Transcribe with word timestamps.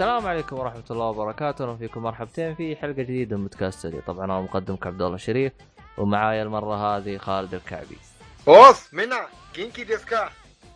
السلام 0.00 0.26
عليكم 0.26 0.58
ورحمة 0.58 0.84
الله 0.90 1.04
وبركاته، 1.04 1.64
أهلا 1.64 1.76
فيكم 1.76 2.02
مرحبتين 2.02 2.54
في 2.54 2.76
حلقة 2.76 2.92
جديدة 3.02 3.36
من 3.36 3.42
بودكاست 3.42 3.86
طبعا 4.06 4.24
أنا 4.24 4.40
مقدمك 4.40 4.86
عبد 4.86 5.02
الله 5.02 5.14
الشريف 5.14 5.52
ومعايا 5.98 6.42
المرة 6.42 6.74
هذه 6.74 7.16
خالد 7.16 7.54
الكعبي. 7.54 7.98
بوس 8.46 8.94
منا 8.94 9.26
كينكي 9.54 9.84
ديسكا 9.84 10.30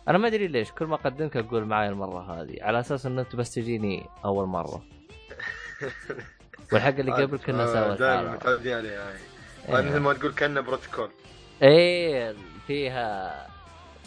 أنا 0.07 0.17
ما 0.17 0.27
أدري 0.27 0.47
ليش 0.47 0.71
كل 0.71 0.85
ما 0.85 0.95
أقدمك 0.95 1.37
أقول 1.37 1.65
معايا 1.65 1.89
المرة 1.89 2.41
هذه 2.41 2.57
على 2.61 2.79
أساس 2.79 3.05
إن 3.05 3.19
أنت 3.19 3.35
بس 3.35 3.53
تجيني 3.53 4.05
أول 4.25 4.47
مرة. 4.47 4.81
والحلقة 6.73 6.99
اللي 6.99 7.11
قبل 7.11 7.37
كنا 7.37 7.65
سوا 7.65 7.95
دائما. 7.95 8.31
متعودين 8.31 8.77
عليها 8.77 9.09
هاي 9.09 9.17
إيه. 9.69 9.89
مثل 9.89 9.99
ما 9.99 10.13
تقول 10.13 10.33
كأنه 10.33 10.61
بروتوكول 10.61 11.09
إيه 11.61 12.35
فيها 12.67 13.47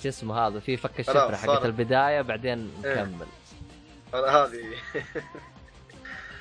شو 0.02 0.08
اسمه 0.08 0.38
هذا 0.38 0.60
في 0.60 0.76
فك 0.76 1.00
الشفرة 1.00 1.36
حقت. 1.36 1.64
البداية 1.64 2.22
بعدين 2.22 2.70
إيه. 2.84 3.08
نكمل. 4.14 4.24
هذه. 4.28 4.64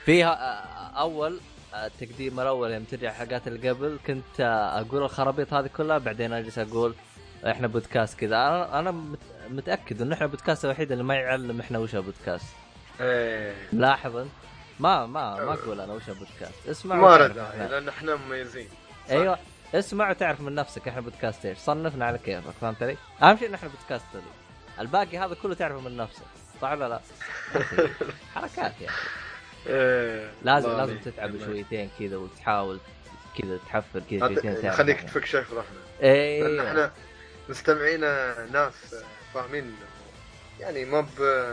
فيها 0.06 0.30
آه، 0.34 1.00
أول 1.02 1.40
آه، 1.74 1.86
التقديم 1.88 2.40
الأول 2.40 2.72
يوم 2.72 2.84
ترجع 2.84 3.12
حلقات 3.12 3.48
اللي 3.48 3.70
قبل 3.70 4.00
كنت 4.08 4.40
آه، 4.40 4.82
أقول 4.82 5.04
الخرابيط 5.04 5.54
هذه 5.54 5.70
كلها 5.78 5.98
بعدين 5.98 6.34
أجلس 6.34 6.60
أقول 6.60 6.96
إحنا 7.48 7.68
بودكاست 7.68 8.20
كذا. 8.20 8.36
أنا 8.36 8.80
أنا 8.80 8.92
مت- 8.92 9.20
متأكد 9.50 10.02
إنه 10.02 10.16
إحنا 10.16 10.26
البودكاست 10.26 10.66
الوحيد 10.66 10.92
اللي 10.92 11.04
ما 11.04 11.16
يعلم 11.16 11.60
إحنا 11.60 11.80
وش 11.80 11.96
بودكاست. 11.96 12.46
إيه. 13.02 13.56
لاحظ 13.74 14.16
أنت؟ 14.18 14.30
ما 14.80 15.06
ما 15.06 15.36
ما 15.46 15.54
أقول 15.54 15.82
أنا 15.82 15.94
وش 15.94 16.10
بودكاست. 16.10 16.68
اسمع 16.70 16.96
ما 16.96 17.28
داعي 17.28 17.52
إحنا- 17.68 17.72
لأن 17.72 17.90
إحنا 17.90 18.16
مميزين. 18.16 18.68
صح؟ 19.08 19.12
أيوه. 19.12 19.38
اسمع 19.76 20.10
وتعرف 20.10 20.42
من 20.42 20.56
نفسك 20.56 20.88
إحنا 20.88 21.02
بودكاست 21.02 21.46
إيش. 21.46 21.58
صنفنا 21.58 22.06
على 22.06 22.18
كيفك 22.18 22.52
فهمت 22.62 22.84
علي؟ 22.84 22.98
أهم 23.24 23.38
شيء 23.38 23.50
إن 23.50 23.54
إحنا 23.54 23.70
بودكاست 23.70 24.06
الباقي 24.80 25.18
هذا 25.18 25.36
كله 25.44 25.56
تعرفه 25.56 25.80
من 25.80 25.98
نفسك. 25.98 26.22
صح 26.62 26.72
ولا 26.72 26.90
لا؟ 26.90 27.02
حركات 28.36 28.82
يا 28.82 28.88
أخي 28.88 29.10
إيه 29.68 30.32
لازم 30.44 30.78
لازم. 30.78 30.98
تتعب. 30.98 31.38
شويتين 31.46 31.90
كذا 32.00 32.18
وتحاول 32.18 32.80
كذا 33.38 33.58
تحفر 33.58 34.02
كذا 34.12 34.20
شويتين 34.42 34.72
خليك. 34.72 35.02
تفك 35.02 35.36
إحنا 35.36 35.56
لأن 35.56 35.64
إيه 36.02 36.68
إحنا 36.68 36.92
مستمعينا 37.50 38.36
ناس 38.52 38.74
فاهمين 39.34 39.76
يعني 40.60 40.86
ما 40.86 41.02
ب 41.02 41.46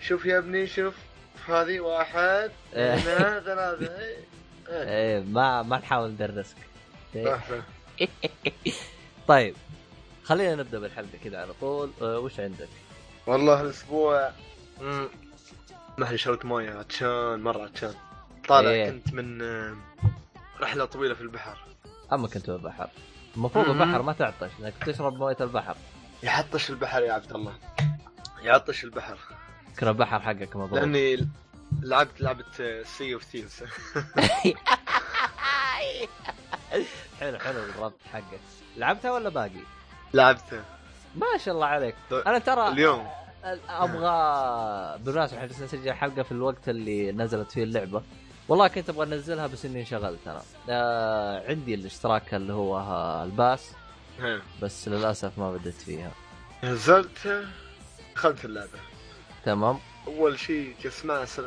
شوف 0.00 0.26
يا 0.26 0.38
ابني 0.38 0.66
شوف 0.66 0.94
هذه 1.48 1.80
واحد 1.80 2.50
إيه. 2.74 2.94
اثنين 2.94 3.40
ثلاثة 3.40 3.98
إيه. 3.98 4.16
إيه. 4.68 4.88
إيه 5.18 5.20
ما 5.24 5.62
ما 5.62 5.78
نحاول 5.78 6.10
ندرسك 6.10 6.56
إيه. 7.14 7.40
طيب 9.28 9.54
خلينا 10.24 10.54
نبدأ 10.54 10.78
بالحلقة 10.78 11.18
كذا 11.24 11.38
على 11.40 11.52
طول 11.60 11.90
أه 12.02 12.18
وش 12.18 12.40
عندك؟ 12.40 12.68
والله 13.26 13.60
الأسبوع 13.60 14.30
مم، 14.80 15.08
ما 15.98 16.06
أدري 16.06 16.18
شربت 16.18 16.44
موية 16.44 16.70
عطشان 16.78 17.40
مرة 17.42 17.62
عطشان. 17.64 17.94
طالع 18.48 18.70
إيه. 18.70 18.90
كنت 18.90 19.14
من 19.14 19.42
آه، 19.42 19.76
رحلة 20.60 20.84
طويلة 20.84 21.14
في 21.14 21.20
البحر. 21.20 21.58
أما 22.12 22.28
كنت 22.28 22.50
بالبحر 22.50 22.88
المفروض 23.36 23.68
مم. 23.68 23.82
البحر 23.82 24.02
ما 24.02 24.12
تعطش 24.12 24.50
إنك 24.60 24.74
تشرب 24.86 25.12
موية 25.14 25.36
البحر. 25.40 25.76
يعطش 26.22 26.70
البحر 26.70 27.02
يا 27.02 27.12
عبد 27.12 27.32
الله. 27.32 27.54
يعطش 28.42 28.84
البحر. 28.84 29.18
كنا 29.78 29.90
البحر 29.90 30.20
حقك 30.20 30.56
مضروب 30.56 30.74
لأني 30.74 31.28
لعبت 31.82 32.20
لعبة 32.20 32.44
Sea 32.82 33.14
of 33.14 33.22
Thieves 33.22 33.64
حلو 37.20 37.38
حلو 37.38 37.58
الربط 37.58 37.94
حقك. 38.12 38.40
لعبتها 38.76 39.10
ولا 39.12 39.28
باقي؟ 39.28 39.60
لعبته 40.14 40.64
ما 41.14 41.38
شاء 41.44 41.54
الله 41.54 41.66
عليك. 41.66 41.94
طيب، 42.10 42.26
أنا 42.28 42.38
ترى 42.38 42.68
اليوم. 42.68 43.06
أبغى 43.68 44.98
بالمناسبة 45.04 45.38
إحنا 45.38 45.64
نسجل 45.64 45.92
حلقه 45.92 46.22
في 46.22 46.32
الوقت 46.32 46.68
اللي 46.68 47.12
نزلت 47.12 47.50
فيه 47.52 47.62
اللعبة. 47.62 48.02
والله 48.48 48.68
كنت 48.68 48.88
أبغى 48.90 49.06
أنزلها 49.06 49.46
بس 49.46 49.64
إني 49.64 49.80
انشغلت 49.80 50.18
أنا 50.26 50.42
آه 50.70 51.48
عندي 51.48 51.74
الاشتراك 51.74 52.34
اللي 52.34 52.52
هو 52.52 52.76
ها- 52.76 53.24
ال 53.24 53.32
pass. 53.32 53.70
بس 54.62 54.88
للأسف 54.88 55.38
ما 55.38 55.52
بديت 55.52 55.74
فيها. 55.74 56.10
نزلت 56.64 57.44
دخلت 58.14 58.44
اللعبة. 58.44 58.78
تمام. 59.44 59.78
أول 60.06 60.38
شيء 60.38 60.74
تسمع 60.84 61.24
س- 61.24 61.40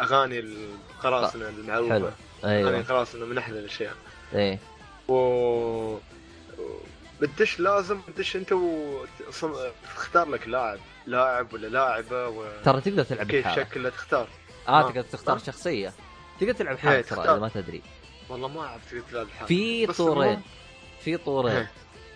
أغاني 0.00 0.38
القراصنة 0.38 1.48
المعروفة. 1.48 1.94
حلو. 1.94 2.06
أغاني 2.44 2.56
أيوه 2.68 2.80
القراصنة 2.80 3.26
من 3.26 3.38
أحلى 3.38 3.58
الأشياء. 3.58 3.94
إيه. 4.34 4.58
و 5.08 5.96
بتدش 7.20 7.60
لازم 7.60 8.00
تدش 8.00 8.36
انت 8.36 8.52
وتختار 8.52 10.28
لك 10.28 10.48
لاعب 10.48 10.78
لاعب 11.06 11.52
ولا 11.52 11.66
لاعبة 11.66 12.28
و... 12.28 12.44
ترى 12.64 12.80
تقدر 12.80 13.04
تلعب 13.04 13.26
كيف 13.26 13.48
شكله 13.48 13.88
تختار 13.88 14.28
آه 14.68 14.80
آه. 14.80 14.88
تقدر 14.90 15.02
تختار 15.02 15.36
آه. 15.36 15.38
شخصية 15.38 15.92
تقدر 16.40 16.52
تلعب 16.52 16.78
حالك 16.78 16.94
إيه، 16.94 17.02
ترى 17.02 17.18
تختار. 17.18 17.34
إذا 17.34 17.40
ما 17.40 17.48
تدري 17.48 17.82
والله 18.28 18.48
ما 18.48 18.60
أعرف 18.60 18.90
تقدر 18.90 19.02
تلعب 19.10 19.28
حالك 19.28 19.48
في 19.48 19.86
طورين 19.86 20.42
في 21.00 21.16
طورين 21.16 21.56
إيه. 21.56 21.70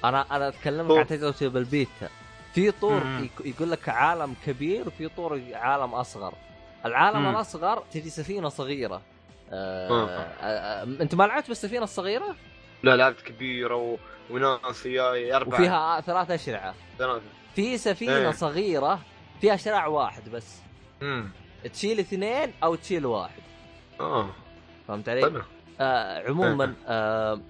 أنا 0.04 0.26
أنا 0.37 0.48
أتكلمك 0.48 0.88
طور. 0.88 0.98
عن 0.98 1.06
تجربتي 1.06 1.48
بالبيتا 1.48 2.09
في 2.54 2.70
طور 2.70 3.03
يقول 3.44 3.70
لك 3.70 3.88
عالم 3.88 4.34
كبير 4.47 4.88
وفي 4.88 5.09
طور 5.09 5.43
عالم 5.53 5.94
أصغر 5.94 6.34
العالم 6.84 7.22
مم. 7.22 7.31
الأصغر 7.31 7.84
تجي 7.93 8.10
سفينة 8.10 8.48
صغيرة 8.48 9.03
آه 9.53 9.88
آه. 9.91 10.09
آه 10.09 10.43
آه 10.43 10.82
أنت 10.82 11.14
ما 11.14 11.25
لعبت 11.25 11.48
بالسفينة 11.48 11.84
الصغيرة 11.84 12.37
لا 12.84 12.97
لعبت 12.97 13.21
كبيرة 13.21 13.77
و... 13.77 13.97
وناس 14.31 14.87
وياي 14.87 15.37
أربعة. 15.37 15.61
وفيها 15.61 16.00
ثلاث 16.00 16.31
اشرعه 16.31 16.75
ثلاثة. 16.99 17.22
في 17.55 17.78
سفينة 17.78 18.17
إيه. 18.17 18.31
صغيرة 18.31 19.00
فيها 19.41 19.56
شراع 19.56 19.87
واحد 19.87 20.28
بس. 20.28 20.59
امم 21.03 21.31
تشيل 21.73 21.99
اثنين 21.99 22.53
أو 22.62 22.75
تشيل 22.75 23.06
واحد. 23.06 23.43
آه. 24.00 24.31
فهمت 24.89 25.09
علي؟ 25.09 25.43
آه 25.81 26.28
عموما 26.28 26.75
آه 26.87 27.41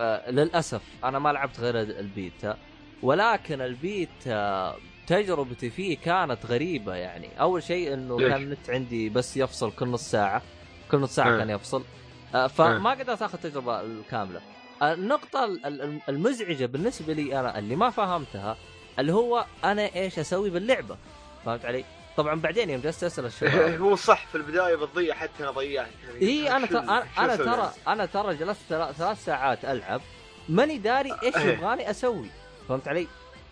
آه 0.00 0.30
للأسف 0.30 0.82
أنا 1.04 1.18
ما 1.18 1.32
لعبت 1.32 1.60
غير 1.60 1.80
البيتا. 1.80 2.56
ولكن 3.02 3.60
البيتا 3.60 4.74
تجربتي 5.06 5.70
فيه 5.70 5.98
كانت 5.98 6.46
غريبة 6.46 6.94
يعني. 6.94 7.40
أول 7.40 7.62
شيء 7.62 7.94
إنه 7.94 8.20
ليش؟ 8.20 8.28
كان 8.28 8.42
النت 8.42 8.70
عندي 8.70 9.08
بس 9.08 9.36
يفصل 9.36 9.72
كل 9.72 9.86
نص 9.86 10.10
ساعة. 10.10 10.42
كل 10.90 10.98
نص 10.98 11.14
ساعة 11.14 11.34
آه. 11.34 11.38
كان 11.38 11.50
يفصل. 11.50 11.84
آه 12.34 12.46
فما 12.46 12.90
قدرت 12.90 13.22
آخذ 13.22 13.34
التجربة 13.44 13.80
الكاملة. 13.80 14.40
آه، 14.82 14.92
النقطة 14.94 15.44
ال- 15.44 15.66
ال- 15.66 16.00
المزعجة 16.08 16.66
بالنسبة 16.66 17.12
لي 17.12 17.40
أنا 17.40 17.58
اللي 17.58 17.76
ما 17.76 17.90
فهمتها 17.90 18.56
اللي 18.98 19.12
هو 19.12 19.46
أنا 19.64 19.94
إيش 19.94 20.18
أسوي 20.18 20.50
باللعبة 20.50 20.96
فهمت 21.44 21.64
علي؟ 21.64 21.84
طبعا 22.16 22.40
بعدين 22.40 22.70
يوم 22.70 22.80
جلست 22.80 23.04
أسأل 23.04 23.24
الشباب 23.26 23.80
هو 23.80 23.96
صح 23.96 24.26
في 24.26 24.34
البداية 24.34 24.74
بتضيع 24.76 25.14
حتى 25.14 25.42
أنا 25.42 25.50
ضيعت 25.50 25.88
يعني 26.06 26.20
اي 26.22 26.56
أنا 26.56 26.66
ترى 26.66 26.78
أنا, 26.78 27.04
أنا 27.18 27.34
أسوي 27.34 27.44
ترى 27.46 27.56
يعني؟ 27.56 27.72
أنا 27.88 28.06
ترى 28.06 28.34
جلست 28.34 28.60
ثلا- 28.68 28.92
ثلاث 28.92 29.24
ساعات 29.24 29.64
ألعب 29.64 30.00
ماني 30.48 30.78
داري 30.78 31.12
إيش 31.22 31.36
إيه. 31.36 31.42
يبغاني 31.52 31.90
أسوي 31.90 32.26
فهمت 32.68 32.88
علي؟ 32.88 33.06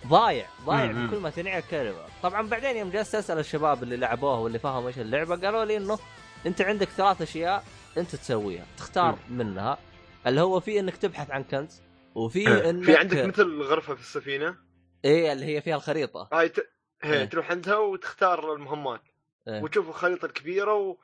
ضايع 0.07 0.47
ضايع. 0.67 0.93
بكل 0.93 1.17
ما 1.17 1.31
تنعي 1.31 1.59
الكلمة 1.59 1.99
طبعا 2.23 2.49
بعدين 2.49 2.77
يوم 2.77 2.91
جلست 2.91 3.15
أسأل 3.15 3.39
الشباب 3.39 3.83
اللي 3.83 3.97
لعبوها 3.97 4.39
واللي 4.39 4.59
فهموا 4.59 4.89
إيش 4.89 4.99
اللعبة 4.99 5.37
قالوا 5.47 5.65
لي 5.65 5.77
إنه 5.77 5.99
أنت 6.47 6.61
عندك 6.63 6.89
ثلاث 6.89 7.23
أشياء 7.23 7.65
أنت 7.99 8.17
تسويها 8.17 8.65
تختار 8.79 9.19
منها 9.31 9.79
اللي 10.27 10.41
هو 10.41 10.61
في 10.61 10.81
إنك 10.81 10.97
تبحث 10.97 11.31
عن 11.31 11.45
كنز 11.45 11.83
وفي 12.15 12.71
إنك 12.71 12.85
في 12.85 12.97
عندك 12.97 13.25
مثل 13.25 13.63
غرفه 13.63 13.95
في 13.95 14.01
السفينة؟ 14.01 14.57
إيه 15.05 15.33
اللي 15.33 15.45
هي 15.45 15.61
فيها 15.61 15.77
الخريطة. 15.77 16.29
هاي 16.33 16.49
ت... 16.49 16.59
إيه. 17.05 17.21
هي 17.21 17.27
تروح 17.27 17.51
عندها 17.51 17.77
وتختار 17.77 18.55
المهمات. 18.55 19.03
إيه. 19.49 19.63
وتشوف 19.63 19.89
الخريطة 19.89 20.27
الكبيرة 20.27 20.75
و... 20.75 20.97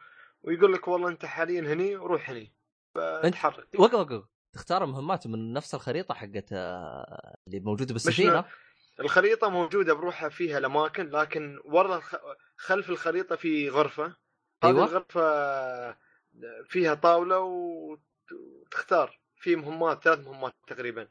ويقول 0.42 0.72
لك 0.72 0.88
والله 0.88 1.08
أنت 1.08 1.26
حاليا 1.26 1.60
هني 1.60 1.96
وروح 1.96 2.30
هني. 2.30 2.52
فتحرك. 2.94 3.68
وقف 3.78 3.94
وقف 3.94 4.24
تختار 4.52 4.86
مهمات 4.86 5.26
من 5.26 5.52
نفس 5.52 5.74
الخريطة 5.74 6.14
حقت 6.14 6.52
آه، 6.52 7.36
اللي 7.46 7.60
موجودة 7.60 7.92
بالسفينة. 7.92 8.44
الخريطة 9.00 9.48
موجودة 9.48 9.94
بروحها 9.94 10.28
فيها 10.28 10.58
الأماكن 10.58 11.10
لكن 11.10 11.58
ورا 11.64 11.96
الخ... 11.96 12.14
خلف 12.56 12.90
الخريطة 12.90 13.36
في 13.36 13.70
غرفة. 13.70 14.04
هذه 14.04 14.16
أيوة. 14.64 14.84
الغرفة 14.84 15.96
فيها 16.68 16.94
طاولة 16.94 17.38
وتختار 18.32 19.18
في 19.36 19.56
مهمات 19.56 20.04
ثلاث 20.04 20.18
مهمات 20.18 20.54
تقريبا. 20.66 21.08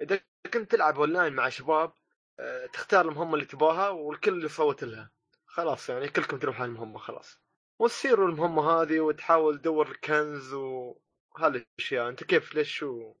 إذا 0.00 0.20
كنت 0.54 0.70
تلعب 0.70 0.98
أونلاين 0.98 1.32
مع 1.32 1.48
شباب 1.48 1.92
آه، 2.40 2.66
تختار 2.66 3.08
المهمة 3.08 3.34
اللي 3.34 3.44
تباها 3.44 3.88
والكل 3.88 4.44
يصوت 4.44 4.84
لها. 4.84 5.10
خلاص 5.46 5.88
يعني 5.88 6.08
كلكم 6.08 6.38
تروحوا 6.38 6.62
على 6.62 6.68
المهمة 6.72 6.98
خلاص. 6.98 7.40
وتصيروا 7.78 8.28
المهمة 8.28 8.70
هذه 8.70 9.00
وتحاول 9.00 9.58
تدور 9.58 9.90
الكنز 9.90 10.52
وهذه 10.52 11.64
الأشياء. 11.78 12.08
أنت 12.08 12.24
كيف؟ 12.24 12.54
ليش 12.54 12.76
شو؟ 12.76 13.14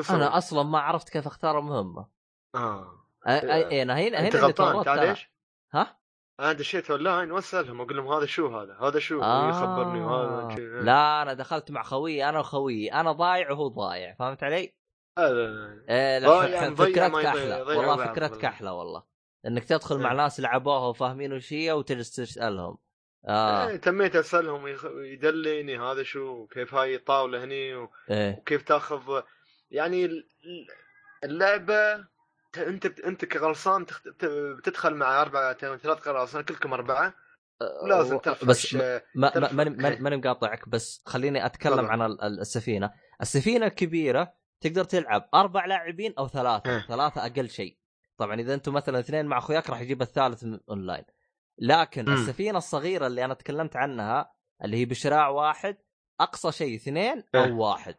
شو؟ 0.00 0.14
أنا 0.14 0.38
أصلا 0.38 0.62
ما 0.62 0.78
عرفت 0.80 1.08
كيف 1.08 1.26
أختار 1.26 1.58
المهمة. 1.58 2.08
آه. 2.54 3.04
أي- 3.26 3.28
أي- 3.28 3.72
أنا 3.72 3.94
هنا 3.98 4.18
هنا 4.18 4.26
انت 4.26 4.36
غلطان. 4.36 4.88
أنا. 4.88 5.10
إيش؟ 5.10 5.30
ها؟ 5.74 5.98
أنا 6.40 6.52
دشيت 6.52 6.90
أونلاين 6.90 7.32
وأسألهم 7.32 7.80
أقول 7.80 7.96
لهم 7.96 8.12
هذا 8.12 8.26
شو 8.26 8.58
هذا؟ 8.58 8.76
هذا 8.80 8.98
شو؟ 8.98 9.22
آه. 9.22 9.48
يخبرني 9.48 10.00
وهذا 10.00 10.54
شي. 10.56 10.66
لا 10.66 11.22
أنا 11.22 11.34
دخلت 11.34 11.70
مع 11.70 11.82
خويي 11.82 12.28
أنا 12.28 12.38
وخويي 12.40 12.92
أنا 12.92 13.12
ضايع 13.12 13.50
وهو 13.50 13.68
ضايع 13.68 14.14
فهمت 14.14 14.42
علي؟ 14.44 14.74
لا 15.18 15.32
لا 15.32 15.46
لا. 15.46 15.84
إيه 15.88 16.18
لا 16.18 16.68
ما 16.68 16.74
فكرتك 16.74 17.24
أحلى 17.24 17.62
والله 17.62 17.96
فكرتك. 18.06 18.44
أحلى 18.44 18.70
والله 18.70 19.02
إنك 19.46 19.64
تدخل 19.64 19.98
مع 19.98 20.10
إيه. 20.10 20.16
ناس 20.16 20.40
لعبوها 20.40 20.88
وفاهمين 20.88 21.32
وش 21.32 21.52
هي 21.52 21.72
وتجلس 21.72 22.10
تسألهم 22.16 22.78
آه 23.28 23.68
إيه، 23.68 23.76
تميت 23.76 24.16
أسألهم 24.16 24.66
يدليني 25.04 25.78
هذا 25.78 26.02
شو 26.02 26.46
كيف 26.46 26.74
هاي 26.74 26.94
الطاولة 26.96 27.44
هني 27.44 27.74
و- 27.74 27.90
إيه 28.10 28.38
وكيف 28.38 28.62
تأخذ 28.62 29.20
يعني 29.70 30.04
ال- 30.04 30.26
اللعبة 31.24 32.04
انت 32.58 32.86
انت 33.00 33.24
كغلصان 33.24 33.86
بتدخل 34.58 34.94
مع 34.94 35.22
أربعة 35.22 35.52
ثلاث 35.52 35.86
قراصنه 35.86 36.42
كلكم 36.42 36.72
أربعة 36.72 37.14
لازم 37.88 38.20
بس 38.42 38.74
ما 38.74 39.00
ما 39.14 39.48
ماني 39.52 39.70
ماني- 40.00 40.16
مقاطعك 40.16 40.68
بس 40.68 41.02
خليني 41.06 41.46
أتكلم. 41.46 41.86
عن 41.86 42.02
ال- 42.02 42.22
ال- 42.22 42.40
السفينة 42.40 42.90
السفينة 43.20 43.66
الكبيرة 43.66 44.32
تقدر 44.60 44.84
تلعب 44.84 45.28
أربع 45.34 45.64
لاعبين 45.66 46.14
أو 46.18 46.28
ثلاثة 46.28 46.70
إيه. 46.70 46.86
ثلاثة 46.88 47.26
أقل 47.26 47.48
شيء 47.48 47.78
طبعا 48.16 48.40
إذا 48.40 48.54
أنتم 48.54 48.72
مثلا 48.74 48.98
اثنين 48.98 49.26
مع 49.26 49.38
أخوياك 49.38 49.70
راح 49.70 49.80
يجيب 49.80 50.02
الثالث 50.02 50.44
من 50.44 50.60
أونلاين 50.70 51.04
لكن 51.58 52.04
مم. 52.04 52.12
السفينة 52.12 52.58
الصغيرة 52.58 53.06
اللي 53.06 53.24
أنا 53.24 53.34
تكلمت 53.34 53.76
عنها 53.76 54.32
اللي 54.64 54.76
هي 54.76 54.84
بشراع 54.84 55.28
واحد 55.28 55.76
أقصى 56.20 56.52
شيء 56.52 56.76
اثنين 56.76 57.24
أو 57.34 57.44
إيه. 57.44 57.52
واحد 57.52 57.94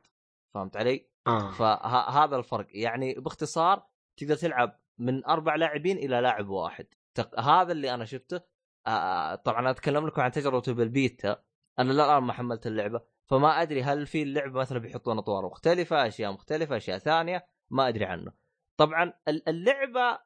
فهمت 0.53 0.77
علي؟ 0.77 1.09
آه. 1.27 1.51
فهذا 1.51 2.35
الفرق 2.35 2.67
يعني 2.69 3.13
باختصار 3.13 3.88
تقدر 4.19 4.35
تلعب 4.35 4.79
من 4.97 5.25
أربع 5.25 5.55
لاعبين 5.55 5.97
إلى 5.97 6.21
لاعب 6.21 6.49
واحد. 6.49 6.87
تق... 7.15 7.39
هذا 7.39 7.71
اللي 7.71 7.93
أنا 7.93 8.05
شفته. 8.05 8.41
آه 8.87 9.35
طبعا 9.35 9.71
أتكلم 9.71 10.07
لكم 10.07 10.21
عن 10.21 10.31
تجربتي 10.31 10.73
بالبيتا. 10.73 11.43
أنا 11.79 11.93
لا 11.93 12.05
الان 12.05 12.23
ما 12.23 12.33
حملت 12.33 12.67
اللعبة 12.67 13.01
فما 13.25 13.61
أدري 13.61 13.83
هل 13.83 14.07
في 14.07 14.23
اللعبة 14.23 14.59
مثلا 14.59 14.79
بيحطون 14.79 15.17
أطوار 15.17 15.45
مختلفة 15.45 16.07
أشياء 16.07 16.31
مختلفة 16.31 16.77
أشياء 16.77 16.97
ثانية 16.97 17.47
ما 17.69 17.87
أدري 17.87 18.05
عنه. 18.05 18.31
طبعا 18.77 19.13
ال- 19.27 19.49
اللعبة 19.49 20.19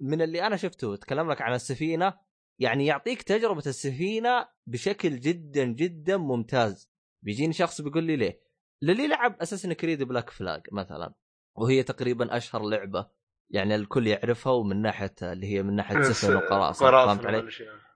من 0.00 0.22
اللي 0.22 0.46
أنا 0.46 0.56
شفته 0.56 0.94
أتكلم 0.94 1.30
لك 1.30 1.42
عن 1.42 1.54
السفينة 1.54 2.14
يعني 2.58 2.86
يعطيك 2.86 3.22
تجربة 3.22 3.62
السفينة 3.66 4.48
بشكل 4.66 5.20
جدا 5.20 5.64
جدا 5.64 6.16
ممتاز. 6.16 6.90
بيجيني 7.22 7.52
شخص 7.52 7.80
بيقول 7.80 8.04
لي 8.04 8.16
ليه؟ 8.16 8.40
للي 8.82 9.08
لعب 9.08 9.40
Assassin's 9.42 9.72
Creed 9.72 10.02
Black 10.02 10.30
Flag 10.30 10.62
مثلا 10.72 11.14
وهي 11.56 11.82
تقريبا 11.82 12.36
أشهر 12.36 12.62
لعبة. 12.68 13.10
يعني 13.50 13.74
الكل 13.74 14.06
يعرفها 14.06 14.52
ومن 14.52 14.82
ناحية 14.82 15.14
اللي 15.22 15.46
هي 15.46 15.62
من 15.62 15.76
ناحية 15.76 16.02
سفن 16.02 16.36
وقراصنة 16.36 16.90
فهمت 16.90 17.26
علي؟ 17.26 17.48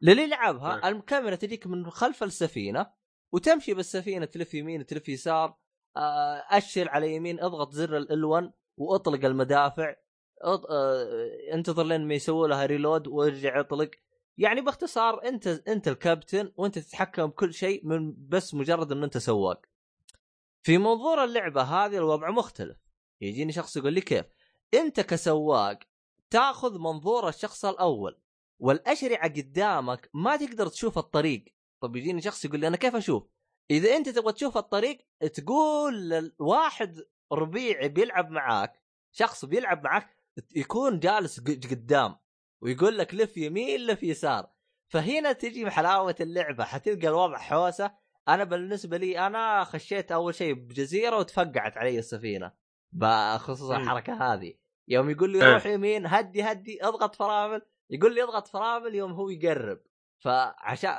للي 0.03 0.27
لعبها 0.27 0.77
نعم. 0.77 0.97
الكاميرا 0.97 1.35
تجيك 1.35 1.67
من 1.67 1.91
خلف 1.91 2.23
السفينة 2.23 2.87
وتمشي 3.33 3.75
بالسفينة 3.75 4.25
تلف 4.25 4.55
يمين 4.55 4.87
تلف 4.87 5.09
يسار 5.09 5.57
آه، 5.97 6.45
اشر 6.51 6.89
على 6.89 7.15
يمين 7.15 7.41
اضغط 7.41 7.73
زر 7.73 8.05
ال1 8.05 8.51
واطلق 8.77 9.25
المدافع 9.25 9.95
أط... 10.43 10.67
آه، 10.71 11.29
انتظر 11.53 11.85
لين 11.85 12.09
ما 12.09 12.15
يسووا 12.15 12.49
لها 12.49 12.67
reload 12.67 13.07
وارجع 13.07 13.61
اطلق 13.61 13.91
يعني 14.39 14.61
باختصار 14.61 15.29
انت 15.29 15.47
انت 15.47 15.89
الكابتن 15.89 16.53
وانت 16.57 16.79
تتحكم 16.79 17.27
بكل 17.27 17.55
شيء 17.55 17.87
من 17.87 18.15
بس 18.29 18.55
مجرد 18.55 18.93
ان 18.93 19.03
انت 19.03 19.19
سواق. 19.19 19.67
في 20.63 20.79
منظور 20.79 21.25
اللعبة 21.25 21.63
هذه 21.63 21.97
الوضع 21.97 22.31
مختلف. 22.31 22.77
يجيني 23.21 23.53
شخص 23.53 23.77
يقول 23.77 23.93
لي 23.93 24.01
كيف؟ 24.01 24.27
أنت 24.75 25.01
كسواق 25.01 25.79
تأخذ 26.31 26.79
منظور 26.79 27.29
الشخص 27.29 27.65
الأول 27.65 28.21
والأشرعة 28.59 29.29
قدامك 29.29 30.11
ما 30.15 30.37
تقدر 30.37 30.67
تشوف 30.67 30.99
الطريق. 30.99 31.45
طب 31.81 31.97
يجيني 31.97 32.21
شخص 32.21 32.45
يقول 32.45 32.61
لي 32.61 32.69
أنا 32.69 32.77
كيف 32.77 32.97
أشوف؟ 32.97 33.27
إذا 33.71 33.97
أنت 33.97 34.09
تبغى 34.09 34.33
تشوف 34.33 34.57
الطريق 34.57 34.99
تقول 35.35 36.09
لواحد 36.41 37.05
ربيعي 37.33 37.89
بيلعب 37.89 38.31
معاك 38.31 38.83
شخص 39.13 39.45
بيلعب 39.45 39.85
معاك 39.85 40.17
يكون 40.57 40.99
جالس 40.99 41.41
قدام 41.41 42.17
ويقول 42.63 42.99
لك 42.99 43.15
لف 43.15 43.37
يمين 43.37 43.81
لف 43.81 44.03
يسار. 44.03 44.51
فهنا 44.89 45.33
تجي 45.33 45.71
حلاوة 45.71 46.15
اللعبة 46.21 46.65
حتلقى 46.65 47.09
الوضع 47.09 47.39
حوسة. 47.39 47.95
أنا 48.29 48.45
بالنسبة 48.45 48.97
لي 48.97 49.27
أنا 49.27 49.65
خشيت 49.65 50.13
أول 50.13 50.35
شيء 50.35 50.55
بجزيرة 50.55 51.19
وتفقعت 51.19 51.77
علي 51.77 51.99
السفينة. 51.99 52.53
بخصوص. 52.93 53.71
الحركة 53.71 54.35
هذه. 54.35 54.55
يوم 54.91 55.11
يقول 55.11 55.31
لي 55.31 55.47
إيه. 55.47 55.55
روح 55.55 55.67
يمين 55.67 56.07
هدي 56.07 56.43
هدي 56.43 56.85
اضغط 56.85 57.15
فرامل. 57.15 57.63
يقول 57.91 58.15
لي 58.15 58.23
اضغط 58.23 58.47
فرامل 58.49 58.95
يوم 58.95 59.13
هو 59.13 59.29
يقرب. 59.29 59.81
فعشان 60.19 60.95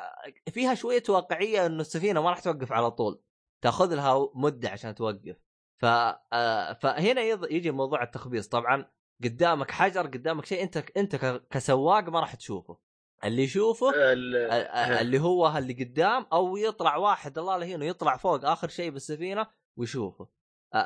فيها 0.50 0.74
شوية 0.76 1.04
واقعية 1.10 1.66
إنه 1.66 1.82
السفينة 1.82 2.22
ما 2.22 2.30
راح 2.30 2.40
توقف 2.40 2.72
على 2.72 2.92
طول. 2.92 3.22
تاخذ 3.62 3.96
لها 3.96 4.30
مدة 4.36 4.70
عشان 4.70 4.96
توقف. 4.96 5.36
ف 5.78 5.86
آه، 5.86 6.74
فهنا 6.74 7.22
يض- 7.22 7.52
يجي 7.52 7.72
موضوع 7.72 8.04
التخبيص. 8.04 8.48
طبعا 8.48 8.86
قدامك 9.24 9.72
حجر 9.72 10.02
قدامك 10.08 10.46
شيء 10.46 10.64
أنت 10.64 10.78
أنت 10.98 11.16
كسواق 11.52 12.10
ما 12.10 12.20
راح 12.20 12.36
تشوفه. 12.36 12.78
اللي 13.24 13.44
يشوفه 13.44 13.90
ال- 13.90 14.36
ال- 14.36 14.98
اللي 15.02 15.20
هو 15.20 15.58
اللي 15.58 15.74
قدام 15.84 16.26
أو 16.34 16.58
يطلع 16.58 16.96
واحد 16.96 17.38
الله 17.38 17.66
يهينه 17.66 17.86
يطلع 17.86 18.18
فوق 18.18 18.46
آخر 18.46 18.68
شيء 18.68 18.90
بالسفينة 18.92 19.48
ويشوفه. 19.78 20.24
آه، 20.26 20.30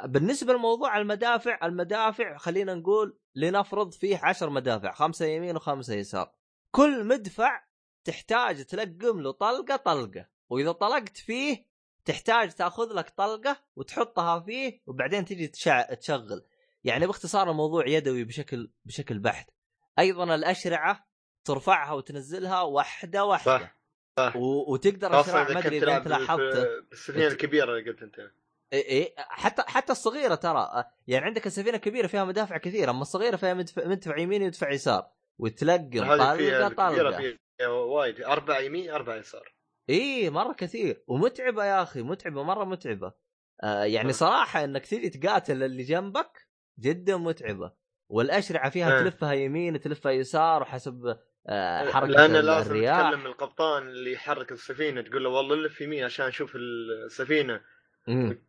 بالنسبة 0.05 0.53
لموضوع 0.53 0.97
المدافع 0.97 1.59
المدافع 1.63 2.37
خلينا 2.37 2.75
نقول 2.75 3.17
لنفرض 3.35 3.91
فيه 3.91 4.19
عشر 4.23 4.49
مدافع 4.49 4.93
خمسة 4.93 5.25
يمين 5.25 5.55
وخمسة 5.55 5.93
يسار. 5.93 6.31
كل 6.71 7.03
مدفع 7.07 7.63
تحتاج 8.03 8.65
تلقم 8.65 9.21
له 9.21 9.31
طلقة 9.31 9.75
طلقة 9.75 10.25
وإذا 10.49 10.71
طلقت 10.71 11.17
فيه 11.17 11.65
تحتاج 12.05 12.51
تأخذ 12.53 12.93
لك 12.93 13.09
طلقة 13.09 13.57
وتحطها 13.75 14.39
فيه 14.39 14.81
وبعدين 14.87 15.25
تجي 15.25 15.47
تشع... 15.47 15.81
تشغل. 15.93 16.45
يعني 16.83 17.07
باختصار 17.07 17.51
الموضوع 17.51 17.87
يدوي 17.87 18.23
بشكل 18.23 18.71
بشكل 18.85 19.19
بحت. 19.19 19.49
أيضا 19.99 20.35
الأشرعة 20.35 21.07
ترفعها 21.45 21.93
وتنزلها 21.93 22.61
واحدة 22.61 23.25
واحدة. 23.25 23.57
صح 23.57 23.75
صح. 24.17 24.35
و... 24.35 24.73
وتقدر 24.73 25.19
إذا 25.19 25.33
ما 25.33 25.59
أدري 25.59 25.77
إذا 25.77 25.97
أنت 25.97 26.07
لاحظت. 26.07 26.55
في- 26.55 26.83
بالسفينه 26.89 27.27
الكبيرة 27.27 27.77
اللي 27.77 27.91
قلت 27.91 28.01
أنت. 28.01 28.15
إيه 28.73 28.83
إيه 28.85 29.13
حتى 29.17 29.61
حتى 29.67 29.91
الصغيرة 29.91 30.35
ترى 30.35 30.83
يعني 31.07 31.25
عندك 31.25 31.47
السفينة 31.47 31.75
الكبيرة 31.75 32.07
فيها 32.07 32.25
مدافع 32.25 32.57
كثيره 32.57 32.91
أما 32.91 33.01
الصغيرة 33.01 33.35
فيها 33.35 33.53
مدفع, 33.53 33.87
مدفع 33.87 34.17
يمين 34.17 34.41
ومدفع 34.43 34.71
يسار 34.71 35.07
وتلقم 35.37 35.89
طلقه 36.17 36.37
فيها 36.37 37.67
وايد 37.67 38.21
أربع 38.21 38.59
يمين 38.59 38.89
أربع 38.89 39.15
يسار 39.15 39.55
إي 39.89 40.29
مرة 40.29 40.53
كثير 40.53 41.03
ومتعبة 41.07 41.65
يا 41.65 41.83
أخي 41.83 42.01
متعبة 42.01 42.43
مرة 42.43 42.63
متعبة 42.63 43.13
آه 43.63 43.83
يعني 43.83 44.09
آه. 44.09 44.11
صراحة 44.11 44.63
إنك 44.63 44.85
تجي 44.85 45.09
تقاتل 45.09 45.63
اللي 45.63 45.83
جنبك 45.83 46.47
جدا 46.79 47.17
متعبة 47.17 47.71
والأشرعة 48.09 48.69
فيها 48.69 48.99
آه. 48.99 49.03
تلفها 49.03 49.33
يمين 49.33 49.79
تلفها 49.79 50.11
يسار 50.11 50.61
وحسب 50.61 51.17
آه 51.47 51.91
حركة 51.91 52.11
لأن 52.11 52.35
ال- 52.35 52.45
لازم 52.45 52.71
الرياح 52.71 53.09
تكلم 53.09 53.25
القبطان 53.25 53.87
اللي 53.87 54.11
يحرك 54.11 54.51
السفينة 54.51 55.01
تقول 55.01 55.23
له 55.23 55.29
والله 55.29 55.55
لف 55.55 55.81
يمين 55.81 56.03
عشان 56.03 56.25
أشوف 56.25 56.55
السفينة. 56.55 57.61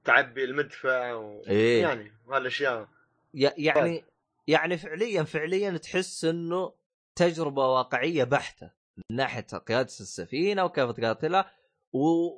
تعبي 0.04 0.44
المدفع 0.44 1.14
و... 1.14 1.42
إيه. 1.46 1.82
يعني 1.82 2.12
هالأشياء. 2.28 2.88
يعني 3.34 4.04
يعني 4.46 4.76
فعليا 4.76 5.22
فعليا 5.22 5.76
تحس 5.76 6.24
إنه 6.24 6.72
تجربة 7.16 7.66
واقعية 7.66 8.24
بحتة 8.24 8.70
من 8.96 9.16
ناحية 9.16 9.46
قيادة 9.66 9.88
السفينة 10.00 10.64
وكيف 10.64 10.90
تقاتلها 10.90 11.50
و... 11.92 12.28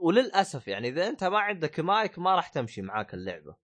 وللأسف 0.00 0.68
يعني 0.68 0.88
إذا 0.88 1.08
أنت 1.08 1.24
ما 1.24 1.38
عندك 1.38 1.80
مايك 1.80 2.18
ما 2.18 2.34
راح 2.34 2.48
تمشي 2.48 2.82
معاك 2.82 3.14
اللعبة. 3.14 3.56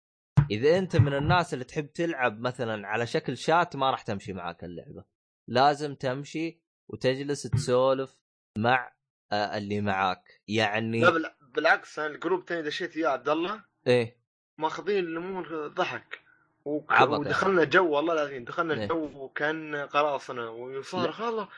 إذا 0.50 0.78
أنت 0.78 0.96
من 0.96 1.14
الناس 1.14 1.54
اللي 1.54 1.64
تحب 1.64 1.92
تلعب 1.92 2.40
مثلا 2.40 2.88
على 2.88 3.06
شكل 3.06 3.36
شات 3.36 3.76
ما 3.76 3.90
راح 3.90 4.02
تمشي 4.02 4.32
معاك 4.32 4.64
اللعبة. 4.64 5.04
لازم 5.48 5.94
تمشي 5.94 6.60
وتجلس 6.88 7.42
تسولف 7.42 8.18
مع 8.58 8.92
آه، 9.32 9.58
اللي 9.58 9.80
معاك. 9.80 10.42
يعني 10.48 11.00
لا. 11.00 11.36
بالعكس 11.54 11.98
أنا 11.98 12.08
الجروب 12.14 12.40
الثاني 12.40 12.62
دشيت 12.62 12.90
فيه 12.92 13.06
عبد 13.08 13.28
الله. 13.28 13.64
إيه؟ 13.86 14.18
ماخذين 14.58 14.98
الأمور 15.04 15.66
ضحك. 15.68 16.20
وك... 16.64 16.90
يا 16.92 17.02
ودخلنا 17.02 17.64
جو 17.64 17.88
والله 17.90 18.12
العظيم 18.12 18.44
دخلنا 18.44 18.74
إيه. 18.74 18.88
جو 18.88 19.10
وكان 19.14 19.76
قراصنه 19.76 20.50
وصار 20.50 21.28
الله 21.28 21.48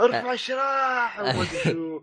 ارفع 0.00 0.32
الشراع 0.32 1.18
وما 1.20 1.30
أدري 1.30 1.58
شو. 1.64 2.02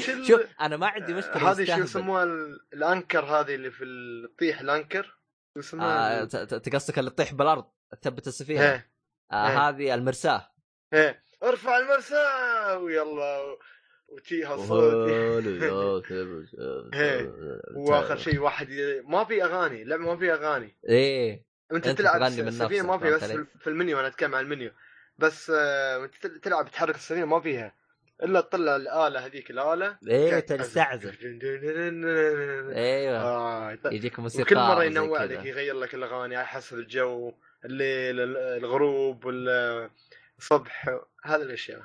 شو 0.00 0.24
شوف 0.24 0.40
أنا 0.60 0.76
ما 0.76 0.86
عندي 0.86 1.14
مشكلة 1.14 1.50
هذه 1.50 1.64
شو. 1.64 1.72
يسموها 1.82 2.24
ال- 2.24 2.60
الأنكر 2.72 3.24
هذه 3.24 3.54
اللي 3.54 3.70
في 3.70 3.84
ال- 3.84 4.36
تطيح 4.36 4.60
الانكر 4.60 5.18
آه 5.56 5.58
يسموها 5.58 6.24
ت- 6.24 6.36
تقصدك 6.54 6.98
اللي 6.98 7.10
تطيح 7.10 7.34
بالأرض 7.34 7.64
تثبت 8.02 8.26
السفينة. 8.26 8.62
إيه. 8.72 8.90
آه 9.32 9.48
إيه. 9.48 9.68
هذه 9.68 9.94
المرساة. 9.94 10.50
إيه. 10.92 11.22
ارفع 11.42 11.78
المرساة 11.78 12.78
ويلا. 12.78 13.56
وتيها 14.12 14.56
صوت. 14.56 15.10
وآخر 17.76 18.16
شيء 18.16 18.38
واحد 18.40 18.70
ي- 18.70 19.00
ما 19.00 19.24
في 19.24 19.44
أغاني 19.44 19.82
اللعبه 19.82 20.02
ما 20.02 20.16
في 20.16 20.32
أغاني. 20.32 20.76
إيه. 20.88 21.44
أنت, 21.72 21.86
أنت 21.86 21.98
تلعب 21.98 22.22
السفينه 22.22 22.86
ما 22.86 22.98
في 22.98 23.10
بس؟ 23.10 23.24
في- 23.60 23.66
المنيو 23.66 23.98
أنا 23.98 24.06
أتكلم 24.06 24.34
عن 24.34 24.44
المنيو. 24.44 24.70
بس 25.18 25.52
آه، 25.54 26.04
انت 26.04 26.14
تل- 26.22 26.40
تلعب 26.40 26.70
تحرك 26.70 26.94
السفينة 26.94 27.24
ما 27.24 27.40
فيها. 27.40 27.74
إلا 28.22 28.40
تطلع 28.40 28.76
الآلة 28.76 29.26
هذيك 29.26 29.50
الآلة. 29.50 29.98
إيه 30.08 30.40
تعزف. 30.40 30.62
تستعزف 30.62 31.22
أيوه. 32.74 33.18
آه، 33.18 33.78
يجيك 33.86 34.18
موسيقى 34.18 34.42
وكل 34.42 34.56
مرة 34.56 34.84
ينوع. 34.84 35.24
لك 35.24 35.44
يغير 35.44 35.74
لك 35.74 35.94
الأغاني 35.94 36.36
على 36.36 36.46
حسب 36.46 36.78
الجو 36.78 37.32
الليل 37.64 38.20
ال- 38.20 38.36
الغروب 38.36 39.28
الصبح 40.38 40.98
هذه 41.24 41.42
الأشياء. 41.42 41.82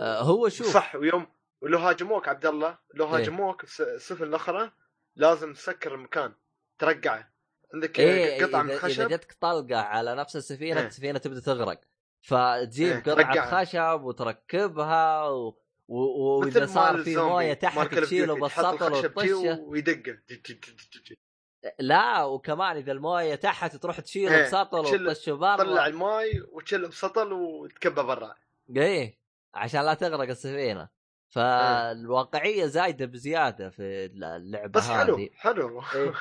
آه 0.00 0.22
هو 0.22 0.48
شوف. 0.48 0.66
صح 0.74 0.94
ويوم 0.94 1.26
ولو 1.62 1.78
هاجموك 1.78 2.28
عبد 2.28 2.46
الله 2.46 2.78
لو 2.94 3.06
إيه. 3.06 3.16
هاجموك 3.16 3.64
الس- 3.64 3.80
السفن 3.80 4.24
الأخرى 4.24 4.72
لازم 5.16 5.52
تسكر 5.52 5.94
المكان 5.94 6.34
ترقعه 6.78 7.32
عندك 7.74 8.00
إيه 8.00 8.44
قطعه 8.44 8.62
من 8.62 8.70
اذا, 8.70 8.78
خشب 8.78 9.08
جتك 9.08 9.32
طلقة 9.40 9.76
على 9.80 10.14
نفس 10.14 10.36
السفينة 10.36 10.80
إيه. 10.80 10.86
السفينة 10.86 11.18
تبدأ 11.18 11.40
تغرق 11.40 11.80
فتجيب 12.20 12.92
إيه، 12.92 13.02
قطعة. 13.02 13.64
خشب 13.64 14.00
وتركبها 14.04 15.28
و... 15.28 15.58
و... 15.88 15.98
وإذا 16.40 16.66
صار 16.66 17.02
في 17.02 17.16
موية 17.16 17.52
تحت 17.54 17.94
تشيله 17.94 18.34
بالسطل 18.40 18.92
وتطشه 18.92 19.60
ويدقه. 19.60 20.18
لا 21.78 22.24
وكمان 22.24 22.76
إذا 22.76 22.92
الموية 22.92 23.34
تحت 23.34 23.76
تروح 23.76 24.00
تشيله 24.00 24.36
إيه، 24.36 24.42
بسطل 24.42 24.78
وتطشه 24.78 25.32
برا 25.32 25.56
طلع 25.56 25.86
الماي 25.86 26.40
وتشيله 26.52 26.88
بسطل 26.88 27.32
وتكبه 27.32 28.02
برا 28.02 28.34
إيه 28.76 29.18
عشان 29.54 29.80
لا 29.84 29.94
تغرق 29.94 30.28
السفينة 30.28 30.88
فالواقعية 31.30 32.66
زايدة 32.66 33.06
بزيادة 33.06 33.70
في 33.70 34.04
اللعبة 34.04 34.72
بس 34.72 34.86
هذه. 34.86 35.30
حلو. 35.34 35.82
حلو 35.82 35.82
إيه. 35.94 36.14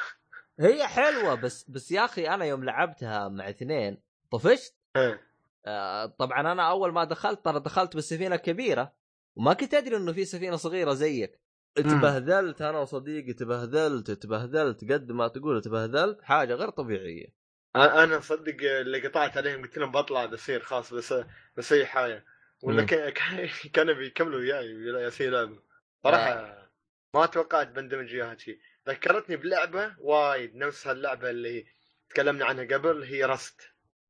هي 0.60 0.88
حلوة 0.88 1.36
بس 1.36 1.70
بس 1.70 1.92
يا 1.92 2.06
أخي 2.06 2.28
أنا 2.28 2.46
يوم 2.46 2.64
لعبتها 2.64 3.28
مع 3.30 3.50
اثنين 3.50 4.02
طفشت. 4.32 4.76
إيه. 4.96 5.22
آه، 5.66 6.06
طبعا 6.06 6.52
أنا 6.52 6.70
أول 6.70 6.94
ما 6.94 7.04
دخلت 7.04 7.46
ترى 7.46 7.60
دخلت 7.60 7.96
بالسفينة 7.96 8.36
الكبيره 8.36 8.94
وما 9.36 9.54
كنت 9.54 9.74
أدري 9.74 9.98
إنه 9.98 10.12
في 10.14 10.26
سفينة 10.26 10.56
صغيرة 10.56 10.94
زيك. 10.94 11.40
تبهذلت 11.76 12.62
أنا 12.62 12.80
وصديقي 12.80 13.34
تبهذلت 13.34 14.12
تبهذلت 14.12 14.92
قد 14.92 15.12
ما 15.12 15.28
تقول 15.28 15.62
تبهذلت 15.62 16.22
حاجة 16.22 16.54
غير 16.54 16.70
طبيعية. 16.70 17.34
أنا 17.76 18.20
صدق 18.20 18.58
اللي 18.62 19.08
قطعت 19.08 19.38
عليهم 19.38 19.62
قلت 19.62 19.78
لهم 19.78 19.92
بطلع 19.92 20.26
بصير 20.26 20.60
خلاص 20.60 20.94
بس 20.94 21.14
بسوي 21.58 21.86
حاجة. 21.86 22.26
ولا 22.64 22.84
كانوا 23.74 23.94
بيكملوا 23.94 24.40
وياي 24.40 24.66
يسوي 25.08 25.30
لعبه 25.30 25.60
صراحة 26.04 26.70
ما 27.16 27.26
توقعت 27.26 27.68
بندمج 27.68 28.14
وياها 28.16 28.38
شيء 28.38 28.60
ذكرتني 28.90 29.36
بلعبة 29.36 29.96
وايد 30.00 30.56
نفس 30.56 30.88
هاللعبة 30.88 31.30
اللي 31.30 31.66
تكلمنا 32.10 32.46
عنها 32.46 32.64
قبل 32.64 33.04
هي 33.04 33.24
Rust 33.26 33.62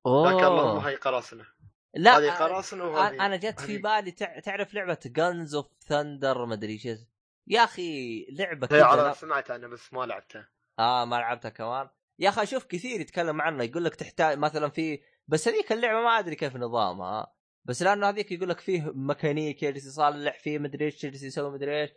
ذاك 0.07 0.43
اللهم 0.43 0.77
هاي 0.77 0.95
قراصنة. 0.95 1.45
لا 1.93 2.17
هذه 2.17 2.31
قراصنة 2.31 2.83
آه، 2.83 2.87
وهذه 2.87 3.25
أنا 3.25 3.35
جت 3.35 3.59
في 3.59 3.77
بالي 3.77 4.11
تع- 4.11 4.39
تعرف 4.39 4.73
لعبة 4.73 4.97
Guns 5.05 5.55
of 5.55 5.65
Thunder 5.87 6.45
مدري 6.45 6.73
إيش 6.73 6.87
اسم- 6.87 7.07
يا 7.47 7.63
أخي 7.63 8.25
لعبة 8.31 8.67
هي 8.71 8.83
كذا 8.95 9.13
سمعت 9.13 9.51
عنها 9.51 9.67
بس 9.67 9.93
ما 9.93 10.05
لعبتها. 10.05 10.49
آه 10.79 11.05
ما 11.05 11.15
لعبتها 11.15 11.49
كمان. 11.49 11.89
يا 12.19 12.29
أخي 12.29 12.43
أشوف 12.43 12.65
كثير 12.65 13.01
يتكلم 13.01 13.41
عنها 13.41 13.65
يقول 13.65 13.83
لك 13.85 13.95
تحتاج 13.95 14.37
مثلا 14.37 14.69
في 14.69 15.01
بس 15.27 15.47
هذيك 15.47 15.71
اللعبة 15.71 16.01
ما 16.01 16.19
أدري 16.19 16.35
كيف 16.35 16.55
نظامها. 16.55 17.33
بس 17.65 17.81
لأنه 17.81 18.09
هذيك 18.09 18.31
يقول 18.31 18.49
لك 18.49 18.59
فيه 18.59 18.91
ميكانيك 18.95 19.63
يجلس 19.63 19.85
يصلح 19.85 20.39
فيه 20.39 20.59
مدري 20.59 20.85
إيش 20.85 21.03
يجلس 21.03 21.23
يسوي 21.23 21.51
مدري 21.51 21.81
إيش 21.81 21.89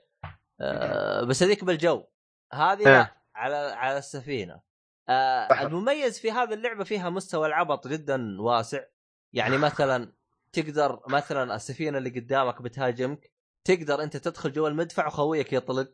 آه 0.61 1.25
بس 1.25 1.43
هذيك 1.43 1.65
بالجو 1.65 2.05
هذه 2.53 2.85
لا 2.85 2.99
إيه. 2.99 3.23
على 3.35 3.57
على 3.57 3.99
السفينة 3.99 4.61
آه. 5.09 5.63
المميز 5.63 6.19
في 6.21 6.31
هذه 6.31 6.55
اللعبة 6.55 6.85
فيها 6.85 7.11
مستوى 7.11 7.47
العبط 7.47 7.89
جدا 7.89 8.41
واسع 8.41 8.85
يعني 9.33 9.59
مثلا 9.59 10.13
تقدر 10.53 11.03
مثلا 11.09 11.55
السفينة 11.55 11.99
اللي 11.99 12.11
قدامك 12.11 12.63
بتهاجمك 12.63 13.33
تقدر 13.65 14.03
أنت 14.03 14.17
تدخل 14.17 14.53
جوا 14.53 14.69
المدفع 14.69 15.07
وخويك 15.07 15.53
يطلق 15.53 15.93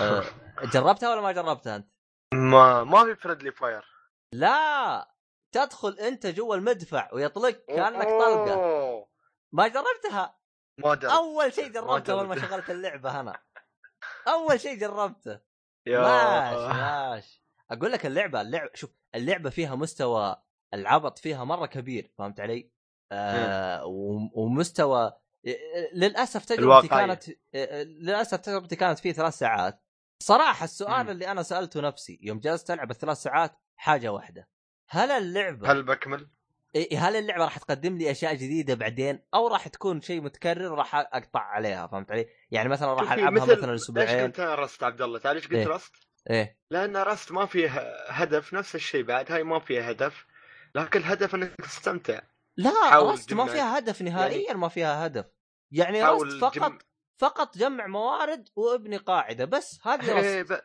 آه 0.00 0.24
جربتها 0.72 1.10
ولا 1.10 1.20
ما 1.20 1.32
جربتها 1.32 1.76
أنت؟ 1.76 1.88
ما 2.34 2.84
ما 2.84 3.04
في 3.04 3.14
فريندلي 3.14 3.52
فاير 3.52 3.84
لا 4.32 5.08
تدخل 5.52 5.98
أنت 5.98 6.26
جوا 6.26 6.56
المدفع 6.56 7.08
ويطلق 7.12 7.64
كأنك 7.68 8.08
طلقة. 8.08 8.95
ما 9.52 9.68
جربتها 9.68 10.38
ما 10.78 10.94
جربت 10.94 11.04
أول 11.12 11.52
شيء 11.52 11.68
جربته 11.74 12.12
أول 12.12 12.26
ما. 12.28 12.38
شغلت 12.40 12.70
اللعبة 12.70 13.20
أنا 13.20 13.42
أول 14.28 14.60
شيء 14.60 14.78
جربته 14.78 15.40
يا 15.86 16.00
ماشي 16.00 16.78
ماشي 16.80 17.44
أقول 17.70 17.92
لك 17.92 18.06
اللعبة 18.06 18.40
اللعبه 18.40 18.70
شوف 18.74 18.90
اللعبة 19.14 19.50
فيها 19.50 19.74
مستوى 19.74 20.42
العبط 20.74 21.18
فيها 21.18 21.44
مرة 21.44 21.66
كبير 21.66 22.12
فهمت 22.18 22.40
علي؟ 22.40 22.70
آه 23.12 23.84
وم- 23.86 24.30
ومستوى 24.34 25.12
للأسف 25.94 26.44
تجربتي 26.44 26.62
الواقعية. 26.62 27.06
كانت 27.06 27.24
آه، 27.54 27.82
للأسف 27.82 28.38
تجربتي 28.40 28.76
كانت 28.76 28.98
فيه 28.98 29.12
ثلاث 29.12 29.34
ساعات 29.34 29.82
صراحة 30.22 30.64
السؤال 30.64 31.04
مم. 31.04 31.10
اللي 31.10 31.30
أنا 31.30 31.42
سألته 31.42 31.80
نفسي 31.80 32.18
يوم 32.22 32.38
جلست 32.38 32.70
ألعب 32.70 32.90
الثلاث 32.90 33.16
ساعات 33.16 33.58
حاجة 33.76 34.12
واحدة 34.12 34.48
هل 34.90 35.10
اللعبة 35.10 35.72
هل 35.72 35.82
بكمل؟ 35.82 36.30
إيه، 36.76 36.98
هل 37.08 37.16
اللعبة 37.16 37.44
راح 37.44 37.58
تقدم 37.58 37.96
لي 37.98 38.10
أشياء 38.10 38.34
جديدة 38.34 38.74
بعدين؟ 38.74 39.20
أو 39.34 39.48
راح 39.48 39.68
تكون 39.68 40.00
شيء 40.00 40.20
متكرر 40.20 40.70
راح 40.78 40.94
أقطع 40.94 41.40
عليها 41.40 41.86
فهمت 41.86 42.10
علي؟ 42.12 42.26
يعني 42.50 42.68
مثلا 42.68 42.94
راح 42.94 43.12
ألعبها 43.12 43.30
مثل- 43.30 43.52
مثلا 43.58 43.72
ليش 43.72 43.80
أسبوعين 43.82 44.26
قلت 44.26 44.40
أنا 44.40 44.54
رست 44.54 44.82
عبد 44.82 45.02
الله؟ 45.02 45.18
تعرف 45.18 45.36
ليش 45.36 45.44
قلت 45.46 45.54
إيه. 45.54 45.66
رست؟ 45.68 45.92
إيه. 46.30 46.58
لأن 46.70 46.96
رست 46.96 47.32
ما 47.32 47.46
فيها 47.46 47.94
هدف 48.08 48.54
نفس 48.54 48.74
الشيء 48.74 49.02
بعد 49.02 49.32
هاي 49.32 49.44
ما 49.44 49.58
فيها 49.58 49.90
هدف. 49.90 50.26
لكن 50.74 51.00
الهدف 51.00 51.34
إنك 51.34 51.54
تستمتع. 51.54 52.20
لا 52.56 52.70
رست 53.12 53.32
ما 53.32 53.46
فيها 53.46 53.78
هدف 53.78 54.02
نهائيا 54.02 54.54
ما 54.54 54.68
فيها 54.68 55.06
هدف. 55.06 55.24
يعني 55.70 56.02
رست 56.04 56.40
فقط 56.40 56.58
جم- 56.58 56.78
فقط 57.20 57.58
جمع 57.58 57.86
موارد 57.86 58.48
وابني 58.56 58.96
قاعدة 58.96 59.44
بس. 59.44 59.80
هذه 59.86 60.18
رست. 60.18 60.52
ب... 60.52 60.60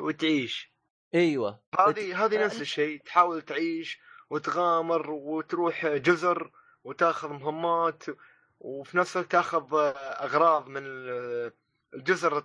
وتعيش. 0.00 0.74
أيوه. 1.14 1.62
هذه 1.78 2.24
هذه 2.24 2.44
نفس 2.44 2.60
الشيء 2.60 3.02
تحاول 3.04 3.42
تعيش 3.42 4.00
وتغامر 4.30 5.10
وتروح 5.10 5.86
جزر 5.86 6.50
وتاخذ 6.84 7.28
مهمات 7.28 8.04
وفي 8.60 8.98
نفس 8.98 9.16
الوقت 9.16 9.32
تاخذ 9.32 9.66
أغراض 10.20 10.68
من 10.68 10.82
ال- 10.86 11.52
الجزر 11.94 12.40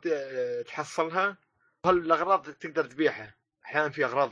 تحصلها. 0.68 1.38
هالاغراض 1.86 2.50
تقدر 2.50 2.86
تبيعها؟ 2.86 3.36
أحيانا 3.66 3.90
في 3.90 4.06
أغراض 4.06 4.32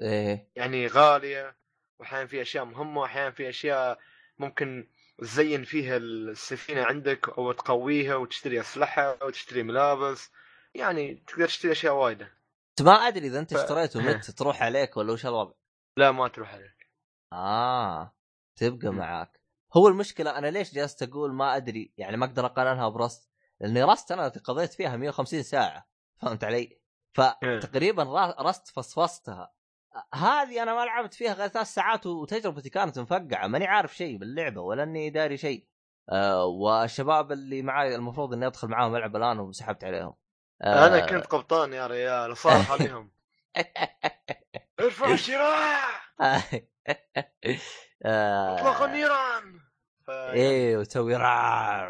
إيه. 0.00 0.48
يعني 0.56 0.86
غالية 0.86 1.56
وأحيانا 1.98 2.26
في 2.26 2.42
أشياء 2.42 2.64
مهمة 2.64 3.00
وأحيانا 3.00 3.30
في 3.30 3.48
أشياء 3.48 3.98
ممكن 4.38 4.88
تزين 5.18 5.64
فيها 5.64 5.96
السفينة 5.96 6.84
عندك 6.84 7.28
أو 7.28 7.52
تقويها 7.52 8.16
وتشتري 8.16 8.60
أسلحة 8.60 9.18
وتشتري 9.24 9.62
ملابس. 9.62 10.30
يعني 10.74 11.22
تقدر 11.26 11.46
تشتري 11.46 11.72
أشياء 11.72 11.94
وايدة. 11.94 12.32
ما 12.80 12.92
أدري 12.92 13.26
إذا 13.26 13.38
أنت 13.38 13.54
ف- 13.54 13.56
اشتريته 13.56 14.00
مت 14.00 14.30
تروح 14.38 14.62
عليك 14.62 14.96
ولا 14.96 15.12
وش 15.12 15.26
الوضع؟ 15.26 15.52
لا 15.96 16.10
ما 16.12 16.28
تروح 16.28 16.54
عليك. 16.54 16.90
آه 17.32 18.14
تبقى 18.56 18.88
مم. 18.90 18.98
معاك. 18.98 19.40
هو 19.76 19.88
المشكلة 19.88 20.38
أنا 20.38 20.46
ليش 20.46 20.74
جالس 20.74 21.02
أقول 21.02 21.32
ما 21.34 21.56
أدري 21.56 21.92
يعني 21.98 22.16
ما 22.16 22.26
أقدر 22.26 22.46
أقارنها 22.46 22.88
برست 22.88 23.30
لأني 23.60 23.82
رست 23.82 24.12
أنا 24.12 24.28
قضيت 24.28 24.72
فيها 24.72 24.96
150 24.96 25.42
ساعة 25.42 25.88
فهمت 26.16 26.44
علي؟ 26.44 26.80
فتقريبا 27.12 28.02
را- 28.02 28.42
رست 28.42 28.68
فصفصتها. 28.68 29.52
هذه 30.14 30.62
أنا 30.62 30.74
ما 30.74 30.84
لعبت 30.84 31.14
فيها 31.14 31.32
غير 31.34 31.48
ثلاث 31.48 31.66
ساعات 31.66 32.06
وتجربتي 32.06 32.70
كانت 32.70 32.98
مفقعة 32.98 33.46
ماني 33.46 33.66
عارف 33.66 33.96
شيء 33.96 34.16
باللعبة 34.16 34.60
ولا 34.60 34.82
إني 34.82 35.10
داري 35.10 35.36
شيء. 35.36 35.66
آه 36.10 36.44
والشباب 36.44 37.32
اللي 37.32 37.62
معي 37.62 37.94
المفروض 37.94 38.32
إني 38.32 38.46
أدخل 38.46 38.68
معاهم 38.68 38.96
ألعب 38.96 39.16
الآن 39.16 39.38
وسحبت 39.40 39.84
عليهم. 39.84 40.14
آه. 40.62 40.86
أنا 40.86 41.06
كنت 41.06 41.26
قبطان 41.26 41.72
يا 41.72 41.86
ريال 41.86 42.36
صار 42.36 42.66
عليهم 42.70 43.10
ارفع 44.80 45.12
الشراع! 45.12 45.88
اطلق 48.04 48.82
آه. 48.82 48.84
النيران. 48.84 49.60
إيه 50.08 50.76
وتسوي 50.76 51.16
رع 51.16 51.84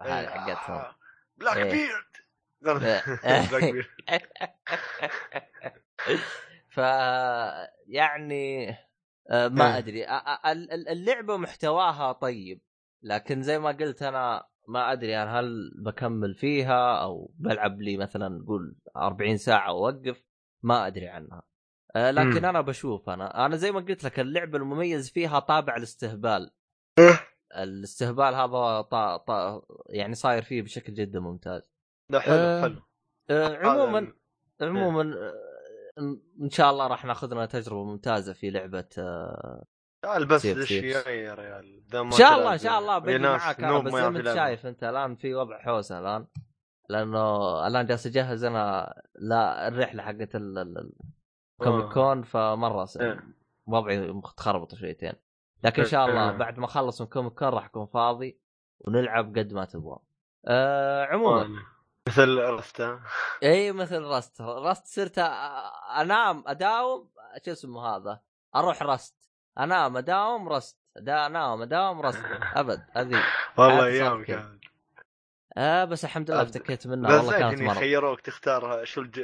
هذه 0.00 0.20
إيه، 0.20 0.26
حقتهم 0.28 0.92
Black 1.36 1.56
إيه. 1.56 1.70
beard 1.72 2.82
إيه. 2.82 3.02
Blackbeard 3.50 3.86
ف 6.70 6.78
يعني 7.86 8.70
آه، 9.30 9.48
ما 9.48 9.66
إيه. 9.72 9.78
أدري. 9.78 10.04
ال- 10.46 10.72
ال- 10.72 10.88
اللعبة 10.88 11.36
محتواها 11.36 12.12
طيب 12.12 12.60
لكن 13.02 13.42
زي 13.42 13.58
ما 13.58 13.70
قلت 13.70 14.02
أنا 14.02 14.46
ما 14.68 14.92
أدري 14.92 15.22
أنا 15.22 15.40
هل 15.40 15.72
بكمل 15.84 16.34
فيها 16.34 17.02
أو 17.02 17.32
بلعب 17.38 17.80
لي 17.80 17.96
مثلا 17.96 18.28
نقول 18.28 18.76
40 18.96 19.36
ساعة 19.36 19.72
وأوقف؟ 19.72 20.22
ما 20.62 20.86
أدري 20.86 21.08
عنها. 21.08 21.42
لكن 21.96 22.38
مم. 22.40 22.44
أنا 22.44 22.60
بشوف 22.60 23.08
أنا 23.10 23.46
أنا 23.46 23.56
زي 23.56 23.72
ما 23.72 23.80
قلت 23.80 24.04
لك 24.04 24.20
اللعبة 24.20 24.58
المميز 24.58 25.10
فيها 25.10 25.38
طابع 25.38 25.76
الاستهبال 25.76 26.50
إيه. 26.98 27.20
الاستهبال 27.56 28.34
هذا 28.34 28.80
طا... 28.80 29.16
طا... 29.16 29.62
يعني 29.88 30.14
صاير 30.14 30.42
فيه 30.42 30.62
بشكل 30.62 30.94
جدا 30.94 31.20
ممتاز 31.20 31.70
لا 32.12 32.20
حلو 32.20 32.34
آه، 32.34 32.60
حلو 32.62 32.80
آه، 33.30 33.56
عموما 33.56 33.98
هذا- 34.60 34.68
عموما 34.68 35.14
آه، 35.16 35.32
ان 36.42 36.50
شاء 36.50 36.70
الله 36.70 36.86
راح 36.86 37.04
ناخذ 37.04 37.32
لنا 37.34 37.46
تجربة 37.46 37.84
ممتازة 37.84 38.32
في 38.32 38.50
لعبة 38.50 38.88
آه، 38.98 39.64
تعال 40.04 40.26
بس 40.26 40.42
سيب 40.42 40.58
دش 40.58 40.68
سيب. 40.68 40.84
وياي 40.84 41.18
يا 41.22 41.34
ريال 41.34 41.82
إن 41.94 42.10
شاء 42.10 42.38
الله 42.38 42.52
إن 42.52 42.58
شاء 42.58 42.78
الله 42.78 42.98
بجي 42.98 43.18
ناس 43.18 43.40
معاك 43.42 43.60
نوب 43.60 43.84
بس 43.84 43.92
ما 43.92 43.98
زي 43.98 44.02
يعرف 44.04 44.14
ما 44.14 44.20
انت. 44.30 44.34
شايف 44.38 44.66
أنت 44.66 44.84
الآن 44.84 45.16
في 45.16 45.34
وضع 45.34 45.58
حوسة 45.58 45.98
الآن 45.98 46.26
لأنه 46.88 47.66
الآن 47.66 47.86
جالس 47.86 48.06
أجهز 48.06 48.44
أنا 48.44 48.94
لا 49.14 49.68
الرحلة 49.68 50.02
حقت 50.02 50.36
ال- 51.60 51.66
ال 51.66 51.69
Comic 51.69 51.84
آه. 51.90 51.92
Con 51.94 52.22
فمرة 52.22 52.84
س- 52.84 52.96
إيه. 52.96 53.20
وضعي 53.66 53.98
متخربط 54.12 54.74
شويتين. 54.74 55.12
لكن 55.64 55.76
إن 55.76 55.82
إيه، 55.84 55.90
شاء 55.90 56.06
الله 56.06 56.30
إيه. 56.30 56.36
بعد 56.36 56.58
ما 56.58 56.64
أخلص 56.64 57.00
من 57.00 57.06
Comic 57.06 57.32
Con 57.32 57.48
راح 57.48 57.64
أكون 57.64 57.86
فاضي 57.86 58.38
ونلعب 58.80 59.38
قد 59.38 59.52
ما 59.52 59.64
تبغى 59.64 59.98
آه 60.46 61.04
عموما. 61.06 61.48
مثل 62.08 62.38
Rust 62.38 63.00
اي 63.42 63.72
مثل 63.72 64.02
Rust 64.02 64.40
Rust 64.40 64.86
صرت 64.86 65.18
أنام 66.00 66.44
أداوم 66.46 67.10
شو 67.44 67.52
اسمه 67.52 67.86
هذا؟ 67.96 68.20
أروح 68.56 68.82
Rust 68.82 69.16
أنام 69.58 69.96
أداوم 69.96 70.48
Rust 70.48 70.78
دا 70.96 71.26
أنام 71.26 71.62
أداوم 71.62 72.00
Rust 72.02 72.24
أبد 72.60 72.82
هذه 72.92 73.22
والله 73.58 73.86
أيام 73.86 74.24
كانت 74.24 74.55
آه 75.56 75.84
بس 75.84 76.04
الحمد 76.04 76.30
لله 76.30 76.42
افتكيت 76.42 76.86
منها 76.86 77.16
والله 77.16 77.38
كانت 77.38 77.62
مرة. 77.62 77.74
خيروك 77.74 78.20
تختار 78.20 78.84
شو 78.84 79.00
الج... 79.00 79.20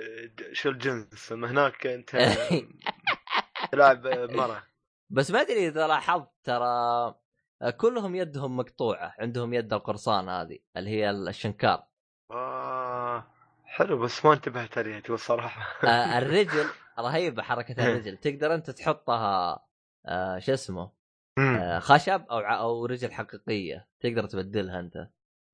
شو 0.53 0.69
الجنس. 0.69 1.33
هناك 1.33 1.87
انت 1.87 2.11
تلعب 3.73 4.07
مرة. 4.07 4.63
بس 5.11 5.31
ما 5.31 5.41
أدري 5.41 5.69
إذا 5.69 5.87
لاحظت 5.87 6.29
ترى 6.45 7.15
كلهم 7.77 8.15
يدهم 8.15 8.57
مقطوعة. 8.57 9.15
عندهم 9.19 9.55
يد 9.55 9.73
القرصان 9.73 10.29
هذه 10.29 10.59
اللي 10.77 10.91
هي 10.91 11.11
الشنكار. 11.11 11.83
آه 12.31 13.25
حلو 13.65 13.99
بس 13.99 14.25
ما 14.25 14.33
انتبهت 14.33 14.79
عليها 14.79 15.03
الصراحه 15.11 15.89
آه 15.89 16.19
الرجل 16.19 16.67
رهيبة 16.99 17.43
حركة 17.43 17.85
إيه. 17.87 17.93
الرجل. 17.93 18.17
تقدر 18.17 18.55
أنت 18.55 18.71
تحطها 18.71 19.65
آه 20.07 20.39
شو 20.39 20.53
اسمه؟ 20.53 20.91
آه 21.39 21.79
خشب 21.79 22.25
أو 22.31 22.39
أو 22.39 22.87
رجل 22.87 23.13
حقيقية. 23.13 23.89
تقدر 24.01 24.27
تبدلها 24.27 24.81
أنت. 24.81 24.97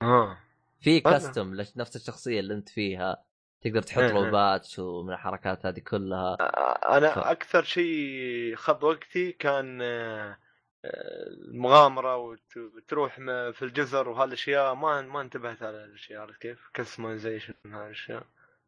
آه. 0.03 0.39
في 0.81 1.01
custom 1.01 1.55
لنفس 1.55 1.97
الشخصية 1.97 2.41
اللي 2.41 2.55
أنت 2.55 2.69
فيها. 2.69 3.25
تقدر 3.61 3.83
تحط 3.83 3.99
له 3.99 4.25
إيه. 4.25 4.31
patch 4.31 4.79
ومن 4.79 5.13
الحركات 5.13 5.67
هذه 5.67 5.81
كلها. 5.81 6.37
آه، 6.41 6.97
أنا 6.97 7.11
ف... 7.15 7.19
أكثر 7.19 7.63
شيء 7.63 8.57
خذ 8.57 8.85
وقتي 8.85 9.33
كان 9.33 9.83
آه، 9.83 10.37
المغامرة 10.85 12.17
وتروح 12.17 13.17
في 13.53 13.63
الجزر 13.63 14.09
وهالأشياء. 14.09 14.75
ما 14.75 15.03
ما 15.03 15.21
انتبهت 15.21 15.63
على 15.63 15.85
الأشياء 15.85 16.21
عرفت 16.21 16.41
كيف؟ 16.41 16.71
customization 16.75 17.55
هالأشياء. 17.67 18.23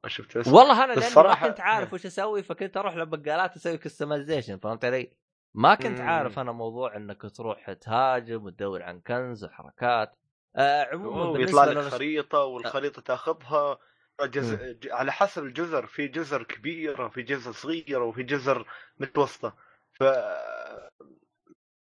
ما 0.04 0.10
شفت 0.10 0.38
بس. 0.38 0.48
والله 0.48 0.84
أنا 0.84 0.92
لأني 0.92 1.14
ما 1.14 1.48
كنت 1.48 1.60
عارف 1.60 1.92
وش 1.92 2.06
أسوي 2.06 2.42
فكنت 2.42 2.76
أروح 2.76 2.96
للبقالات 2.96 3.56
أسوي 3.56 3.78
customization 3.78 4.58
فهمت 4.58 4.84
علي؟ 4.84 5.10
ما 5.54 5.74
كنت 5.74 6.00
عارف 6.00 6.38
أنا 6.38 6.52
موضوع 6.52 6.96
إنك 6.96 7.22
تروح 7.36 7.72
تهاجم 7.72 8.44
وتدور 8.44 8.82
عن 8.82 9.00
كنز 9.00 9.44
وحركات. 9.44 10.16
آه 10.56 10.84
عموما 10.84 11.40
يطلع 11.40 11.64
لك 11.64 11.78
خريطة 11.78 12.38
والخريطة 12.38 13.02
تاخذها 13.02 13.78
جز... 14.22 14.78
على 14.90 15.12
حسب 15.12 15.44
الجزر 15.44 15.86
في 15.86 16.08
جزر 16.08 16.42
كبيرة 16.42 17.06
وفي 17.06 17.22
جزر 17.22 17.52
صغيرة 17.52 18.04
وفي 18.04 18.22
جزر 18.22 18.66
متوسطة. 18.98 19.56
ف 19.92 20.04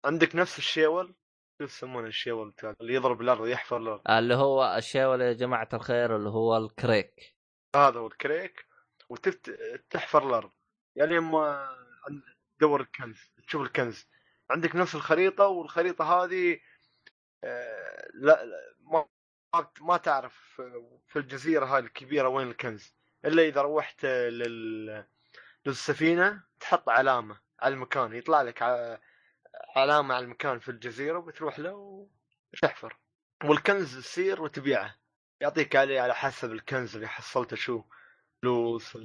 عندك 0.05 0.37
نفس 0.37 0.59
الشيول؟ 0.59 1.15
شو 1.59 1.65
يسمونه 1.65 2.07
الشيول؟ 2.07 2.55
اللي 2.81 2.95
يضرب 2.95 3.21
الأرض 3.21 3.47
يحفر 3.47 3.77
الأرض 3.77 4.01
اللي 4.11 4.35
هو 4.35 4.75
الشيول 4.77 5.21
يا 5.21 5.33
جماعة 5.33 5.69
الخير 5.75 6.17
اللي 6.17 6.29
هو 6.29 6.57
الكريك. 6.57 7.37
هذا 7.77 8.01
هو 8.01 8.07
الكريك 8.07 8.67
وتحفر 9.09 10.29
الأرض. 10.29 10.51
يعني 10.97 11.19
اما 11.19 11.69
تدور 12.59 12.81
الكنز 12.81 13.33
تشوف 13.47 13.63
الكنز. 13.63 14.09
عندك 14.51 14.77
نفس 14.77 14.95
الخريطة 14.95 15.47
والخريطة 15.47 16.05
هذه 16.05 16.53
آه 16.53 16.61
لا, 17.43 18.45
لا 18.45 18.75
ما 18.81 19.07
ما 19.81 19.97
تعرف 19.97 20.61
في 21.07 21.17
الجزيرة 21.17 21.65
هاي 21.67 21.79
الكبيرة 21.81 22.29
وين 22.29 22.49
الكنز. 22.49 22.95
إلا 23.25 23.43
إذا 23.43 23.63
روحت 23.63 24.05
لل 24.05 25.05
للسفينة 25.67 26.43
تحط 26.61 26.89
علامة 26.89 27.41
على 27.61 27.75
المكان 27.75 28.15
يطلع 28.15 28.43
لك 28.43 28.63
علامة 29.77 30.15
على 30.15 30.25
المكان 30.25 30.59
في 30.59 30.69
الجزيرة 30.69 31.19
وبتروح 31.19 31.59
له 31.59 32.09
وتحفر. 32.55 32.97
والكنز 33.45 33.99
تصير 33.99 34.43
وتبيعه. 34.43 34.97
يعطيك 35.41 35.77
عليه 35.77 36.01
على 36.01 36.15
حسب 36.15 36.53
الكنز 36.53 36.95
اللي 36.95 37.09
حصلته 37.09 37.57
شو 37.57 37.83
فلوس 38.43 38.99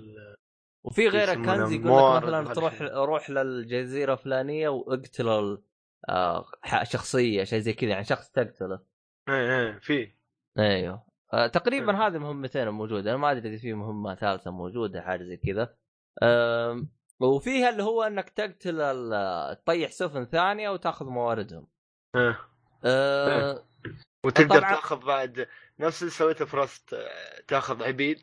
وفي 0.83 1.07
غير 1.07 1.31
الكنز 1.31 1.71
يقول 1.71 2.17
لك 2.17 2.23
مثلا 2.23 2.53
تروح 2.53 2.81
روح 2.81 3.29
للجزيرة 3.29 4.13
الفلانية 4.13 4.69
وإقتل 4.69 5.61
آه 6.09 6.45
شخصية 6.83 7.43
شيء 7.43 7.59
زي 7.59 7.73
كذا 7.73 7.89
يعني 7.89 8.03
شخص 8.03 8.29
تقتله 8.29 8.79
إيه 9.29 9.59
إيه 9.59 9.79
في. 9.79 10.11
أيوه. 10.59 11.05
آه 11.33 11.47
تقريبا 11.47 11.91
إيه. 11.91 12.07
هذه 12.07 12.17
مهمتين 12.17 12.69
موجودة. 12.69 13.09
أنا 13.11 13.17
ما 13.19 13.31
أدري 13.31 13.49
إذا 13.49 13.57
في 13.57 13.73
مهمة 13.73 14.15
ثالثة 14.15 14.51
موجودة 14.51 15.01
حاجة 15.01 15.23
زي 15.23 15.37
كذا. 15.37 15.75
وفيها 17.19 17.69
اللي 17.69 17.83
هو 17.83 18.03
إنك 18.03 18.29
تقتل 18.29 18.77
تطيح 19.65 19.91
سفن 19.91 20.25
ثانية 20.25 20.69
وتأخذ 20.69 21.05
مواردهم. 21.05 21.67
آه, 22.15 22.37
آه 22.85 23.65
وتقدر. 24.25 24.61
تأخذ 24.61 25.05
بعد. 25.05 25.47
نفس 25.79 26.01
اللي 26.01 26.11
سويته 26.11 26.45
في 26.45 26.57
رست 26.57 26.95
تأخذ 27.47 27.83
عبيد. 27.83 28.21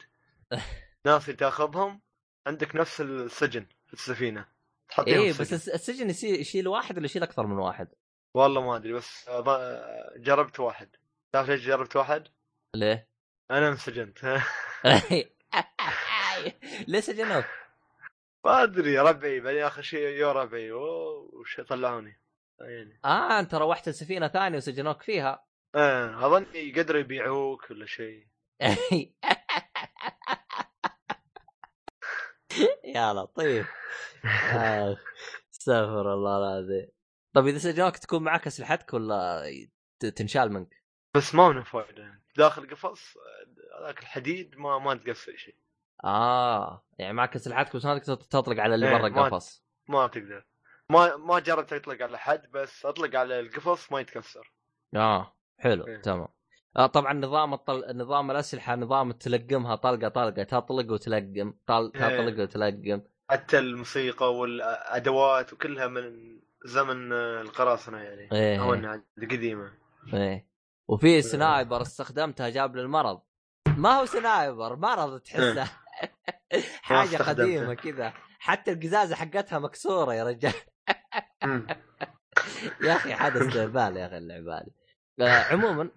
ناس 1.06 1.26
تأخذهم 1.26 2.00
عندك 2.46 2.76
نفس 2.76 3.00
السجن 3.00 3.66
في 3.86 3.92
السفينة. 3.92 4.57
إيه 5.06 5.30
بس 5.30 5.68
السجن 5.68 6.10
يشيل 6.10 6.68
واحد 6.68 6.96
ولا 6.96 7.04
يشيل 7.04 7.22
أكثر 7.22 7.46
من 7.46 7.58
واحد؟ 7.58 7.88
والله 8.34 8.60
ما 8.60 8.76
أدري 8.76 8.92
بس 8.92 9.30
جربت 10.16 10.60
واحد 10.60 10.96
تعرف 11.32 11.48
ليش 11.48 11.66
جربت 11.66 11.96
واحد؟ 11.96 12.28
ليه؟ 12.76 13.08
أنا 13.50 13.68
انسجنت 13.68 14.18
ليه 16.88 17.00
سجنوك؟ 17.00 17.44
ما 18.44 18.62
أدري 18.62 18.98
ربعي 18.98 19.40
بعدين 19.40 19.62
آخر 19.62 19.82
شيء 19.82 20.00
يا 20.00 20.32
ربعي 20.32 20.72
وش 20.72 21.60
طلعوني 21.60 22.20
يعني. 22.60 23.00
آه 23.04 23.40
أنت 23.40 23.54
روحت 23.54 23.88
السفينة 23.88 24.28
ثانية 24.28 24.56
وسجنوك 24.56 25.02
فيها 25.02 25.46
إيه 25.76 26.26
اظن 26.26 26.46
يقدروا 26.54 27.00
يبيعوك 27.00 27.70
ولا 27.70 27.86
شيء 27.86 28.26
يا 32.96 33.12
لطيف. 33.12 33.68
استغفر 35.52 36.14
الله 36.14 36.38
العظيم. 36.38 36.88
طيب 37.34 37.46
إذا 37.46 37.58
سجنوك 37.58 37.96
تكون 37.96 38.22
معك 38.22 38.46
أسلحتك 38.46 38.94
ولا 38.94 39.42
تنشال 40.16 40.52
منك؟ 40.52 40.84
بس 41.16 41.34
ما 41.34 41.42
هو 41.42 41.62
فائده 41.62 42.22
داخل 42.36 42.70
قفص 42.70 43.14
هذاك 43.80 43.98
الحديد 43.98 44.56
ما 44.56 44.78
ما 44.78 44.94
تقفل 44.94 45.38
شيء. 45.38 45.56
آه 46.04 46.84
يعني 46.98 47.12
معك 47.12 47.36
أسلحتك 47.36 47.76
بس 47.76 47.84
ما 47.84 47.98
تقدر 47.98 48.14
تطلق 48.14 48.62
على 48.62 48.74
اللي 48.74 48.98
برا 48.98 49.06
القفص. 49.06 49.64
ما 49.88 50.06
تقدر. 50.06 50.46
ما 50.90 51.16
ما 51.16 51.38
جربت 51.38 51.72
اطلق 51.72 52.02
على 52.02 52.18
حد 52.18 52.50
بس 52.50 52.86
أطلق 52.86 53.18
على 53.18 53.40
القفص 53.40 53.92
ما 53.92 54.00
يتكسر. 54.00 54.52
آه 54.96 55.36
حلو 55.58 55.86
إيه. 55.86 56.02
تمام. 56.02 56.28
آه 56.76 56.86
طبعا 56.86 57.12
نظام 57.12 57.54
الطل... 57.54 57.96
نظام 57.96 58.30
الأسلحة 58.30 58.76
نظام 58.76 59.12
تلقمها 59.12 59.76
طلقة 59.76 60.08
طلقة 60.08 60.42
تطلق 60.42 60.92
وتلقم 60.92 61.54
طل... 61.66 61.92
إيه. 61.94 62.00
تطلق 62.00 62.42
وتلقم. 62.42 63.02
حتى 63.30 63.58
الموسيقى 63.58 64.34
والأدوات 64.34 65.52
وكلها 65.52 65.86
من 65.86 66.38
زمن 66.64 67.12
القراصنة 67.12 67.98
يعني 67.98 68.32
إيه 68.32 68.62
أو 68.62 68.74
القديمه 69.18 69.72
إيه. 70.14 70.48
وفي 70.88 71.06
إيه. 71.06 71.20
sniper 71.20 71.82
استخدمتها 71.82 72.48
جاب 72.48 72.76
للمرض 72.76 73.20
ما 73.76 73.90
هو 73.90 74.04
sniper 74.04 74.76
مرض 74.76 75.20
تحسه. 75.20 75.70
حاجة 76.82 77.16
قديمة 77.16 77.74
كذا. 77.74 78.12
حتى 78.38 78.72
القزازة 78.72 79.16
حقتها 79.16 79.58
مكسورة 79.58 80.14
يا 80.14 80.24
رجال. 80.24 80.52
يا 82.84 82.96
أخي 82.96 83.12
هذا 83.12 83.48
استهبال 83.48 83.96
يا 83.96 84.06
أخي 84.06 84.18
اللعبه 84.18 84.58
هذه 84.58 84.70
آه، 85.20 85.52
عموما 85.52 85.82
آه، 85.82 85.90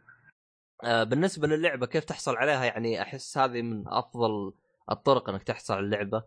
بالنسبة 0.83 1.47
للعبة 1.47 1.85
كيف 1.85 2.03
تحصل 2.03 2.35
عليها؟ 2.35 2.65
يعني 2.65 3.01
أحس 3.01 3.37
هذه 3.37 3.61
من 3.61 3.87
أفضل 3.87 4.53
الطرق 4.91 5.29
إنك 5.29 5.43
تحصل 5.43 5.73
على 5.73 5.85
اللعبة. 5.85 6.23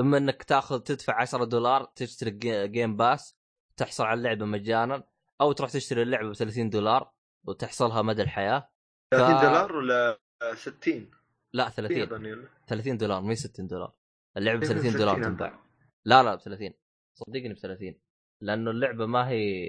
إما 0.00 0.18
إنك 0.18 0.42
تأخذ 0.42 0.80
تدفع 0.80 1.20
10 1.20 1.44
دولار 1.44 1.84
تشتري 1.84 2.30
جيم 2.68 2.96
باس 2.96 3.36
تحصل 3.76 4.04
على 4.04 4.18
اللعبة 4.18 4.44
مجانا 4.44 5.02
أو 5.40 5.52
تروح 5.52 5.70
تشتري 5.70 6.02
اللعبة 6.02 6.28
ب 6.30 6.32
30 6.32 6.70
دولار 6.70 7.12
وتحصلها 7.44 8.02
مدى 8.02 8.22
الحياة. 8.22 8.68
30 9.10 9.38
ف... 9.38 9.42
دولار 9.42 9.76
ولا 9.76 10.18
60 10.54 11.10
لا 11.52 11.68
30 11.68 12.48
30 12.66 12.96
دولار 12.96 13.20
مو 13.22 13.34
60 13.34 13.66
دولار. 13.66 13.92
اللعبة 14.36 14.60
ب 14.60 14.64
30 14.64 14.92
دولار 14.92 15.22
تنباع 15.22 15.58
لا 16.04 16.22
لا 16.22 16.34
ب 16.34 16.40
30 16.40 16.70
صدقني 17.14 17.54
ب 17.54 17.58
30 17.58 17.94
لأنه 18.42 18.70
اللعبة 18.70 19.06
ما 19.06 19.28
هي 19.28 19.68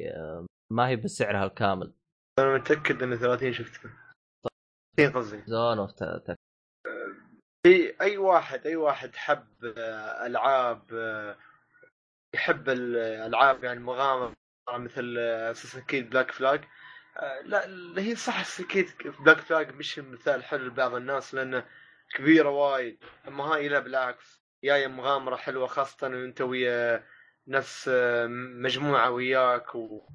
ما 0.69 0.87
هي 0.87 0.95
بسعرها 0.95 1.45
الكامل. 1.45 1.93
أنا 2.39 2.55
متأكد 2.55 3.03
إن 3.03 3.15
30 3.15 3.53
شفتها. 3.53 4.06
30 4.97 5.13
قصدي. 5.13 5.43
زون 5.47 5.79
أوف 5.79 5.91
في 7.63 8.01
أي 8.01 8.17
واحد 8.17 8.67
أي 8.67 8.75
واحد 8.75 9.15
حب 9.15 9.47
ألعاب 10.25 10.91
يحب 12.33 12.69
الالعاب 12.69 13.63
يعني 13.63 13.79
مغامرة 13.79 14.33
مثل 14.69 15.17
Assassin's 15.17 15.81
Creed 15.81 16.09
Black 16.09 16.31
Flag 16.31 16.63
لا 17.43 17.67
هي 17.97 18.15
صح 18.15 18.59
أكيد 18.59 18.89
بلاك 19.19 19.37
فلاج 19.37 19.75
مش 19.75 19.99
مثال 19.99 20.43
حلو 20.43 20.65
لبعض 20.65 20.93
الناس 20.93 21.33
لأنه 21.33 21.65
كبيرة 22.15 22.49
وايد. 22.49 23.03
أما 23.27 23.43
هاي 23.43 23.67
لا 23.67 23.79
بالعكس 23.79 24.41
جاية 24.63 24.87
مغامرة 24.87 25.35
حلوة 25.35 25.67
خاصة 25.67 26.07
انت 26.07 26.41
ويا 26.41 27.03
نفس 27.47 27.89
مجموعة 28.61 29.11
وياك 29.11 29.75
و... 29.75 30.09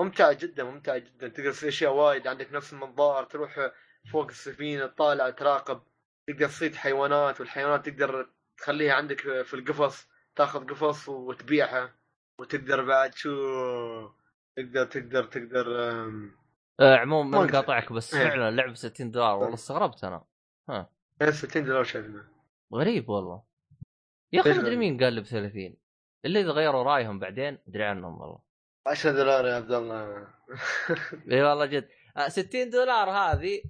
ممتعة 0.00 0.32
جدا 0.32 0.64
ممتعة 0.64 0.98
جدا. 0.98 1.28
تقدر 1.28 1.52
تسوي 1.52 1.68
أشياء 1.68 1.92
وايد 1.92 2.26
عندك 2.26 2.52
نفس 2.52 2.72
المنظار 2.72 3.24
تروح 3.24 3.70
فوق 4.12 4.26
السفينة 4.28 4.86
طالع 4.86 5.30
تراقب 5.30 5.80
تقدر 6.28 6.48
تصيد 6.48 6.74
حيوانات 6.74 7.40
والحيوانات 7.40 7.88
تقدر 7.88 8.30
تخليها 8.58 8.94
عندك 8.94 9.20
في 9.20 9.54
القفص 9.54 10.08
تاخذ 10.36 10.66
قفص 10.66 11.08
وتبيعها 11.08 11.94
وتقدر 12.40 12.84
بعد 12.84 13.14
شو 13.14 13.30
تقدر 14.56 14.84
تقدر 14.84 15.24
تقدر 15.24 15.66
آه 16.80 16.96
عموما 16.96 17.40
ما 17.40 17.52
قاطعك 17.52 17.92
بس 17.92 18.14
إيه. 18.14 18.28
فعلا 18.28 18.50
لعبة 18.50 18.74
60 18.74 19.10
دولار 19.10 19.36
والله 19.36 19.54
استغربت 19.54 20.04
أنا. 20.04 20.24
ها. 20.68 20.90
60 21.30 21.64
دولار 21.64 21.84
شايفنا 21.84 22.28
غريب 22.74 23.08
والله. 23.08 23.42
يا 24.32 24.40
أخي 24.40 24.52
مدري 24.52 24.76
مين 24.76 25.04
قال 25.04 25.12
لي 25.12 25.20
ب 25.20 25.24
30 25.24 25.76
اللي 26.24 26.40
إذا 26.40 26.50
غيروا 26.50 26.82
رأيهم 26.82 27.18
بعدين 27.18 27.58
أدري 27.68 27.84
عنهم 27.84 28.20
والله. 28.20 28.38
10 28.86 29.12
دولار 29.12 29.46
يا 29.46 29.54
عبد 29.54 29.72
الله. 29.72 30.26
إي 31.32 31.42
والله 31.42 31.66
جد. 31.66 31.88
60 32.28 32.60
آه، 32.60 32.64
دولار 32.64 33.10
هذه 33.10 33.62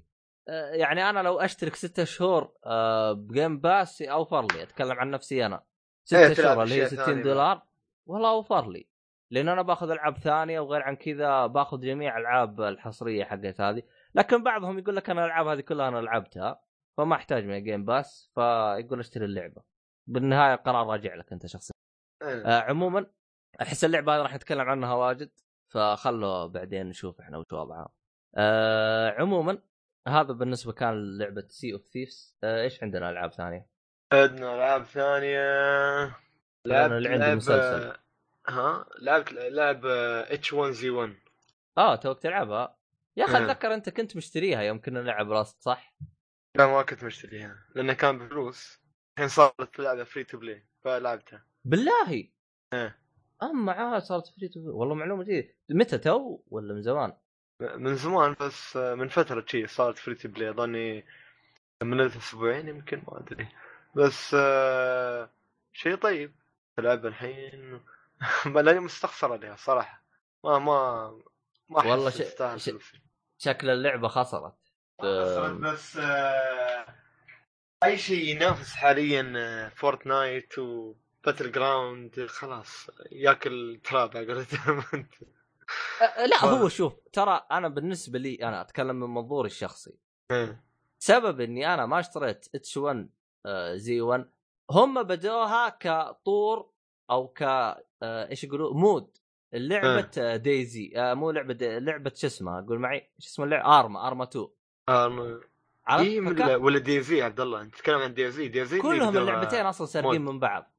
يعني 0.73 1.11
أنا 1.11 1.21
لو 1.21 1.41
أشترك 1.41 1.75
ستة 1.75 2.05
شهور 2.05 2.53
آه، 2.67 3.13
بجيم 3.13 3.61
باس 3.61 4.03
أوفر 4.03 4.47
لي. 4.53 4.63
أتكلم 4.63 4.99
عن 4.99 5.11
نفسي 5.11 5.47
أنا. 5.47 5.63
ستة 6.05 6.27
إيه، 6.27 6.35
شهور 6.35 6.63
اللي 6.63 6.83
هي 6.83 6.87
60 6.87 7.23
دولار 7.23 7.63
والله 8.07 8.31
أوفر 8.31 8.71
لي. 8.71 8.89
لأن 9.31 9.49
أنا 9.49 9.63
باخذ 9.63 9.91
ألعاب 9.91 10.19
ثانية 10.19 10.61
وغير 10.61 10.83
عن 10.83 10.97
كذا 10.97 11.47
باخذ 11.47 11.81
جميع 11.81 12.19
ألعاب 12.19 12.61
الحصرية 12.61 13.25
حقت 13.25 13.61
هذه. 13.61 13.83
لكن 14.15 14.43
بعضهم 14.43 14.79
يقول 14.79 14.97
لك 14.97 15.11
أنا 15.11 15.21
الألعاب 15.25 15.47
هذه 15.47 15.61
كلها 15.61 15.89
أنا 15.89 15.99
لعبتها 15.99 16.61
فما 16.97 17.15
أحتاج 17.15 17.45
من 17.45 17.65
Game 17.65 17.85
Pass 17.85 18.31
فيقول 18.35 19.01
اشتري 19.01 19.25
اللعبة. 19.25 19.63
بالنهاية 20.07 20.55
قرار 20.55 20.87
راجع 20.87 21.15
لك 21.15 21.33
أنت 21.33 21.47
شخصيا. 21.47 21.75
إيه. 22.23 22.47
آه 22.47 22.61
عموما 22.61 23.07
أحس 23.63 23.85
اللعبة 23.85 24.17
هذه 24.17 24.23
راح 24.23 24.35
نتكلم 24.35 24.69
عنها 24.69 24.95
واجد 24.95 25.31
فخلوا 25.69 26.47
بعدين 26.47 26.87
نشوف 26.87 27.21
إحنا 27.21 27.39
وش 27.39 27.53
وضعها. 27.53 27.89
آه 28.37 29.11
عموما 29.11 29.59
هذا 30.09 30.33
بالنسبة 30.33 30.73
كان 30.73 31.19
لعبة 31.19 31.45
Sea 31.49 31.73
of 31.73 31.83
Thieves 31.83 32.39
إيش 32.45 32.83
عندنا 32.83 33.11
ألعاب 33.11 33.33
ثانية؟ 33.33 33.69
عندنا 34.13 34.55
ألعاب 34.55 34.85
ثانية. 34.85 36.17
لعبت 36.65 36.93
اللي 36.93 37.09
عندي 37.09 37.35
مسلسل. 37.35 37.97
ها؟ 38.49 38.87
لعبت 39.01 39.33
لعب 39.33 39.87
H1Z1 39.87 41.15
آه 41.79 41.97
توك 41.97 42.19
تلعبها. 42.19 42.79
يا 43.17 43.25
أخي 43.25 43.45
أتذكر 43.45 43.75
أنت 43.75 43.91
كنت 43.91 44.17
مشتريها 44.17 44.63
يوم 44.63 44.81
كنا 44.81 45.03
نلعب 45.03 45.31
Rust 45.31 45.63
صح؟ 45.63 45.95
لا 46.57 46.67
ما 46.67 46.83
كنت 46.83 47.05
مشتريها 47.05 47.57
لأنها 47.75 47.95
كان 47.95 48.19
بفلوس. 48.19 48.81
الحين 49.17 49.29
صارت 49.29 49.79
لعبة 49.79 50.05
free 50.05 50.25
to 50.25 50.39
play 50.39 50.67
فلعبتها. 50.85 51.47
بالله؟ 51.65 52.29
إيه. 52.73 52.99
أما 53.43 53.73
عاد 53.73 54.03
صارت 54.03 54.27
free 54.27 54.49
to 54.49 54.61
play 54.61 54.73
والله 54.73 54.95
معلومة 54.95 55.25
جديدة. 55.25 55.55
متى 55.71 55.99
تو؟ 55.99 56.43
ولا 56.47 56.75
من 56.75 56.83
زمان؟ 56.83 57.13
من 57.61 57.95
زمان 57.95 58.37
بس 58.41 58.77
من 58.77 59.09
فترة 59.09 59.45
شي 59.49 59.67
صارت 59.67 59.99
free 59.99 60.15
to 60.15 60.29
play 60.29 60.51
أظني 60.51 61.05
من 61.83 62.01
أسبوعين 62.01 62.69
يمكن 62.69 63.03
ما 63.09 63.21
أدري. 63.21 63.49
بس 63.95 64.35
آه 64.35 65.31
شيء 65.73 65.95
طيب. 65.95 66.35
تلعب 66.77 67.07
الحين؟ 67.07 67.81
لاني 68.55 68.81
مستخسر 68.81 69.33
عليها 69.33 69.57
صراحة. 69.57 70.03
ما 70.45 70.59
ما 70.59 71.11
ما 71.69 71.85
والله 71.87 72.11
ش... 72.11 72.23
ش... 72.57 72.71
شكل 73.39 73.71
اللعبة 73.71 74.09
خسرت. 74.09 74.55
خسرت 75.01 75.53
بس 75.53 75.97
آه 75.97 76.95
أي 77.85 77.99
شيء 77.99 78.29
ينافس 78.29 78.75
حاليا 78.75 79.73
Fortnite 79.77 80.59
و 80.59 81.53
Battleground 81.53 82.27
خلاص 82.27 82.91
ياكل 83.13 83.81
تراب 83.85 84.17
على 84.17 84.27
قولتهم 84.27 84.85
لا 86.27 86.45
هو 86.45 86.69
شوف 86.69 86.93
ترى 87.13 87.47
أنا 87.51 87.69
بالنسبة 87.69 88.19
لي 88.19 88.35
أنا 88.35 88.61
أتكلم 88.61 89.01
من 89.01 89.15
منظوري 89.15 89.47
الشخصي. 89.47 89.99
سبب 90.99 91.41
إني 91.41 91.75
أنا 91.75 91.87
ما 91.87 92.01
اشتريت 92.01 92.49
H1Z1 92.55 94.31
هم 94.71 95.03
بدوها 95.03 95.69
كطور 95.69 96.71
أو 97.11 97.29
ك 97.29 97.43
إيش 98.03 98.45
يقولوا 98.45 98.75
mod. 98.75 99.17
لعبه 99.53 100.37
DayZ 100.37 100.93
مو 100.97 101.31
لعبة 101.31 101.55
دي... 101.55 101.79
لعبة 101.79 102.13
شو 102.15 102.27
اسمها؟ 102.27 102.61
قول 102.69 102.79
معي 102.79 103.11
إيش 103.19 103.27
اسمه 103.27 103.45
اللعبة؟ 103.45 103.79
Arma 103.79 104.09
Arma 104.09 104.25
2 104.25 104.49
Arma. 104.89 105.41
إي 105.91 106.23
فكا... 106.23 106.57
ولا 106.57 106.79
دي 106.79 107.23
عبد 107.23 107.41
الله 107.41 107.61
أنت 107.61 107.75
تتكلم 107.75 107.99
عن 107.99 108.15
DayZ 108.15 108.49
DayZ 108.49 108.79
كلهم 108.79 109.17
اللعبتين 109.17 109.67
أصلا 109.67 109.87
سارقين 109.87 110.25
من 110.25 110.39
بعض. 110.39 110.75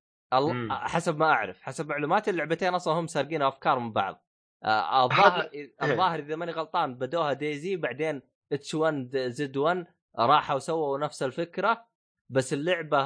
حسب 0.70 1.18
ما 1.18 1.26
أعرف 1.26 1.62
حسب 1.62 1.90
معلوماتي 1.90 2.32
اللعبتين 2.32 2.74
أصلا 2.74 2.94
هم 2.94 3.08
سارقين 3.08 3.42
أفكار 3.42 3.80
من 3.80 3.94
بعض. 3.94 4.26
الظاهر 4.66 5.50
الظاهر 5.84 6.20
إذا 6.20 6.36
ماني 6.36 6.52
غلطان 6.52 6.96
بدوها 6.96 7.34
DayZ 7.34 7.76
بعدين 7.76 8.22
H1Z1 8.52 9.88
راحوا 10.20 10.60
سووا 10.60 10.98
نفس 10.98 11.24
الفكرة 11.24 11.86
بس 12.30 12.54
اللعبة 12.54 13.04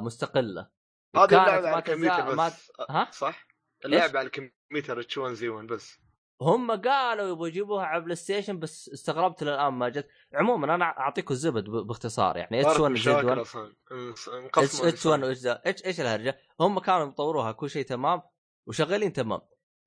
مستقلة. 0.00 0.68
هذه 1.16 1.24
اللعبة 1.24 1.68
على 1.68 1.78
الكمبيوتر 1.78 2.30
بس. 2.30 2.34
ما... 2.34 2.52
ها؟ 2.90 3.08
صح؟ 3.10 3.46
اللعبة 3.84 4.18
على 4.18 4.26
الكمبيوتر 4.26 5.00
H1Z1 5.00 5.66
بس. 5.66 5.98
هم 6.42 6.70
قالوا 6.70 7.28
يبغوا 7.28 7.48
يجيبوها 7.48 7.86
على 7.86 8.00
PlayStation 8.00 8.58
بس 8.58 8.90
استغربت 8.92 9.42
للآن 9.42 9.72
ما 9.72 9.88
جت. 9.88 10.08
عموما 10.34 10.74
أنا 10.74 10.84
أعطيكم 10.84 11.34
الزبد 11.34 11.64
باختصار 11.64 12.36
يعني. 12.36 12.60
اتش 12.60 12.80
1 12.80 12.94
زد 12.94 13.24
1 13.24 13.38
اتش 14.84 15.06
1 15.06 15.24
إيش 15.66 15.86
إيش 15.86 16.00
الهرجة؟ 16.00 16.38
هم 16.60 16.78
كانوا 16.78 17.06
مطوروها 17.06 17.52
كل 17.52 17.70
شيء 17.70 17.84
تمام 17.84 18.22
وشغالين 18.66 19.12
تمام. 19.12 19.40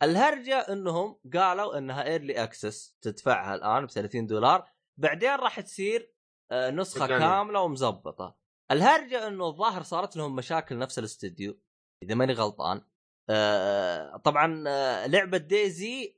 الهرجة 0.04 0.60
انهم 0.60 1.20
قالوا 1.34 1.78
انها 1.78 2.04
early 2.04 2.44
access 2.44 2.98
تدفعها 3.02 3.56
الان 3.56 3.86
ب 3.86 3.90
30 3.90 4.28
دولار. 4.28 4.70
بعدين 4.98 5.36
راح 5.36 5.60
تصير 5.60 6.14
آه، 6.52 6.72
نسخة 6.72 7.08
كاملة 7.08 7.62
ومزبطة. 7.62 8.38
الهرجة 8.72 9.28
انه 9.28 9.48
الظاهر 9.48 9.84
صارت 9.84 10.16
لهم 10.16 10.36
مشاكل 10.36 10.78
نفس 10.78 11.00
الاستديو 11.00 11.60
اذا 12.04 12.16
ماني 12.16 12.34
غلطان. 12.34 12.82
آه، 13.30 14.18
طبعا 14.18 14.64
آه، 14.68 15.08
لعبة 15.08 15.38
DayZ 15.38 16.18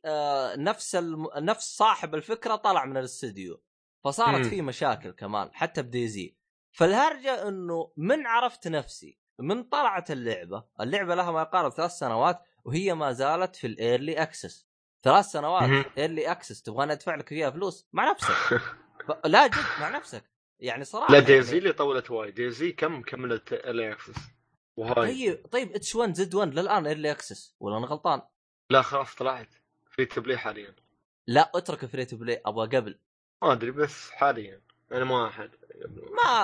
نفس 0.57 0.95
الم... 0.95 1.27
نفس 1.35 1.77
صاحب 1.77 2.15
الفكرة 2.15 2.55
طلع 2.55 2.85
من 2.85 2.97
الاستديو. 2.97 3.63
فصارت 4.05 4.45
في 4.45 4.61
مشاكل 4.61 5.11
كمان 5.11 5.49
حتى 5.53 5.81
ب 5.81 5.91
DayZ. 5.91 6.37
فالهرجة 6.71 7.47
انه 7.47 7.93
من 7.97 8.27
عرفت 8.27 8.67
نفسي 8.67 9.19
من 9.39 9.63
طلعت 9.63 10.11
اللعبة 10.11 10.65
اللعبة 10.81 11.15
لها 11.15 11.31
ما 11.31 11.41
يقارب 11.41 11.71
ثلاث 11.71 11.91
سنوات 11.91 12.43
وهي 12.65 12.93
ما 12.93 13.11
زالت 13.11 13.55
في 13.55 13.67
ال 13.67 13.75
early 13.75 14.13
access 14.13 14.67
ثلاث 15.03 15.25
سنوات 15.25 15.85
early 15.97 16.31
access 16.31 16.61
تبغاني 16.61 16.93
أدفع 16.93 17.15
لك 17.15 17.29
فيها 17.29 17.49
فلوس؟ 17.49 17.87
مع 17.93 18.11
نفسك. 18.11 18.61
ف... 19.07 19.11
لا 19.25 19.47
جد 19.47 19.55
مع 19.79 19.89
نفسك. 19.89 20.23
يعني 20.59 20.83
صراحة 20.83 21.13
لا 21.13 21.19
DayZ 21.19 21.47
يعني... 21.47 21.57
اللي 21.57 21.73
طولت 21.73 22.11
وايد. 22.11 22.35
DayZ 22.35 22.71
كم 22.71 23.01
كملت 23.01 23.53
early 23.53 23.91
access 23.91 24.15
وهاي 24.77 24.93
طيب 24.95 25.47
طيب 25.51 25.71
H1Z1 25.71 26.53
للآن 26.53 26.87
early 26.87 27.11
access 27.11 27.55
ولا 27.59 27.77
أنا 27.77 27.87
غلطان؟ 27.87 28.21
لا 28.69 28.81
خلاص 28.81 29.15
طلعت. 29.15 29.49
free 29.91 30.05
to 30.05 30.21
play 30.21 30.37
حاليا. 30.37 30.75
لا 31.27 31.51
اترك 31.55 31.85
free 31.85 32.05
to 32.05 32.17
play 32.17 32.41
أبغى 32.45 32.77
قبل. 32.77 32.99
ما 33.41 33.51
أدري 33.51 33.71
بس 33.71 34.09
حاليا. 34.09 34.61
أنا 34.91 35.05
ما 35.05 35.27
أحد. 35.27 35.49
ما 36.17 36.43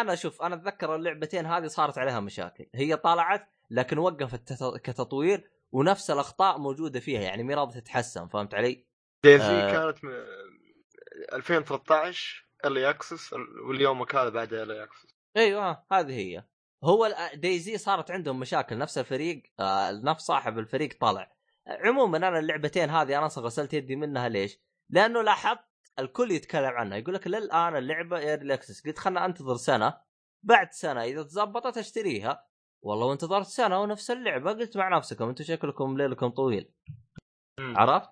أنا 0.00 0.14
شوف 0.14 0.42
أنا 0.42 0.54
أتذكر 0.54 0.94
اللعبتين 0.94 1.46
هذه 1.46 1.66
صارت 1.66 1.98
عليها 1.98 2.20
مشاكل. 2.20 2.66
هي 2.74 2.96
طلعت 2.96 3.48
لكن 3.70 3.98
وقفت 3.98 4.52
كتطوير. 4.82 5.50
ونفس 5.72 6.10
الأخطاء 6.10 6.58
موجودة 6.58 7.00
فيها 7.00 7.20
يعني 7.20 7.42
مي 7.42 7.54
راضيه 7.54 7.80
تتحسن 7.80 8.28
فهمت 8.28 8.54
علي؟ 8.54 8.86
DayZ 9.24 9.44
آه. 9.44 9.72
كانت 9.72 10.04
م... 10.04 10.08
2013 11.32 12.48
early 12.64 12.84
access 12.84 13.32
واليوم 13.68 14.06
هذا 14.14 14.28
بعد 14.28 14.52
early 14.52 14.70
access 14.70 15.06
أيوه 15.36 15.84
هذه 15.92 16.12
هي. 16.12 16.44
هو 16.84 17.16
DayZ 17.34 17.78
صارت 17.78 18.10
عندهم 18.10 18.40
مشاكل 18.40 18.78
نفس 18.78 18.98
الفريق 18.98 19.42
آه 19.60 19.90
نفس 19.90 20.24
صاحب 20.24 20.58
الفريق 20.58 20.98
طلع 21.00 21.36
عموما 21.66 22.18
أنا 22.18 22.38
اللعبتين 22.38 22.90
هذه 22.90 23.18
أنا 23.18 23.26
غسلت 23.26 23.74
يدي 23.74 23.96
منها 23.96 24.28
ليش؟ 24.28 24.58
لأنه 24.90 25.22
لاحظت 25.22 25.60
الكل 25.98 26.30
يتكلم 26.30 26.70
عنها 26.70 26.98
يقول 26.98 27.14
لك 27.14 27.26
للآن 27.26 27.76
اللعبة 27.76 28.18
early 28.18 28.54
access 28.54 28.86
قلت 28.86 28.98
خلنا 28.98 29.24
أنتظر 29.24 29.56
سنة 29.56 30.00
بعد 30.42 30.72
سنة 30.72 31.02
إذا 31.02 31.22
تظبطت 31.22 31.78
أشتريها. 31.78 32.47
والله 32.82 33.06
وانتظرت 33.06 33.46
سنه 33.46 33.80
ونفس 33.80 34.10
اللعبة 34.10 34.50
قلت 34.52 34.76
مع 34.76 34.96
نفسكم 34.96 35.28
أنتم 35.28 35.44
شكلكم 35.44 35.96
ليلكم 35.98 36.28
طويل. 36.28 36.70
عرفت؟ 37.60 38.10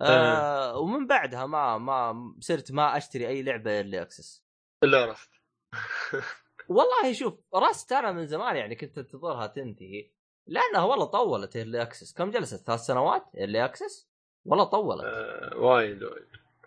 آه 0.00 0.78
ومن 0.78 1.06
بعدها 1.06 1.46
ما 1.46 1.78
ما 1.78 2.34
صرت 2.40 2.72
ما 2.72 2.96
أشتري 2.96 3.28
أي 3.28 3.42
لعبة 3.42 3.70
early 3.70 4.02
access. 4.02 4.44
إلا 4.84 5.06
Rust 5.06 5.30
والله 6.68 7.12
شوف 7.12 7.34
Rust 7.54 7.92
أنا 7.92 8.12
من 8.12 8.26
زمان 8.26 8.56
يعني 8.56 8.74
كنت 8.74 8.98
أنتظرها 8.98 9.46
تنتهي 9.46 10.10
لأنها 10.46 10.82
والله 10.84 11.04
طولت 11.04 11.56
early 11.56 11.82
access. 11.82 12.12
كم 12.12 12.30
جلست؟ 12.30 12.66
ثلاث 12.66 12.80
سنوات 12.80 13.24
early 13.36 13.64
access؟ 13.64 14.08
والله 14.44 14.64
طولت. 14.64 15.04
آه 15.04 15.56
وايد 15.56 16.02
وايد. 16.02 16.26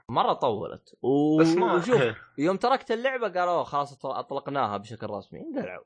مرة 0.09 0.33
طولت. 0.33 0.97
و... 1.01 1.38
بس 1.38 1.47
ما 1.47 1.73
وشوف 1.73 2.01
يوم 2.38 2.57
تركت 2.57 2.91
اللعبة 2.91 3.39
قالوا 3.39 3.63
خلاص 3.63 4.05
أطلقناها 4.05 4.77
بشكل 4.77 5.07
رسمي 5.09 5.39
انقلعوا 5.41 5.85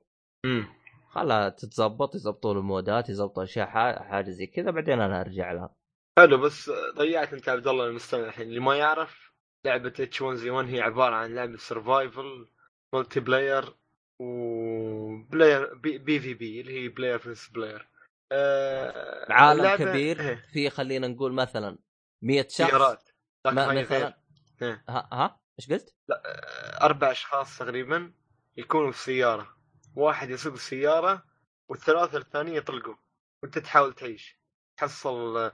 خلها 1.09 1.49
تتظبط 1.49 2.15
يظبطوا 2.15 2.53
المودات 2.53 3.09
يظبطوا 3.09 3.43
أشياء 3.43 3.67
حاجة 3.67 4.29
زي 4.29 4.47
كذا 4.47 4.71
بعدين 4.71 5.01
أنا 5.01 5.21
أرجع 5.21 5.51
لها. 5.51 5.75
حلو 6.19 6.37
بس 6.37 6.71
ضيعت 6.95 7.33
أنت 7.33 7.49
عبد 7.49 7.67
الله 7.67 7.85
المستمع 7.85 8.25
الحين. 8.25 8.47
اللي 8.47 8.59
ما 8.59 8.75
يعرف 8.75 9.33
لعبة 9.65 9.93
H1Z1 9.99 10.69
هي 10.69 10.81
عبارة 10.81 11.15
عن 11.15 11.35
لعبة 11.35 11.57
survival 11.57 12.47
multiplayer 12.93 13.75
و 14.21 14.43
player 14.43 15.73
P, 15.73 15.97
PvP 15.97 16.61
اللي 16.61 16.83
هي 16.83 16.87
player 16.87 17.19
versus 17.19 17.49
player 17.49 17.89
آه 18.31 19.33
عالم 19.33 19.75
كبير 19.75 20.19
إيه. 20.19 20.45
في 20.53 20.69
خلينا 20.69 21.07
نقول 21.07 21.33
مثلا 21.33 21.77
100 22.21 22.41
شخص. 22.41 22.51
سيارات 22.51 23.09
مثلا. 23.47 24.17
إيه. 24.61 24.83
ها 24.89 25.09
ها؟ 25.11 25.39
إيش 25.59 25.71
قلت؟ 25.71 25.95
لا 26.09 26.21
آه، 26.25 26.85
أربع 26.85 27.11
أشخاص 27.11 27.57
تقريبا 27.57 28.13
يكونوا 28.57 28.91
في 28.91 28.97
سياره 28.97 29.58
واحد 29.99 30.29
يسوق 30.29 30.53
السيارة 30.53 31.23
والثلاثة 31.69 32.17
الثانيين 32.17 32.57
يطلقوا 32.57 32.95
وأنت 33.43 33.59
تحاول 33.59 33.93
تعيش. 33.93 34.39
تحصل 34.77 35.51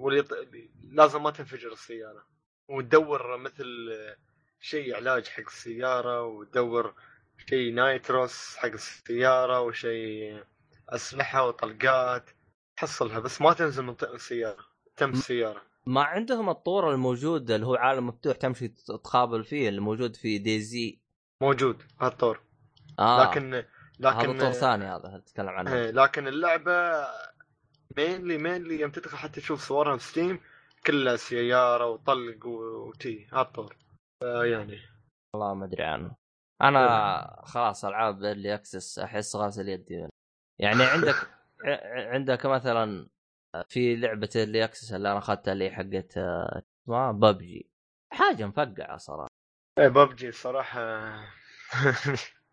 وليط... 0.00 0.28
لازم 0.90 1.22
ما 1.22 1.30
تنفجر 1.30 1.72
السيارة. 1.72 2.26
وتدور 2.68 3.36
مثل 3.36 3.66
شيء 4.60 4.96
علاج 4.96 5.26
حق 5.26 5.46
السيارة 5.46 6.22
وتدور 6.22 6.94
شيء 7.48 7.74
نايتروس 7.74 8.56
حق 8.56 8.72
السيارة 8.72 9.60
وشيء 9.60 10.44
أسلحة 10.88 11.46
وطلقات. 11.46 12.30
تحصلها 12.76 13.18
بس 13.18 13.40
ما 13.40 13.52
تنزل 13.52 13.82
من 13.82 13.96
السياره 14.02 14.64
تم 14.96 15.10
السيارة. 15.10 15.62
ما 15.86 16.02
عندهم 16.02 16.48
الطور 16.48 16.92
الموجود 16.92 17.50
اللي 17.50 17.66
هو 17.66 17.74
عالم 17.74 18.06
مفتوح 18.06 18.36
تمشي 18.36 18.68
تقابل 18.68 19.44
فيه 19.44 19.68
اللي 19.68 19.80
موجود 19.80 20.16
في 20.16 20.38
DayZ 20.38 21.00
موجود 21.42 21.82
هالطور. 22.00 22.40
آه. 22.98 23.30
لكن 23.30 23.64
لكن 24.00 24.30
هذا 24.30 24.38
طور 24.38 24.52
ثاني 24.52 24.84
هذا 24.84 25.22
تتكلم 25.26 25.48
عنه؟ 25.48 25.74
إيه 25.74 25.90
لكن 25.90 26.28
اللعبة 26.28 27.06
mainly 27.96 28.38
mainly 28.38 28.80
يوم 28.80 28.90
تدخل 28.90 29.16
حتى 29.16 29.40
تشوف 29.40 29.60
صورها 29.60 29.96
في 29.96 30.04
Steam 30.04 30.40
كلها 30.86 31.16
سيارة 31.16 31.86
وطلق 31.86 32.46
وتي. 32.46 33.26
هالطور 33.32 33.76
يعني. 34.22 34.78
والله 35.34 35.54
ما 35.54 35.64
أدري 35.64 35.82
عنه. 35.82 36.16
أنا 36.62 37.42
خلاص 37.44 37.84
ألعاب 37.84 38.24
early 38.24 38.54
access 38.54 38.98
أحس 38.98 39.36
غاز 39.36 39.60
اليد. 39.60 40.08
يعني 40.60 40.84
عندك 40.84 41.14
عندك 42.14 42.46
مثلا 42.46 43.08
في 43.68 43.96
لعبة 43.96 44.30
early 44.36 44.64
access 44.64 44.92
اللي 44.92 45.10
أنا 45.10 45.18
أخذتها 45.18 45.52
اللي 45.52 45.70
حقت 45.70 46.18
اسمها 46.18 47.12
ببجي 47.12 47.70
حاجة 48.12 48.46
مفقعة 48.46 48.96
صراحة. 48.96 49.28
إيه 49.78 49.88
ببجي 49.88 50.32
صراحة. 50.32 50.80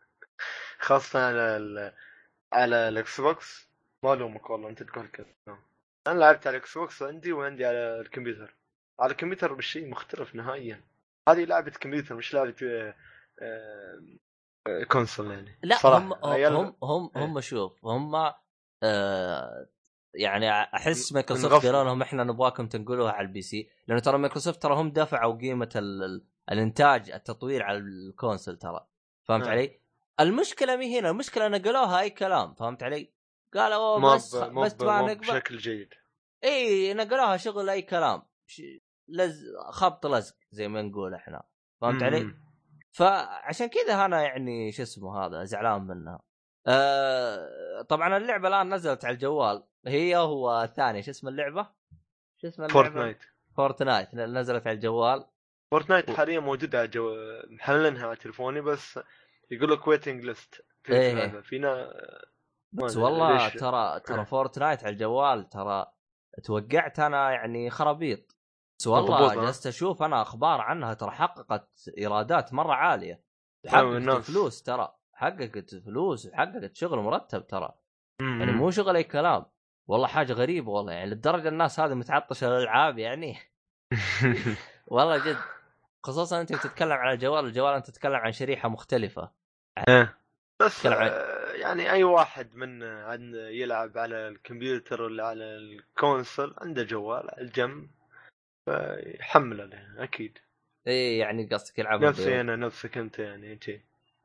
خاصة 0.82 1.28
على 1.28 1.58
ال... 1.58 1.94
على 2.54 2.90
ال 2.90 3.22
Xbox 3.22 3.70
ما 4.04 4.14
ألومك 4.14 4.50
والله 4.50 4.70
أنت 4.70 4.84
تقول 4.84 5.08
كذا. 5.08 5.58
أنا 6.08 6.20
لعبت 6.20 6.48
على 6.48 6.58
ال 6.58 6.78
Xbox 6.78 7.04
عندي 7.04 7.34
وعندي 7.34 7.66
على 7.66 8.00
الكمبيوتر. 8.00 8.56
على 9.00 9.12
الكمبيوتر 9.12 9.54
بالشيء 9.54 9.90
مختلف 9.90 10.36
نهائيا. 10.36 10.82
هذه 11.30 11.46
لعبة 11.46 11.72
كمبيوتر 11.72 12.16
مش 12.16 12.34
لعبة 12.34 12.56
آه، 12.64 12.96
آه، 13.42 14.84
console 14.84 15.32
يعني. 15.32 15.58
لا 15.64 15.76
صراحة. 15.76 16.06
هم 16.06 16.14
هم 16.14 16.76
هم, 16.84 17.12
هم 17.16 17.42
شوف 17.42 17.86
هم 17.86 18.16
آه 18.84 19.68
يعني 20.14 20.52
أحس 20.52 21.14
مايكروسوفت 21.14 21.66
قالوا 21.66 21.84
لهم 21.84 22.02
إحنا 22.02 22.24
نبغاكم 22.24 22.68
تنقلوها 22.68 23.12
على 23.12 23.28
ال 23.28 23.42
PC 23.42 23.70
لأنه 23.88 24.02
ترى 24.02 24.18
مايكروسوفت 24.18 24.62
ترى 24.62 24.76
هم 24.76 24.92
دفعوا 24.92 25.38
قيمة 25.38 25.70
ال... 25.76 26.24
الإنتاج 26.52 27.12
التطوير 27.12 27.64
على 27.64 27.78
ال 27.78 27.88
console 27.88 28.58
ترى. 28.58 28.88
فهمت 29.24 29.48
آه. 29.48 29.52
علي؟ 29.52 29.81
المشكلة 30.22 30.76
مي 30.76 31.00
هنا 31.00 31.10
المشكلة 31.10 31.48
نقلوها 31.48 32.00
اي 32.00 32.10
كلام 32.10 32.54
فهمت 32.54 32.84
علي؟ 32.84 33.14
قالوا 33.54 34.16
بس 34.16 34.36
ب... 34.36 34.54
بس 34.54 34.76
تبغى 34.76 35.02
نقبل 35.02 35.16
بشكل 35.16 35.58
جيد 35.58 35.94
إي 36.44 36.94
نقلوها 36.94 37.38
شغل 37.38 37.70
أي 37.70 37.82
كلام 37.82 38.24
لز 39.08 39.44
خبط 39.70 40.06
لزق 40.06 40.36
زي 40.52 40.68
ما 40.68 40.82
نقول 40.82 41.14
إحنا 41.14 41.44
فهمت 41.82 42.04
علي؟ 42.04 42.36
فعشان 42.92 43.68
كذا 43.68 44.06
أنا 44.06 44.22
يعني 44.22 44.72
شو 44.72 44.84
اسمه 44.84 45.26
هذا 45.26 45.44
زعلان 45.44 45.82
منها. 45.82 46.22
أه 46.68 47.82
طبعا 47.82 48.18
اللعبة 48.18 48.48
الآن 48.48 48.74
نزلت 48.74 49.06
على 49.06 49.14
الجوال 49.14 49.64
هي 49.88 50.18
هو 50.18 50.64
الثاني 50.64 51.04
شو 51.04 51.12
اسم 51.12 51.28
اللعبة؟ 51.28 51.70
شو 52.42 52.48
اسم 52.48 52.64
اللعبة؟ 52.64 52.74
Fortnite 52.74 53.18
Fortnite 53.58 54.16
نزلت 54.16 54.68
على 54.68 54.76
الجوال 54.76 55.26
Fortnite 55.72 56.12
حاليا 56.12 56.40
موجودة 56.40 56.78
على 56.78 56.86
الجو 56.86 57.16
محللنها 57.50 58.08
على 58.08 58.16
تلفوني 58.16 58.62
بس 58.62 59.00
يقول 59.52 59.72
لك 59.72 59.88
waiting 59.88 60.26
list 60.26 60.66
إيه. 60.90 61.42
فينا 61.42 61.94
بس 62.74 62.98
والله 62.98 63.50
ترى 63.50 64.00
ترى 64.00 64.26
فورتنايت 64.26 64.84
على 64.84 64.94
الجوال 64.94 65.50
ترى 65.50 65.86
توقعت 66.44 67.00
أنا 67.00 67.32
يعني 67.32 67.70
خرابيط. 67.70 68.38
بس 68.80 68.88
والله 68.88 69.36
جلست 69.36 69.68
أشوف 69.68 70.04
أنا 70.04 70.22
أخبار 70.22 70.62
عنها 70.62 70.94
ترى 70.94 71.12
حققت 71.12 71.90
إيرادات 71.98 72.54
مرة 72.54 72.74
عالية. 72.74 73.24
حققت 73.68 74.22
فلوس 74.22 74.64
ترى 74.64 74.96
حققت 75.14 75.76
فلوس 75.76 76.26
وحققت 76.26 76.76
شغل 76.76 77.00
مرتب 77.00 77.48
ترى. 77.48 77.74
يعني 78.22 78.52
مو 78.52 78.72
شغل 78.72 78.96
أي 78.96 79.04
كلام. 79.04 79.46
والله 79.88 80.08
حاجة 80.08 80.34
غريبة 80.34 80.72
والله 80.72 80.94
يعني 80.94 81.10
للدرجة 81.10 81.48
الناس 81.48 81.80
هذه 81.80 81.94
متعطشة 81.94 82.48
الالعاب 82.48 83.00
يعني. 83.00 83.38
والله 84.88 85.18
جد. 85.18 85.38
خصوصا 86.04 86.42
أنت 86.42 86.54
تتكلم 86.56 86.92
على 86.92 87.14
الجوال 87.14 87.46
الجوال 87.46 87.74
أنت 87.74 87.90
تتكلم 87.90 88.16
عن 88.16 88.32
شريحة 88.32 88.70
مختلفة. 88.70 89.41
إيه 89.78 90.18
بس. 90.62 90.86
آه، 90.86 91.52
يعني 91.54 91.92
أي 91.92 92.04
واحد 92.04 92.56
من 92.56 92.82
يلعب 93.34 93.98
على 93.98 94.28
الكمبيوتر 94.28 95.02
ولا 95.02 95.26
على 95.26 95.44
الكونسول 95.58 96.56
عنده 96.58 96.84
جوال 96.84 97.30
على 97.30 97.42
الجنب 97.42 97.90
فيحمله 98.66 99.66
له 99.66 100.04
أكيد. 100.04 100.38
إيه 100.88 101.20
يعني 101.20 101.46
قصدك 101.46 101.80
يلعب 101.80 102.04
نفسي 102.04 102.42
أنا 102.42 102.56
نفسك 102.56 102.98
أنت 102.98 103.20
يعني 103.20 103.54
أنت. 103.54 103.70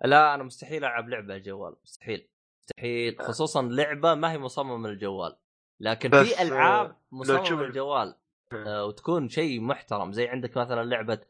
لا 0.04 0.34
أنا 0.34 0.42
مستحيل 0.42 0.84
ألعب 0.84 1.08
لعبة 1.08 1.32
على 1.32 1.36
الجوال 1.36 1.76
مستحيل. 1.84 2.28
مستحيل 2.64 3.20
آه. 3.20 3.24
خصوصا 3.24 3.62
لعبة 3.62 4.14
ما 4.14 4.32
هي 4.32 4.38
مصممة 4.38 4.88
للجوال. 4.88 5.36
لكن 5.80 6.24
في 6.24 6.42
ألعاب 6.42 6.90
آه، 6.90 6.96
مصممة 7.12 7.62
للجوال 7.62 8.14
آه 8.52 8.84
وتكون 8.84 9.28
شيء 9.28 9.60
محترم 9.60 10.12
زي 10.12 10.28
عندك 10.28 10.56
مثلا 10.56 10.84
لعبة 10.84 11.20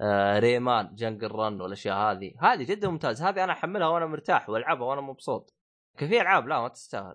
آه 0.00 0.38
ريمان 0.38 0.94
جنجل 0.94 1.30
رن 1.32 1.60
والأشياء 1.60 1.96
هذه. 1.96 2.34
هذه 2.40 2.64
جدا 2.64 2.88
ممتاز 2.88 3.22
هذه 3.22 3.44
أنا 3.44 3.52
أحملها 3.52 3.88
وأنا 3.88 4.06
مرتاح 4.06 4.48
وألعبها 4.48 4.86
وأنا 4.86 5.00
مبسوط. 5.00 5.54
لكن 5.94 6.08
في 6.08 6.20
ألعاب 6.20 6.48
لا 6.48 6.60
ما 6.60 6.68
تستاهل. 6.68 7.14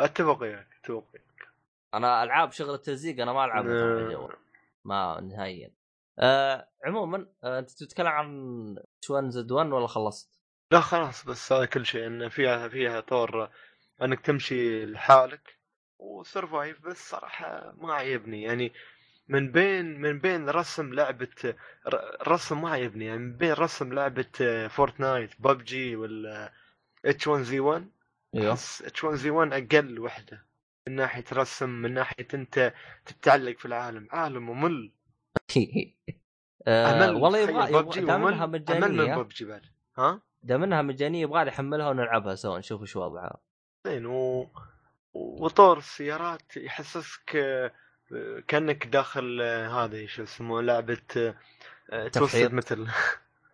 أتفق 0.00 0.42
وياك 0.42 0.68
أتفق 0.80 1.04
وياك 1.14 1.48
أنا 1.94 2.22
ألعاب 2.22 2.52
شغل 2.52 2.74
التلزيق 2.74 3.22
أنا 3.22 3.32
ما 3.32 3.44
العبها 3.44 4.28
ما 4.84 5.20
نهائيا. 5.20 5.70
آه 6.18 6.68
عموما 6.84 7.26
آه 7.44 7.58
أنت 7.58 7.70
تتكلم 7.70 8.06
عن 8.06 8.28
1 9.10 9.28
زد 9.28 9.52
1 9.52 9.66
ولا 9.72 9.86
خلصت؟ 9.86 10.40
لا 10.72 10.80
خلاص 10.80 11.24
بس 11.24 11.52
هذا 11.52 11.64
كل 11.64 11.86
شيء. 11.86 12.06
إن 12.06 12.28
فيها 12.28 12.68
فيها 12.68 13.00
طور 13.00 13.50
إنك 14.02 14.20
تمشي 14.20 14.86
لحالك. 14.86 15.58
وسرفايف 15.98 16.80
بس 16.80 17.10
صراحة 17.10 17.74
ما 17.76 17.94
عجبني 17.94 18.42
يعني 18.42 18.72
من 19.28 19.52
بين 19.52 20.00
من 20.00 20.18
بين 20.18 20.48
رسم 20.48 20.94
لعبة 20.94 21.54
رسم 22.28 22.62
ما 22.62 22.70
عجبني 22.70 23.04
يعني 23.04 23.18
من 23.18 23.36
بين 23.36 23.52
رسم 23.52 23.92
لعبة 23.92 24.68
فورتنايت 24.68 25.30
ببجي 25.38 25.96
ولا 25.96 26.52
اتش 27.04 27.26
1 27.26 27.42
زي 27.42 27.60
1 27.60 27.88
أحس 28.36 28.82
اتش 28.82 29.04
1 29.04 29.16
زي 29.16 29.30
1 29.30 29.52
أقل 29.52 29.98
وحدة 29.98 30.48
من 30.88 30.96
ناحية 30.96 31.24
رسم 31.32 31.68
من 31.68 31.94
ناحية 31.94 32.28
أنت 32.34 32.74
تتعلق 33.06 33.58
في 33.58 33.66
العالم. 33.66 34.08
عالم 34.10 34.50
ممل. 34.50 34.92
آه 36.66 37.12
والله 37.16 37.38
يبغى 37.38 38.00
دام 38.00 38.26
إنها 38.26 38.46
مجانية. 38.46 39.14
من 39.14 39.22
ببجي 39.22 39.44
بعد. 39.44 39.62
ها؟ 39.98 40.20
دام 40.42 40.62
إنها 40.62 40.82
مجانية 40.82 41.22
يبغى 41.22 41.44
لي 41.44 41.50
أحملها 41.50 41.88
ونلعبها 41.88 42.34
سوا 42.34 42.58
نشوف 42.58 42.80
إيش 42.80 42.96
وضعها. 42.96 43.40
زين 43.86 44.06
و... 44.06 44.50
وطور 45.14 45.78
السيارات 45.78 46.56
يحسسك 46.56 47.36
آه، 47.36 47.72
كأنك 48.48 48.86
داخل 48.86 49.40
آه، 49.42 49.68
هذه 49.68 50.06
شو 50.06 50.22
اسمه 50.22 50.62
لعبة 50.62 51.34
آه، 51.90 52.08
Twisted 52.08 52.52
Metal. 52.52 52.86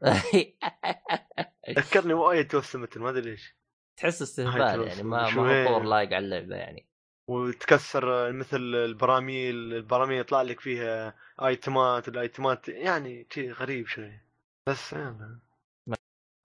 ذكرني 1.78 2.12
وايد 2.12 2.48
Twisted 2.48 2.76
Metal 2.76 3.00
ما 3.00 3.10
أدري 3.10 3.30
ليش. 3.30 3.54
تحس 3.96 4.22
استهبال 4.22 4.86
يعني 4.88 5.02
ما 5.02 5.30
ما 5.30 5.62
هو 5.62 5.68
طور 5.68 5.82
لايق 5.82 6.12
على 6.12 6.18
اللعبة 6.18 6.56
يعني. 6.56 6.86
وتكسر 7.30 8.32
مثل 8.32 8.56
البراميل 8.56 9.74
البراميل 9.74 10.20
يطلع 10.20 10.42
لك 10.42 10.60
فيها 10.60 11.14
آيتمات 11.42 12.08
الآيتمات 12.08 12.68
يعني 12.68 13.26
شيء 13.30 13.52
غريب 13.52 13.86
شوي. 13.86 14.20
بس 14.68 14.92
يعني 14.92 15.40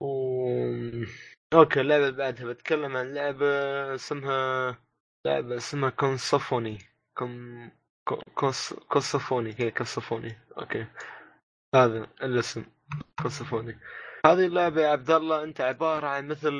و... 0.02 0.48
okay 1.54 1.80
اللعبة 1.80 2.06
اللي 2.06 2.16
بعدها 2.16 2.46
بتكلم 2.46 2.96
عن 2.96 3.14
لعبة 3.14 3.46
اسمها 3.94 4.78
لعبة 5.26 5.56
اسمها 5.56 5.90
Cosmophony. 5.90 6.78
كون 7.18 7.70
كونس... 8.34 8.74
Cosmophony 8.88 9.54
هي 9.58 9.70
Cosmophony 9.70 10.38
okay. 10.58 10.86
هذا 11.74 12.06
الاسم. 12.22 12.64
Cosmophony 13.22 13.78
هذه 14.26 14.46
اللعبة 14.46 14.82
يا 14.82 14.88
عبد 14.88 15.10
الله 15.10 15.44
أنت 15.44 15.60
عبارة 15.60 16.06
عن 16.06 16.28
مثل 16.28 16.52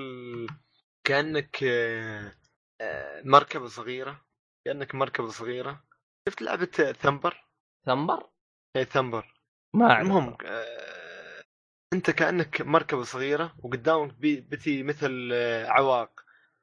كأنك 1.05 1.65
آه، 1.65 3.23
مركبة 3.25 3.67
صغيرة. 3.67 4.21
كأنك 4.65 4.95
مركبة 4.95 5.29
صغيرة. 5.29 5.85
شفت 6.29 6.43
لعبة 6.43 6.93
Thumper؟ 6.93 7.45
Thumper؟ 7.87 8.29
اي 8.77 8.85
Thumper. 8.85 9.35
ما 9.75 9.91
أعرف. 9.91 10.07
المهم 10.07 10.37
آه، 10.47 11.45
أنت 11.93 12.11
كأنك 12.11 12.61
مركبة 12.61 13.03
صغيرة 13.03 13.55
وقدامك 13.59 14.15
بتي 14.21 14.83
مثل 14.83 15.31
آه، 15.33 15.67
عوائق. 15.67 16.11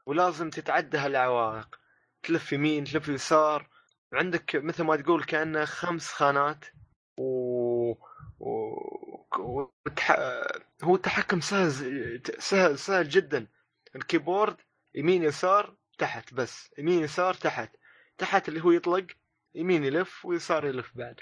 ولازم 0.05 0.49
تتعدى 0.49 0.97
هالعوائق. 0.97 1.79
تلف 2.23 2.53
يمين 2.53 2.83
تلف 2.83 3.07
يسار. 3.07 3.69
وعندك 4.13 4.55
مثل 4.55 4.83
ما 4.83 4.95
تقول 4.95 5.23
كأنه 5.23 5.65
خمس 5.65 6.07
خانات 6.07 6.65
و, 7.17 7.91
و... 8.39 8.47
وتح... 9.39 10.11
هو 10.83 10.95
التحكم 10.95 11.41
سهل 11.41 12.21
سهل 12.39 12.79
سهل 12.79 13.09
جدا. 13.09 13.47
الكيبورد 13.95 14.57
يمين 14.95 15.23
يسار 15.23 15.75
تحت 15.97 16.33
بس 16.33 16.73
يمين 16.77 17.03
يسار 17.03 17.33
تحت. 17.33 17.75
تحت 18.17 18.49
اللي 18.49 18.61
هو 18.63 18.71
يطلق 18.71 19.07
يمين 19.55 19.83
يلف 19.83 20.25
ويسار 20.25 20.65
يلف 20.65 20.91
بعد. 20.95 21.21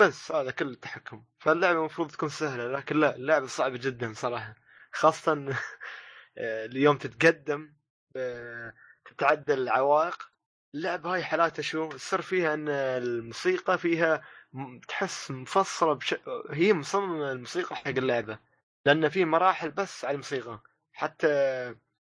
بس 0.00 0.32
هذا 0.32 0.50
كل 0.50 0.68
التحكم. 0.70 1.24
فاللعبة 1.38 1.78
المفروض 1.78 2.10
تكون 2.10 2.28
سهلة 2.28 2.72
لكن 2.72 3.00
لا 3.00 3.16
اللعبة 3.16 3.46
صعبة 3.46 3.76
جدا 3.78 4.12
صراحة. 4.12 4.54
خاصة 4.92 5.54
اليوم 6.38 6.98
تتقدم 6.98 7.74
آه، 8.16 8.74
تتعدى 9.04 9.54
العوائق. 9.54 10.35
اللعبه 10.76 11.14
هاي 11.14 11.24
حالاتها 11.24 11.62
شو 11.62 11.88
السر 11.88 12.22
فيها 12.22 12.54
إن 12.54 12.68
الموسيقى 12.68 13.78
فيها 13.78 14.22
تحس 14.88 15.30
مفصلة 15.30 15.92
بش... 15.92 16.14
هي 16.50 16.72
مصممة 16.72 17.32
الموسيقى 17.32 17.76
حق 17.76 17.88
اللعبة. 17.88 18.38
لأن 18.86 19.08
في 19.08 19.24
مراحل 19.24 19.70
بس 19.70 20.04
على 20.04 20.12
الموسيقى. 20.12 20.62
حتى 20.92 21.28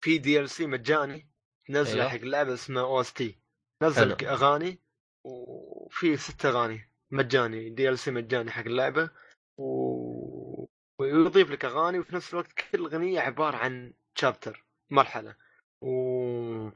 في 0.01 0.19
دي 0.19 0.41
ال 0.41 0.51
سي 0.51 0.67
مجاني 0.67 1.29
نزل 1.71 2.01
أيوه. 2.01 2.11
حق 2.11 2.17
اللعبه 2.17 2.55
اسمه 2.55 2.81
OST 2.81 3.39
نزل 3.83 4.17
حلو. 4.17 4.31
أغاني 4.31 4.79
وفي 5.25 6.17
ست 6.17 6.47
أغاني 6.47 6.91
مجاني 7.11 7.71
DLC 7.71 8.11
مجاني 8.11 8.51
حق 8.51 8.65
اللعبة. 8.65 9.11
و... 9.59 10.67
ويضيف 11.01 11.51
لك 11.51 11.65
أغاني 11.65 11.99
وفي 11.99 12.15
نفس 12.17 12.33
الوقت 12.33 12.53
كل 12.53 12.85
أغنية 12.85 13.21
عبارة 13.21 13.57
عن 13.57 13.93
chapter 14.15 14.65
مرحلة. 14.91 15.37
و... 15.81 16.71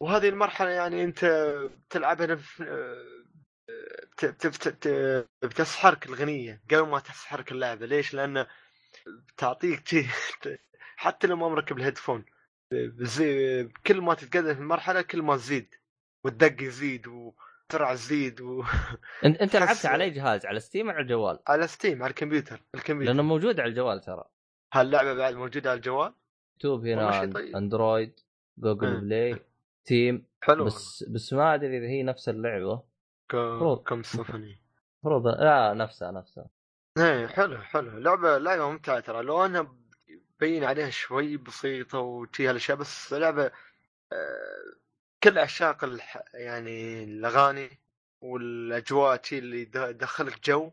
وهذه 0.00 0.28
المرحلة 0.28 0.70
يعني 0.70 1.04
أنت 1.04 1.24
بتلعبها. 1.88 2.38
بتسحرك 5.42 6.06
الغنية 6.06 6.62
قبل 6.70 6.88
ما 6.88 6.98
تسحرك 6.98 7.52
اللعبه 7.52 7.86
ليش؟ 7.86 8.14
لأن 8.14 8.46
تعطيك 9.36 9.88
شي... 9.88 10.06
حتى 10.96 11.26
لو 11.26 11.36
ما 11.36 11.48
مركب 11.48 11.78
ال 11.78 11.83
headphone 11.83 12.24
كل 13.86 14.00
ما 14.00 14.14
تتقدم 14.14 14.54
في 14.54 14.60
المرحلة 14.60 15.02
كل 15.02 15.22
ما 15.22 15.36
تزيد 15.36 15.74
والدق 16.24 16.62
يزيد 16.62 17.06
وسرعه 17.06 17.94
تزيد 17.94 18.40
و... 18.40 18.64
انت 19.24 19.36
أنت 19.36 19.56
لعبت 19.56 19.86
على 19.86 20.04
أي 20.04 20.10
جهاز 20.10 20.46
على 20.46 20.60
Steam 20.60 20.90
على 20.90 21.00
الجوال؟ 21.00 21.38
على 21.46 21.66
Steam 21.66 22.02
على 22.02 22.10
الكمبيوتر 22.10 22.60
الكمبيوتر 22.74 23.12
لأنه 23.12 23.22
موجود 23.22 23.60
على 23.60 23.68
الجوال 23.68 24.00
ترى 24.00 24.24
هاللعبة 24.72 25.14
بعد 25.14 25.34
موجودة 25.34 25.70
على 25.70 25.76
الجوال 25.76 26.14
مكتوب 26.56 26.86
هنا 26.86 27.32
طيب. 27.32 27.56
Android 27.56 28.20
Google. 28.58 29.00
Play 29.00 29.38
تيم 29.88 30.26
حلو. 30.40 30.64
بس 30.64 31.04
بس 31.08 31.32
ما 31.32 31.54
أدري 31.54 31.78
إذا 31.78 31.86
هي 31.86 32.02
نفس 32.02 32.28
اللعبة. 32.28 32.82
ك... 33.28 33.36
Cosmophony 33.86 34.62
المفروض 35.04 35.26
لا 35.26 35.74
نفسها 35.74 36.10
نفسها. 36.10 36.46
إيه 36.98 37.26
حلو 37.26 37.58
حلو. 37.58 37.98
لعبة 37.98 38.38
لعبة 38.38 38.70
ممتعة 38.70 39.00
ترى. 39.00 39.22
لو 39.22 39.44
أنها 39.44 39.74
بين 40.40 40.64
عليها 40.64 40.90
شوي 40.90 41.36
بسيطة 41.36 41.98
وشي 41.98 42.48
هالأشياء 42.48 42.76
بس 42.78 43.12
لعبة 43.12 43.44
آه، 44.12 44.74
كل 45.22 45.38
عشاق 45.38 45.84
الح... 45.84 46.22
يعني 46.34 47.04
الأغاني 47.04 47.70
والأجواء 48.20 49.20
اللي 49.32 49.60
يدخلك 49.60 50.44
جو 50.44 50.70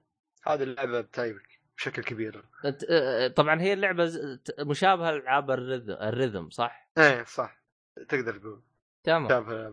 هذه 0.47 0.63
اللعبة 0.63 1.01
بتعجبك 1.01 1.59
بشكل 1.77 2.03
كبير. 2.03 2.43
أنت- 2.67 2.85
آه، 2.89 3.27
طبعا 3.27 3.61
هي 3.61 3.73
اللعبة 3.73 4.11
مشابهة 4.59 5.11
لألعاب 5.11 5.51
الرذم 5.51 5.93
الرذم 5.93 6.49
صح؟ 6.49 6.89
إيه 6.97 7.23
صح. 7.23 7.61
تقدر 8.09 8.37
تقول. 8.37 8.61
تمام. 9.05 9.29
شابه 9.29 9.69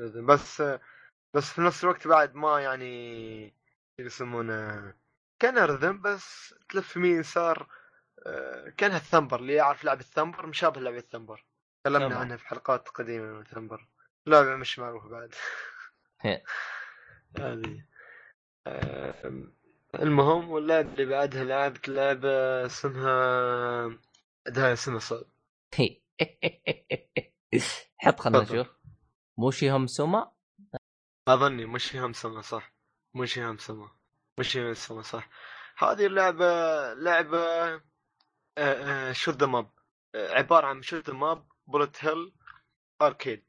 بس 0.00 0.62
بس 1.34 1.52
في 1.52 1.60
نفس 1.60 1.84
الوقت 1.84 2.08
بعد 2.08 2.34
ما 2.34 2.60
يعني 2.60 3.54
يسمونه 3.98 4.94
كان 5.42 5.58
رذم 5.58 6.02
بس 6.02 6.54
تلف 6.68 6.96
يمين 6.96 7.20
يسار 7.20 7.68
آه، 8.26 8.68
كانها 8.76 8.96
الثمبر 8.96 9.40
اللي 9.40 9.54
يعرف 9.54 9.84
لعبة 9.84 10.00
الثمبر 10.00 10.46
مشابه 10.46 10.80
لعبة 10.80 10.98
الثمبر. 10.98 11.44
تكلمنا 11.84 12.08
تمام. 12.08 12.18
عنها 12.20 12.36
في 12.36 12.48
حلقات 12.48 12.88
قديمة 12.88 13.42
ثمبر 13.42 13.86
لعبة 14.26 14.56
مش 14.56 14.78
معروفة 14.78 15.08
بعد. 15.08 15.34
هذه. 17.38 17.84
المهم 19.94 20.50
واللعبة 20.50 20.92
اللي 20.92 21.04
بعدها 21.04 21.44
لعبت 21.44 21.88
لعبة 21.88 22.66
اسمها 22.66 23.98
ده 24.46 24.72
اسمها 24.72 24.98
صعب. 24.98 25.24
حط 27.98 28.20
خلنا. 28.20 28.40
نشوف. 28.42 28.66
Mushihimesama 29.38 30.32
أظني 31.28 31.66
Mushihimesama 31.66 32.40
صح. 32.40 32.72
Mushihimesama 33.14 33.90
Mushihimesama 34.38 35.02
صح. 35.02 35.28
هذه 35.78 36.06
اللعبة 36.06 36.44
لعبة 36.94 37.82
shoot 39.12 39.34
'em 39.36 39.46
up؟ 39.46 39.70
عبارة 40.16 40.66
عن 40.66 40.82
shoot 40.82 41.10
'em 41.10 41.16
up؟ 41.16 41.48
bullet 41.66 42.04
hell 42.04 42.34
arcade 43.02 43.44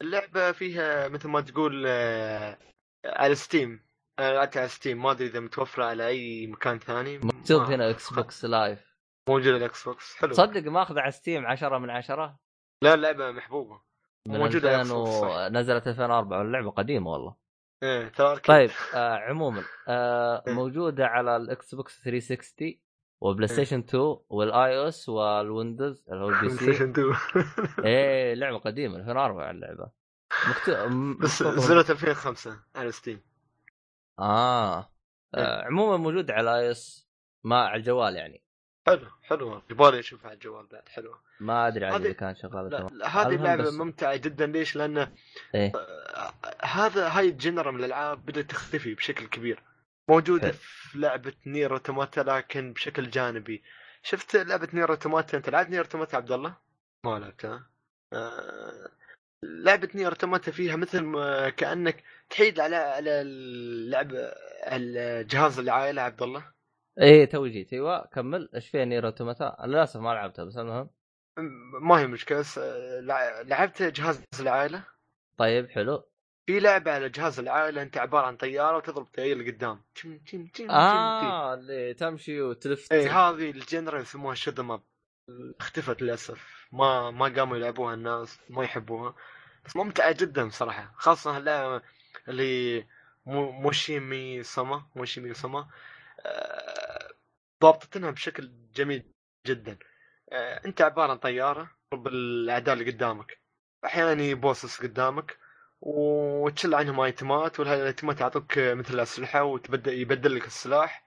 اللعبة 0.00 0.52
فيها 0.52 1.08
مثل 1.08 1.28
ما 1.28 1.40
تقول 1.40 1.84
آه، 1.86 2.58
على 3.04 3.34
Steam 3.34 3.88
على 4.18 4.68
Steam 4.68 5.02
ما 5.02 5.10
أدري 5.10 5.26
إذا 5.26 5.40
متوفرة 5.40 5.84
على 5.84 6.06
أي 6.06 6.46
مكان 6.46 6.78
ثاني. 6.78 7.18
مكتوب 7.18 7.62
هنا 7.62 7.90
Xbox 7.90 8.44
Live 8.44 8.94
موجودة 9.28 9.50
على 9.50 9.58
ال 9.58 9.84
Xbox 9.88 10.16
حلو. 10.16 10.34
صدق 10.34 10.70
ماخذ 10.70 10.98
على 10.98 11.10
Steam 11.12 11.46
10 11.46 11.78
من 11.78 11.90
10 11.90 12.38
لا 12.82 12.94
اللعبة 12.94 13.30
محبوبة 13.30 13.80
من 14.26 14.38
موجودة 14.38 14.68
على 14.70 14.80
2000 14.80 14.94
ال 14.94 15.10
Xbox، 15.10 15.20
صح. 15.20 15.48
نزلت 15.52 15.88
2004 15.88 16.42
اللعبه 16.42 16.70
قديمة 16.70 17.10
والله 17.10 17.36
إيه 17.82 18.08
ترى. 18.08 18.40
طيب 18.40 18.70
آه 18.94 19.16
عموما 19.28 19.64
آه 19.88 20.42
إيه. 20.46 20.52
موجودة 20.52 21.06
على 21.06 21.36
ال 21.36 21.74
Xbox 21.74 22.02
360 22.04 22.74
و 23.20 23.48
PlayStation 23.48 23.78
2 23.78 24.16
وال 24.30 24.78
iOS 24.78 24.88
وال 24.88 25.08
Windows 25.08 26.04
اللي 26.12 26.24
هو 26.24 26.28
ال 26.28 26.50
PC 26.50 26.72
PlayStation 26.72 26.82
2. 26.98 27.14
إيه 27.86 28.34
لعبة 28.34 28.58
قديمة 28.58 28.96
2004 28.96 29.50
اللعبة 29.50 29.90
مكتوب 30.48 31.18
بس 31.22 31.42
نزلت 31.42 31.90
2005 31.90 32.60
على 32.76 32.92
Steam 32.92 33.20
آه. 34.18 34.78
إيه. 34.78 35.42
آه 35.44 35.64
عموما 35.64 35.96
موجود 35.96 36.30
على 36.30 36.58
iOS 36.58 37.08
ما 37.44 37.56
على 37.66 37.76
الجوال 37.76 38.16
يعني 38.16 38.42
حلو 38.88 39.06
حلو 39.22 39.62
يبغالي 39.70 39.98
اشوفها 39.98 40.26
على 40.26 40.34
الجوال 40.34 40.66
بعد 40.66 40.88
حلوة. 40.88 41.20
ما 41.40 41.68
أدري 41.68 41.86
عاد 41.86 42.04
إذا 42.04 42.12
كان 42.12 42.34
شغال 42.36 42.70
لا, 42.70 42.78
تمام. 42.78 42.90
لا 42.98 43.08
هذه 43.08 43.34
اللعبة 43.34 43.62
بس- 43.62 43.72
ممتعة 43.74 44.16
جدا. 44.16 44.46
ليش؟ 44.46 44.76
لأن 44.76 45.12
إيه. 45.54 45.72
آه، 45.76 46.32
هذا 46.64 47.08
هاي 47.08 47.28
ال 47.28 47.35
genre 47.35 47.70
من 47.70 47.78
الألعاب 47.80 48.26
بدأت 48.26 48.50
تختفي 48.50 48.94
بشكل 48.94 49.26
كبير. 49.26 49.62
موجودة 50.08 50.46
حلو. 50.48 50.56
في 50.58 50.98
لعبة 50.98 51.32
NieR 51.46 51.72
Automata 51.72 52.20
لكن 52.20 52.72
بشكل 52.72 53.10
جانبي. 53.10 53.62
شفت 54.02 54.36
لعبة 54.36 54.68
NieR 54.74 54.90
Automata؟ 54.90 55.36
أنت 55.36 55.50
لعبت 55.50 55.70
NieR 55.70 55.80
Automata 55.84 56.16
عبد 56.16 56.32
الله؟ 56.32 56.54
ما 57.04 57.18
لعبتها 57.18 57.66
آه، 58.12 58.88
لعبة 59.42 59.88
NieR 59.94 60.08
Automata 60.08 60.50
فيها 60.50 60.76
مثل 60.76 61.00
ما 61.00 61.48
كأنك 61.50 62.04
تحيد 62.30 62.60
على 62.60 62.76
على 62.76 63.10
اللعبه 63.10 64.32
على 64.62 65.24
جهاز 65.24 65.58
العائله 65.58 66.02
عبد 66.02 66.22
الله. 66.22 66.57
إيه 67.00 67.24
توي 67.24 67.50
جيت. 67.50 67.72
أيوه 67.72 68.06
كمل. 68.06 68.50
إيش 68.54 68.68
فيها 68.68 68.84
NieR 68.84 69.06
Automata 69.06 69.56
للأسف 69.64 70.00
ما 70.00 70.14
لعبتها 70.14 70.44
بس 70.44 70.56
المهم. 70.58 70.90
ما 71.82 72.00
هي 72.00 72.06
مشكلة 72.06 72.38
بس 72.38 72.58
آه، 72.58 73.00
لع- 73.00 73.40
لعبت 73.40 73.82
جهاز 73.82 74.22
العائلة. 74.40 74.84
طيب 75.36 75.68
حلو. 75.70 76.08
في 76.46 76.60
لعبة 76.60 76.92
على 76.92 77.08
جهاز 77.08 77.38
العائلة 77.38 77.82
أنت 77.82 77.98
عبارة 77.98 78.26
عن 78.26 78.36
طيارة 78.36 78.76
وتضرب 78.76 79.06
طيار 79.06 79.32
اللي 79.32 79.50
قدام 79.50 79.82
تم 80.02 80.18
تم 80.18 80.46
تم 80.46 80.70
آه 80.70 81.54
اللي 81.54 81.94
تمشي 81.94 82.40
وتلف 82.40 82.92
اي 82.92 83.06
هذه 83.08 83.50
ال 83.50 83.58
genre 83.58 84.00
يسموها 84.00 84.34
shoot 84.34 84.62
'em 84.62 84.74
up 84.74 84.82
اختفت 85.60 86.02
للأسف. 86.02 86.66
ما 86.72 87.10
ما 87.10 87.24
قاموا 87.28 87.56
يلعبوها 87.56 87.94
الناس 87.94 88.40
ما 88.50 88.64
يحبوها. 88.64 89.14
بس 89.64 89.76
ممتعة 89.76 90.12
جدا 90.20 90.48
صراحة. 90.48 90.92
خاصة 90.96 91.36
اللعبه 91.38 91.82
اللي 92.28 92.86
مو- 93.26 93.50
Mushihime-sama 93.52 94.86
Mushihime-sama. 94.96 95.68
آه، 96.26 96.77
ضابطتنها 97.62 98.10
بشكل 98.10 98.50
جميل 98.74 99.02
جدا. 99.46 99.78
آه، 100.32 100.60
أنت 100.66 100.80
عبارة 100.82 101.10
عن 101.10 101.18
طيارة 101.18 101.70
تضرب 101.90 102.06
الأعداء 102.08 102.74
اللي 102.74 102.90
قدامك. 102.90 103.38
أحيانا 103.84 104.34
bosses 104.34 104.82
قدامك 104.82 105.38
وتشل 105.80 106.74
عنهم 106.74 107.00
item 107.00 107.48
ات 107.48 107.60
وال 107.60 107.77
item 107.77 108.11
ات 108.11 108.20
يعطوك 108.20 108.58
مثل 108.58 109.00
اسلحه 109.00 109.42
وتبدل 109.42 109.92
يبدل 109.92 110.36
لك 110.36 110.46
السلاح. 110.46 111.04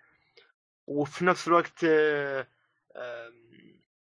وفي 0.87 1.25
نفس 1.25 1.47
الوقت 1.47 1.83
آه، 1.83 2.47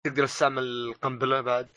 تقدر 0.03 0.25
تستعمل 0.25 0.63
القنبله 0.63 1.41
بعد 1.41 1.67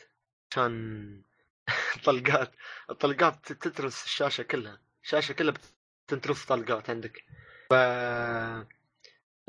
عشان 0.51 1.21
طلقات 2.05 2.51
الطلقات 2.89 3.53
تترس 3.53 4.05
الشاشة 4.05 4.41
كلها. 4.43 4.81
الشاشة 5.03 5.33
كلها 5.33 5.53
بتنترس 6.07 6.45
طلقات 6.45 6.89
عندك. 6.89 7.23
ف 7.69 7.73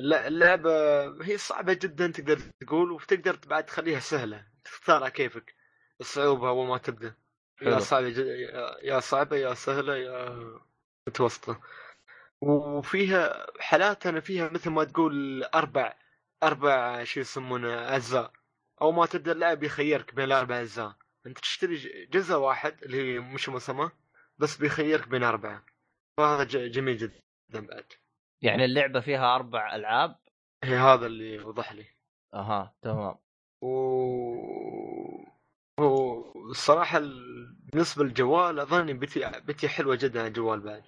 الل- 0.00 0.14
اللعبة 0.14 0.72
هي 1.24 1.38
صعبة 1.38 1.72
جدا 1.72 2.06
تقدر 2.06 2.38
تقول 2.60 2.92
وتقدر 2.92 3.38
بعد 3.46 3.66
تخليها 3.66 4.00
سهلة. 4.00 4.46
تختارها 4.64 5.08
كيفك. 5.08 5.54
الصعوبة 6.00 6.48
أول 6.48 6.66
ما 6.66 6.78
تبدأ. 6.78 7.14
يا 7.62 7.70
حلو. 7.70 7.78
صعبة 7.78 8.08
ج- 8.08 8.18
يا- 8.82 9.00
صعبة 9.00 9.36
يا 9.36 9.54
سهلة 9.54 9.96
يا 9.96 10.38
متوسطة. 11.08 11.60
وفيها 12.40 13.46
حالات 13.60 14.06
أنا 14.06 14.20
فيها 14.20 14.48
مثل 14.48 14.70
ما 14.70 14.84
تقول 14.84 15.44
أربع 15.44 15.94
أربع 16.42 17.04
شو 17.04 17.20
يسمونه 17.20 17.96
أجزاء. 17.96 18.32
أو 18.82 18.92
ما 18.92 19.06
تبدأ 19.06 19.32
اللعب 19.32 19.62
يخيرك 19.62 20.14
بين 20.14 20.24
الأربع 20.24 20.60
أجزاء. 20.60 20.96
أنت 21.26 21.38
تشتري 21.38 22.06
جزء 22.06 22.34
واحد 22.34 22.82
اللي 22.82 23.14
هي 23.14 23.18
مش 23.20 23.48
مسمى 23.48 23.90
بس 24.38 24.56
بيخيرك 24.56 25.08
بين 25.08 25.22
أربعة. 25.22 25.64
فهذا 26.18 26.44
جميل 26.44 26.96
جدا 26.96 27.20
بعد. 27.52 27.92
يعني 28.42 28.64
اللعبة 28.64 29.00
فيها 29.00 29.34
أربع 29.34 29.74
ألعاب. 29.76 30.16
هي 30.64 30.76
هذا 30.76 31.06
اللي 31.06 31.38
وضح 31.38 31.72
لي. 31.72 31.84
أها 32.34 32.74
تمام. 32.82 33.14
و 33.62 33.68
والصراحة 35.80 36.98
ال- 36.98 37.56
بالنسبة 37.72 38.04
للجوال 38.04 38.60
أظن 38.60 38.98
بتي 38.98 39.30
بتي 39.46 39.68
حلوة 39.68 39.96
جدا 40.00 40.20
على 40.20 40.28
الجوال 40.28 40.60
بعد. 40.60 40.82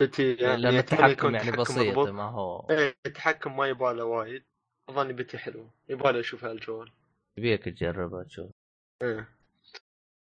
بتي 0.00 0.34
يعني 0.34 0.62
لأن 0.62 0.76
التحكم 0.76 1.34
يعني 1.34 1.50
بسيط. 1.50 1.98
ما 1.98 2.22
هو 2.30 2.66
إيه 2.70 2.94
التحكم 3.06 3.56
ما 3.56 3.66
يباله 3.66 4.04
وايد. 4.04 4.44
أظن 4.88 5.12
بتي 5.12 5.38
حلوة. 5.38 5.70
يباله 5.88 6.20
أشوفها 6.20 6.48
على 6.48 6.58
الجوال 6.58 6.92
يبيك 7.38 7.64
تجربها 7.64 8.22
تشوف 8.24 8.50
إيه. 9.02 9.28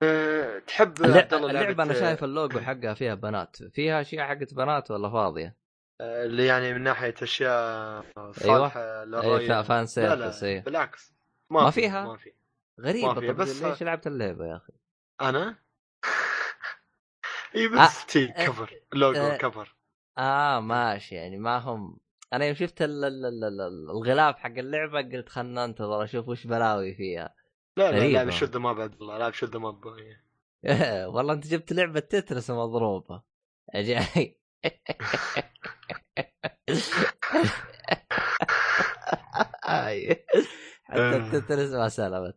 إيه، 0.02 0.58
تحب 0.58 0.96
اللع- 0.96 1.16
عبد 1.16 1.34
الله 1.34 1.50
اللعبة 1.50 1.82
أنا 1.82 1.94
شايف 1.94 2.24
اللوجو 2.24 2.58
حقها 2.68 2.94
فيها 2.94 3.14
بنات. 3.14 3.56
فيها 3.62 4.00
أشياء 4.00 4.26
حقت 4.28 4.54
بنات 4.54 4.90
ولا 4.90 5.10
فاضية؟ 5.10 5.56
آه، 6.00 6.24
اللي 6.24 6.46
يعني 6.46 6.74
من 6.74 6.82
ناحية 6.82 7.14
أشياء 7.22 8.04
صالحة 8.32 9.00
اي 9.02 9.06
للرأي. 9.06 9.48
فا- 9.48 9.62
فان 9.62 9.80
لا 9.80 9.84
سيرفس 9.86 10.42
لا 10.44 10.48
اي 10.48 10.60
بالعكس. 10.60 11.14
ما 11.50 11.70
في- 11.70 11.80
فيها؟ 11.80 12.04
ما 12.04 12.16
في 12.16 12.32
غريبة 12.80 13.14
ما 13.14 13.20
فيها، 13.20 13.32
بس- 13.32 13.62
ليش 13.62 13.82
لعبت 13.82 14.06
اللعبة 14.06 14.46
يا 14.46 14.56
أخي؟ 14.56 14.72
أنا؟ 15.20 15.58
إي 17.56 17.66
آه، 17.66 17.84
بس 17.86 18.06
تي 18.06 18.24
آه، 18.24 18.46
كفر 18.46 18.80
لوجو 18.92 19.20
آه، 19.20 19.36
كفر. 19.36 19.76
آه 20.18 20.60
ماشي 20.60 21.14
يعني 21.14 21.36
ما 21.38 21.58
هم. 21.58 21.98
أنا 22.32 22.44
يوم 22.44 22.54
شفت 22.54 22.82
ال- 22.82 23.04
ال- 23.04 23.26
ال- 23.26 23.44
ال- 23.44 23.90
الغلاف 23.90 24.36
حق 24.36 24.46
اللعبة 24.50 25.02
قلت 25.02 25.28
خلنا 25.28 25.66
ننتظر 25.66 26.04
أشوف 26.04 26.28
وش 26.28 26.46
بلاوي 26.46 26.94
فيها. 26.94 27.34
لا 27.76 27.92
لا. 27.92 28.12
لعبة 28.12 28.30
شدة 28.30 28.58
ما 28.60 28.72
بعد 28.72 28.94
الله 28.94 29.18
لعبة 29.18 29.32
شدة 29.34 29.58
ما 29.58 29.80
والله 31.14 31.32
أنت 31.32 31.46
جبت 31.46 31.72
لعبة 31.72 32.00
تترس 32.00 32.50
مضروبة. 32.50 33.22
حتى 40.84 41.00
آه. 41.00 41.16
التترس 41.16 41.70
ما 41.70 41.88
سلمت. 41.88 42.36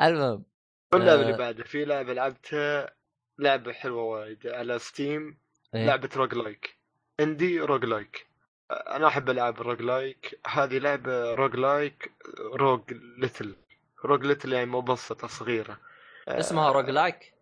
المهم 0.00 0.44
واللعبة 0.92 1.20
آه. 1.20 1.24
اللي 1.24 1.38
بعدها 1.38 1.64
في 1.64 1.84
لعبة 1.84 2.12
لعبتها 2.12 2.94
لعبة 3.38 3.72
حلوة 3.72 4.02
وايد 4.02 4.46
على 4.46 4.78
Steam 4.78 5.38
إيه؟ 5.74 5.86
لعبة 5.86 6.08
roguelike 6.16 6.78
indie 7.20 7.60
roguelike 7.60 8.26
أنا 8.70 9.08
أحب 9.08 9.30
العاب 9.30 9.60
ال 9.60 9.82
roguelike 9.82 10.40
هذه 10.46 10.78
لعبة 10.78 11.34
roguelike 11.34 12.12
roguelite. 12.38 13.56
roguelite 14.04 14.52
يعني 14.52 14.66
مبسطة 14.66 15.28
صغيرة. 15.28 15.80
آه، 16.28 16.40
اسمها 16.40 16.72
roguelike 16.72 17.34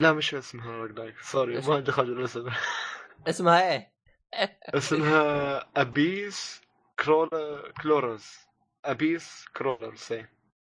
لا 0.00 0.12
مش 0.12 0.34
اسمها 0.34 0.76
roguelike 0.76 1.20
sorry؟ 1.20 1.60
ما 1.60 1.80
دخل 1.80 2.02
الاسم. 2.02 2.50
اسمها 3.28 3.72
إيه؟ 3.72 3.92
اسمها 4.64 5.68
Abyss 5.76 6.60
Crawl- 7.04 7.72
Crawlers 7.82 8.26
Abyss 8.84 9.44
Crawlers. 9.56 10.12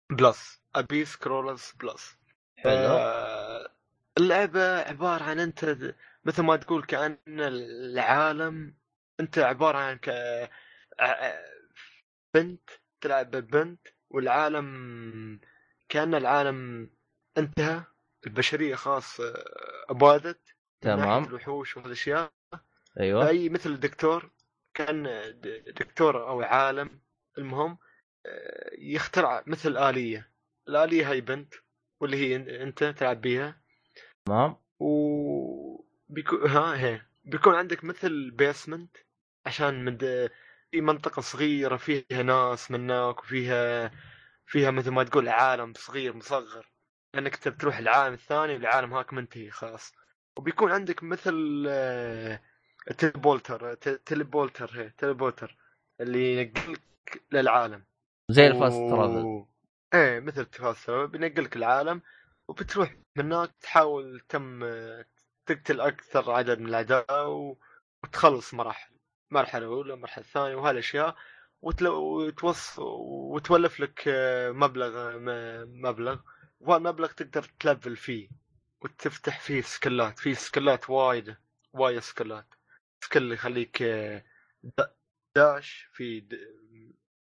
Plus. 0.09 0.62
Abyss 0.76 1.16
Crawlers 1.16 1.72
Plus. 1.80 2.18
آه، 2.66 3.72
اللعبة 4.18 4.80
عبارة 4.80 5.24
عن 5.24 5.39
انت 5.39 5.78
مثل 6.26 6.43
ما 6.43 6.55
تقول 6.55 6.84
كأن 6.84 7.18
العالم 7.28 8.76
انت 9.20 9.38
عبارة 9.39 9.78
عن 9.78 9.97
ك... 9.97 10.09
بنت 12.34 12.70
تلعب 13.01 13.32
ببنت 13.32 13.88
والعالم 14.09 15.39
كأن 15.89 16.16
العالم 16.16 16.89
انتهى. 17.38 17.84
البشرية 18.28 18.76
خلاص 18.76 19.20
آه، 19.20 19.43
أبادت. 19.89 20.41
من 20.84 20.91
تمام. 20.91 21.24
الوحوش 21.24 21.78
والاشياء 21.78 22.32
أيوه. 23.00 23.28
أي 23.28 23.50
مثل 23.50 23.80
دكتور 23.80 24.32
كان 24.74 25.08
دكتور 25.80 26.28
أو 26.30 26.42
عالم 26.42 27.02
المهم 27.38 27.78
آه، 28.26 28.72
يخترع 28.78 29.44
مثل 29.48 29.78
آلية. 29.78 30.32
الآلية 30.68 31.10
هاي 31.12 31.22
بنت 31.22 31.54
واللي 32.00 32.18
هي 32.18 32.36
أنت 32.64 32.84
تلعب 32.84 33.22
بيها. 33.22 33.62
تمام. 34.26 34.56
و 34.80 35.84
بيكون 36.10 36.50
ها 36.50 36.80
هي. 36.80 37.02
بيكون 37.24 37.56
عندك 37.56 37.84
مثل 37.84 38.32
بيسمنت 38.32 38.98
عشان 39.46 39.86
مد... 39.86 40.32
في 40.72 40.82
منطقة 40.82 41.22
صغيرة 41.22 41.78
فيها 41.78 42.24
ناس 42.24 42.72
منك 42.72 43.20
وفيها 43.20 43.92
فيها 44.46 44.72
مثل 44.72 44.92
ما 44.92 45.04
تقول 45.04 45.30
عالم 45.30 45.74
صغير 45.76 46.16
مصغر. 46.16 46.72
لأنك 47.14 47.34
انت 47.34 47.48
بتروح 47.48 47.78
العالم 47.78 48.14
الثاني 48.14 48.54
والعالم 48.54 48.94
هاك 48.94 49.14
منتهي 49.14 49.52
خلاص. 49.52 49.94
وبيكون 50.38 50.72
عندك 50.72 51.04
مثل 51.04 51.64
آه، 52.88 52.93
teleporter 52.93 53.74
t- 53.74 53.89
teleporter 53.89 54.72
هي 54.73 54.89
teleporter 54.89 55.57
اللي 56.01 56.38
ينقلك 56.41 56.82
للعالم. 57.32 57.84
زي 58.29 58.47
ال 58.47 58.53
fast 58.53 58.76
و- 58.77 58.89
travel. 58.89 59.45
إيه 59.93 60.19
مثل 60.19 60.41
ال 60.41 60.51
fast 60.51 60.88
travel 60.88 61.07
بينقلك 61.07 61.55
العالم 61.55 62.01
وبتروح 62.47 62.95
من 63.15 63.25
هناك 63.34 63.51
تحاول 63.61 64.19
تم 64.29 64.59
تقتل 65.45 65.82
أكثر 65.82 66.32
عدد 66.32 66.59
من 66.59 66.65
الأعداء 66.69 67.27
وتخلص 68.03 68.53
مراحل 68.53 68.91
مرحلة 69.32 69.65
أولى 69.65 69.95
مرحلة 69.95 70.23
ثانية 70.23 70.55
وهالأشياء. 70.55 71.15
وتوص... 71.61 72.79
وتولف 72.79 73.79
لك 73.79 74.03
آه، 74.07 74.51
مبلغ 74.51 75.17
مبلغ. 75.65 76.19
وهالمبلغ 76.59 77.11
تقدر 77.11 77.43
تلفل 77.59 77.95
فيه 77.95 78.29
وتفتح 78.82 79.39
فيه 79.39 79.61
skill 79.62 80.10
ات 80.10 80.20
فيه 80.19 80.34
skill 80.34 80.80
ات 80.80 80.89
وايد 80.89 81.36
وايد 81.73 81.99
skill 81.99 82.32
ات. 82.32 82.45
skill 83.03 83.32
يخليك 83.32 83.82
آه، 83.82 84.24
داش 85.36 85.89
في 85.93 86.20
د... 86.20 86.39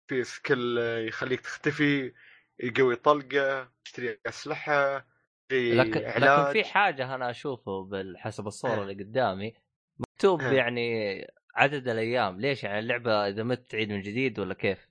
في 0.07 0.25
skill 0.25 0.79
يخليك 0.79 1.41
تختفي 1.41 2.13
يقوي 2.61 2.97
طلقة 2.97 3.71
تشتري 3.85 4.19
أسلحة 4.27 5.07
في 5.49 5.75
لكن 5.75 5.91
لكن 5.91 6.07
علاج 6.07 6.53
في 6.53 6.65
حاجة 6.65 7.15
أنا 7.15 7.31
أشوفه 7.31 7.85
بال- 7.85 8.19
حسب 8.19 8.47
الصورة 8.47 8.75
إيه. 8.75 8.83
اللي 8.83 9.05
قدامي 9.05 9.55
مكتوب 9.99 10.41
إيه. 10.41 10.53
يعني 10.53 11.27
عدد 11.55 11.89
الأيام 11.89 12.41
ليش 12.41 12.65
يعني 12.65 12.79
اللعبة 12.79 13.29
إذا 13.29 13.43
مت 13.43 13.71
تعيد 13.71 13.93
من 13.93 14.01
جديد 14.01 14.39
ولا 14.39 14.55
كيف؟ 14.55 14.89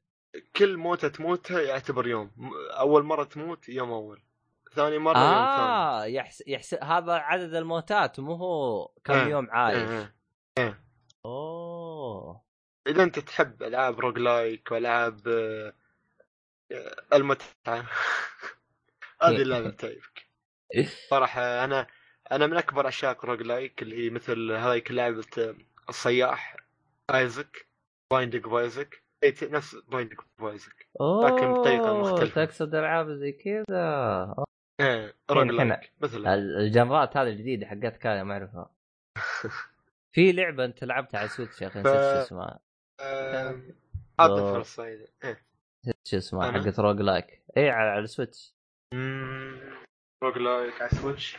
كل 0.56 0.78
موتة 0.78 1.08
تموتها 1.08 1.62
يعتبر 1.62 2.08
يوم 2.08 2.32
أول 2.80 3.04
مرة 3.04 3.24
تموت 3.24 3.70
يوم 3.70 3.92
أول 3.92 4.22
ثاني 4.74 4.98
مرة 4.98 5.18
يوم 5.18 5.46
ثاني 5.46 5.68
آه 5.68 6.06
يحس... 6.06 6.44
يحس... 6.48 6.74
هذا 6.74 7.14
عدد 7.14 7.54
الموتات 7.54 8.20
مو 8.20 8.34
هو 8.34 8.88
كم 9.04 9.14
إيه. 9.14 9.28
يوم 9.28 9.50
عايش 9.50 10.10
إيه، 10.60 10.68
إيه. 10.68 10.84
أوه. 11.26 12.42
إذا 12.88 13.04
أنت 13.04 13.20
تحب 13.20 13.64
ألعاب 13.64 14.00
roguelike 14.00 14.72
وألعاب 14.72 15.28
آه، 15.28 15.74
المتعة. 17.14 17.50
هذه 19.22 19.42
اللعبة 19.42 19.70
بتعجبك. 19.70 20.30
صراحة 21.10 21.64
أنا 21.64 21.88
أنا 22.32 22.48
من 22.48 22.58
أكبر 22.58 22.88
عشاق 22.88 23.26
roguelike 23.26 23.82
اللي 23.82 24.06
هي 24.06 24.10
مثل 24.10 24.52
هذيك 24.52 24.92
لعبة 24.92 25.26
آه، 25.38 25.56
الصياح 25.90 26.56
Isaac 27.16 27.68
بايندينج 28.12 28.44
بايزك. 28.46 29.04
اي 29.24 29.36
نفس 29.42 29.76
بايندينج 29.76 30.20
بايزك 30.40 30.88
لكن 31.24 31.54
بطريقة 31.54 31.90
أوه 31.90 32.02
مختلفة. 32.02 32.46
تقصد 32.46 32.76
ألعاب 32.76 33.10
زي 33.10 33.32
كذا. 33.32 34.36
إيه 34.82 35.16
روج 35.32 35.48
لايك 35.48 35.92
مثل 36.02 36.18
ال- 36.18 36.58
الجنرات 36.58 37.18
هذه 37.18 37.28
الجديدة 37.28 37.68
حقت 37.68 37.98
كايا 37.98 38.24
ما 38.24 38.34
أعرفها. 38.34 38.70
في 40.12 40.32
لعبة 40.32 40.66
أنت 40.66 40.84
لعبتها 40.84 41.18
على 41.18 41.26
السويتش 41.26 41.62
يا 41.62 41.68
أخي 41.68 41.80
نسيت 41.80 41.94
شو 41.94 42.00
اسمها. 42.00 42.60
آم، 43.02 43.76
اعطي 44.20 44.36
دور. 44.36 44.54
فرصة 44.54 44.84
إيه. 44.84 45.46
نسيت 45.84 46.08
شو 46.08 46.18
اسمها؟ 46.18 46.52
حقت 46.52 46.80
روج 46.80 47.02
لايك. 47.02 47.44
اي 47.58 47.70
على, 47.70 48.00
السويتش. 48.00 48.56
روج 50.24 50.38
لايك 50.38 50.82
على 50.82 50.90
سويتش 50.90 51.38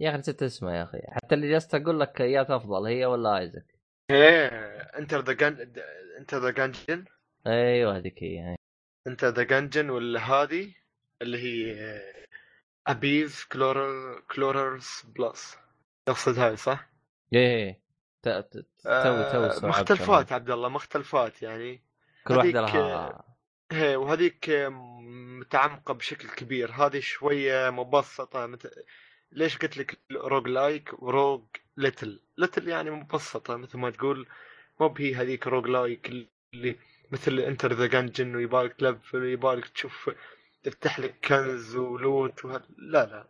يا 0.00 0.10
أخي 0.10 0.18
نسيت 0.18 0.42
اسمها 0.42 0.76
يا 0.76 0.82
أخي. 0.82 0.98
حتى 1.08 1.34
اللي 1.34 1.50
جلست 1.50 1.74
أقول 1.74 2.00
لك 2.00 2.20
ايات 2.20 2.50
أفضل 2.50 2.86
هي 2.86 3.06
ولا 3.06 3.38
آيزك. 3.38 3.74
إيه 4.10 4.48
Enter 4.98 5.20
the 5.20 5.32
Gun- 5.32 5.72
Enter 6.18 6.38
the 6.38 6.50
Gungeon. 6.50 7.04
أيوه 7.46 7.96
هذيك 7.96 8.22
هي 8.22 8.56
Enter 9.06 9.28
the 9.28 9.42
Gungeon 9.42 9.90
ولا 9.90 10.20
هذه 10.20 10.74
اللي 11.22 11.38
هي 11.38 12.00
Abyss 12.86 13.44
Crawler- 13.44 14.20
Crawlers 14.20 15.02
Plus. 15.16 15.58
تقصد 16.08 16.38
هاي 16.38 16.56
صح؟ 16.56 16.88
إيه. 17.32 17.83
ت- 18.24 18.28
ت- 18.28 18.66
تو 19.02 19.22
تو 19.22 19.44
آه، 19.44 19.46
استوعبت 19.46 19.78
مختلفات 19.80 20.32
عبد 20.32 20.50
الله 20.50 20.68
مختلفات 20.68 21.42
يعني. 21.42 21.82
كل 22.26 22.34
واحدة 22.36 22.60
لها 22.60 23.24
هي 23.72 23.96
وهذيك 23.96 24.50
متعمقة 25.40 25.94
بشكل 25.94 26.28
كبير. 26.28 26.70
هذه 26.72 27.00
شوية 27.00 27.70
مبسطة 27.70 28.46
مثل 28.46 28.70
ليش 29.32 29.58
قلت 29.58 29.76
لك 29.78 29.98
roguelike 30.12 31.02
و 31.02 31.42
roguelite 31.76 32.20
lite 32.38 32.68
يعني 32.68 32.90
مبسطة 32.90 33.56
مثل 33.56 33.78
ما 33.78 33.90
تقول 33.90 34.26
مو 34.80 34.88
بهي 34.88 35.14
هذيك 35.14 35.46
roguelike 35.46 36.08
اللي 36.54 36.76
مثل 37.12 37.38
Enter 37.40 37.72
the 37.72 37.86
Gungeon 37.86 38.36
ويبالك 38.36 38.72
تلفل 38.74 39.18
ويبالك 39.18 39.68
تشوف 39.68 40.10
تفتح 40.62 40.98
لك 41.00 41.14
كنز 41.28 41.76
و 41.76 41.90
loot 41.90 42.44
وهذا 42.44 42.66
لا 42.78 43.06
لا. 43.06 43.26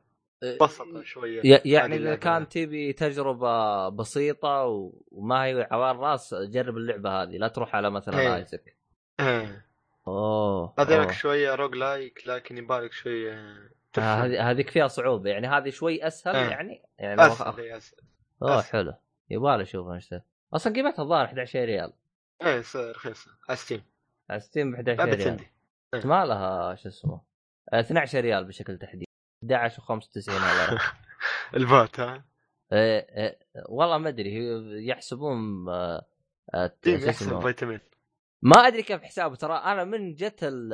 بسطة 0.61 1.03
شوية 1.03 1.41
ي- 1.45 1.61
يعني 1.65 1.97
إذا. 1.97 2.15
كان 2.15 2.49
تبي 2.49 2.93
تجربة 2.93 3.89
بسيطة 3.89 4.65
وما 5.11 5.45
هي 5.45 5.69
عوار 5.71 5.97
راس 5.97 6.35
جرب 6.35 6.77
اللعبة 6.77 7.23
هذه 7.23 7.37
لا 7.37 7.49
تروح 7.49 7.77
على 7.77 7.91
مثلا 7.91 8.19
إيه. 8.19 8.37
Isaac 8.37 8.77
إيه. 9.21 9.67
أوه 10.09 10.75
أوه. 10.79 11.13
شوية 11.13 11.55
roguelike 11.55 12.23
لكن 12.27 12.59
يبالك 12.59 12.93
شوية 12.93 13.33
آه،. 13.99 14.01
هذه 14.01 14.51
هذيك 14.51 14.71
فيها 14.71 14.89
صعوبة 14.89 15.31
يعني 15.31 15.47
هذه 15.47 15.71
شوي 15.71 16.07
أسهل 16.07 16.37
إيه. 16.37 16.49
يعني 16.49 16.83
يعني 16.99 17.27
أسهل 17.27 17.61
إيه، 17.61 17.77
أسهل 17.77 18.01
أوه 18.43 18.59
أسهل. 18.59 18.71
حلو 18.73 18.95
يبغى 19.31 19.63
اشوفها 19.63 19.95
إيش 19.95 20.15
أصلا 20.55 20.73
قيمتها 20.73 21.03
الظاهر 21.03 21.25
11 21.25 21.65
ريال 21.65 21.93
إيه 22.43 22.63
رخيصة 22.77 23.31
على 23.49 23.57
Steam 23.57 23.83
على 24.31 24.41
Steam 24.41 24.73
ب 24.73 24.89
11 24.89 24.97
لعبه 24.97 25.25
ريال 25.25 26.07
ما 26.07 26.25
لها 26.25 26.75
شو 26.75 26.89
اسمه 26.89 27.21
آه، 27.73 27.81
12 27.81 28.21
ريال 28.21 28.45
بشكل 28.45 28.79
تحديدي 28.79 29.04
11 29.53 29.83
و95 29.83 30.29
ولا 30.29 30.79
ال 31.55 31.66
VAT 31.66 32.01
ها؟ 32.01 32.25
إيه 32.73 33.07
إيه 33.17 33.39
والله 33.69 33.99
ما 33.99 34.09
أدري 34.09 34.87
يحسبون 34.89 35.69
آه، 35.69 36.07
آه، 36.55 36.67
Steam 36.67 37.01
يحسب 37.09 37.41
VAT 37.41 37.58
أمين 37.58 37.81
ما 38.43 38.67
أدري 38.67 38.83
كيف 38.83 39.03
حسابه 39.03 39.35
ترى 39.37 39.55
أنا 39.55 39.85
من 39.85 40.15
جت 40.15 40.39
ال- 40.43 40.73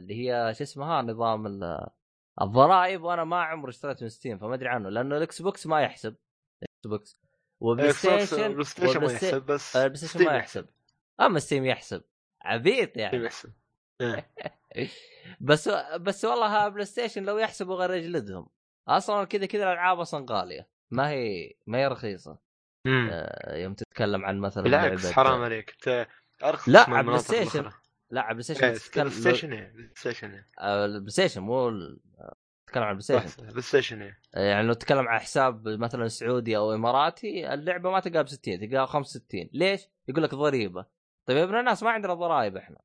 اللي 0.00 0.14
هي 0.30 0.54
شو 0.54 0.62
اسمها 0.64 1.02
نظام 1.02 1.46
ال- 1.46 1.86
الضرائب 2.42 3.02
وأنا 3.02 3.24
ما 3.24 3.42
عمري 3.42 3.70
اشتريت 3.70 4.02
من 4.02 4.08
Steam 4.08 4.38
فما 4.38 4.54
أدري 4.54 4.68
عنه 4.68 4.88
لأنه 4.88 5.16
ال 5.16 5.42
Xbox 5.42 5.66
ما 5.66 5.80
يحسب. 5.80 6.16
ال 6.62 6.86
Xbox. 6.86 7.18
و 7.60 7.65
Play 7.65 7.86
إيه، 7.86 7.92
صح، 7.92 8.18
Station 8.18 8.52
PlayStation 8.52 9.00
ما 9.00 9.12
يحسب 9.12 9.42
بس 9.46 9.76
آه، 9.76 9.82
ال 9.84 9.96
PlayStation 9.98 10.14
Steam 10.18 10.26
ما 10.26 10.36
يحسب. 10.36 10.66
أما 11.20 11.38
Steam 11.38 11.64
يحسب. 11.64 12.02
عبيط 12.42 12.90
Steam 12.90 13.02
يعني. 13.02 13.24
يحسب. 13.24 13.52
إيه. 14.00 14.30
بس 15.40 15.68
بس 16.00 16.24
والله 16.24 16.68
PlayStation 16.68 17.22
لو 17.24 17.38
يحسبوا 17.38 17.74
غير 17.76 17.94
يجلدهم 17.94 18.46
أصلا 18.88 19.24
كذا 19.24 19.46
كذا 19.46 19.62
الألعاب 19.62 20.00
أصلا 20.00 20.26
غالية. 20.30 20.68
ما 20.90 21.08
هي 21.10 21.54
ما 21.66 21.78
هي 21.78 21.86
رخيصة. 21.86 22.38
آه، 22.86 23.56
يوم 23.56 23.74
تتكلم 23.74 24.24
عن 24.24 24.38
مثلا 24.38 24.62
بالعكس 24.64 25.06
لعبة- 25.06 25.12
حرام 25.14 25.42
عليك. 25.42 25.70
انت 25.70 26.06
أرخص 26.44 26.68
لا، 26.68 26.88
من 26.90 26.94
على 26.96 27.06
PlayStation. 27.06 27.70
لا 28.10 28.20
على 28.22 28.30
PlayStation 28.34 28.64
إيه، 28.64 28.74
تتكلم 28.74 29.08
PlayStation 29.08 29.48
PlayStation 29.50 30.42
آه، 30.60 30.84
ال 30.84 31.10
PlayStation 31.10 31.40
مو 31.40 31.70
تتكلم 32.66 32.82
عن 32.84 32.90
ال 32.90 33.02
PlayStation. 33.02 33.26
صح، 33.26 33.44
PlayStation 33.50 34.12
يعني 34.34 34.66
لو 34.66 34.72
تتكلم 34.72 35.08
عن 35.08 35.18
حساب 35.20 35.68
مثلا 35.68 36.08
سعودي 36.08 36.56
أو 36.56 36.74
إماراتي 36.74 37.54
اللعبة 37.54 37.90
ما 37.90 38.00
تلقاها 38.00 38.22
ب 38.22 38.28
60 38.28 38.60
تلقاها 38.60 38.86
65 38.86 39.50
ليش؟ 39.52 39.88
يقول 40.08 40.22
لك 40.22 40.34
ضريبة. 40.34 40.86
طيب 41.26 41.36
يا 41.36 41.44
ابن 41.44 41.54
الناس 41.58 41.82
ما 41.82 41.90
عندنا 41.90 42.14
ضرائب 42.14 42.56
إحنا. 42.56 42.78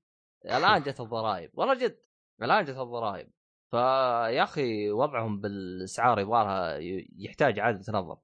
الآن 0.46 0.82
جت 0.84 1.00
الضرائب. 1.00 1.52
والله 1.54 1.74
جد 1.74 2.00
الآن 2.42 2.66
جت 2.66 2.78
الضرائب. 2.78 3.32
فيا 3.72 4.44
أخي 4.44 4.92
وضعهم 4.92 5.42
بالأسعار 5.42 6.20
يبغالها 6.20 6.78
يحتاج 7.18 7.60
اعاده 7.60 7.94
نظر 7.94 8.18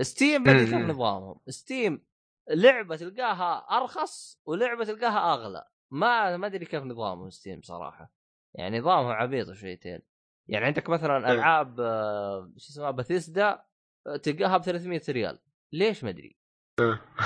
Steam 0.00 0.44
كيف 0.44 0.74
مم. 0.74 0.90
نظامهم. 0.90 1.40
Steam 1.48 2.04
لعبة 2.50 2.96
تلقاها 2.96 3.66
أرخص 3.78 4.40
ولعبة 4.44 4.84
تلقاها 4.84 5.34
أغلى. 5.34 5.64
ما 5.90 6.36
ما 6.36 6.46
أدري 6.46 6.64
كيف 6.66 6.82
نظامهم 6.82 7.30
Steam 7.30 7.60
صراحة. 7.62 8.12
يعني 8.54 8.78
نظامهم 8.78 9.12
عبيط 9.12 9.52
شويتين. 9.52 10.00
يعني 10.48 10.66
عندك 10.66 10.88
مثلا 10.88 11.16
إيه. 11.28 11.32
ألعاب 11.34 11.80
آه، 11.80 12.52
شو 12.56 12.72
اسمها 12.72 12.90
باثيسدا 12.90 13.62
آه، 14.06 14.16
تلقاها 14.16 14.56
ب 14.56 14.62
300 14.62 15.02
ريال. 15.08 15.38
ليش 15.72 16.04
ما 16.04 16.10
أدري؟ 16.10 16.38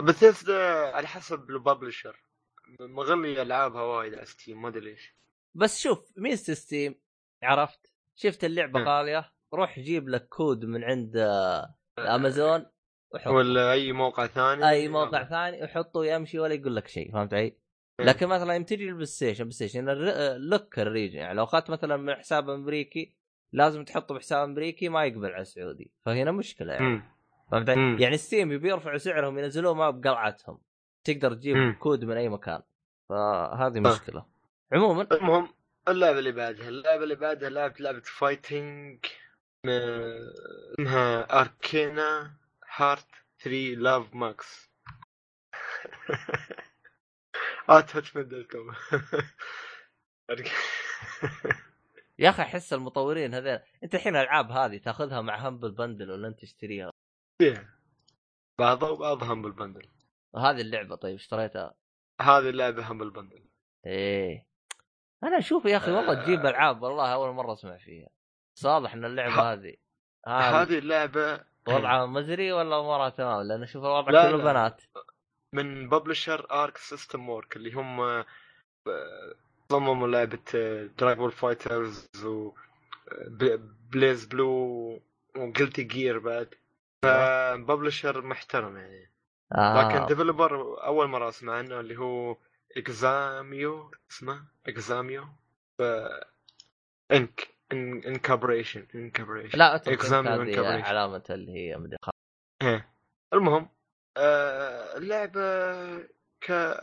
بثيسدا 0.00 0.96
على 0.96 1.06
حسب 1.06 1.50
ال 1.50 1.56
publisher. 1.56 2.21
مغلي 2.80 3.42
ألعابها 3.42 3.82
وايد 3.82 4.14
على 4.14 4.24
Steam 4.24 4.62
ما 4.62 4.68
أدري 4.68 4.90
ليش. 4.90 5.14
بس 5.54 5.82
شوف 5.82 6.12
ميزه 6.16 6.54
Steam 6.54 6.94
عرفت؟ 7.42 7.92
شفت 8.14 8.44
اللعبة 8.44 8.80
إيه. 8.80 8.86
غاليه 8.86 9.32
روح 9.54 9.78
جيب 9.78 10.08
لك 10.08 10.28
كود 10.28 10.64
من 10.64 10.84
عند 10.84 11.16
آه، 11.16 11.74
امازون 11.98 12.66
وحط 13.14 13.32
ولا 13.32 13.72
أي 13.72 13.92
موقع 13.92 14.26
ثاني؟ 14.26 14.68
أي 14.68 14.88
موقع 14.88 15.24
ثاني 15.24 15.64
وحطه 15.64 16.04
يمشي 16.04 16.38
ولا 16.38 16.54
يقول 16.54 16.76
لك 16.76 16.88
شيء 16.88 17.12
فهمت 17.12 17.34
علي؟ 17.34 17.42
إيه. 17.42 17.56
لكن 18.00 18.26
مثلا 18.26 18.54
يوم 18.54 18.64
تجي 18.64 18.88
ال 18.88 19.06
PlayStation 19.06 19.44
PlayStation 19.44 19.84
لك 20.50 20.78
ال 20.78 20.83
region. 20.83 21.18
يعني 21.18 21.34
لو 21.34 21.44
أخذت 21.44 21.70
مثلا 21.70 21.96
من 21.96 22.14
حساب 22.14 22.50
أمريكي 22.50 23.14
لازم 23.52 23.84
تحطه 23.84 24.14
بحساب 24.14 24.48
أمريكي 24.48 24.88
ما 24.88 25.04
يقبل 25.04 25.32
على 25.32 25.42
السعودي. 25.42 25.90
فهنا 26.04 26.32
مشكلة 26.32 26.72
يعني. 26.72 27.02
فهمت 27.50 27.70
علي؟ 27.70 28.02
يعني 28.02 28.16
Steam 28.16 28.52
يبي 28.52 28.68
يرفعوا 28.68 28.98
سعرهم 28.98 29.38
ينزلوه 29.38 29.74
ما 29.74 29.90
بقلعتهم. 29.90 30.58
تقدر 31.04 31.34
تجيب 31.34 31.56
مم. 31.56 31.76
كود 31.80 32.04
من 32.04 32.16
أي 32.16 32.28
مكان. 32.28 32.62
فهذه 33.08 33.76
آه. 33.78 33.80
مشكلة. 33.80 34.26
عموما 34.72 35.06
المهم 35.12 35.48
اللعبة 35.88 36.18
اللي 36.18 36.32
بعدها 36.32 36.68
اللعبة 36.68 37.02
اللي 37.02 37.14
بعدها 37.14 37.50
لعبة 37.50 37.74
لعبة 37.80 38.00
fighting 38.00 39.06
م- 39.66 39.70
اسمها 40.80 41.40
Arcana 41.40 42.36
Heart 42.76 43.06
3 43.38 43.74
Love 43.74 44.14
Max 44.14 44.70
at 47.70 47.96
هاتشمان 47.96 48.28
dot 48.28 48.46
com 48.52 48.74
يا 52.18 52.30
أخي 52.30 52.42
أحس 52.42 52.72
المطورين 52.72 53.34
هذول 53.34 53.58
أنت 53.84 53.94
الحين 53.94 54.16
الألعاب 54.16 54.50
هذه 54.50 54.78
تأخذها 54.78 55.20
مع 55.20 55.48
Humble 55.48 55.70
Bundle 55.70 56.10
ولا 56.10 56.28
أنت 56.28 56.40
تشتريها؟ 56.40 56.90
بعضها 58.58 58.88
وبعضها 58.90 59.32
Humble 59.32 59.52
Bundle 59.52 59.88
هذه 60.36 60.60
اللعبة 60.60 60.96
طيب 60.96 61.14
اشتريتها؟ 61.14 61.74
هذه 62.20 62.48
اللعبة 62.50 62.90
Humble 62.92 63.10
Bundle 63.10 63.44
إيه. 63.86 64.46
أنا 65.24 65.38
أشوف 65.38 65.64
يا 65.64 65.76
أخي 65.76 65.90
والله 65.92 66.24
تجيب 66.24 66.46
آه. 66.46 66.50
ألعاب 66.50 66.82
والله 66.82 67.12
أول 67.12 67.34
مرة 67.34 67.52
أسمع 67.52 67.76
فيها. 67.76 68.08
واضح 68.64 68.94
إن 68.94 69.04
اللعبة 69.04 69.34
ه- 69.34 69.52
هذه. 69.52 69.76
هذه. 70.26 70.78
اللعبة 70.78 71.40
وضعها 71.68 72.06
مزري 72.06 72.52
ولا 72.52 72.80
أمورها 72.80 73.08
تمام؟ 73.08 73.42
لأن 73.42 73.62
أشوف 73.62 73.84
الوضع 73.84 74.10
لا، 74.10 74.28
كله 74.30 74.36
لا. 74.38 74.44
بنات. 74.52 74.82
من 75.54 75.88
publisher 75.88 76.46
Arc 76.50 76.76
System 76.76 77.28
Works 77.28 77.56
اللي 77.56 77.72
هم 77.72 78.00
آه، 78.00 78.24
صمموا 79.72 80.08
لعبة 80.08 80.38
Dragon 80.98 81.30
Fighters 81.30 82.08
و 82.24 82.52
BlazBlue 83.92 84.24
و 84.24 84.48
Guilty 85.36 85.82
Gear 85.82 86.18
بعد. 86.18 86.54
ف 87.04 87.16
publisher 87.16 88.22
محترم 88.22 88.76
يعني. 88.76 89.11
لكن 89.52 89.96
آه. 89.96 90.06
developer 90.06 90.84
أول 90.86 91.08
مرة 91.08 91.28
أسمع 91.28 91.52
عنه 91.54 91.80
اللي 91.80 91.98
هو 91.98 92.36
Examu 92.76 93.90
اسمه 94.10 94.44
Examu 94.68 95.24
ف 95.78 95.82
Inc 97.12 97.48
Incorporation 97.72 98.86
Incorporation 98.94 99.58
لا 99.58 99.76
هذه 99.76 99.96
Incorporation. 99.96 100.84
علامة 100.84 101.22
اللي 101.30 101.52
هي 101.52 101.76
مدري 101.76 101.96
إيه. 102.62 102.88
المهم 103.32 103.68
آه 104.16 104.96
اللعبة 104.96 105.42
ك 106.40 106.80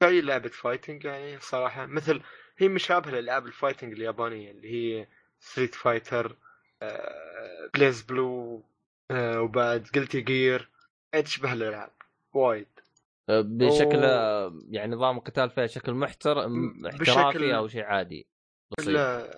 كأي 0.00 0.20
لعبة 0.20 0.48
fighting 0.48 1.04
يعني 1.04 1.40
صراحة 1.40 1.86
مثل 1.86 2.22
هي 2.58 2.68
مشابهة 2.68 3.10
لألعاب 3.10 3.46
ال 3.46 3.51
fighting 3.51 3.92
اليابانية 3.92 4.50
اللي 4.50 4.70
هي 4.72 5.08
Street 5.40 5.74
Fighter 5.74 6.36
آه 6.82 7.70
BlazBlue 7.74 8.62
آه 9.10 9.40
وبعد 9.40 9.88
Guilty 9.94 10.20
Gear 10.20 10.70
تشبه 11.24 11.52
الألعاب 11.52 11.92
وايد. 12.38 12.66
بشكل 13.30 14.04
أوه. 14.04 14.62
يعني 14.70 14.94
نظام 14.94 15.16
القتال 15.18 15.50
فيها 15.50 15.66
شكل 15.66 15.94
محتر 15.94 16.38
احترافي 16.40 16.98
بشكل- 16.98 17.50
أو 17.52 17.68
شيء 17.68 17.82
عادي 17.84 18.26
بسيط. 18.78 18.88
لا 18.88 19.30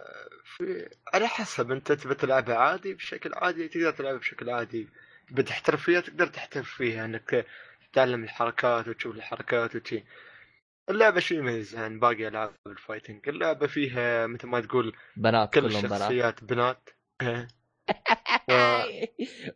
في 0.45 0.89
على 1.15 1.29
حسب 1.29 1.71
أنت 1.73 1.93
تبي 1.93 2.15
تلعبها 2.15 2.57
عادي 2.57 2.95
بشكل 2.95 3.35
عادي 3.35 3.69
تقدر 3.69 3.91
تلعبها 3.91 4.19
بشكل 4.19 4.51
عادي. 4.51 4.89
بتحترف 5.31 5.83
فيها 5.83 6.01
تقدر 6.01 6.27
تحترف 6.27 6.71
فيها 6.75 7.05
إنك 7.05 7.47
تتعلم 7.93 8.25
الحركات 8.25 8.89
وتشوف 8.89 9.17
الحركات 9.17 9.77
وشي. 9.77 10.05
اللعبة 10.91 11.21
شو 11.21 11.35
يميزها 11.35 11.85
عن 11.85 11.99
باقي 12.01 12.29
ألعاب 12.29 12.55
الفايتنج 12.67 13.29
اللعبة 13.29 13.67
فيها 13.67 14.27
مثل 14.27 14.47
ما 14.47 14.61
تقول 14.61 14.97
بنات 15.17 15.55
كل 15.55 15.61
كلهم 15.61 15.81
بنات. 15.83 15.93
الشخصيات 15.93 16.45
بنات. 16.45 16.89
إيه. 17.23 17.49
و- 18.51 18.83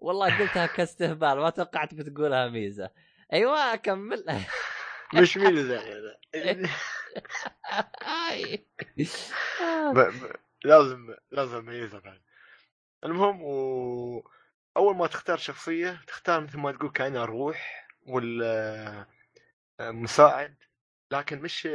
والله 0.01 0.39
قلتها 0.39 0.67
كاستهبال 0.67 1.39
ما 1.39 1.51
توقعت 1.51 1.95
بتقولها 1.95 2.49
ميزة. 2.49 2.91
أيوه 3.33 3.77
كمل 3.77 4.25
مش 5.15 5.37
يعني 6.35 6.69
ب... 9.95 9.99
ب... 9.99 10.37
لازم 10.65 11.15
لازم 11.31 11.57
اميزها 11.57 12.01
بعد 12.01 12.21
المهم 13.05 13.43
و... 13.43 14.29
أول 14.77 14.97
ما 14.97 15.07
تختار 15.07 15.37
شخصية 15.37 16.01
تختار 16.07 16.41
مثل 16.41 16.59
ما 16.59 16.73
تقول 16.73 16.91
كأنها 16.91 17.25
روح 17.25 17.89
وال 18.07 18.43
آه، 19.81 19.91
مساعد 19.91 20.57
لكن 21.13 21.43
مش 21.43 21.69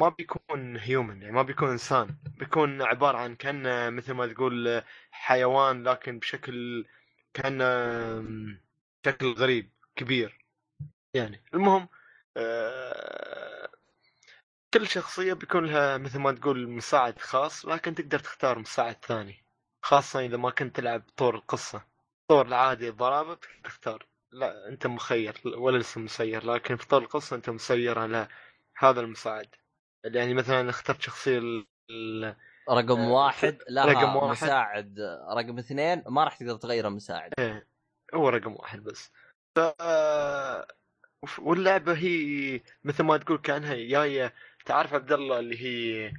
ما 0.00 0.08
بيكون 0.08 0.76
هيومن 0.76 1.22
يعني 1.22 1.34
ما 1.34 1.42
بيكون 1.42 1.70
إنسان. 1.70 2.16
بيكون 2.38 2.82
عبارة 2.82 3.18
عن 3.18 3.34
كأنه 3.36 3.90
مثل 3.90 4.12
ما 4.12 4.26
تقول 4.26 4.82
حيوان 5.10 5.82
لكن 5.82 6.18
بشكل 6.18 6.86
كأنه 7.34 7.64
شكل 9.06 9.32
غريب 9.32 9.70
كبير. 9.96 10.37
يعني. 11.14 11.42
المهم 11.54 11.88
آه، 12.36 13.68
كل 14.74 14.86
شخصية 14.86 15.32
بيكون 15.32 15.66
لها 15.66 15.96
مثل 15.96 16.18
ما 16.18 16.32
تقول 16.32 16.68
مساعد 16.68 17.18
خاص 17.18 17.66
لكن 17.66 17.94
تقدر 17.94 18.18
تختار 18.18 18.58
مساعد 18.58 19.04
ثاني 19.04 19.44
خاصة 19.84 20.20
إذا 20.20 20.36
ما 20.36 20.50
كنت 20.50 20.76
تلعب 20.76 21.02
طور 21.16 21.34
القصة. 21.34 21.84
طور 22.30 22.46
العادي 22.46 22.88
الضرابة 22.88 23.38
تختار. 23.64 24.06
لا 24.32 24.68
أنت 24.68 24.86
مخير 24.86 25.40
ولا 25.44 25.78
لسه 25.78 26.00
مسير 26.00 26.46
لكن 26.46 26.76
في 26.76 26.88
طور 26.88 27.02
القصة 27.02 27.36
أنت 27.36 27.50
مسير 27.50 27.98
على 27.98 28.28
هذا 28.76 29.00
المساعد. 29.00 29.48
يعني 30.04 30.34
مثلا 30.34 30.70
اخترت 30.70 31.00
شخصية 31.00 31.38
ال... 31.38 32.36
رقم 32.70 33.00
آه 33.00 33.12
واحد 33.12 33.58
لها 33.68 33.84
رقم 33.84 34.16
واحد. 34.16 34.30
مساعد 34.30 34.98
رقم 35.36 35.58
اثنين 35.58 36.04
ما 36.06 36.24
راح 36.24 36.36
تقدر 36.36 36.56
تغير 36.56 36.88
المساعد 36.88 37.32
إيه 37.38 37.68
هو 38.14 38.28
رقم 38.28 38.52
واحد 38.52 38.84
بس. 38.84 39.12
ف 39.56 39.58
واللعبة 41.38 41.92
هي 41.92 42.60
مثل 42.84 43.02
ما 43.02 43.16
تقول 43.16 43.38
كأنها 43.38 43.74
جاية 43.74 44.34
تعرف 44.66 44.94
عبد 44.94 45.12
الله 45.12 45.38
اللي 45.38 45.62
هي 45.62 46.12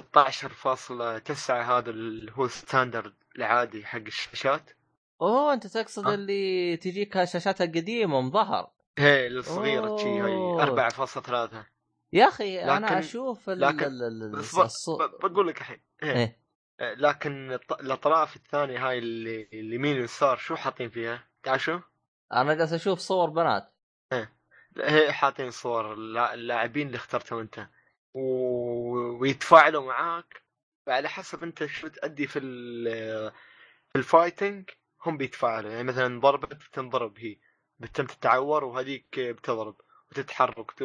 16.9 0.00 1.50
هذا 1.50 1.90
اللي 1.90 2.32
هو 2.34 2.48
ستاندرد 2.48 3.14
العادي 3.36 3.84
حق 3.86 3.98
الشاشات 3.98 4.70
اوه 5.22 5.52
انت 5.52 5.66
تقصد 5.66 6.06
أه؟ 6.06 6.14
اللي 6.14 6.76
تجيك 6.76 7.16
الشاشات 7.16 7.62
القديمة 7.62 8.20
مظهر 8.20 8.70
هي 8.98 9.26
الصغيرة 9.26 9.96
تشي 9.96 10.08
هي 10.08 10.90
4.3 10.90 11.72
يا 12.12 12.28
أخي 12.28 12.58
لكن... 12.58 12.68
أنا 12.68 12.98
أشوف 12.98 13.50
ال... 13.50 13.60
لكن. 13.60 13.88
بقول 15.22 15.48
لك 15.48 15.60
الحين 15.60 15.80
إيه. 16.02 16.16
إيه. 16.16 16.38
آه، 16.80 16.94
لكن 16.94 17.58
الأطراف 17.80 18.36
الثانية 18.36 18.88
هاي 18.88 18.98
اللي 18.98 19.48
اليمين 19.52 19.96
واليسار 19.96 20.36
شو 20.36 20.56
حاطين 20.56 20.90
فيها؟ 20.90 21.24
تعال 21.42 21.60
شو؟ 21.60 21.80
أنا 22.32 22.54
جالس 22.54 22.72
أشوف 22.72 22.98
صور 22.98 23.30
بنات 23.30 23.62
إيه 23.62 23.72
حاطين 25.10 25.50
صور 25.50 25.94
اللاعبين 25.94 26.86
اللي 26.86 26.96
اخترتهم 26.96 27.38
انت. 27.38 27.68
و... 28.14 28.20
ويتفاعلوا 29.20 29.86
معاك. 29.86 30.42
فعلى 30.86 31.08
حسب 31.08 31.42
انت 31.42 31.66
شو 31.66 31.88
تأدي 31.88 32.26
في 32.26 32.38
ال... 32.38 32.84
في 33.92 33.98
ال 33.98 34.06
fighting 34.06 34.70
هم 35.06 35.16
بيتفاعلوا. 35.16 35.70
يعني 35.70 35.84
مثلا 35.84 36.20
ضربت 36.20 36.54
بتنضرب 36.54 37.18
هي. 37.18 37.38
بتتم 37.78 38.06
تتعور 38.06 38.64
وهذيك 38.64 39.20
بتضرب 39.20 39.80
وتتحرك 40.10 40.82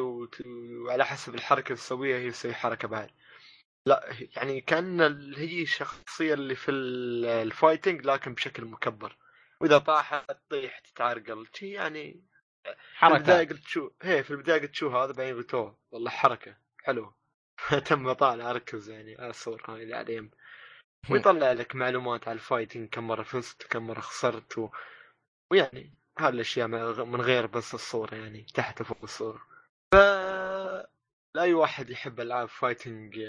وعلى 0.85 1.05
حسب 1.05 1.35
الحركة 1.35 1.67
اللي 1.67 1.77
تسويها 1.77 2.17
هي 2.17 2.31
تسوي 2.31 2.53
حركة 2.53 2.88
بعد. 2.88 3.09
لا 3.85 4.07
يعني 4.35 4.61
كان 4.61 5.01
هي 5.38 5.61
الشخصيه 5.61 6.33
اللي 6.33 6.55
في 6.55 6.71
ال 6.71 6.86
fighting 6.86 8.05
لكن 8.05 8.33
بشكل 8.33 8.65
مكبر. 8.65 9.17
وإذا 9.61 9.77
طاحت 9.77 10.31
تطيح 10.31 10.79
تتعرقل. 10.79 11.47
شي 11.53 11.71
يعني 11.71 12.23
حركة. 12.95 13.15
في 13.15 13.18
البداية 13.18 13.47
قلت 13.47 13.68
شو 13.68 13.91
هي 14.01 14.24
في 14.24 14.32
البداية 14.32 14.61
قلت 14.61 14.76
شو 14.76 14.89
هذا 14.89 15.11
بعدين 15.13 15.36
قلت 15.36 15.53
أوه 15.53 15.78
والله 15.91 16.09
حركة. 16.11 16.57
حلوة 16.84 17.15
تم 17.86 18.13
طالع 18.13 18.51
أركز 18.51 18.89
يعني 18.89 19.15
على 19.20 19.30
الصور 19.30 19.63
هاي 19.68 19.84
اللي 19.84 19.95
عليهم 19.95 20.32
ويطلع 21.09 21.51
لك 21.51 21.76
معلومات 21.76 22.28
على 22.28 22.36
ال 22.36 22.41
fighting 22.41 22.89
كم 22.89 23.07
مرة 23.07 23.24
فزت 23.24 23.63
كم 23.63 23.88
مرة 23.88 23.99
خسرت 23.99 24.57
و... 24.57 24.70
ويعني 25.51 25.93
هالاشياء 26.20 26.68
من 27.05 27.22
غير 27.22 27.45
بس 27.45 27.74
الصورة 27.74 28.15
يعني 28.15 28.45
تحت 28.53 28.84
فوق 28.84 28.97
الصورة. 29.03 29.41
ف 29.93 29.95
لأي 31.36 31.53
واحد 31.53 31.89
يحب 31.89 32.20
ألعاب 32.20 32.49
fighting 32.49 33.19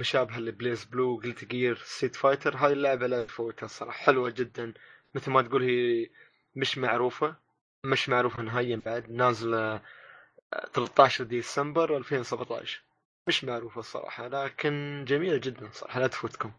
مشابهة 0.00 0.38
ل 0.38 0.84
BlazBlue 0.84 1.20
Guilty 1.24 1.44
Gear 1.44 1.76
Street 1.84 2.16
Fighter 2.16 2.56
هاي 2.56 2.72
اللعبة 2.72 3.06
لا 3.06 3.24
تفوتها 3.24 3.64
الصراحة. 3.66 3.98
حلوة 3.98 4.30
جدا. 4.30 4.74
مثل 5.14 5.30
ما 5.30 5.42
تقول 5.42 5.62
هي 5.62 6.10
مش 6.56 6.78
معروفة. 6.78 7.36
مش 7.84 8.08
معروفة 8.08 8.42
نهائيا 8.42 8.76
بعد 8.76 9.10
نازلة 9.10 9.82
13 10.72 11.24
آه، 11.24 11.28
ديسمبر 11.28 11.96
2017 11.96 12.82
مش 13.28 13.44
معروفة 13.44 13.78
الصراحة 13.78 14.28
لكن 14.28 15.04
جميلة 15.08 15.36
جدا 15.36 15.70
صراحة 15.72 16.00
لا 16.00 16.06
تفوتكم. 16.06 16.52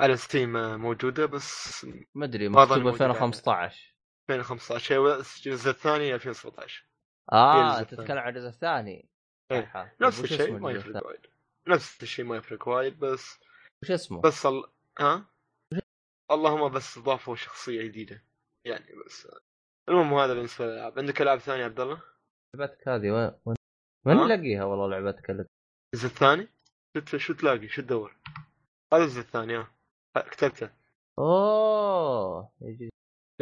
على 0.00 0.16
ستيم 0.16 0.56
آه، 0.56 0.76
موجودة 0.76 1.26
بس 1.26 1.86
ما 2.14 2.24
أدري 2.24 2.48
مكتوب 2.48 2.88
2015 2.88 3.94
2015 4.30 5.16
الجزء 5.16 5.70
الثاني 5.70 6.14
2017 6.14 6.84
آه 7.32 7.82
تتكلم 7.82 8.18
عن 8.18 8.28
الجزء 8.28 8.48
الثاني. 8.48 9.08
إيه. 9.52 9.94
نفس 10.00 10.24
الشيء 10.24 10.58
ما 10.58 10.70
يفرق 10.70 11.06
وايد. 11.06 11.20
نفس 11.68 12.02
الشيء 12.02 12.24
ما 12.24 12.36
يفرق 12.36 12.68
وايد 12.68 12.98
بس 12.98 13.38
وش 13.82 13.90
اسمه؟ 13.90 14.20
بس 14.20 14.46
ال... 14.46 14.64
ها؟ 15.00 15.24
اللهم 16.30 16.68
بس 16.68 16.98
ضافوا 16.98 17.36
شخصية 17.36 17.82
جديدة. 17.82 18.22
يعني 18.64 18.94
بس 19.06 19.28
المهم 19.88 20.14
هذا 20.14 20.34
بالنسبة 20.34 20.66
للألعاب. 20.66 20.98
عندك 20.98 21.22
ألعاب 21.22 21.38
ثانية 21.38 21.64
عبد 21.64 21.80
الله؟ 21.80 22.02
لعبتك 22.56 22.88
هذه 22.88 23.10
وين 23.10 23.30
وين 23.46 23.56
من 24.06 24.14
نلاقيها 24.16 24.64
والله 24.64 24.88
لعبتك 24.88 25.30
الجزء 25.30 26.06
الثاني؟ 26.06 26.48
شو 27.16 27.32
تلاقي؟ 27.32 27.68
شو 27.68 27.82
تدور؟ 27.82 28.16
هذا 28.92 29.02
الجزء 29.02 29.20
الثاني 29.20 29.56
ها. 29.56 29.70
كتبته. 30.16 30.70
أوه 31.18 32.52
يجي 32.60 32.90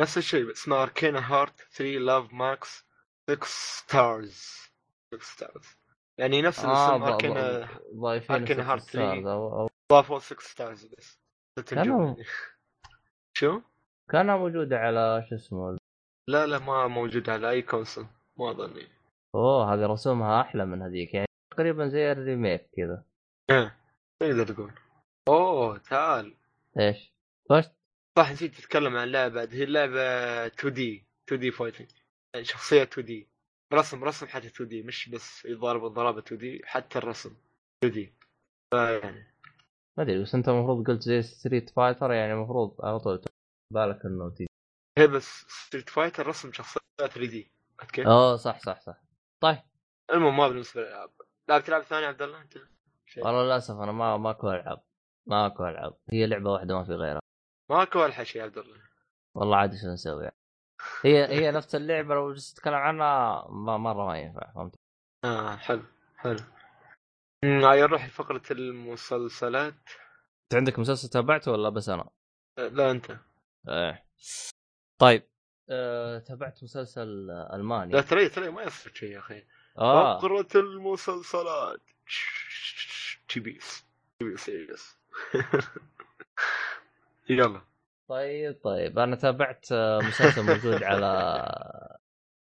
نفس 0.00 0.18
الشيء 0.18 0.52
اسمه 0.52 0.82
Arcana 0.82 1.32
Heart 1.34 1.60
3 1.60 1.84
Love 1.84 2.32
Max 2.32 2.84
6 3.30 3.44
Stars 3.44 4.32
6 5.14 5.22
Stars 5.22 5.76
يعني 6.18 6.42
نفس 6.42 6.58
الاسم 6.58 7.02
آه 7.02 7.08
Arcana 7.08 7.68
Arcana 8.30 8.72
Heart 8.72 8.82
3 8.82 9.68
ضافوا 9.92 10.18
6 10.18 10.40
Stars 10.40 10.84
بس. 10.86 11.20
كانوا 11.66 12.16
شو؟ 13.38 13.60
كانها 14.10 14.36
موجودة 14.36 14.78
على 14.78 15.26
شو 15.28 15.34
اسمه 15.34 15.78
لا 16.28 16.46
لا 16.46 16.58
ما 16.58 16.88
موجودة 16.88 17.32
على 17.32 17.50
أي 17.50 17.62
console 17.62 18.06
ما 18.38 18.50
أظني. 18.50 18.88
أوه 19.34 19.74
هذه 19.74 19.86
رسومها 19.86 20.40
أحلى 20.40 20.66
من 20.66 20.82
هذيك 20.82 21.14
يعني 21.14 21.26
تقريبا 21.50 21.88
زي 21.88 22.12
ال 22.12 22.20
remake 22.20 22.70
كذا. 22.76 23.04
إيه 23.50 23.76
تقدر 24.20 24.46
تقول. 24.46 24.72
أوه 25.28 25.78
تعال. 25.78 26.34
إيش؟ 26.80 27.14
فشت. 27.50 27.72
صح 28.18 28.32
نسيت 28.32 28.54
تتكلم 28.54 28.96
عن 28.96 29.08
لعبة 29.08 29.48
هي 29.52 29.64
اللعبه 29.64 30.00
2D 30.46 31.06
2D 31.28 31.50
fighting 31.50 31.90
يعني 32.34 32.44
شخصية 32.44 32.82
2D 32.82 33.28
رسم 33.72 34.04
رسم 34.04 34.26
حتى 34.26 34.46
2 34.46 34.68
دي 34.68 34.82
مش 34.82 35.08
بس 35.08 35.44
يضارب 35.44 35.84
ضربه 35.84 36.18
2D 36.18 36.62
حتى 36.64 36.98
الرسم 36.98 37.36
2D 37.84 38.12
فيعني 38.70 39.34
ما 39.98 40.04
أدري 40.04 40.22
بس 40.22 40.34
أنت 40.34 40.48
المفروض 40.48 40.86
قلت 40.86 41.02
زي 41.02 41.22
Street 41.22 41.70
Fighter 41.70 42.12
يعني 42.12 42.32
المفروض 42.32 42.76
على 42.84 42.98
طول 43.00 43.20
بالك 43.72 44.06
انه 44.06 44.30
تي 44.30 44.46
هي 44.98 45.06
بس 45.06 45.44
Street 45.48 45.90
Fighter 45.90 46.26
رسم 46.26 46.52
شخصية 46.52 46.80
3D. 46.98 47.52
كيف؟ 47.92 48.06
اوه 48.06 48.36
صح 48.36 48.58
صح 48.58 48.80
صح. 48.80 48.96
طيب. 49.40 49.58
المهم 50.10 50.36
ما 50.36 50.48
بالنسبة 50.48 50.80
للألعاب. 50.80 51.10
لعبت 51.48 51.68
لعبه 51.68 51.84
ثانية 51.84 52.06
عبد 52.06 52.22
الله 52.22 52.40
أنت؟ 52.40 52.56
والله 53.16 53.44
للأسف 53.44 53.74
أنا 53.74 53.92
ما 53.92 54.16
ماكو 54.16 54.50
ألعاب. 54.50 54.82
ماكو 55.26 55.66
ألعاب. 55.66 55.96
هي 56.10 56.26
لعبة 56.26 56.50
واحدة 56.50 56.74
ما 56.78 56.84
في 56.84 56.92
غيرها. 56.92 57.20
ماكو 57.70 57.98
ولا 57.98 58.12
حشي 58.12 58.38
يا 58.38 58.44
عبد 58.44 58.58
الله. 58.58 58.80
والله 59.34 59.56
عاد 59.56 59.74
شو 59.74 59.86
نسوي؟ 59.86 60.30
هي 61.04 61.26
هي 61.26 61.50
نفس 61.50 61.74
اللعبة 61.74 62.14
لو 62.14 62.34
تتكلم 62.34 62.74
عنها 62.74 63.46
ما 63.50 63.76
مرة 63.76 64.06
ما 64.06 64.18
ينفع. 64.18 64.52
فهمت؟ 64.52 64.74
آه 65.24 65.56
حلو 65.56 65.82
حلو. 66.16 66.40
هاي 67.44 67.82
نروح 67.82 68.06
لفقرة 68.06 68.42
المسلسلات. 68.50 69.74
أنت 70.44 70.54
عندك 70.54 70.78
مسلسل 70.78 71.08
تابعته 71.08 71.52
ولا 71.52 71.68
بس 71.68 71.88
أنا؟ 71.88 72.10
أه، 72.58 72.68
لا 72.68 72.90
أنت. 72.90 73.18
إيه. 73.68 74.06
طيب. 74.98 75.22
أه، 75.70 76.18
تابعت 76.18 76.64
مسلسل 76.64 77.30
ألماني. 77.30 77.92
لا 77.92 78.00
ترى 78.00 78.28
ترى 78.28 78.50
ما 78.50 78.62
يصير 78.62 78.92
شيء 78.94 79.10
يا 79.10 79.18
أخي. 79.18 79.44
آه. 79.78 80.18
فقرة 80.18 80.48
المسلسلات. 80.54 81.80
تي 83.28 83.40
بيس 83.40 83.84
تي 84.18 84.24
بيس 84.24 84.50
يلا. 87.28 87.60
طيب 88.08 88.60
طيب. 88.64 88.98
أنا 88.98 89.16
تابعت 89.16 89.66
آه، 89.72 89.98
مسلسل 89.98 90.42
موجود 90.42 90.82
على 90.90 91.08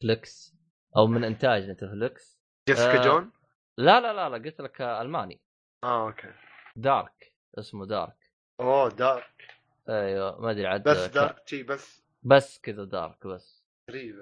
Netflix 0.02 0.54
أو 0.96 1.06
من 1.06 1.24
إنتاج 1.24 1.70
Netflix 1.70 2.38
Jessica 2.68 3.00
آه 3.00 3.04
جون؟ 3.04 3.30
لا 3.76 4.00
لا 4.00 4.12
لا 4.12 4.28
لا 4.28 4.44
قلت 4.44 4.60
لك 4.60 4.80
ألماني. 4.80 5.40
آه 5.84 6.06
okay. 6.06 6.32
Dark 6.76 7.32
اسمه 7.58 7.86
Dark 7.86 8.16
أوه 8.60 8.88
Dark 8.88 9.54
أيوه 9.88 10.40
ما 10.40 10.50
أدري 10.50 10.66
عاد 10.66 10.82
بس 10.82 11.06
Dark 11.06 11.40
تي 11.46 11.62
بس. 11.62 11.99
بس 12.22 12.60
كذا 12.60 12.84
Dark 12.84 13.26
بس. 13.26 13.64
غريب 13.90 14.16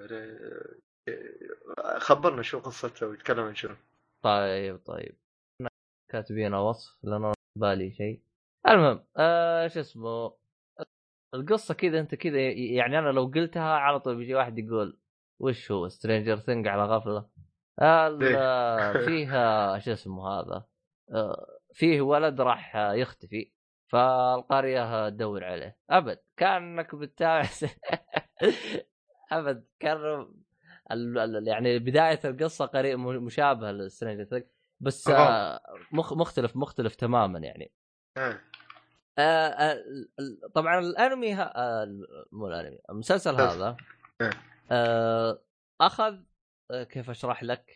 خبرنا 1.97 2.41
شو 2.41 2.59
قصته 2.59 3.07
ويتكلم 3.07 3.39
عن 3.39 3.55
شنو. 3.55 3.75
طيب 4.23 4.77
طيب. 4.85 5.17
كاتبين 6.11 6.53
وصف 6.53 6.97
لأنه 7.03 7.31
بالي 7.55 7.91
شيء. 7.91 8.23
المهم 8.67 9.05
آه 9.17 9.67
شو 9.67 9.79
اسمه؟ 9.79 10.37
القصة 11.33 11.73
كذا 11.73 11.99
أنت 11.99 12.15
كذا 12.15 12.39
يعني 12.51 12.99
أنا 12.99 13.09
لو 13.09 13.25
قلتها 13.35 13.63
على 13.73 13.99
طول 13.99 14.15
بيجي 14.17 14.35
واحد 14.35 14.59
يقول 14.59 14.99
وش 15.39 15.71
هو 15.71 15.87
Stranger 15.87 16.37
Things 16.37 16.67
على 16.67 16.83
غفلة؟ 16.85 17.29
ال- 17.81 19.05
فيها 19.05 19.79
شو 19.79 19.91
اسمه 19.91 20.27
هذا؟ 20.27 20.65
آه، 21.11 21.59
فيه 21.73 22.01
ولد 22.01 22.41
راح 22.41 22.75
يختفي 22.75 23.51
فالقرية 23.91 25.09
تدور 25.09 25.43
عليه. 25.43 25.77
أبد. 25.89 26.19
كأنك 26.39 26.95
بتتابع 26.95 27.49
أبد 29.31 29.65
كان 29.79 30.27
يعني 31.47 31.79
بداية 31.79 32.19
القصة 32.25 32.65
قريب 32.65 32.99
مشابهه 32.99 33.71
ل 33.71 33.79
Stranger 33.79 34.43
بس 34.79 35.07
آه، 35.07 35.61
مخ 35.91 36.13
مختلف 36.13 36.55
مختلف 36.55 36.95
تماما 36.95 37.39
يعني. 37.39 37.71
آه. 38.17 38.39
آه، 39.17 39.83
طبعا 40.55 40.79
الأنمي 40.79 41.33
ها... 41.33 41.85
مو 42.31 42.47
الأنمي 42.47 42.79
المسلسل. 42.89 43.35
هذا 43.41 43.77
أخذ 45.81 46.19
كيف 46.71 47.09
أشرح 47.09 47.43
لك؟ 47.43 47.75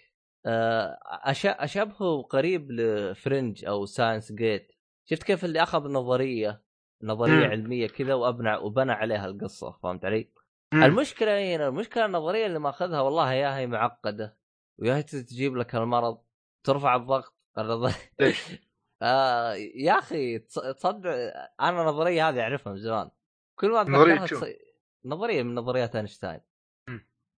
أشبهه 1.45 2.22
قريب 2.22 2.72
ل 2.72 2.85
Fringe 2.85 3.66
أو 3.66 3.86
Steins 3.86 4.32
Gate. 4.32 4.72
شفت 5.05 5.24
كيف 5.24 5.45
اللي 5.45 5.64
أخذ 5.64 5.88
نظريه 5.88 6.62
نظرية. 7.04 7.47
علمية 7.47 7.88
كذا 7.88 8.14
وأبنى 8.14 8.56
وبنى 8.56 8.91
عليها 8.91 9.26
القصة 9.26 9.72
فهمت 9.72 10.06
علي؟ 10.06 10.32
المشكلة 10.74 11.56
هنا 11.56 11.68
المشكلة 11.68 12.06
النظرية 12.06 12.45
اللي 12.45 12.60
ماخذها 12.60 13.01
والله 13.01 13.34
يا 13.34 13.58
هي 13.58 13.68
معقدة 13.68 14.38
ويا 14.80 14.95
هي 14.95 15.04
تجيب 15.04 15.58
لك 15.58 15.76
المرض 15.76 16.22
ترفع 16.64 16.95
الضغط؟ 16.95 17.34
آه 19.01 19.54
يا 19.76 19.99
أخي 19.99 20.39
تص- 20.39 20.74
تصدق 20.76 21.10
أنا 21.62 21.82
النظريه 21.82 22.30
هذه 22.30 22.41
أعرفها 22.41 22.74
من 22.74 22.80
زمان 22.80 23.10
كل 23.60 23.70
ما 23.70 24.26
شو؟ 24.26 24.36
تص... 24.39 24.43
نظرية 25.06 25.43
من 25.43 25.56
نظريات 25.56 25.95
أينشتاين. 25.95 26.41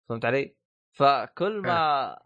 فهمت 0.09 0.25
علي؟ 0.25 0.57
فكل 0.93 1.61
ما 1.61 2.19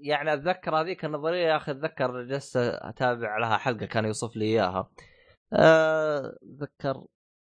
يعني 0.00 0.34
أتذكر 0.34 0.80
هذيك 0.80 1.04
النظرية 1.04 1.46
يا 1.46 1.56
أخي 1.56 1.72
أتذكر 1.72 2.22
جلست 2.22 2.56
أتابع 2.56 3.38
لها 3.38 3.56
حلقة 3.56 3.86
كان 3.86 4.04
يوصف 4.04 4.36
لي 4.36 4.44
إياها 4.44 4.90
اتذكر 5.52 7.06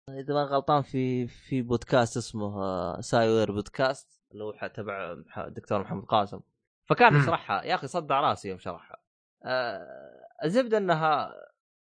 إذا 0.08 0.34
ما 0.34 0.42
غلطان 0.42 0.82
في 0.82 1.26
في 1.26 1.62
بودكاست 1.62 2.16
اسمه 2.16 2.62
آه، 2.62 3.00
Sciware 3.00 3.52
Podcast 3.52 4.22
اللي 4.32 4.44
هو 4.44 4.70
تبع 4.74 5.16
الدكتور 5.38 5.80
محمد 5.80 6.04
قاسم. 6.04 6.40
فكان. 6.88 7.16
يشرحها 7.16 7.64
يا 7.64 7.74
أخي 7.74 7.86
صدع 7.86 8.20
راسي 8.20 8.48
يوم 8.48 8.58
شرحها. 8.58 8.96
آه، 9.44 10.26
الزبدة 10.44 10.78
إنها 10.78 11.34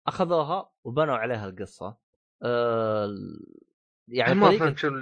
أخذوها 0.08 0.72
وبنوا 0.84 1.16
عليها 1.16 1.50
القصة. 1.50 1.98
آه، 2.44 3.10
يعني 4.08 4.34
ما 4.34 4.60
فهمت 4.60 4.78
شو 4.78 5.02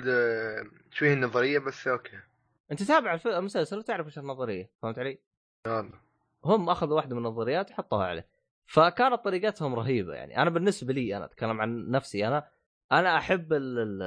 شو 0.91 1.05
هي 1.05 1.13
النظرية 1.13 1.59
بس 1.59 1.87
okay. 1.87 2.19
أنت 2.71 2.83
تابع 2.83 3.19
المسلسل 3.25 3.77
وتعرف 3.77 4.05
إيش 4.05 4.19
النظرية 4.19 4.71
فهمت 4.81 4.99
علي؟ 4.99 5.19
يلا. 5.67 5.91
هم 6.45 6.69
أخذوا 6.69 6.95
واحدة 6.95 7.15
من 7.15 7.25
النظريات 7.25 7.71
وحطوها 7.71 8.05
عليه. 8.05 8.27
فكانت 8.69 9.23
طريقتهم 9.23 9.75
رهيبة 9.75 10.13
يعني 10.13 10.37
أنا 10.37 10.49
بالنسبة 10.49 10.93
لي 10.93 11.17
أنا 11.17 11.25
أتكلم 11.25 11.61
عن 11.61 11.89
نفسي 11.89 12.27
أنا 12.27 12.49
أنا 12.91 13.17
أحب 13.17 13.53
ال 13.53 13.99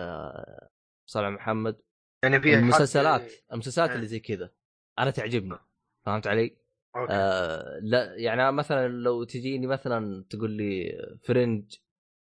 صلى 1.07 1.31
محمد 1.31 1.83
يعني 2.25 2.41
في 2.41 2.55
المسلسلات 2.55 3.33
المسلسلات 3.53 3.91
آه. 3.91 3.95
اللي 3.95 4.07
زي 4.07 4.21
كذا 4.21 4.51
أنا 4.99 5.11
تعجبني 5.11 5.59
فهمت 6.07 6.27
علي؟ 6.27 6.57
okay 6.97 7.13
آه 7.13 7.79
لا 7.83 8.15
يعني 8.17 8.53
مثلا 8.53 8.89
لو 8.89 9.25
تجيني 9.25 9.67
مثلا 9.67 10.25
تقول 10.31 10.51
لي 10.51 10.99
Fringe 11.25 11.75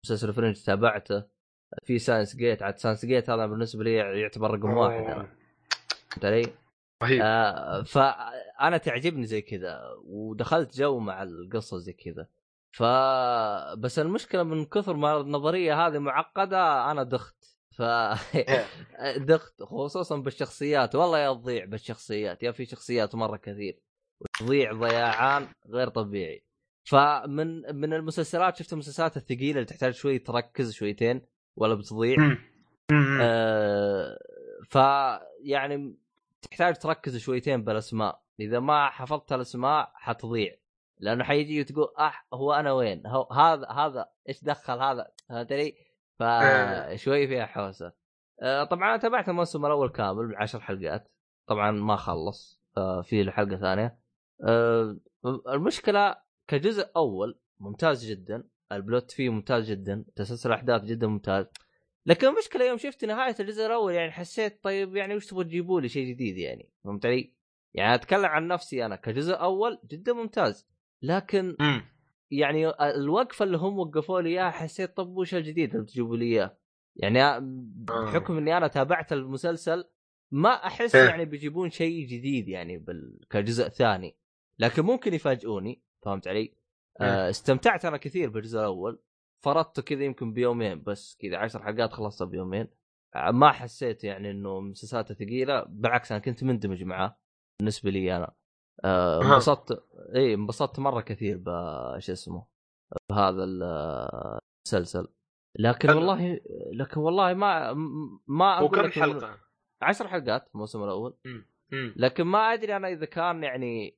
مسلسل 0.05 0.33
Fringe 0.33 0.63
تابعته 0.63 1.23
في 1.83 1.99
Steins 1.99 2.35
Gate 2.35 2.63
عاد 2.63 2.77
Steins 2.77 3.05
Gate 3.05 3.29
هذا 3.29 3.45
بالنسبة 3.45 3.83
لي 3.83 3.93
يعتبر 3.93 4.51
رقم 4.51 4.77
واحد 4.77 5.03
أنا. 5.03 5.35
فهمت 6.11 6.25
علي؟ 6.25 6.60
رهيب 7.01 7.21
آه 7.23 7.83
فأنا 7.83 8.77
تعجبني 8.77 9.25
زي 9.25 9.41
كذا 9.41 9.81
ودخلت 10.03 10.77
جو 10.77 10.99
مع 10.99 11.23
القصة 11.23 11.77
زي 11.77 11.93
كذا. 11.93 12.27
ف 12.71 12.83
بس 13.77 13.99
المشكلة 13.99 14.43
من 14.43 14.65
كثر 14.65 14.93
ما 14.95 15.21
النظرية 15.21 15.87
هذه 15.87 15.99
معقدة 15.99 16.91
أنا 16.91 17.03
دخت. 17.03 17.57
ف 17.71 17.81
دخت 19.31 19.63
خصوصا 19.63 20.17
بالشخصيات. 20.17 20.95
والله 20.95 21.19
يا 21.19 21.33
تضيع 21.33 21.65
بالشخصيات 21.65 22.43
يا 22.43 22.51
في 22.51 22.65
شخصيات 22.65 23.15
مرة 23.15 23.37
كثير. 23.37 23.79
وتضيع 24.19 24.73
ضياعان 24.73 25.47
غير 25.69 25.89
طبيعي. 25.89 26.43
فمن 26.83 27.75
من 27.75 27.93
المسلسلات 27.93 28.55
شفت 28.55 28.73
المسلسلات 28.73 29.17
الثقيلة 29.17 29.51
اللي 29.51 29.65
تحتاج 29.65 29.93
شوي 29.93 30.19
تركز 30.19 30.73
شويتين 30.73 31.21
ولا 31.55 31.73
بتضيع. 31.73 32.37
آه 33.21 34.17
ف 34.69 34.75
يعني 35.43 35.95
تحتاج 36.41 36.77
تركز 36.77 37.17
شويتين 37.17 37.63
بالأسماء. 37.63 38.21
إذا 38.39 38.59
ما 38.59 38.89
حفظت 38.89 39.33
الأسماء 39.33 39.91
حتضيع. 39.95 40.55
لأنه 40.99 41.23
حيجي 41.23 41.61
وتقول 41.61 41.87
أح 41.99 42.27
هو 42.33 42.53
أنا 42.53 42.71
وين؟ 42.71 43.07
هو 43.07 43.27
هذا 43.31 43.67
هذا 43.67 44.09
إيش 44.29 44.43
دخل 44.43 44.79
هذا؟ 44.79 45.11
فهمت 45.29 45.51
علي؟ 45.51 45.75
آه. 46.21 46.95
فشوي 46.95 47.27
فيها 47.27 47.45
حوسة. 47.45 47.93
آه 48.41 48.63
طبعا 48.63 48.89
أنا 48.89 48.97
تابعت 48.97 49.29
الموسم 49.29 49.65
الأول 49.65 49.89
كامل 49.89 50.31
بعشر 50.31 50.59
حلقات. 50.59 51.11
طبعا 51.47 51.71
ما 51.71 51.95
خلص 51.95 52.61
آه 52.77 53.01
في 53.01 53.23
له 53.23 53.31
حلقه 53.31 53.57
ثانية 53.57 53.99
آه 54.43 54.97
المشكلة 55.47 56.15
كجزء 56.47 56.91
أول 56.95 57.39
ممتاز 57.59 58.05
جدا. 58.05 58.43
البلوت 58.71 59.11
فيه 59.11 59.29
ممتاز 59.29 59.71
جدا. 59.71 60.05
تسلسل 60.15 60.49
الاحداث 60.49 60.83
جدا 60.83 61.07
ممتاز. 61.07 61.45
لكن 62.05 62.27
المشكلة 62.27 62.65
يوم 62.65 62.77
شفت 62.77 63.05
نهاية 63.05 63.35
الجزء 63.39 63.65
الأول 63.65 63.93
يعني 63.93 64.11
حسيت 64.11 64.63
طيب 64.63 64.95
يعني 64.95 65.15
وش 65.15 65.25
تبغى 65.25 65.43
تجيبوا 65.43 65.81
لي 65.81 65.89
شيء 65.89 66.07
جديد 66.07 66.37
يعني 66.37 66.69
فهمت 66.83 67.05
علي؟ 67.05 67.33
يعني 67.73 67.95
أتكلم 67.95 68.25
عن 68.25 68.47
نفسي 68.47 68.85
أنا 68.85 68.95
كجزء 68.95 69.33
أول 69.33 69.79
جدا 69.85 70.13
ممتاز 70.13 70.67
لكن 71.01 71.55
مم. 71.59 71.81
يعني 72.31 72.69
الوقفة 72.69 73.45
اللي 73.45 73.57
هم 73.57 73.79
وقفوا 73.79 74.21
لي 74.21 74.29
إياها 74.29 74.51
حسيت 74.51 74.97
طب 74.97 75.17
وش 75.17 75.35
الجديد 75.35 75.75
اللي 75.75 75.85
تجيبوا 75.85 76.17
لي 76.17 76.25
إياه؟ 76.25 76.57
يعني 76.95 77.39
بحكم 77.75 78.37
إني 78.37 78.57
أنا 78.57 78.67
تابعت 78.67 79.13
المسلسل 79.13 79.85
ما 80.31 80.49
أحس 80.49 80.95
إيه. 80.95 81.09
يعني 81.09 81.25
بيجيبون 81.25 81.69
شيء 81.69 82.07
جديد 82.07 82.47
يعني 82.47 82.77
بال... 82.77 83.19
كجزء 83.29 83.67
ثاني 83.67 84.15
لكن 84.59 84.81
ممكن 84.81 85.13
يفاجئوني 85.13 85.81
فهمت 86.01 86.27
علي؟ 86.27 86.53
آه 87.01 87.29
استمتعت 87.29 87.85
أنا 87.85 87.97
كثير 87.97 88.29
بالجزء 88.29 88.59
الأول 88.59 88.99
فرطته 89.43 89.81
كذا 89.81 90.03
يمكن 90.03 90.33
بيومين 90.33 90.83
بس 90.83 91.17
كذا 91.21 91.37
عشر 91.37 91.63
حلقات 91.63 91.93
خلصتها 91.93 92.25
بيومين 92.25 92.67
آه، 93.15 93.31
ما 93.31 93.51
حسيت 93.51 94.03
يعني 94.03 94.31
إنه 94.31 94.59
مسلسلاته 94.59 95.13
ثقيلة 95.13 95.63
بالعكس 95.63 96.11
أنا 96.11 96.21
كنت 96.21 96.43
مندمج 96.43 96.83
معاه 96.83 97.17
بالنسبة 97.59 97.89
لي 97.89 98.17
أنا 98.17 98.33
آه،. 98.83 99.21
انبسطت 99.21 99.85
إي 100.15 100.33
انبسطت 100.33 100.79
مرة 100.79 101.01
كثير 101.01 101.37
ب 101.37 101.45
شو 101.99 102.11
اسمه 102.11 102.47
بهذا 103.09 103.43
المسلسل 103.43 105.07
لكن 105.59 105.87
حلو. 105.87 105.97
والله 105.97 106.41
لكن 106.73 107.01
والله 107.01 107.33
ما 107.33 107.73
ما 108.27 108.57
أقول 108.57 108.79
وكم 108.79 108.91
حلقة؟ 108.91 109.37
عشر 109.81 110.07
حلقات 110.07 110.49
الموسم 110.55 110.83
الأول 110.83 111.17
مم. 111.25 111.93
لكن 111.97 112.23
ما 112.23 112.53
أدري 112.53 112.75
أنا 112.75 112.87
إذا 112.87 113.05
كان 113.05 113.43
يعني 113.43 113.97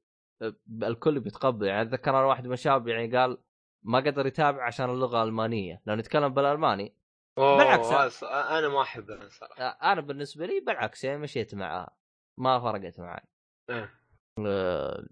الكل 0.84 1.20
بيتقبل 1.20 1.68
يعني 1.68 1.82
اتذكر 1.82 2.12
أنا 2.12 2.26
واحد 2.26 2.48
من 2.48 2.54
الشباب 2.54 2.88
يعني 2.88 3.18
قال 3.18 3.38
ما 3.84 3.98
قدر 3.98 4.28
يتابع 4.28 4.66
عشان 4.66 4.90
اللغة 4.90 5.24
الألمانية. 5.24 5.82
لأنه 5.86 6.00
يتكلم 6.00 6.34
بالألماني 6.34 6.96
بالعكس. 7.38 8.24
أنا 8.24 8.70
ما 8.70 8.82
احبه 8.82 9.30
صراحة. 9.30 9.64
أنا 9.64 10.02
بالنسبة 10.02 10.46
لي 10.46 10.60
بالعكس 10.60 11.04
يعني 11.04 11.18
مشيت 11.18 11.56
معها 11.56 11.98
ما 12.38 12.60
فرقت 12.60 13.00
معي. 13.00 13.24
إيه. 13.70 14.00
أه، 14.40 15.08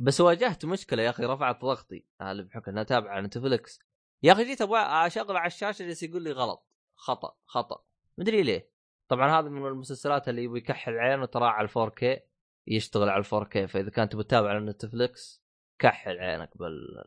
بس 0.00 0.20
واجهت 0.20 0.64
مشكلة 0.64 1.02
يا 1.02 1.10
أخي 1.10 1.24
رفعت 1.24 1.60
ضغطي. 1.60 2.06
هذا 2.20 2.42
بحكم 2.42 2.70
انها 2.70 2.82
تابعه 2.82 3.10
على 3.10 3.26
نتفلكس 3.26 3.80
يا 4.22 4.32
أخي 4.32 4.44
جيت 4.44 4.62
أبغى 4.62 4.80
أشغل 4.80 5.36
على 5.36 5.46
الشاشة 5.46 5.82
جالس 5.82 6.02
يقول 6.02 6.22
لي 6.22 6.32
غلط. 6.32 6.66
خطأ 6.96 7.36
خطأ. 7.46 7.84
مدري 8.18 8.42
ليه. 8.42 8.70
طبعا 9.08 9.40
هذا 9.40 9.48
من 9.48 9.66
المسلسلات 9.66 10.28
اللي 10.28 10.44
يبغى 10.44 10.58
يكحل 10.58 10.98
عينه 10.98 11.26
ترى 11.26 11.44
على 11.44 11.68
4K 11.68 12.20
يشتغل 12.66 13.08
على 13.08 13.24
4K 13.24 13.66
فإذا 13.66 13.90
كنت 13.90 14.12
تبغى 14.12 14.24
تتابع 14.24 14.48
على 14.48 14.60
Netflix 14.60 15.42
كحل 15.78 16.18
عينك 16.18 16.58
بال 16.58 17.04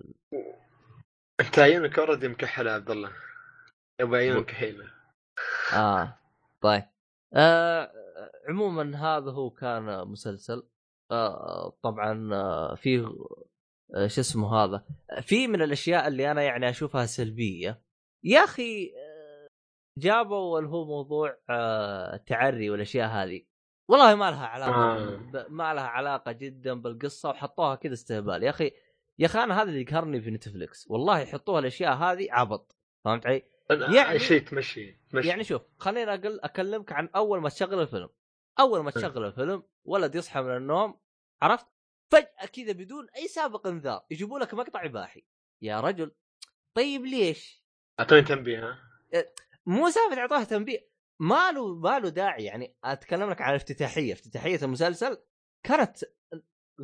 انت 1.40 1.60
عيونك 1.60 2.00
already 2.00 2.28
مكحله 2.28 2.70
يا 2.70 2.76
عبد 2.76 2.92
الله. 2.92 3.12
يبغى 4.00 4.20
عيونك 4.20 4.46
كحيله 4.46 4.86
آه 5.74 6.20
طيب. 6.62 6.84
آه 7.34 7.92
عموما 8.50 8.98
هذا 8.98 9.32
هو 9.32 9.50
كان 9.50 10.08
مسلسل. 10.08 10.64
آه 11.12 11.78
طبعا 11.84 12.30
آه 12.34 12.76
فيه 12.76 13.06
آه 13.96 14.08
شو 14.08 14.22
اسمه 14.22 14.56
هذا. 14.56 14.84
في 15.22 15.48
من 15.48 15.62
الأشياء 15.62 16.08
اللي 16.08 16.32
أنا 16.32 16.42
يعني 16.42 16.70
أشوفها 16.70 17.06
سلبية. 17.06 17.82
يا 18.24 18.44
أخي 18.44 18.94
آه 18.98 19.48
جابوا 19.98 20.60
اللي 20.60 20.70
هو 20.70 20.86
موضوع 20.86 21.38
آه 21.50 22.16
التعري 22.16 22.70
والأشياء 22.70 23.10
هذه. 23.10 23.46
والله 23.90 24.16
ما 24.16 24.32
لها 24.32 24.46
علاقة 24.46 24.98
آه. 24.98 25.46
ما 25.50 25.74
لها 25.74 25.84
علاقة 25.88 26.32
جدا 26.32 26.74
بالقصة 26.74 27.30
وحطوها 27.30 27.76
كذا 27.76 27.94
استهبال. 27.94 28.44
يا 28.44 28.50
أخي 28.50 28.72
يا 29.20 29.26
أخي 29.26 29.40
أنا 29.40 29.62
هذا 29.62 29.70
اللي 29.70 29.82
يقهرني 29.82 30.22
في 30.22 30.32
نتفلكس 30.32 30.88
والله 30.90 31.20
يحطوها 31.20 31.60
الأشياء 31.60 31.94
هذه 31.94 32.28
عبط. 32.32 32.76
فهمت 33.06 33.26
علي؟ 33.26 33.44
يعني- 33.96 34.20
شيء 34.20 34.42
تمشي 34.42 35.00
تمشي. 35.10 35.28
يعني 35.28 35.44
شوف 35.44 35.62
خليني 35.78 36.14
أقل 36.14 36.40
أكلمك 36.40 36.92
عن 36.92 37.10
أول 37.16 37.42
ما 37.42 37.50
تشغل 37.50 37.82
الفيلم. 37.82 38.10
أول 38.60 38.80
ما 38.80 38.92
تشغل 38.92 39.26
الفيلم 39.26 39.64
ولد 39.86 40.16
يصحى 40.16 40.42
من 40.42 40.58
النوم 40.58 41.00
عرفت؟ 41.42 41.68
فجأة 42.12 42.46
كذا 42.54 42.72
بدون 42.72 43.08
أي 43.18 43.28
سابق 43.28 43.68
انذار 43.68 44.06
يجيبوا 44.12 44.40
لك 44.40 44.54
مقطع 44.54 44.86
إباحي. 44.86 45.24
يا 45.62 45.80
رجل 45.80 46.12
طيب 46.74 47.06
ليش؟ 47.06 47.64
أعطوني 48.00 48.22
تنبيه 48.22 48.70
ها؟ 48.70 48.80
مو 49.66 49.90
سالفه 49.90 50.22
اعطوها 50.22 50.44
تنبيه. 50.44 50.90
ما 51.20 51.52
له 51.52 51.76
ما 51.76 52.00
له 52.00 52.10
داعي 52.10 52.44
يعني 52.44 52.76
أتكلم 52.84 53.30
لك 53.30 53.42
عن 53.42 53.50
الافتتاحيه 53.50 54.14
افتتاحية 54.14 54.60
المسلسل 54.64 55.18
كانت 55.64 55.98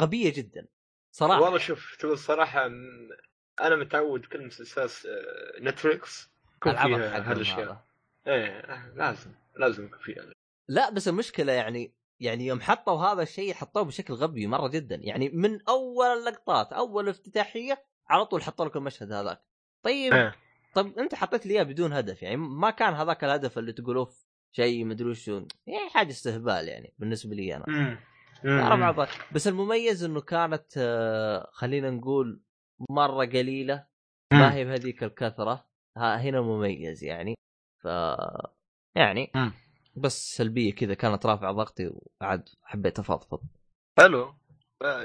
غبية 0.02 0.34
جدا. 0.34 0.68
صراحة. 1.16 1.42
والله 1.42 1.58
شوف 1.58 1.96
تقول 2.00 2.14
الصراحه 2.14 2.66
أنا 3.62 3.76
متعود 3.76 4.26
كل 4.26 4.46
مسلسلات 4.46 4.92
آه، 5.06 5.62
نتفلكس 5.62 6.30
يكون 6.56 6.72
العبط 6.72 6.96
فيها 6.96 7.32
هالاشياء. 7.32 7.86
إيه 8.28 8.94
لازم 8.96 9.32
لازم 9.56 9.86
يكون 9.86 10.00
فيها 10.00 10.26
لا 10.68 10.90
بس 10.90 11.08
المشكلة 11.08 11.52
يعني 11.54 11.94
يعني 12.20 12.46
يوم 12.46 12.62
حطوا 12.62 13.02
هذا 13.02 13.22
الشيء 13.22 13.54
حطوه 13.54 13.84
بشكل 13.84 14.14
غبي 14.14 14.48
مرة 14.48 14.68
جدا. 14.68 14.96
يعني 14.96 15.30
من 15.30 15.60
أول 15.70 16.06
اللقطات 16.06 16.74
أول 16.74 17.10
افتتاحية 17.10 17.84
على 18.10 18.26
طول 18.26 18.44
حطوا 18.44 18.66
لك 18.66 18.76
المشهد 18.76 19.12
هذاك. 19.12 19.42
طيب 19.84 20.14
إيه. 20.14 20.36
طب 20.74 21.00
أنت 21.00 21.16
حطيت 21.16 21.46
لي 21.46 21.54
إياه 21.54 21.64
بدون 21.64 21.94
هدف. 21.94 22.24
يعني 22.24 22.38
ما 22.38 22.70
كان 22.70 22.94
هذاك 22.94 23.24
الهدف 23.24 23.58
اللي 23.58 23.74
تقول 23.74 23.98
أوف 23.98 24.26
شيء 24.52 24.86
مدري 24.86 25.10
وشو 25.10 25.48
يعني 25.68 25.90
حاجة 25.90 26.10
استهبال 26.10 26.68
يعني 26.68 26.94
بالنسبة 27.00 27.36
لي 27.36 27.56
أنا. 27.56 27.66
مم. 27.68 27.98
مم. 28.46 28.92
بعض 28.92 29.08
بس 29.32 29.48
المميز 29.48 30.04
إنه 30.04 30.22
كانت 30.22 30.66
آه، 30.78 31.50
خلينا 31.52 31.90
نقول 31.90 32.42
مرة 32.90 33.26
قليلة 33.26 33.88
ما 34.34 34.54
هي 34.54 34.66
بهذيك 34.66 35.04
الكثرة. 35.04 35.66
ها 35.98 36.22
هنا 36.22 36.42
مميز 36.42 37.04
يعني. 37.04 37.36
ف 37.84 37.86
يعني. 38.96 39.32
بس 39.96 40.36
سلبية 40.36 40.74
كذا 40.74 40.94
كانت 40.94 41.26
رافعة 41.26 41.52
ضغطي 41.52 41.92
وعاد 42.22 42.50
حبيت 42.64 43.00
أفضفض. 43.00 43.42
حلو. 44.00 44.34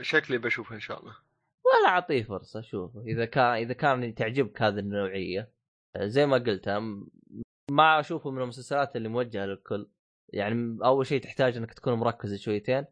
شكلي 0.01 0.39
بشوفها 0.39 0.75
إن 0.75 0.81
شاء 0.81 1.01
الله. 1.01 1.17
ولا 1.65 1.89
أعطيه 1.89 2.23
فرصة 2.23 2.61
شوفه 2.61 3.01
إذا 3.01 3.25
كان 3.25 3.45
إذا 3.45 3.73
كان 3.73 4.15
تعجبك 4.15 4.63
هذه 4.63 4.79
النوعية 4.79 5.53
آه، 5.97 6.07
زي 6.07 6.27
ما 6.27 6.37
قلت 6.37 6.69
ما 7.71 8.01
أشوفه 8.01 8.31
من 8.31 8.43
المسلسلات 8.43 8.97
اللي 8.97 9.09
موجهة 9.09 9.47
للكل. 9.47 9.91
يعني 10.33 10.79
أول 10.85 11.07
شيء 11.07 11.23
تحتاج 11.23 11.57
إنك 11.57 11.75
تكون 11.75 11.95
مركز 11.95 12.35
شويتين. 12.35 12.85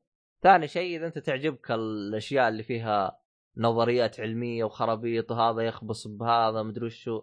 ثاني 0.43 0.69
شيء 0.69 0.97
اذا 0.97 1.07
انت 1.07 1.19
تعجبك 1.19 1.71
الاشياء 1.71 2.49
اللي 2.49 2.63
فيها 2.63 3.21
نظريات 3.57 4.21
علميه 4.21 4.65
وخرابيط 4.65 5.31
وهذا 5.31 5.63
يخبص 5.63 6.07
بهذا 6.07 6.63
مدري 6.63 6.87
وشو 6.87 7.23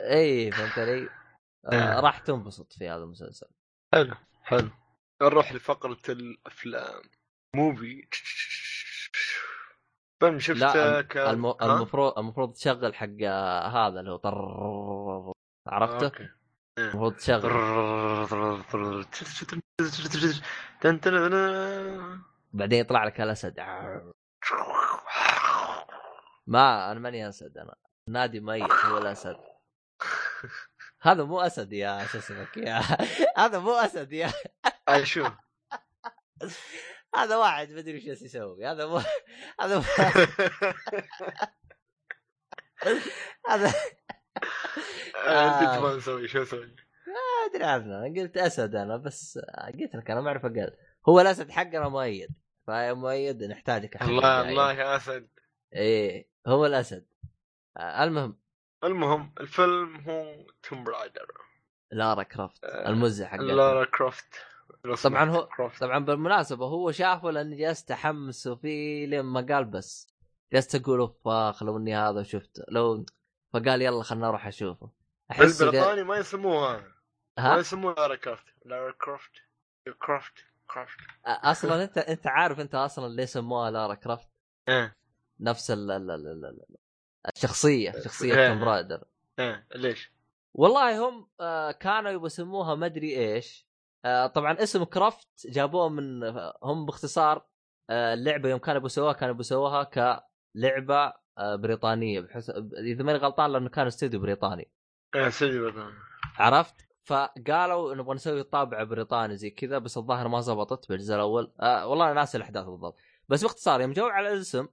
اي 0.00 0.50
فهمت 0.52 0.78
علي؟ 0.78 1.08
آه 1.66 1.74
آه. 1.74 2.00
راح 2.00 2.18
تنبسط 2.18 2.72
في 2.72 2.88
هذا 2.88 3.02
المسلسل 3.02 3.46
حلو 3.94 4.14
حلو 4.42 4.70
نروح 5.22 5.52
لفقرة 5.52 5.98
الافلام 6.08 7.02
موفي 7.56 8.08
فيلم 10.20 10.38
شفته 10.38 11.02
كان 11.02 11.30
الم... 11.30 11.54
المفروض 11.62 12.18
المفروض 12.18 12.52
تشغل 12.52 12.94
حق 12.94 13.08
آه، 13.22 13.68
هذا 13.68 14.00
اللي 14.00 14.10
هو 14.10 14.16
طر 14.16 15.32
عرفته؟ 15.66 16.28
المفروض 16.78 17.14
تشغل 17.14 17.50
بعدين 22.52 22.80
يطلع 22.80 23.04
لك 23.04 23.20
الأسد. 23.20 23.60
ما 26.46 26.92
أنا 26.92 27.00
ماني 27.00 27.28
أسد 27.28 27.58
أنا 27.58 27.74
نادي 28.08 28.40
ميت 28.40 28.72
هو 28.72 28.98
الأسد. 28.98 29.36
هذا 31.00 31.24
مو 31.24 31.40
أسد 31.40 31.72
يا 31.72 32.06
شو 32.06 32.18
اسمك 32.18 32.56
يا 32.56 32.80
هذا 33.42 33.58
مو 33.58 33.72
أسد 33.72 34.12
يا 34.12 34.32
شو؟ 35.04 35.28
هذا 37.14 37.36
واحد 37.36 37.70
ما 37.70 37.78
أدري 37.78 38.10
إيش 38.10 38.22
يسوي 38.22 38.66
هذا 38.66 38.86
مو 38.86 39.02
هذا 39.60 39.78
مو 39.78 39.84
هذا 43.48 43.74
أنت 45.26 45.76
تبغى 45.76 45.96
نسوي 45.96 46.28
شو 46.28 46.42
أسوي؟ 46.42 46.85
أدري 47.46 47.64
عنه 47.64 47.98
أنا 48.06 48.20
قلت 48.22 48.36
أسد 48.36 48.74
أنا 48.74 48.96
بس 48.96 49.38
قلت 49.80 49.94
لك 49.96 50.10
أنا 50.10 50.20
ما 50.20 50.28
أعرف 50.28 50.44
أقل. 50.44 50.70
هو 51.08 51.20
الأسد 51.20 51.50
حقنا 51.50 51.88
مؤيد 51.88 52.28
فيا 52.66 52.92
مؤيد 52.92 53.44
نحتاجك 53.44 54.02
الله. 54.02 54.48
الله 54.48 54.72
يا 54.72 54.96
أسد. 54.96 55.28
إيه 55.72 56.28
هو 56.46 56.66
الأسد. 56.66 57.06
المهم. 57.80 58.38
المهم 58.84 59.32
الفيلم 59.40 59.96
هو 59.96 60.46
Tomb 60.62 60.84
Raider 60.84 61.26
Lara 61.92 62.22
Croft 62.22 62.64
آه، 62.64 62.88
المزة 62.88 63.26
حقتها. 63.26 63.44
Lara 63.44 63.84
Croft. 63.84 64.34
لو 64.84 64.94
طبعاً 64.94 65.30
هو- 65.30 65.46
Croft. 65.56 65.80
طبعا 65.80 65.98
بالمناسبة 66.04 66.66
هو 66.66 66.90
شافه 66.92 67.30
لأني 67.30 67.56
جلست 67.56 67.90
أحمسه 67.90 68.54
فيه 68.56 69.06
لين 69.06 69.20
ما 69.20 69.40
قال 69.40 69.64
بس. 69.64 70.08
جلست 70.52 70.74
أقول 70.74 71.00
أوف 71.00 71.62
لو 71.62 71.76
اني 71.76 71.96
هذا 71.96 72.22
شفته 72.22 72.64
لو 72.68 73.06
فقال 73.52 73.82
يلا 73.82 74.02
خلنا 74.02 74.28
أروح 74.28 74.46
أشوفه. 74.46 74.90
أحس 75.30 75.62
بالبريطاني 75.62 76.02
ما 76.02 76.16
يسموها. 76.16 76.95
ها؟ 77.38 77.58
يسموها 77.58 77.94
لارا 77.94 78.16
كروفت. 78.16 78.44
لارا 78.64 78.92
كروفت. 78.92 79.32
كروفت. 80.02 80.34
كروفت. 80.70 80.98
أصلا 81.26 81.84
انت 81.84 81.98
أنت 81.98 82.26
عارف 82.26 82.60
أنت 82.60 82.74
أصلا 82.74 83.14
ليه 83.14 83.24
سموها 83.24 83.70
Lara 83.70 83.94
Croft 83.94 84.28
إيه. 84.68 84.96
نفس 85.40 85.70
ال 85.70 85.90
ال 85.90 86.10
ال 86.10 86.26
ال 86.26 86.44
ال 86.44 86.76
الشخصية. 87.36 87.92
شخصية 88.04 88.34
إيه. 88.34 88.48
Tomb 88.48 88.60
Raider. 88.60 89.04
إيه. 89.38 89.66
ليش؟ 89.74 90.12
والله 90.54 91.08
هم 91.08 91.28
آه، 91.40 91.72
كانوا 91.72 92.10
يبغوا 92.10 92.26
يسموها 92.26 92.74
مدري 92.74 93.16
إيش. 93.18 93.66
آه، 94.04 94.26
طبعا 94.26 94.62
اسم 94.62 94.84
Croft 94.84 95.46
جابوه 95.46 95.88
من 95.88 96.24
هم 96.62 96.86
باختصار 96.86 97.46
آه، 97.90 98.14
اللعبه 98.14 98.48
يوم 98.48 98.58
كانوا 98.58 98.80
بيسووها 98.80 99.12
كانوا 99.12 99.34
بيسووها 99.34 99.82
كلعبة 99.84 101.12
آه، 101.38 101.56
بريطانية. 101.56 102.20
بحس... 102.20 102.50
إذا 102.78 103.04
ماني 103.04 103.18
غلطان 103.18 103.52
لأنه 103.52 103.68
كان 103.68 103.86
استوديو 103.86 104.20
بريطاني. 104.20 104.70
إيه 105.14 105.28
سيدي 105.28 105.58
بريطاني. 105.58 105.94
عرفت؟ 106.36 106.85
فقالوا 107.06 107.94
نبغى 107.94 108.14
نسوي 108.14 108.42
طابع 108.42 108.82
بريطاني 108.82 109.36
زي 109.36 109.50
كذا 109.50 109.78
بس 109.78 109.96
الظاهر 109.98 110.28
ما 110.28 110.40
زبطت 110.40 110.88
بالجزء 110.88 111.14
الأول 111.14 111.52
آه 111.60 111.86
والله 111.86 112.04
أنا 112.04 112.14
ناسي 112.14 112.36
الأحداث 112.36 112.64
بالضبط 112.64 112.96
بس 113.28 113.42
باختصار 113.42 113.80
يوم 113.80 113.92
جو 113.92 114.06
على 114.06 114.32
الاسم 114.32 114.68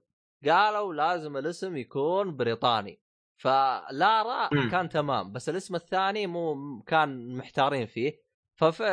قالوا 0.48 0.94
لازم 0.94 1.36
الاسم 1.36 1.76
يكون 1.76 2.36
بريطاني 2.36 3.00
فلارا. 3.36 4.48
كان 4.70 4.88
تمام 4.88 5.32
بس 5.32 5.48
الاسم 5.48 5.74
الثاني 5.74 6.26
مو 6.26 6.82
كان 6.86 7.36
محتارين 7.36 7.86
فيه. 7.86 8.24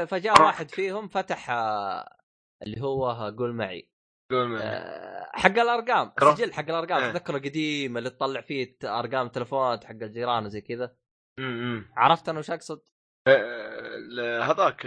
فجاء. 0.06 0.42
واحد 0.42 0.70
فيهم 0.70 1.08
فتح 1.08 1.50
آه، 1.50 2.18
اللي 2.64 2.82
هو 2.82 3.12
قول 3.38 3.54
معي 3.54 3.92
قول 4.32 4.48
معي 4.48 4.64
آه، 4.64 5.30
حق 5.34 5.60
الأرقام. 5.60 6.12
سجل 6.20 6.54
حق 6.54 6.70
الأرقام 6.70 7.04
إيه. 7.04 7.12
تذكره 7.12 7.38
قديم 7.38 7.98
اللي 7.98 8.10
تطلع 8.10 8.42
فيه 8.42 8.78
أرقام 8.84 9.28
تلفونات 9.28 9.84
حق 9.84 9.92
الجيران 9.92 10.46
وزي 10.46 10.62
كذا 10.62 10.96
عرفت 11.96 12.30
أنا 12.30 12.40
وش 12.40 12.52
أقصد؟ 12.52 12.82
هذاك 13.28 14.86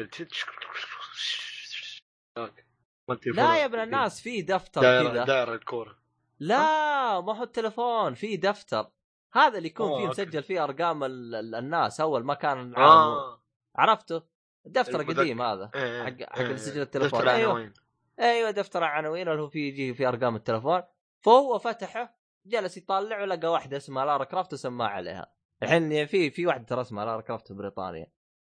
هذاك 2.38 2.64
مال 3.08 3.16
التليفون. 3.16 3.44
لا 3.44 3.56
يا 3.60 3.64
ابن 3.64 3.78
الناس 3.80 4.20
في 4.20 4.42
دفتر 4.42 4.80
كذا 4.80 5.24
دايره 5.24 5.54
الكورة 5.54 5.98
لا 6.40 7.20
ما 7.20 7.38
هو 7.38 7.42
التلفون 7.42 8.14
في 8.14 8.36
دفتر 8.36 8.90
هذا 9.32 9.58
اللي 9.58 9.68
يكون 9.68 10.00
فيه. 10.00 10.08
مسجل 10.08 10.42
فيه 10.42 10.64
أرقام 10.64 11.04
ال- 11.04 11.34
ال- 11.34 11.54
الناس 11.54 12.00
أول 12.00 12.24
ما 12.24 12.34
كان 12.34 12.74
آه 12.76 13.42
عرفته 13.76 14.22
الدفتر 14.66 15.00
المذكر. 15.00 15.12
القديم 15.12 15.42
هذا 15.42 15.70
إيه، 15.74 16.02
حق- 16.04 16.32
حق 16.32 16.38
إيه، 16.38 16.56
سجل 16.56 16.80
التليفون. 16.80 17.18
دفتر 17.20 17.30
أيوه. 17.30 17.50
عناوين. 17.52 17.72
أيوه 18.20 18.50
دفتر 18.50 18.84
عناوين 18.84 19.28
اللي 19.28 19.42
هو 19.42 19.48
فيه 19.48 19.68
يجي 19.68 19.94
فيه 19.94 20.08
أرقام 20.08 20.36
التلفون 20.36 20.82
فهو 21.20 21.58
فتحه 21.58 22.16
جلس 22.46 22.76
يطالع 22.76 23.22
ولقى 23.22 23.48
واحدة 23.48 23.76
اسمها 23.76 24.04
Lara 24.04 24.24
Croft 24.24 24.52
وسماه 24.52 24.86
عليها 24.86 25.32
الحين 25.62 26.06
في 26.06 26.30
في 26.30 26.46
واحدة 26.46 26.64
ترى 26.64 26.80
اسمها 26.80 27.04
Lara 27.04 27.20
Croft 27.20 27.52
بريطانيا 27.52 28.06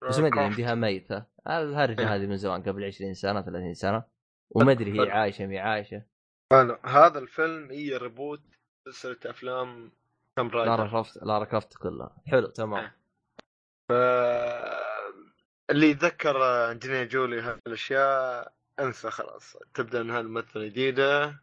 بس 0.08 0.18
ما 0.18 0.28
أدري. 0.28 0.44
يمديها 0.44 0.74
ميتة 0.74 1.24
الهرجه 1.46 2.00
إيه. 2.00 2.14
هذه 2.14 2.26
من 2.26 2.36
زمان 2.36 2.62
قبل 2.62 2.84
20 2.84 3.14
سنة 3.14 3.42
30 3.42 3.74
سنة 3.74 4.04
وما 4.50 4.72
أدري 4.72 5.00
هي. 5.02 5.10
عايشة 5.10 5.46
مي 5.46 5.58
عايشة 5.58 6.02
حلو 6.52 6.78
هذا 6.84 7.18
الفيلم 7.18 7.70
هي 7.70 7.96
reboot 7.96 8.40
سلسلة 8.84 9.16
أفلام 9.26 9.92
توم 10.36 10.48
لارا 10.48 10.86
كرافت 10.88 11.22
لارا 11.22 11.44
كرافت 11.44 11.76
كلها 11.76 12.16
حلو 12.26 12.46
تمام 12.46 12.80
إيه. 12.84 12.96
ف 13.88 13.92
اللي 15.70 15.90
يتذكر 15.90 16.44
انجلينا 16.70 17.04
جولي 17.04 17.40
هالأشياء 17.40 18.52
انسى 18.80 19.10
خلاص 19.10 19.56
تبدأ 19.74 20.00
انها 20.00 20.20
الممثله 20.20 20.64
جديدة 20.66 21.36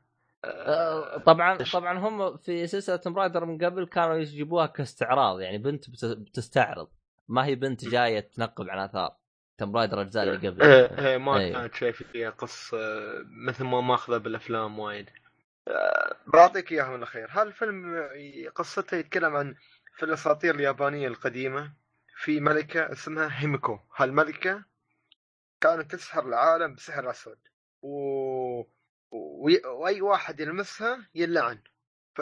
آه، 0.46 1.18
طبعا؟ 1.18 1.58
طبعا 1.74 1.98
هم 2.00 2.38
في 2.38 2.68
سلسلة 2.68 3.02
رايدر 3.08 3.46
من 3.46 3.66
قبل 3.66 3.86
كانوا 3.88 4.16
يجيبوها 4.16 4.66
كاستعراض 4.66 5.40
يعني 5.42 5.58
بنت 5.58 5.90
بت- 5.90 6.06
بتستعرض 6.06 6.88
ما 7.30 7.46
هي 7.46 7.56
بنت 7.56 7.86
جاية 7.86 8.20
تنقب 8.20 8.70
عن 8.70 8.80
آثار. 8.80 9.16
توم 9.58 9.78
رايدر 9.78 10.02
الاجزاء 10.02 10.24
اللي 10.24 10.48
قبل. 10.48 10.62
إيه 10.62 11.08
إيه 11.08 11.18
ما 11.18 11.40
إيه. 11.40 11.54
كانت 11.54 11.76
شيء 11.76 11.92
فيها 11.92 12.30
قصه 12.30 12.78
مثل 13.48 13.64
ما 13.64 13.82
ماخذة 13.82 14.18
بالأفلام 14.18 14.80
وايد. 14.80 15.10
آه، 15.68 16.16
بعطيك 16.28 16.72
إياها 16.72 16.90
من 16.90 16.96
الأخير. 16.96 17.30
هذا 17.32 17.44
الفيلم 17.44 18.10
قصته 18.56 18.98
يتكلم 18.98 19.36
عن 19.36 19.56
في 19.98 20.04
الأساطير 20.04 20.56
اليابانية 20.56 21.08
القديمة؟ 21.08 21.74
في 22.18 22.40
ملكة 22.40 22.92
اسمها 22.92 23.30
هيميكو. 23.32 23.80
هالملكة 23.96 24.64
كانت 25.62 25.92
تسحر 25.92 26.28
العالم 26.28 26.76
بسحر 26.76 27.10
أسود. 27.10 27.38
و 27.82 28.00
وي... 29.12 29.62
وأي 29.66 30.02
واحد 30.02 30.40
يلمسها 30.40 31.10
يلعن. 31.16 31.60
ف 32.16 32.22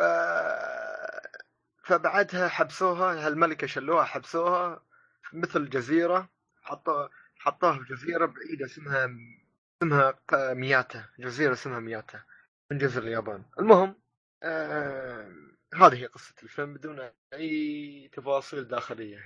فبعدها 1.83 2.47
حبسوها 2.47 3.27
هالملكة 3.27 3.67
شلوها 3.67 4.03
حبسوها 4.03 4.86
مثل 5.33 5.69
جزيرة 5.69 6.29
حطوا 6.61 7.07
حطوها 7.37 7.79
في 7.79 7.93
جزيرة 7.93 8.25
بعيدة 8.25 8.65
اسمها 8.65 9.09
اسمها 9.83 10.19
مياتا 10.53 11.09
جزيرة 11.19 11.53
اسمها 11.53 11.79
مياتا 11.79 12.23
من 12.71 12.77
جزر 12.77 13.03
اليابان. 13.03 13.45
المهم 13.59 13.95
آه... 14.43 15.31
هذه 15.73 15.95
هي 15.95 16.05
قصة 16.05 16.35
الفيلم 16.43 16.73
بدون 16.73 17.09
أي 17.33 18.09
تفاصيل 18.13 18.67
داخلية. 18.67 19.23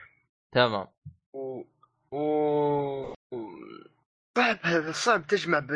تمام. 0.55 0.87
و... 1.33 1.63
و... 2.11 3.13
صعب 4.37 4.91
صعب 4.91 5.27
تجمع 5.27 5.59
ب... 5.59 5.71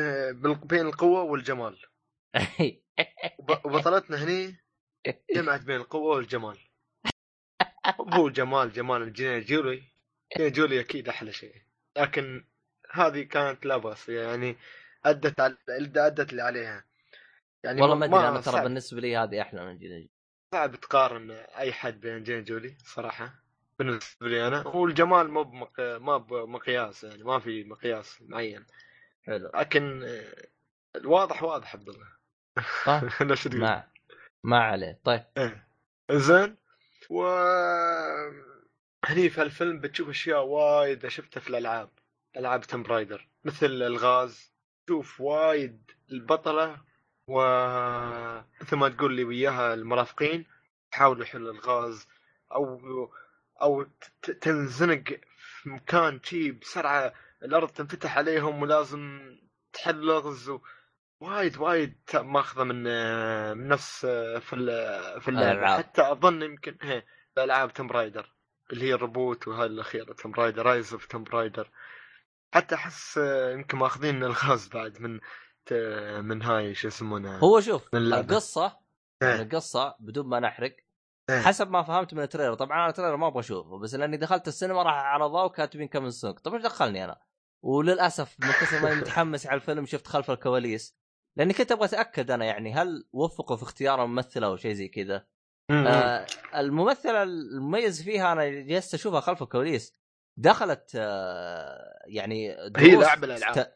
بين 0.67 0.85
القوة 0.85 1.21
والجمال. 1.21 1.85
وبطلتنا 3.39 4.23
هني 4.23 4.63
جمعت 5.35 5.61
بين 5.61 5.75
القوة 5.75 6.15
والجمال. 6.15 6.59
هو 8.13 8.29
جمال 8.29 8.71
جمال 8.71 9.01
الجنين 9.01 9.85
جولي 10.37 10.49
جولي 10.49 10.79
أكيد 10.79 11.09
أحلى 11.09 11.33
شيء. 11.33 11.55
لكن 11.97 12.45
هذه 12.91 13.21
كانت 13.21 13.65
لا 13.65 13.77
بأس 13.77 14.09
يعني 14.09 14.57
أدت 15.05 15.39
على 15.39 15.57
أدت 15.95 16.31
اللي 16.31 16.41
عليها. 16.41 16.85
يعني 17.63 17.81
والله 17.81 17.95
ما 17.95 18.05
أدري 18.05 18.27
أنا 18.27 18.41
ترى 18.41 18.63
بالنسبة 18.63 19.01
لي 19.01 19.17
هذه 19.17 19.41
أحلى 19.41 19.65
من 19.65 19.77
جولي 19.77 20.09
صعب 20.51 20.75
تقارن 20.75 21.31
أي 21.31 21.73
حد 21.73 21.99
بين 21.99 22.23
جين 22.23 22.43
جولي 22.43 22.77
صراحة. 22.83 23.33
بالنسبة 23.79 24.27
لي 24.27 24.47
أنا 24.47 24.67
والجمال 24.67 25.31
مو 25.31 25.43
بمق... 25.43 25.79
ما 25.79 26.17
بمقياس 26.17 27.03
يعني 27.03 27.23
ما 27.23 27.39
في 27.39 27.63
مقياس 27.63 28.21
معين. 28.21 28.65
حلو. 29.23 29.51
لكن 29.55 30.07
الواضح 30.95 31.43
واضح 31.43 31.75
عبد 31.75 31.89
الله. 31.89 32.07
طيب 32.85 33.53
ما 33.61 33.87
ما 34.43 34.59
عليه. 34.59 34.99
طيب. 35.03 35.23
إيه. 35.37 35.67
زين 36.11 36.57
و 37.09 37.23
هني 39.05 39.29
في 39.29 39.41
الفيلم 39.41 39.79
بتشوف 39.79 40.09
أشياء 40.09 40.45
وايد 40.45 41.07
شفتها 41.07 41.41
في 41.41 41.49
الألعاب. 41.49 41.89
ألعاب 42.37 42.61
تم 42.61 42.83
برايدر 42.83 43.27
مثل 43.43 43.65
الغاز. 43.65 44.51
تشوف 44.85 45.21
وايد 45.21 45.91
البطلة 46.11 46.77
و 47.27 47.39
مثل 48.61 48.75
ما 48.75 48.89
تقول 48.89 49.15
لي 49.15 49.23
وياها 49.23 49.73
المرافقين 49.73 50.45
يحاولوا 50.93 51.23
يحلوا 51.23 51.53
الغاز 51.53 52.07
أو 52.51 52.79
أو 53.61 53.85
تنزنق 54.41 55.03
في 55.37 55.69
مكان 55.69 56.19
شي 56.23 56.51
بسرعة 56.51 57.13
الأرض 57.43 57.69
تنفتح 57.69 58.17
عليهم 58.17 58.61
ولازم 58.61 59.35
تحل 59.73 59.95
لغز 60.01 60.49
و... 60.49 60.61
وايد 61.19 61.57
وايد 61.57 61.95
ماخذة 62.13 62.63
من 62.63 62.83
من 63.57 63.67
نفس 63.67 64.05
في 64.05 64.55
في 65.21 65.27
اللعبة. 65.27 65.77
حتى 65.77 66.11
أظن 66.11 66.41
يمكن 66.41 66.77
هي 66.81 67.03
في 67.35 67.43
العاب 67.43 67.73
Tomb 67.73 67.91
Raider 67.91 68.34
اللي 68.71 68.85
هي 68.85 68.93
ال 68.93 69.01
reboot 69.01 69.47
وهاي 69.47 69.65
الأخيرة 69.65 70.13
Tomb 70.13 70.33
Raider 70.33 70.65
Rise 70.65 70.93
of 70.93 71.05
Tomb 71.05 71.23
Raider 71.23 71.71
حتى 72.53 72.75
أحس 72.75 73.17
يمكن 73.53 73.77
ماخذين 73.77 74.23
الغاز 74.23 74.67
بعد 74.67 75.01
من 75.01 75.19
من 76.25 76.41
هاي 76.41 76.75
شو 76.75 76.87
يسمونها 76.87 77.39
هو 77.39 77.59
شوف 77.59 77.95
القصة 77.95 78.79
إيه. 79.23 79.41
القصة 79.41 79.95
بدون 79.99 80.27
ما 80.27 80.39
نحرق 80.39 80.75
إيه. 81.29 81.41
حسب 81.41 81.71
ما 81.71 81.83
فهمت 81.83 82.13
من 82.13 82.23
التريلر. 82.23 82.53
طبعا 82.53 82.77
أنا 82.77 82.89
التريلر 82.89 83.15
ما 83.15 83.27
أبغى 83.27 83.39
أشوفه 83.39 83.79
بس 83.79 83.95
لأني 83.95 84.17
دخلت 84.17 84.47
السينما 84.47 84.83
راح 84.83 84.93
عرضوه 84.93 85.45
وكاتبين 85.45 85.87
coming 85.87 86.09
soon 86.09 86.39
طب 86.39 86.53
إيش 86.53 86.63
دخلني 86.63 87.03
أنا؟ 87.05 87.21
وللأسف 87.63 88.35
من 88.39 88.47
كثر 88.47 88.81
ما 88.81 88.95
متحمس 89.01 89.47
على 89.47 89.55
الفيلم 89.55 89.85
شفت 89.85 90.07
خلف 90.07 90.31
الكواليس. 90.31 90.97
لأني 91.35 91.53
كنت 91.53 91.71
أبغى 91.71 91.85
أتأكد 91.85 92.31
أنا 92.31 92.45
يعني 92.45 92.73
هل 92.73 93.07
وفقوا 93.13 93.57
في 93.57 93.63
اختيار 93.63 94.03
الممثله 94.03 94.47
أو 94.47 94.55
شيء 94.55 94.73
زي 94.73 94.87
كذا. 94.87 95.25
آه 95.71 96.25
الممثلة 96.55 97.23
المميز 97.23 98.03
فيها 98.03 98.31
أنا 98.31 98.49
جلست 98.49 98.93
أشوفها 98.93 99.19
خلف 99.19 99.43
الكواليس 99.43 99.95
دخلت 100.37 100.91
آه 100.95 102.03
يعني 102.05 102.51
هي 102.77 102.95
لاعب 102.95 103.23
الألعاب 103.23 103.75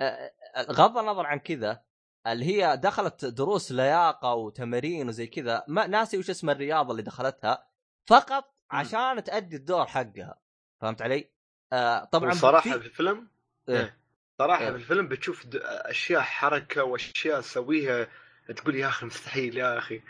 آه 0.00 0.32
غض 0.70 0.98
النظر 0.98 1.26
عن 1.26 1.38
كذا 1.38 1.82
اللي 2.26 2.44
هي 2.44 2.76
دخلت 2.76 3.24
دروس 3.24 3.72
لياقة 3.72 4.34
وتمارين 4.34 5.08
وزي 5.08 5.26
كذا 5.26 5.64
ما 5.68 5.86
ناسي 5.86 6.18
وش 6.18 6.30
اسم 6.30 6.50
الرياضة 6.50 6.90
اللي 6.90 7.02
دخلتها 7.02 7.68
فقط 8.06 8.54
عشان 8.70 9.24
تأدي 9.24 9.56
الدور 9.56 9.86
حقها 9.86 10.40
فهمت 10.80 11.02
علي؟ 11.02 11.30
آه 11.72 12.04
طبعا 12.04 12.32
صراحة 12.32 12.70
في, 12.70 12.80
في 12.80 12.86
الفيلم 12.86 13.28
إيه. 13.68 13.80
إيه. 13.80 13.98
صراحة 14.38 14.64
إيه. 14.64 14.70
في 14.70 14.76
الفيلم 14.76 15.08
بتشوف 15.08 15.46
أشياء 15.64 16.20
حركة 16.20 16.84
وأشياء 16.84 17.40
تسويها 17.40 18.08
تقول 18.56 18.74
يا 18.74 18.88
أخي 18.88 19.06
مستحيل 19.06 19.56
يا 19.56 19.78
أخي 19.78 20.02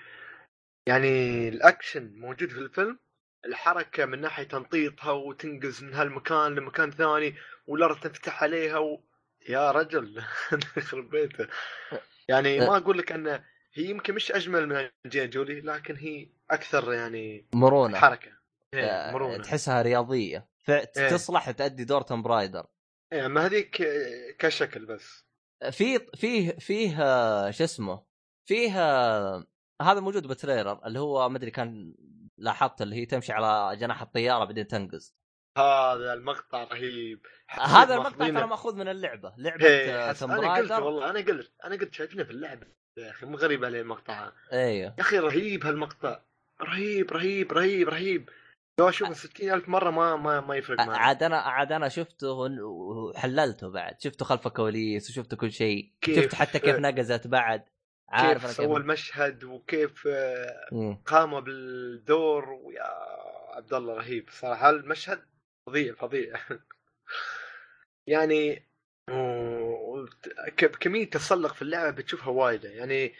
يعني 0.87 1.49
الأكشن 1.49 2.13
موجود 2.17 2.49
في 2.49 2.59
الفيلم 2.59 2.99
الحركة 3.47 4.05
من 4.05 4.21
ناحية 4.21 4.45
تنطيطها 4.45 5.11
وتنقز 5.11 5.85
من 5.85 5.95
هالمكان 5.95 6.55
لمكان 6.55 6.91
ثاني 6.91 7.35
والأرض 7.67 8.01
تنفتح 8.01 8.43
عليها 8.43 8.79
و... 8.79 9.01
يا 9.49 9.71
رجل 9.71 10.23
يخرب 10.77 11.11
بيته. 11.11 11.47
يعني 12.29 12.61
ما 12.61 12.77
أقول 12.77 12.99
لك 12.99 13.13
إنه 13.13 13.45
هي 13.75 13.85
يمكن 13.85 14.15
مش 14.15 14.33
أجمل 14.33 14.69
من 14.69 15.11
جين 15.11 15.31
جولي 15.31 15.61
لكن 15.61 15.97
هي 15.97 16.29
أكثر 16.51 16.93
يعني 16.93 17.47
مرونة. 17.55 17.99
حركة. 17.99 18.33
إيه 18.75 19.13
مرونة. 19.13 19.43
تحسها 19.43 19.83
رياضية. 19.83 20.49
إيه. 20.69 20.85
تصلح 20.85 21.51
تأدي 21.51 21.85
دور 21.85 22.03
Tomb 22.03 22.23
Raider. 22.23 22.67
إيه 23.13 23.27
ما 23.27 23.47
هذيك 23.47 23.83
كشكل 24.39 24.87
بس. 24.87 25.25
في 25.71 25.99
فيه 26.15 26.53
فيه 26.53 26.97
شو 27.51 27.65
اسمه 27.65 28.03
فيه 28.49 28.73
هذا 29.83 30.01
موجود 30.01 30.27
بالتريلر 30.27 30.87
اللي 30.87 30.99
هو 30.99 31.29
ما 31.29 31.37
أدري 31.37 31.51
كان 31.51 31.95
لاحظت 32.39 32.83
اللي 32.83 32.97
هي 32.97 33.07
تمشي 33.07 33.33
على 33.33 33.77
جناح 33.77 34.03
الطيارة 34.03 34.45
بعدين 34.45 34.67
تنقز. 34.67 35.17
هذا 35.59 36.13
المقطع 36.13 36.65
رهيب. 36.65 37.27
هذا 37.51 37.95
المقطع 37.95 38.29
ترى 38.29 38.47
مأخوذ 38.47 38.77
من 38.77 38.89
اللعبة. 38.89 39.35
لعبة 39.39 39.67
آه، 39.67 40.15
أنا 40.23 40.55
قلت 40.55 40.73
والله 40.73 41.11
أنا 41.11 41.21
قلت 41.21 41.53
أنا 41.65 41.77
قلت 41.77 41.95
شايفينه 41.95 42.25
في 42.25 42.31
اللعبة 42.31 42.67
يا 42.99 43.11
أخي 43.11 43.27
مو 43.27 43.37
غريب 43.37 43.65
عليه 43.65 43.81
المقطع. 43.81 44.33
أيوه 44.53 44.95
يا 44.99 45.01
أخي 45.01 45.19
رهيب 45.19 45.67
هالمقطع. 45.67 46.21
رهيب 46.63 47.13
رهيب 47.13 47.53
رهيب 47.53 47.89
رهيب. 47.89 48.31
لو 48.81 48.89
أشوفه 48.89 49.13
60000 49.13 49.69
مرة 49.69 49.91
ما 49.91 50.17
ما 50.17 50.41
ما 50.41 50.57
يفرق 50.57 50.81
معي. 50.81 50.99
عاد 50.99 51.23
أنا 51.23 51.37
عاد 51.37 51.73
أنا 51.73 51.89
شفته 51.89 52.33
وحللته 52.63 53.71
بعد. 53.71 54.01
شفته 54.01 54.25
خلف 54.25 54.47
الكواليس 54.47 55.11
وشفته 55.11 55.37
كل 55.37 55.53
شيء. 55.53 55.93
شفت 56.05 56.35
حتى 56.35 56.59
كيف 56.59 56.77
نقزت 56.77 57.27
بعد. 57.27 57.65
عارف 58.09 58.43
كيف 58.43 58.51
سوى 58.51 58.81
المشهد 58.81 59.45
وكيف 59.45 60.09
قام 61.07 61.41
بالدور 61.41 62.51
ويا 62.51 62.87
عبد 63.57 63.75
الله 63.75 63.95
رهيب 63.95 64.29
صراحة. 64.31 64.71
المشهد 64.71 65.23
فظيع 65.67 65.95
فظيع. 65.95 66.35
يعني 68.07 68.67
كمية 70.57 71.11
تسلق 71.11 71.55
في 71.55 71.63
اللعبة 71.63 71.91
بتشوفها 71.91 72.29
وايدة 72.29 72.69
يعني 72.69 73.15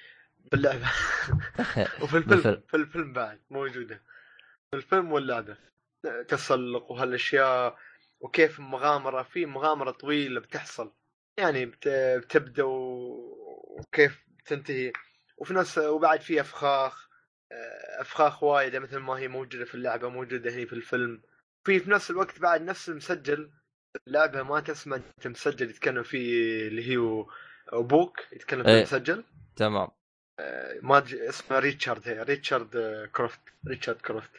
باللعبة. 0.53 0.87
وفي 2.03 2.17
الفيلم 2.17 2.63
في 2.69 2.75
الفيلم 2.75 3.13
بعد 3.13 3.41
موجودة. 3.51 4.03
في 4.71 4.77
الفيلم 4.77 5.13
واللعبة. 5.13 5.57
تسلق 6.29 6.91
وهالأشياء 6.91 7.79
وكيف 8.21 8.59
المغامرة 8.59 9.23
في 9.23 9.47
مغامرة 9.47 9.91
طويلة 9.91 10.41
بتحصل. 10.41 10.93
يعني 11.39 11.73
بتبدأ 11.87 12.65
وكيف 12.65 14.26
بتنتهي 14.47 14.93
وفي 15.39 15.55
نفس 15.55 15.79
وبعد 15.79 16.21
في 16.21 16.41
أفخاخ 16.41 17.07
أفخاخ 17.99 18.43
وايدة 18.43 18.79
مثل 18.79 18.99
ما 18.99 19.19
هي 19.19 19.29
موجودة 19.29 19.65
في 19.65 19.75
اللعبة 19.75 20.09
موجودة 20.09 20.51
هنا 20.51 20.67
في 20.67 20.73
الفيلم. 20.73 21.23
في 21.65 21.81
في 21.81 21.91
نفس 21.91 22.11
الوقت 22.11 22.41
بعد 22.41 22.63
نفس 22.63 22.89
المسجل 22.89 23.51
اللعبة 24.09 24.43
ما 24.43 24.61
تسمع 24.61 24.97
أنت 24.97 25.27
مسجل 25.27 25.71
يتكلم 25.71 26.03
فيه 26.03 26.69
اللي 26.69 26.91
هي 26.91 27.25
أبوك 27.69 28.21
يتكلم 28.33 28.63
في 28.63 28.71
المسجل. 28.79 29.25
تمام. 29.57 29.89
آه، 30.41 30.79
ما 30.83 31.05
اسمه 31.13 31.59
ريتشارد 31.59 32.09
هي 32.09 32.23
ريتشارد 32.23 32.77
آه، 32.77 33.07
كروفت 33.07 33.41
ريتشارد 33.69 34.01
كروفت. 34.01 34.31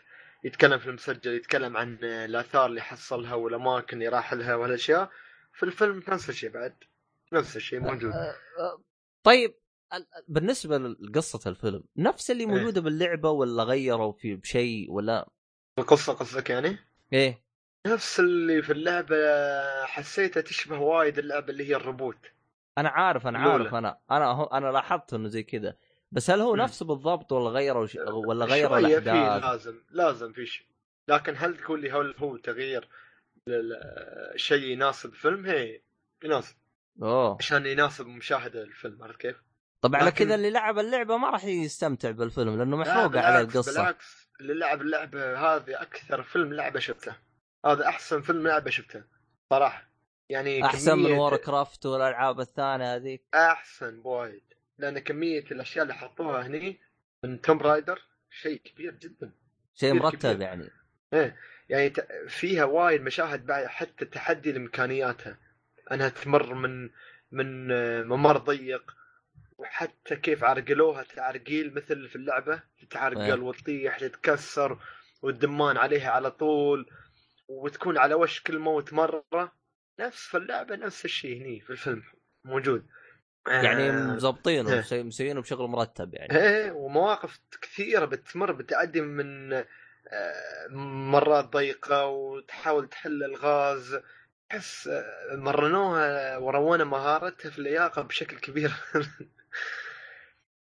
يتكلم 0.44 0.80
في 0.80 0.88
المسجل 0.88 1.34
يتكلم 1.34 1.78
عن 1.78 1.98
الآثار 2.04 2.66
اللي 2.66 2.82
حصلها 2.82 3.34
والأماكن 3.34 3.98
اللي 3.98 4.10
راح 4.10 4.34
لها 4.34 4.56
والأشياء. 4.56 5.12
في 5.54 5.64
الفيلم 5.64 6.04
نفس 6.08 6.30
الشيء 6.30 6.50
بعد 6.50 6.76
نفس 7.34 7.56
الشيء 7.56 7.80
موجود. 7.80 8.12
أه. 8.12 8.84
طيب 9.24 9.54
بالنسبة 10.28 10.78
لقصة 10.78 11.50
الفيلم 11.50 11.84
نفس 11.98 12.32
اللي 12.32 12.44
إيه. 12.44 12.50
موجودة 12.50 12.82
باللعبة 12.82 13.30
ولا 13.30 13.64
غيروا 13.64 14.12
في 14.12 14.36
بشيء 14.36 14.92
ولا 14.92 15.30
القصة 15.80 16.14
قصدك 16.14 16.50
يعني؟ 16.50 16.78
إيه 17.14 17.44
نفس 17.88 18.20
اللي 18.20 18.62
في 18.62 18.74
اللعبة 18.74 19.16
حسيتها 19.86 20.42
تشبه 20.42 20.80
وايد 20.80 21.20
اللعبة 21.20 21.50
اللي 21.50 21.70
هي 21.70 21.76
الربوت 21.76 22.18
أنا 22.78 22.90
عارف 22.90 23.28
أنا 23.28 23.40
عارف 23.40 23.76
أنا 23.76 24.00
أنا 24.12 24.58
أنا 24.58 24.72
لاحظت 24.72 25.14
إنه 25.14 25.28
زي 25.28 25.44
كذا 25.44 25.78
بس 26.12 26.30
هل 26.30 26.42
هو 26.42 26.56
نفسه 26.56 26.86
بالضبط 26.86 27.32
ولا 27.32 27.50
غيروا 27.50 27.86
ش... 27.86 27.96
ولا 27.96 28.46
غيروا 28.46 28.78
الأحداث؟ 28.78 29.44
لازم 29.44 29.82
لازم 29.92 30.34
في 30.34 30.46
شيء 30.46 30.68
لكن 31.08 31.34
هل 31.38 31.58
تقول 31.58 31.82
لي 31.82 31.92
هل 31.92 32.16
هو 32.18 32.38
تغيير 32.38 32.90
شيء 34.36 34.64
يناسب 34.64 35.14
فيلم؟ 35.14 35.46
هي 35.46 35.82
يناسب 36.24 36.56
أوه 37.02 37.38
عشان 37.40 37.66
يناسب 37.66 38.08
مشاهدة 38.08 38.62
الفيلم 38.64 39.04
عرفت 39.04 39.20
كيف؟ 39.20 39.47
طبعا 39.82 40.02
على 40.02 40.12
كذا 40.12 40.36
اللي 40.36 40.50
لعب 40.50 40.80
اللعبة 40.80 41.18
ما 41.18 41.30
راح 41.30 41.46
يستمتع 41.46 42.12
بالفيلم 42.12 42.58
لأنه 42.58 42.78
لا، 42.78 42.82
محروقه 42.92 43.20
على 43.22 43.42
القصة. 43.42 43.72
بالعكس. 43.72 44.28
اللي 44.42 44.54
لعب 44.54 44.82
اللعبة 44.82 45.38
هذه 45.40 45.82
أكثر 45.82 46.24
فيلم 46.24 46.54
لعبة 46.54 46.80
شفته. 46.80 47.16
هذا 47.66 47.88
أحسن 47.88 48.22
فيلم 48.22 48.48
لعبة 48.48 48.70
شفته 48.70 49.04
صراحة. 49.50 49.88
يعني 50.30 50.66
أحسن 50.66 50.98
من 50.98 51.06
كمية- 51.08 51.20
War 51.20 51.38
craft 51.38 51.86
والألعاب 51.86 52.40
الثانية 52.40 52.96
هذيك 52.96 53.24
أحسن 53.34 54.02
بوايد 54.02 54.44
لأن 54.78 55.00
كمية 55.00 55.44
الأشياء 55.52 55.84
اللي 55.84 55.94
حطوها 55.94 56.48
هني 56.48 56.80
من 57.24 57.42
Tomb 57.42 57.60
Raider 57.60 58.02
شيء 58.30 58.58
كبير 58.62 58.94
جدا. 58.94 59.32
شيء 59.76 59.94
مرتب 59.94 60.20
كبير. 60.34 60.42
يعني. 60.42 60.70
يعني 61.70 61.90
ت- 61.90 62.08
فيها 62.28 62.64
وايد 62.66 63.02
مشاهد 63.02 63.46
بعد 63.46 63.66
حتى 63.66 64.06
تحدي 64.06 64.52
لامكانياتها 64.52 65.38
أنها 65.92 66.10
تمر 66.10 66.54
من 66.54 66.90
من 67.32 67.72
آه، 67.72 68.04
ممر 68.04 68.38
ضيق 68.38 68.96
وحتى 69.58 70.16
كيف 70.16 70.44
عرقلوها 70.44 71.04
تعرقيل 71.04 71.74
مثل 71.74 72.08
في 72.10 72.16
اللعبة 72.16 72.62
تتعرقل 72.82 73.22
إيه. 73.22 73.34
وتطيح 73.34 74.00
تتكسر 74.00 74.80
والدمان 75.22 75.78
عليها 75.78 76.12
على 76.12 76.32
طول 76.32 76.90
وتكون 77.48 77.98
على 77.98 78.14
وشك 78.14 78.50
الموت 78.50 78.94
مرة. 78.94 79.52
نفس 80.00 80.28
في 80.28 80.38
اللعبة 80.38 80.76
نفس 80.76 81.06
الشيء 81.06 81.42
هني 81.42 81.60
في 81.60 81.70
الفيلم 81.70 82.04
موجود. 82.46 82.86
يعني 83.48 83.90
آه، 83.90 83.94
مظبطينه 84.16 84.74
إيه. 84.74 84.80
مسوي- 84.80 85.04
مسوينه 85.04 85.42
بشغل 85.42 85.68
مرتب 85.68 86.14
يعني. 86.14 86.38
إيه 86.38 86.72
ومواقف 86.72 87.40
كثيرة 87.62 88.06
بتمر 88.06 88.52
بتعدي 88.52 89.02
من 89.02 89.54
آه، 89.54 90.68
مرات 91.12 91.46
ضيقة 91.46 92.06
وتحاول 92.06 92.90
تحل 92.90 93.24
الغاز. 93.24 94.00
تحس 94.50 94.88
آه، 94.88 95.36
مرنوها 95.36 96.38
ورونا 96.38 96.84
مهارتها 96.84 97.50
في 97.52 97.58
اللياقة 97.60 98.02
بشكل 98.02 98.38
كبير. 98.40 98.72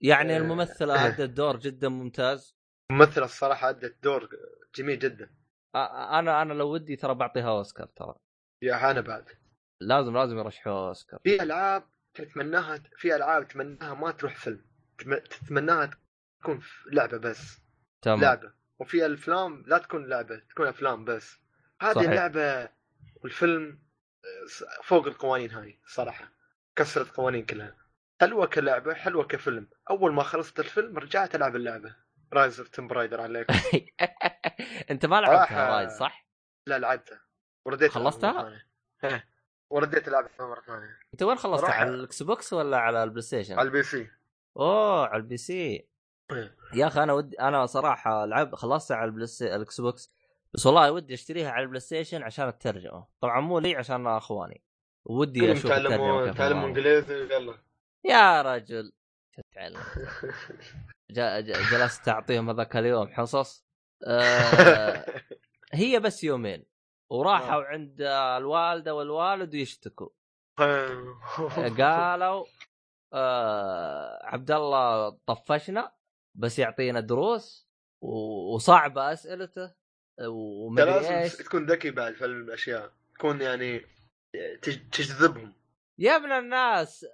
يعني 0.01 0.35
آه. 0.35 0.39
الممثله 0.39 0.95
ادت 1.07 1.31
دور 1.31 1.57
جدا 1.57 1.89
ممتاز. 1.89 2.57
الممثلة 2.91 3.25
الصراحة 3.25 3.69
أدت 3.71 4.03
دور 4.03 4.29
جميل 4.75 4.99
جدا. 4.99 5.35
أنا 5.75 6.43
أنا 6.43 6.53
لو 6.53 6.73
ودي 6.73 6.97
ترى 6.97 7.15
بعطيها 7.15 7.51
أوسكار 7.51 7.87
ترى. 7.87 8.15
يا 8.63 8.91
أنا 8.91 9.01
بعد. 9.01 9.25
لازم 9.81 10.17
لازم 10.17 10.39
يرشحوها 10.39 10.89
أوسكار. 10.89 11.21
في 11.25 11.43
ألعاب 11.43 11.85
تتمناها 12.15 12.83
في 12.97 13.17
ألعاب 13.17 13.49
تتمناها 13.49 13.95
ما 13.95 14.11
تروح 14.11 14.37
فيلم. 14.37 14.65
تم- 14.99 15.19
تتمناها 15.19 15.91
تكون 16.43 16.59
في 16.59 16.91
لعبة 16.93 17.19
بس. 17.19 17.59
تمام. 18.03 18.21
لعبة. 18.21 18.53
وفي 18.79 19.07
الأفلام 19.07 19.65
لا 19.67 19.79
تكون 19.79 20.07
لعبة 20.09 20.39
تكون 20.51 20.67
أفلام 20.67 21.05
بس. 21.05 21.39
هذه 21.81 21.93
صحيح. 21.95 22.09
اللعبة 22.11 22.69
والفيلم 23.23 23.79
آه، 24.25 24.83
فوق 24.83 25.07
القوانين 25.07 25.51
هاي 25.51 25.81
صراحة. 25.87 26.33
كسرت 26.77 27.11
قوانين 27.17 27.47
كلها. 27.47 27.77
حلوة 28.25 28.47
كلعبة 28.47 28.95
حلوة 28.95 29.25
كفيلم 29.25 29.69
أول 29.91 30.13
ما 30.13 30.23
خلصت 30.23 30.61
الفيلم 30.61 30.99
رجعت 30.99 31.35
ألعب 31.35 31.57
اللعبة 31.57 31.97
Rise 32.33 32.61
of 32.61 32.69
Tomb 32.69 32.93
Raider 32.93 33.21
عليك 33.21 33.47
أنت 34.91 35.07
ما 35.07 35.21
لعبتها. 35.21 35.77
رايد 35.77 35.89
صح؟ 35.89 36.27
لا 36.67 36.79
لعبتها 36.79 37.21
ورديت 37.67 37.91
خلصتها؟ 37.91 38.63
ورديت 39.71 40.09
ألعبها 40.09 40.31
مرة 40.41 40.61
ثانية 40.61 40.99
أنت 41.15 41.23
وين 41.23 41.37
خلصتها. 41.37 41.71
على 41.71 41.91
ال 41.91 42.23
Xbox 42.23 42.53
ولا 42.53 42.77
على 42.79 43.05
ال 43.05 43.23
PlayStation؟ 43.23 43.59
على 43.59 43.67
ال 43.67 43.83
PC 43.83 44.11
أوه 44.57 45.07
على 45.07 45.17
ال 45.17 45.37
PC 45.37 45.89
إيه. 46.33 46.57
يا 46.75 46.87
أخي 46.87 47.03
أنا 47.03 47.13
ودي 47.13 47.41
أنا 47.41 47.67
صراحة 47.67 48.25
لعب 48.25 48.55
خلصتها 48.55 48.97
على 48.97 49.09
ال 49.09 49.12
Play 49.12 49.26
ال 49.26 49.29
Xbox 49.43 50.13
بس 50.55 50.67
والله 50.67 50.93
ودي 50.93 51.15
أشتريها 51.15 51.51
على 51.51 51.63
ال 51.63 51.81
PlayStation 51.81 52.23
عشان 52.23 52.49
الترجمة 52.49 53.07
طبعا 53.21 53.41
مو 53.41 53.59
لي 53.59 53.77
عشان 53.77 54.07
أخواني 54.07 54.63
ودي 55.05 55.53
أشوف 55.53 55.73
الترجمة 55.73 55.89
تعلموا 55.89 56.33
تعلموا. 56.33 56.69
إنجليزي 56.69 57.35
يلا 57.35 57.59
يا 58.05 58.43
رجل. 58.43 58.93
جلست 61.71 62.09
أعطيهم 62.09 62.51
هذاك 62.51 62.77
اليوم 62.77 63.09
حصص. 63.09 63.65
آه 64.07 65.07
هي 65.73 66.01
بس 66.01 66.25
يومين. 66.25 66.67
وراحوا 67.11 67.63
عند 67.65 68.01
الوالدة 68.39 68.95
والوالد 68.95 69.55
ويشتكوا. 69.55 70.09
قالوا 71.79 72.47
آه 73.13 74.21
عبد 74.23 74.51
الله 74.51 75.11
طفشنا 75.27 75.93
بس 76.35 76.59
يعطينا 76.59 77.01
دروس 77.01 77.69
وصعبه 78.03 79.13
أسئلته. 79.13 79.75
ومدري 80.29 80.91
لازم 80.91 81.13
إيش. 81.13 81.37
تكون 81.37 81.67
ذكي 81.67 81.91
بعد 81.91 82.15
في 82.15 82.25
الأشياء. 82.25 82.93
تكون 83.15 83.41
يعني 83.41 83.79
تج- 84.63 84.91
تجذبهم. 84.93 85.55
يا 85.99 86.17
ابن 86.17 86.33
الناس 86.33 87.07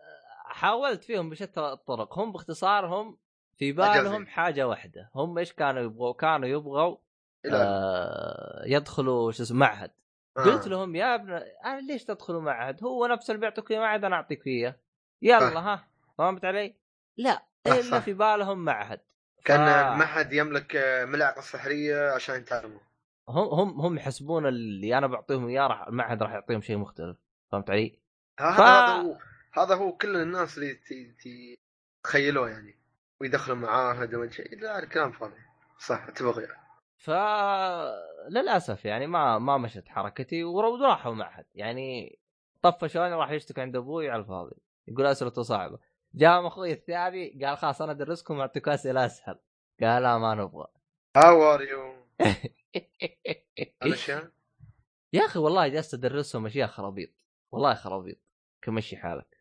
حاولت 0.50 1.04
فيهم 1.04 1.30
بشتى 1.30 1.60
الطرق. 1.60 2.18
هم 2.18 2.32
باختصارهم 2.32 3.18
في 3.58 3.72
بالهم. 3.72 4.26
حاجة 4.26 4.68
واحدة. 4.68 5.10
هم 5.14 5.38
إيش 5.38 5.52
كانوا 5.52 5.82
يبغوا؟ 5.82 6.12
كانوا 6.12 6.48
يبغوا 6.48 6.96
آه 7.52 8.62
يدخلوا 8.66 9.32
شو 9.32 9.42
اسمه 9.42 9.58
معهد. 9.58 9.90
آه. 10.38 10.40
قلت 10.42 10.68
لهم 10.68 10.96
يا 10.96 11.14
ابن 11.14 11.32
أنا 11.64 11.80
ليش 11.80 12.04
تدخلوا 12.04 12.40
معهد؟ 12.42 12.84
هو 12.84 13.06
نفس 13.06 13.30
اللي 13.30 13.40
بيعطيك 13.40 13.70
إياه 13.70 13.80
معهد 13.80 14.04
أنا 14.04 14.16
أعطيك 14.16 14.46
إياه. 14.46 14.76
يلا 15.22 15.56
آه. 15.56 15.60
ها 15.60 15.84
فهمت 16.18 16.44
علي؟ 16.44 16.74
لا 17.16 17.42
إلا 17.66 17.82
صح. 17.82 17.98
في 17.98 18.12
بالهم 18.12 18.58
معهد. 18.64 19.00
كأن 19.44 19.60
معهد 19.98 20.32
يملك 20.32 20.76
آه، 20.76 21.04
ملعقة 21.04 21.40
سحرية 21.40 22.10
عشان 22.10 22.34
يتعلموا. 22.36 22.80
هم 23.28 23.48
هم 23.48 23.80
هم 23.80 23.96
يحسبون 23.96 24.46
اللي 24.46 24.98
أنا 24.98 25.06
بعطيهم 25.06 25.48
إياه 25.48 25.66
راح 25.66 25.86
المعهد 25.86 26.22
راح 26.22 26.32
يعطيهم 26.32 26.60
شيء 26.60 26.76
مختلف. 26.76 27.16
فهمت 27.52 27.70
علي؟ 27.70 27.98
ف- 28.38 28.42
هذا 28.42 29.02
هو. 29.02 29.16
هذا 29.52 29.74
هو 29.74 29.92
كل 29.92 30.16
الناس 30.16 30.58
اللي 30.58 30.78
تخيلوه 32.04 32.50
يعني 32.50 32.74
ويدخلوا 33.20 33.56
معاهد 33.56 34.14
وما 34.14 34.30
شيء 34.30 34.58
لا 34.60 34.78
الكلام 34.78 35.12
فاضي. 35.12 35.34
صح 35.78 36.06
أتفق 36.08 36.38
يعني. 36.42 36.60
ف 36.96 37.10
للأسف 38.28 38.84
يعني 38.84 39.06
ما 39.06 39.38
ما 39.38 39.58
مشت 39.58 39.88
حركتي 39.88 40.44
ور- 40.44 40.64
وراحوا 40.64 41.14
معهد 41.14 41.46
يعني 41.54 42.18
طفشوني 42.62 43.14
راح 43.14 43.30
يشتكي 43.30 43.60
عند 43.60 43.76
أبوي 43.76 44.10
على 44.10 44.20
الفاضي. 44.22 44.56
يقول 44.88 45.06
أسئلته 45.06 45.42
صعبة. 45.42 45.78
جاء 46.14 46.46
أخوي 46.46 46.72
الثاني 46.72 47.44
قال 47.44 47.56
خلاص 47.58 47.82
أنا 47.82 47.92
أدرسكم 47.92 48.38
وأعطيكم 48.38 48.70
أسئلة 48.70 49.06
أسهل. 49.06 49.38
قال 49.80 50.02
لا 50.02 50.18
ما 50.18 50.34
نبغى. 50.34 50.66
how 51.16 51.54
are 51.54 51.62
you 51.62 51.94
يا 55.12 55.24
أخي 55.24 55.38
والله 55.38 55.68
جالس 55.68 55.94
أدرسهم 55.94 56.46
أشياء 56.46 56.68
خرابيط. 56.68 57.10
والله 57.52 57.74
خرابيط. 57.74 58.18
كمشي 58.62 58.96
حالك. 58.96 59.39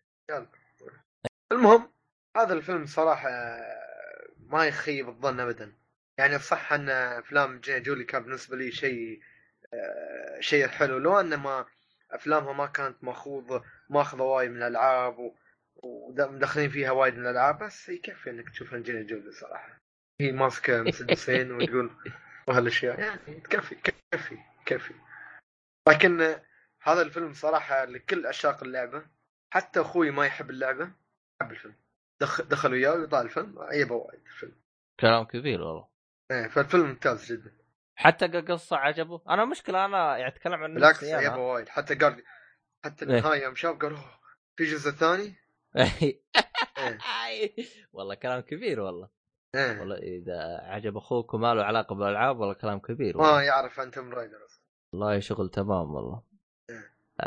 المهم 1.51 1.91
هذا 2.38 2.53
الفيلم 2.53 2.85
صراحة 2.85 3.30
آه، 3.30 4.27
ما 4.38 4.65
يخيب 4.65 5.10
الظن 5.10 5.39
ابدا. 5.39 5.73
يعني 6.18 6.39
صح 6.39 6.73
أن 6.73 6.89
أفلام 6.89 7.61
جولي 7.64 8.03
كان 8.03 8.23
بالنسبة 8.23 8.57
لي 8.57 8.72
شيء 8.72 9.22
آه، 9.73 10.39
شيء 10.39 10.68
حلو. 10.68 10.97
لو 10.97 11.19
أن 11.19 11.35
ما 11.35 11.65
أفلامها 12.11 12.53
ما 12.53 12.65
كانت 12.65 13.03
مأخوذة 13.03 13.64
ماخذه 13.89 14.22
وايد 14.22 14.51
من 14.51 14.57
الألعاب 14.57 15.34
ومدخلين 15.76 16.69
فيها 16.69 16.91
وايد 16.91 17.14
من 17.14 17.26
الألعاب 17.26 17.64
بس 17.64 17.89
يكفي 17.89 18.30
إنك 18.30 18.49
تشوف 18.49 18.73
انجلينا 18.73 19.07
جولي 19.07 19.31
صراحة. 19.31 19.80
هي 20.22 20.31
ماسكة 20.31 20.81
مسدسين 20.81 21.51
وتقول 21.51 21.91
وهالأشياء. 22.47 22.99
يعني 22.99 23.39
تكفي 23.39 23.76
كفي 23.76 24.38
كفي 24.65 24.93
لكن 25.88 26.35
هذا 26.81 27.01
الفيلم 27.01 27.34
صراحة 27.34 27.85
لكل 27.85 28.27
عشاق 28.27 28.64
اللعبة. 28.64 29.19
حتى 29.50 29.82
أخوي 29.82 30.12
ما 30.12 30.26
يحب 30.26 30.50
اللعبة 30.50 30.92
حب 31.42 31.52
الفيلم. 31.52 31.76
دخل 32.22 32.44
دخل 32.44 32.72
وياه 32.72 32.92
ويطالع 32.94 33.22
الفيلم 33.22 33.60
عيبه 33.60 33.96
وايد 33.96 34.22
الفيلم. 34.26 34.56
كلام 35.00 35.24
كبير 35.24 35.62
والله. 35.62 35.88
إيه 36.32 36.48
فالفيلم 36.48 36.86
ممتاز 36.86 37.32
جدا. 37.32 37.52
حتى 37.96 38.28
قصة 38.28 38.78
عجبه. 38.78 39.22
أنا 39.30 39.46
مشكلة 39.46 39.86
أنا 39.86 40.18
يعني 40.18 40.28
أتكلم 40.36 40.54
عن 40.54 40.74
بالعكس 40.74 41.04
عيبه 41.04 41.38
وايد. 41.38 41.70
حتى 41.70 41.96
قال 41.96 42.24
حتى 42.86 43.06
إيه. 43.06 43.18
النهاية 43.18 43.44
يوم 43.44 43.56
شاف 43.56 43.78
قال 43.78 43.92
"أوه، 43.92 44.20
في 44.56 44.64
جزء 44.66 44.92
ثاني؟ 44.92 45.36
إيه. 45.76 46.22
والله 47.94 48.16
كلام 48.16 48.40
كبير 48.40 48.80
والله. 48.80 49.10
إيه. 49.56 49.80
والله 49.80 49.96
إذا 49.98 50.60
عجب 50.64 50.98
أخوك 50.98 51.34
وما 51.34 51.54
له 51.54 51.64
علاقة 51.64 51.96
بالألعاب 51.96 52.40
والله 52.40 52.54
كلام 52.54 52.80
كبير 52.80 53.18
ما 53.18 53.24
والله, 53.24 53.42
يعرف 53.44 53.80
أنتم 53.80 54.14
رايدر. 54.14 54.38
والله 54.94 55.20
شغل 55.20 55.50
تمام 55.50 55.96
والله. 55.96 56.16
إيه. 56.18 56.28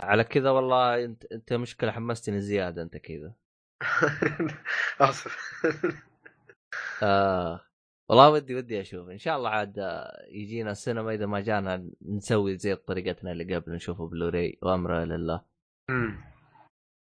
على 0.02 0.24
كذا 0.24 0.50
والله 0.50 1.04
انت 1.04 1.24
انت 1.24 1.52
مشكلة 1.52 1.90
حمستني 1.92 2.40
زيادة 2.40 2.82
انت 2.82 2.96
كذا. 2.96 3.32
اسف 5.00 5.36
آه. 7.02 7.60
والله 8.08 8.30
ودي 8.30 8.54
ودي 8.54 8.80
أشوف. 8.80 9.08
إن 9.08 9.18
شاء 9.18 9.36
الله 9.36 9.48
عاد 9.50 9.78
آه، 9.78 10.26
يجينا 10.28 10.70
السينما 10.70 11.14
إذا 11.14 11.26
ما 11.26 11.40
جانا 11.40 11.90
نسوي 12.02 12.56
زي 12.58 12.74
طريقتنا 12.74 13.32
اللي 13.32 13.56
قبل 13.56 13.72
نشوفه 13.72 14.08
بلوراي 14.08 14.58
وأمره 14.62 15.04
لله. 15.04 15.44
أمم. 15.90 16.24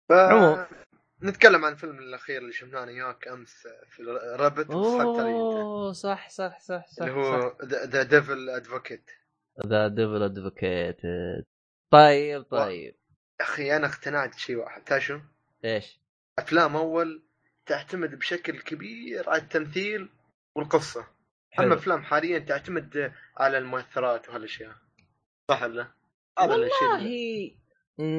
ف... 0.09 0.11
عموما. 0.11 0.67
نتكلم 1.23 1.65
عن 1.65 1.73
الفيلم 1.73 1.99
الأخير 1.99 2.41
اللي 2.41 2.51
شفناه 2.51 2.85
وياك 2.85 3.27
أمس 3.27 3.67
في 3.89 4.03
Rabbit 4.39 4.71
أوه 4.71 5.91
صح 5.91 6.29
صح 6.29 6.59
صح 6.59 6.87
صح 6.87 7.03
اللي 7.05 7.13
هو 7.15 7.57
The 7.65 8.03
Devil 8.03 8.49
Advocate 8.49 9.11
The 9.67 9.87
Devil 9.87 10.23
Advocate 10.23 10.97
طيب 11.91 12.43
طيب 12.43 12.95
أخي 13.41 13.75
أنا 13.75 13.87
اقتنعت 13.87 14.37
شيء 14.37 14.55
واحد 14.55 14.83
تعرف 14.83 15.03
شو؟ 15.05 15.19
إيش؟ 15.65 15.99
أفلام 16.39 16.75
أول 16.75 17.23
تعتمد 17.65 18.15
بشكل 18.15 18.59
كبير 18.59 19.29
على 19.29 19.41
التمثيل 19.41 20.09
والقصة 20.55 20.99
أما 20.99 21.09
حلو. 21.51 21.73
أفلام 21.73 22.03
حاليا 22.03 22.39
تعتمد 22.39 23.13
على 23.37 23.57
المؤثرات 23.57 24.29
وهالأشياء 24.29 24.75
صح 25.49 25.63
ولا؟ 25.63 25.87
هذا 26.39 26.55
الشيء 26.55 26.95
اللي-. 26.95 27.57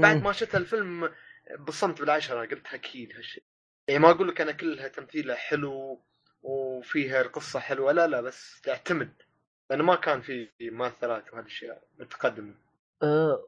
بعد 0.03 0.23
ما 0.23 0.33
شفت 0.33 0.55
الفيلم 0.55 1.11
بصمت 1.59 2.01
بالعشرة 2.01 2.41
قلت 2.47 2.67
أكيد 2.75 3.17
هالشيء 3.17 3.43
يعني 3.89 4.01
ما 4.01 4.11
أقول 4.11 4.29
لك 4.29 4.41
أنا 4.41 4.53
كلها 4.53 4.89
تمثيلها 4.89 5.37
حلو 5.37 6.03
وفيها 6.43 7.21
القصة 7.21 7.61
حلوة 7.61 7.93
لا 7.93 8.07
لا 8.07 8.21
بس 8.21 8.61
تعتمد 8.61 9.13
لأنه 9.71 9.85
ما 9.85 9.95
كان 9.97 10.21
في 10.21 10.49
مؤثرات 10.61 11.33
وهالأشياء 11.33 11.83
متقدمة 11.99 12.55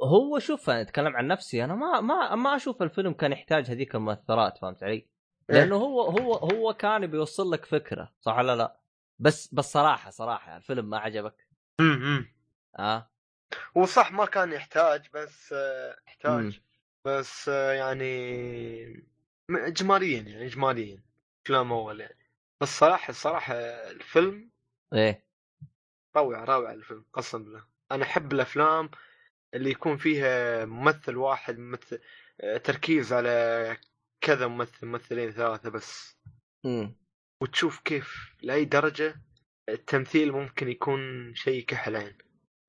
هو 0.03 0.39
شوف 0.39 0.71
أنا 0.71 0.81
أتكلم 0.81 1.17
عن 1.17 1.27
نفسي 1.27 1.65
أنا 1.65 1.75
ما 1.75 2.01
ما 2.01 2.35
ما 2.35 2.57
أشوف 2.57 2.83
الفيلم 2.83 3.13
كان 3.13 3.33
يحتاج 3.33 3.71
هذيك 3.71 3.95
المؤثرات 3.95 4.59
فهمت 4.59 4.83
علي؟ 4.83 5.07
لأنه 5.49 5.77
هو 5.77 6.03
هو 6.03 6.35
هو 6.35 6.75
كان 6.75 7.07
بيوصل 7.07 7.51
لك 7.51 7.65
فكرة 7.65 8.13
صح 8.21 8.37
ولا 8.37 8.57
لا؟ 8.57 8.81
بس 9.19 9.55
بس 9.55 9.65
صراحة 9.73 10.11
صراحة 10.11 10.57
الفيلم 10.57 10.91
ما 10.91 10.99
عجبك؟ 10.99 11.49
امم 11.81 12.35
آه. 12.79 13.11
هو 13.77 13.87
صح 13.87 14.13
ما 14.13 14.25
كان 14.27 14.53
يحتاج 14.53 15.09
بس 15.15 15.53
آه،. 15.53 15.97
يحتاج. 16.07 16.61
بس 17.05 17.49
آه، 17.49 17.73
يعني 17.73 19.05
اجماليا 19.51 20.21
يعني 20.21 20.47
اجماليا 20.47 21.03
أفلام 21.47 21.73
أول 21.73 22.01
يعني. 22.01 22.31
بس 22.61 22.69
صراحة 22.69 23.11
الصراحه 23.11 23.55
الفيلم 23.91 24.51
إيه. 24.93 25.25
روعة 26.17 26.45
روعة 26.45 26.73
الفيلم 26.73 27.05
قسم 27.13 27.45
بالله. 27.45 27.65
أنا 27.93 28.05
أحب 28.05 28.33
الأفلام 28.33 28.91
اللي 29.55 29.71
يكون 29.71 29.97
فيها 29.97 30.65
ممثل 30.65 31.17
واحد 31.17 31.59
ممثل 31.59 32.01
آه، 32.41 32.57
تركيز 32.57 33.13
على 33.13 33.77
كذا 34.21 34.47
ممثل 34.47 34.87
ممثلين 34.87 35.31
ثلاثة 35.31 35.71
بس 35.71 36.17
امم 36.67 36.97
وتشوف 37.43 37.81
كيف 37.81 38.35
لأي 38.43 38.65
درجة 38.65 39.15
التمثيل 39.69 40.33
ممكن 40.33 40.69
يكون 40.69 41.35
شيء 41.35 41.65
كحلين 41.65 42.19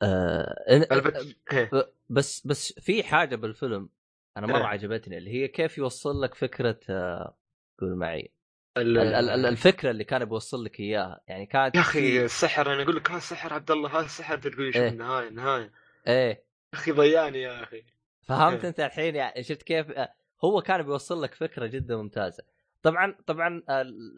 آه 0.02 0.56
البت... 0.70 1.38
إيه. 1.54 1.70
بس 2.10 2.48
بس 2.48 2.80
في 2.80 3.04
حاجة 3.04 3.36
بالفيلم 3.36 3.90
أنا 4.38 4.48
مرة 4.48 4.58
إيه. 4.58 4.64
عجبتني 4.66 5.18
اللي 5.18 5.30
هي 5.30 5.48
كيف 5.48 5.78
يوصل 5.78 6.22
لك 6.22 6.36
فكرة 6.36 6.80
آه 6.90 7.38
قول 7.80 7.96
معي 7.96 8.32
ال- 8.78 8.98
ال- 8.98 9.14
ال- 9.14 9.30
ال- 9.30 9.46
الفكرة 9.46 9.92
اللي 9.92 10.04
كان 10.04 10.26
بيوصل 10.26 10.64
لك 10.64 10.80
إياها 10.80 11.22
يعني 11.28 11.46
كانت 11.46 11.76
يا 11.76 11.82
أخي 11.82 12.26
السحر 12.26 12.74
أنا 12.74 12.84
أقول 12.84 12.96
لك 12.96 13.10
هذا 13.10 13.18
السحر 13.18 13.54
عبد 13.54 13.72
الله 13.72 14.00
هذا 14.00 14.34
انت 14.34 14.48
تقول 14.48 14.74
إيه. 14.76 14.88
النهايه 14.88 15.28
النهايه 15.28 15.72
إيه 16.08 16.45
أخي 16.76 16.92
ضيعني 16.92 17.42
يا 17.42 17.64
أخي. 17.64 17.84
فهمت 18.22 18.62
إيه. 18.62 18.70
أنت 18.70 18.80
الحين 18.80 19.16
يعني 19.16 19.44
شفت 19.44 19.64
كيف؟ 19.64 19.92
آه، 19.92 20.14
هو 20.44 20.62
كان 20.62 20.84
بيوصل 20.84 21.24
لك 21.24 21.34
فكرة 21.34 21.66
جدا 21.66 21.96
ممتازة. 21.96 22.44
طبعا 22.82 23.16
طبعا 23.26 23.64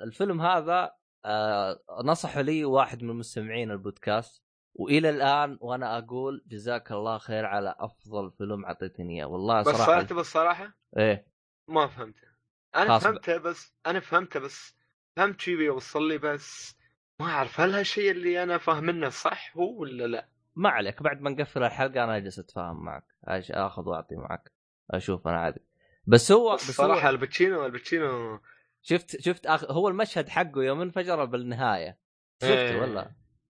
الفيلم 0.04 0.42
هذا 0.42 0.92
آه، 1.26 1.80
نصح 2.04 2.38
لي 2.38 2.66
واحد 2.66 3.04
من 3.04 3.14
مستمعين 3.14 3.72
البودكاست 3.72 4.44
وإلى 4.74 5.10
الآن 5.10 5.58
وأنا 5.62 5.98
أقول 5.98 6.44
جزاك 6.48 6.92
الله 6.92 7.18
خير 7.18 7.46
على 7.46 7.76
أفضل 7.80 8.32
فيلم 8.32 8.66
أعطيتني 8.66 9.18
إياه. 9.18 9.26
والله 9.26 9.62
بس 9.62 9.68
صراحة 9.68 9.86
صراحة؟ 9.86 10.16
بالصراحه 10.16 10.78
إيه. 10.98 11.28
ما 11.68 11.88
فهمته 11.88 12.28
أنا 12.76 13.00
فهمته 13.00 13.38
بس 13.38 13.74
أنا 13.86 14.00
فهمته 14.00 14.40
بس 14.40 14.76
فهمت 15.16 15.42
شي 15.42 15.56
بيوصل 15.56 16.08
لي 16.08 16.18
بس 16.18 16.76
ما 17.20 17.26
أعرف 17.26 17.60
هل 17.60 17.74
هالشيء 17.74 18.12
اللي 18.12 18.44
أنا 18.44 18.58
فاهمنه 18.58 19.10
صح 19.10 19.58
هو 19.58 19.82
ولا 19.82 20.08
لا. 20.08 20.30
ما 20.58 20.70
عليك 20.70 21.04
بعد 21.04 21.22
ما 21.22 21.30
نقفل 21.30 21.64
الحلقة 21.64 22.04
أنا 22.04 22.18
أجلس 22.18 22.40
أتفاهم 22.40 22.86
معك 22.86 23.04
آخذ 23.52 23.90
وأعطي 23.90 24.16
معك 24.16 24.52
أشوف 24.92 25.28
أنا 25.28 25.38
عادي 25.38 25.62
بس 26.08 26.32
هو 26.32 26.54
بس 26.54 26.70
بس 26.70 26.82
هو 26.82 27.10
الباتشينو 27.10 27.66
الباتشينو 27.66 28.40
شفت 28.82 29.22
شفت 29.22 29.46
أخ... 29.46 29.72
هو 29.72 29.88
المشهد 29.88 30.30
حقه 30.30 30.64
يوم 30.64 30.82
انفجر 30.82 31.26
بالنهاية 31.26 31.98
شفته 32.42 32.70
إيه. 32.70 32.82
ولا؟ 32.82 33.12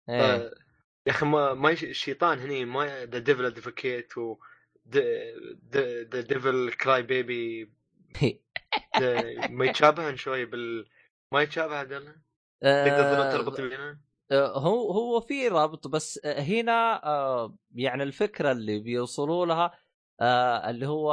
إيه 0.09 0.21
آه، 0.21 0.55
يا 1.07 1.13
أخي 1.13 1.27
ما 1.27 1.55
ما 1.55 1.71
الشيطان 1.71 2.39
هني 2.39 2.65
ما 2.65 3.05
The 3.05 3.19
Devil 3.19 3.45
Advocate 3.45 4.19
و 4.19 4.37
The 4.93 6.21
Devil 6.21 6.73
Crybaby 6.73 7.73
ما 9.51 9.65
يتشابهن 9.65 10.17
شوي 10.17 10.45
بال 10.45 10.89
ما 11.33 11.43
يتشابه 11.43 11.77
عبد 11.77 11.93
الله؟ 11.93 12.15
تقدر 12.63 13.33
تربط؟ 13.33 13.61
آه، 14.33 14.59
هو 14.59 14.93
هو 14.93 15.21
في 15.21 15.49
ربط 15.49 15.89
بس 15.89 16.21
آه، 16.25 16.41
هنا 16.41 17.07
آه، 17.07 17.57
يعني 17.75 18.03
الفكرة 18.03 18.53
اللي 18.53 18.79
بيوصلوا 18.81 19.47
لها 19.47 19.73
اللي 20.71 20.87
هو 20.87 21.13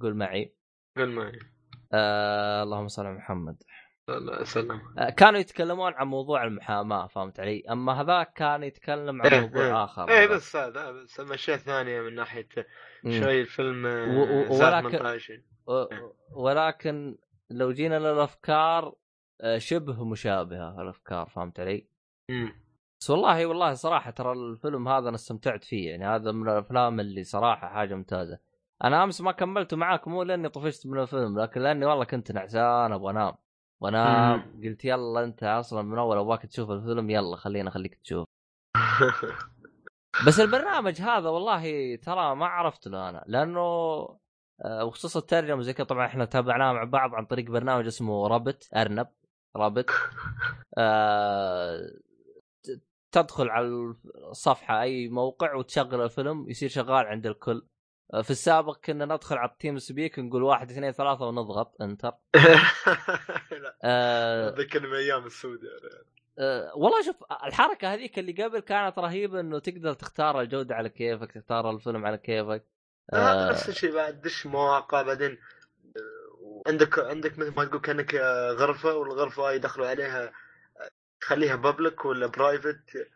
قول 0.00 0.14
معي 0.14 0.54
قول 0.96 1.08
معي 1.10 1.38
آه، 1.92 2.62
اللهم 2.62 2.88
صل 2.88 3.06
على 3.06 3.16
محمد 3.16 3.62
الله 4.08 4.42
يسلم 4.42 4.80
آه، 4.98 5.10
كانوا 5.10 5.40
يتكلمون 5.40 5.92
عن 5.94 6.06
موضوع 6.06 6.44
المحاماة 6.44 7.06
فهمت 7.06 7.40
علي؟ 7.40 7.62
أما 7.70 8.00
هذاك 8.00 8.32
كان 8.32 8.62
يتكلم 8.62 9.22
عن 9.22 9.28
إيه، 9.32 9.40
موضوع 9.40 9.62
إيه. 9.66 9.84
آخر 9.84 10.10
هذا. 10.12 10.26
بس 10.26 10.56
هذا 10.56 10.90
بس 10.90 11.20
أما 11.20 11.34
اشياء 11.34 11.56
ثانية 11.56 12.00
من 12.00 12.14
ناحية. 12.14 12.48
شوي 13.04 13.40
الفيلم 13.40 13.86
و- 13.86 14.22
و- 14.22 14.58
ولكن- 14.64 14.98
18 14.98 15.42
و- 15.66 15.86
ولكن 16.32 17.18
لو 17.50 17.72
جينا 17.72 17.98
للأفكار 17.98 18.94
شبه 19.56 20.04
مشابهة 20.04 20.82
الأفكار 20.82 21.28
فهمت 21.28 21.60
علي؟ 21.60 21.88
بس 23.00 23.10
والله 23.10 23.46
والله 23.46 23.74
صراحة 23.74 24.10
ترى 24.10 24.32
الفيلم 24.32 24.88
هذا 24.88 25.08
أنا 25.08 25.14
استمتعت 25.14 25.64
فيه 25.64 25.90
يعني 25.90 26.06
هذا 26.06 26.32
من 26.32 26.48
الأفلام 26.48 27.00
اللي 27.00 27.24
صراحة 27.24 27.68
حاجة 27.68 27.94
ممتازة. 27.94 28.38
أنا 28.84 29.04
أمس 29.04 29.20
ما 29.20 29.32
كملته 29.32 29.76
معاك 29.76 30.08
مو 30.08 30.22
لأني 30.22 30.48
طفشت 30.48 30.86
من 30.86 30.98
الفيلم 30.98 31.40
لكن 31.40 31.60
لأني 31.60 31.86
والله 31.86 32.04
كنت 32.04 32.32
نعسان 32.32 32.92
أبغى 32.92 33.10
أنام. 33.10 33.34
وانام 33.80 34.60
قلت 34.64 34.84
يلا 34.84 35.24
أنت 35.24 35.42
أصلا 35.42 35.82
من 35.82 35.98
أول 35.98 36.18
أبغاك 36.18 36.42
تشوف 36.46 36.70
الفيلم 36.70 37.10
يلا 37.10 37.36
خلينا 37.36 37.70
خليك 37.70 37.94
تشوف. 37.94 38.26
بس 40.26 40.40
البرنامج 40.40 41.00
هذا 41.00 41.28
والله 41.28 41.96
ترى 41.96 42.34
ما 42.36 42.46
عرفت 42.46 42.88
له 42.88 43.08
أنا 43.08 43.24
لأنه 43.26 43.60
آه، 44.64 44.84
وخصوصا 44.84 45.20
الترجمة 45.20 45.62
زي 45.62 45.72
كذا 45.72 45.86
طبعا 45.86 46.06
إحنا 46.06 46.24
تابعناه 46.24 46.72
مع 46.72 46.84
بعض 46.84 47.14
عن 47.14 47.26
طريق 47.26 47.50
برنامج 47.50 47.86
اسمه 47.86 48.26
Rabbit 48.28 48.68
أرنب. 48.76 49.08
Rabbit. 49.56 49.86
آه، 50.78 51.90
تدخل 53.12 53.48
على 53.48 53.94
الصفحة 54.30 54.82
أي 54.82 55.08
موقع 55.08 55.54
وتشغل 55.54 56.02
الفيلم 56.02 56.50
يصير 56.50 56.68
شغال 56.68 57.06
عند 57.06 57.26
الكل. 57.26 57.66
آه، 58.14 58.22
في 58.22 58.30
السابق 58.30 58.78
كنا 58.84 59.04
ندخل 59.04 59.36
على 59.36 59.50
ال 59.50 59.78
TeamSpeak 59.78 60.18
نقول 60.18 60.42
واحد 60.42 60.70
اثنين 60.70 60.92
ثلاثة 60.92 61.26
ونضغط 61.26 61.82
Enter. 61.82 62.12
لا 63.62 63.76
آه 63.82 64.54
ذكرني 64.58 64.86
من 64.88 64.94
أيام 64.94 65.26
السود 65.26 65.60
أه 66.38 66.72
والله 66.76 67.02
شوف 67.02 67.16
الحركة 67.46 67.94
هذيك 67.94 68.18
اللي 68.18 68.44
قبل 68.44 68.60
كانت 68.60 68.98
رهيبة 68.98 69.40
إنه 69.40 69.58
تقدر 69.58 69.92
تختار 69.92 70.40
الجودة 70.40 70.74
على 70.74 70.88
كيفك 70.88 71.32
تختار 71.32 71.70
الفيلم 71.70 72.06
على 72.06 72.18
كيفك. 72.18 72.64
آه 73.12 73.50
نفس 73.50 73.68
الشيء 73.68 73.94
بعد 73.94 74.20
دش 74.20 74.46
مواقع 74.46 75.02
بعدين 75.02 75.30
آه، 75.30 75.38
عندك 76.66 76.98
عندك 76.98 77.38
مثل 77.38 77.54
ما 77.56 77.64
تقول 77.64 77.80
كأنك 77.80 78.14
آه، 78.14 78.50
غرفة 78.52 78.94
والغرفة 78.94 79.48
هاي 79.48 79.56
يدخلوا 79.56 79.86
عليها 79.86 80.24
آه، 80.24 80.90
تخليها 81.20 81.56
public 81.56 82.04
ولا 82.04 82.26
private 82.26 83.08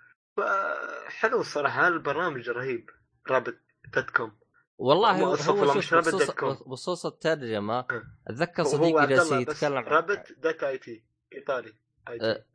حلو 1.07 1.41
الصراحة 1.41 1.81
هذا 1.81 1.89
البرنامج 1.95 2.51
رهيب. 2.51 2.91
Rabbit 3.29 3.55
dot 3.95 4.11
com 4.11 4.33
والله 4.79 5.23
هو 5.23 5.33
بخصوص. 5.33 6.67
بخصوص 6.67 7.07
الترجمه. 7.07 7.85
أتذكر 8.29 8.63
صديقي 8.63 9.07
جالس 9.07 9.33
يتكلم 9.33 9.79
Rabbit 9.79 10.19
dot 10.39 10.63
IT 10.63 11.03
إيطالي 11.35 11.73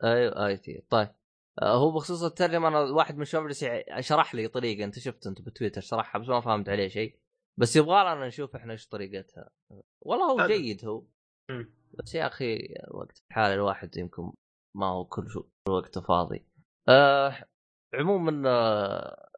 أيوه 0.03 0.47
IT 0.47 0.83
طيب. 0.89 1.07
هو 1.63 1.91
بخصوص 1.91 2.23
الترجمه 2.23 2.67
أنا 2.67 2.79
واحد 2.79 3.15
من 3.15 3.21
الشباب 3.21 3.51
شرح 3.99 4.35
لي 4.35 4.47
طريقة 4.47 4.85
أنت 4.85 4.99
شفت 4.99 5.27
أنت 5.27 5.41
بتويتر 5.41 5.81
شرحها 5.81 6.21
بس 6.21 6.27
ما 6.27 6.41
فهمت 6.41 6.69
عليه 6.69 6.87
شيء. 6.87 7.15
بس 7.59 7.75
يبغى 7.75 8.01
لنا 8.15 8.27
نشوف 8.27 8.55
إحنا 8.55 8.73
إيش 8.73 8.87
طريقتها 8.87 9.49
والله 10.05 10.43
هو. 10.43 10.47
جيد 10.47 10.85
هو. 10.85 11.03
بس 11.93 12.15
يا 12.15 12.27
أخي 12.27 12.73
وقت 12.91 13.23
الحالي 13.31 13.53
الواحد 13.53 13.97
يمكن 13.97 14.31
ما 14.77 14.85
هو 14.85 15.05
كل 15.05 15.27
وقته 15.69 16.01
فاضي 16.01 16.45
آه 16.89 17.45
عموما 17.93 18.49
آه 18.49 19.29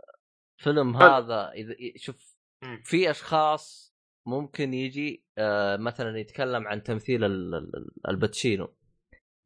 فيلم. 0.63 0.95
هذا 0.97 1.51
إذا 1.51 1.75
شوف. 1.95 2.37
في 2.83 3.09
أشخاص 3.11 3.93
ممكن 4.27 4.73
يجي 4.73 5.23
آه 5.37 5.77
مثلا 5.77 6.17
يتكلم 6.19 6.67
عن 6.67 6.83
تمثيل 6.83 7.23
ال- 7.23 7.55
ال- 7.55 7.91
الباتشينو 8.07 8.73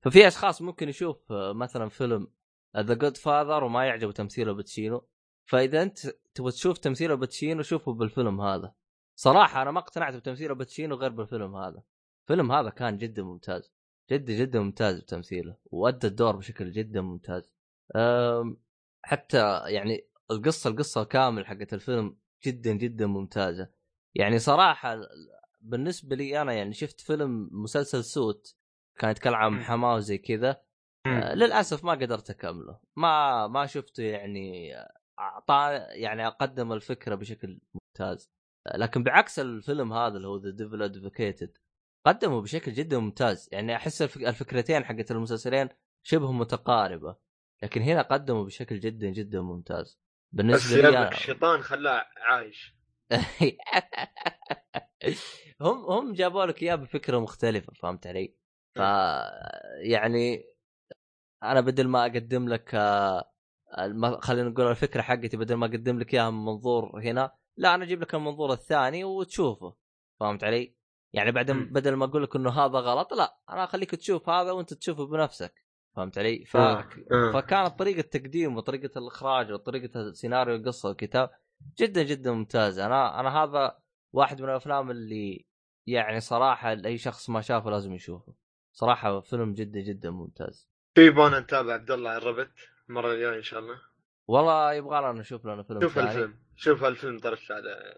ففي 0.05 0.27
أشخاص 0.27 0.61
ممكن 0.61 0.89
يشوف 0.89 1.31
آه 1.31 1.53
مثلا 1.53 1.89
فيلم 1.89 2.27
The 2.77 2.93
Godfather 2.93 3.63
وما 3.63 3.85
يعجبه 3.87 4.11
تمثيله 4.11 4.53
باتشينو 4.53 5.07
فإذا 5.51 5.81
أنت 5.81 5.99
تبغى 6.33 6.51
تشوف 6.51 6.77
تمثيله 6.77 7.15
باتشينو 7.15 7.61
شوفه 7.61 7.93
بالفيلم 7.93 8.41
هذا. 8.41 8.73
صراحة 9.15 9.61
أنا 9.61 9.71
ما 9.71 9.79
اقتنعت 9.79 10.13
بتمثيله 10.13 10.55
باتشينو 10.55 10.95
غير 10.95 11.09
بالفيلم 11.09 11.55
هذا. 11.55 11.83
الفيلم 12.21 12.51
هذا 12.51 12.69
كان 12.69 12.97
جدا 12.97 13.23
ممتاز. 13.23 13.71
جدا 14.11 14.33
جدا 14.33 14.59
ممتاز 14.59 14.99
بتمثيله 14.99 15.57
وأدى 15.65 16.07
الدور 16.07 16.35
بشكل 16.35 16.71
جدا 16.71 17.01
ممتاز. 17.01 17.53
حتى 19.03 19.61
يعني 19.65 20.07
القصة 20.31 20.69
القصة 20.69 21.01
الكامل 21.01 21.45
حقت 21.45 21.73
الفيلم 21.73 22.17
جدا 22.45 22.73
جدا 22.73 23.05
ممتازة. 23.05 23.69
يعني 24.15 24.39
صراحة 24.39 24.97
بالنسبة 25.61 26.15
لي 26.15 26.41
أنا 26.41 26.53
يعني 26.53 26.73
شفت 26.73 27.01
فيلم 27.01 27.49
مسلسل 27.51 28.03
Suits 28.03 28.55
كان 28.99 29.11
يتكلم 29.11 29.35
عن 29.35 29.51
محاماه 29.51 29.95
وزي 29.95 30.17
كذا. 30.17 30.61
آه 31.05 31.33
للأسف 31.33 31.83
ما 31.85 31.91
قدرت 31.91 32.29
أكمله. 32.29 32.79
ما 32.95 33.47
ما 33.47 33.65
شفته 33.65 34.03
يعني 34.03 34.73
أعطى 35.21 35.85
يعني 35.89 36.27
أقدم 36.27 36.73
الفكرة 36.73 37.15
بشكل 37.15 37.59
ممتاز. 37.73 38.31
لكن 38.75 39.03
بعكس 39.03 39.39
الفيلم 39.39 39.93
هذا 39.93 40.17
اللي 40.17 40.27
هو 40.27 40.37
The 40.37 40.49
Devil's 40.49 40.83
Advocate 40.83 41.57
قدمه 42.05 42.41
بشكل 42.41 42.73
جدا 42.73 42.99
ممتاز. 42.99 43.49
يعني 43.51 43.75
أحس 43.75 44.01
الفكرتين 44.01 44.85
حقت 44.85 45.11
المسلسلين 45.11 45.69
شبه 46.03 46.31
متقاربة 46.31 47.15
لكن 47.63 47.81
هنا 47.81 48.01
قدموا 48.01 48.45
بشكل 48.45 48.79
جدا 48.79 49.09
جدا 49.09 49.41
ممتاز. 49.41 49.99
بالنسبة 50.31 50.89
لي 50.89 51.07
الشيطان 51.07 51.61
خلاه 51.61 52.05
عايش. 52.17 52.75
هم 55.61 55.85
هم 55.85 56.13
جابوا 56.13 56.45
لك 56.45 56.63
إياه 56.63 56.75
بفكرة 56.75 57.19
مختلفة 57.19 57.73
فهمت 57.73 58.07
علي؟ 58.07 58.35
ف 58.75 58.79
يعني 59.81 60.43
أنا 61.43 61.61
بدل 61.61 61.87
ما 61.87 62.01
أقدم 62.01 62.49
لك 62.49 62.75
آه، 63.71 64.19
خلينا 64.19 64.49
نقول 64.49 64.67
الفكرة 64.67 65.01
حقتي 65.01 65.37
بدل 65.37 65.55
ما 65.55 65.65
أقدم 65.65 65.99
لك 65.99 66.13
إياها 66.13 66.29
من 66.29 66.45
منظور 66.45 66.99
هنا 66.99 67.31
لا 67.57 67.75
أنا 67.75 67.83
أجيب 67.83 68.01
لك 68.01 68.15
المنظور 68.15 68.53
الثاني 68.53 69.03
وتشوفه 69.03 69.75
فهمت 70.19 70.43
علي؟ 70.43 70.75
يعني 71.13 71.31
بعدين 71.31 71.65
بدل 71.65 71.93
ما 71.93 72.05
أقول 72.05 72.23
لك 72.23 72.35
إنه 72.35 72.49
هذا 72.49 72.79
غلط 72.79 73.13
لا 73.13 73.37
أنا 73.49 73.63
أخليك 73.63 73.95
تشوف 73.95 74.29
هذا 74.29 74.51
وأنت 74.51 74.73
تشوفه 74.73 75.05
بنفسك 75.05 75.65
فهمت 75.95 76.17
علي؟ 76.17 76.45
ف... 76.45 76.57
آه. 76.57 76.89
آه. 77.11 77.31
فكانت 77.33 77.79
طريقة 77.79 78.01
تقديم 78.01 78.57
وطريقة 78.57 78.99
الإخراج 78.99 79.51
وطريقة 79.51 80.01
السيناريو 80.01 80.55
القصة 80.55 80.89
والكتاب 80.89 81.29
جدا 81.79 82.03
جدا 82.03 82.31
ممتازة 82.31 82.85
أنا 82.85 83.19
أنا 83.19 83.43
هذا 83.43 83.77
واحد 84.13 84.41
من 84.41 84.49
الأفلام 84.49 84.91
اللي 84.91 85.45
يعني 85.87 86.19
صراحة 86.19 86.71
اي 86.71 86.97
شخص 86.97 87.29
ما 87.29 87.41
شافه 87.41 87.69
لازم 87.69 87.93
يشوفه 87.93 88.33
صراحة 88.71 89.19
فيلم 89.19 89.53
جدا 89.53 89.79
جدا 89.79 90.09
ممتاز 90.09 90.69
في 90.95 91.09
بونا 91.09 91.39
نتابع 91.39 91.73
عبد 91.73 91.91
الله 91.91 92.17
الربت 92.17 92.51
المرة 92.91 93.13
الجاية 93.13 93.37
إن 93.37 93.43
شاء 93.43 93.59
الله. 93.59 93.81
والله 94.27 94.73
يبغى 94.73 94.99
لنا 94.99 95.11
نشوف 95.11 95.45
لنا 95.45 95.63
فيلم 95.63 95.81
شوف 95.81 95.99
الفيلم. 95.99 96.35
شوف 96.55 96.83
الفيلم 96.83 97.19
طرش 97.19 97.51
على 97.51 97.97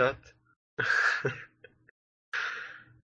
شات 0.00 0.28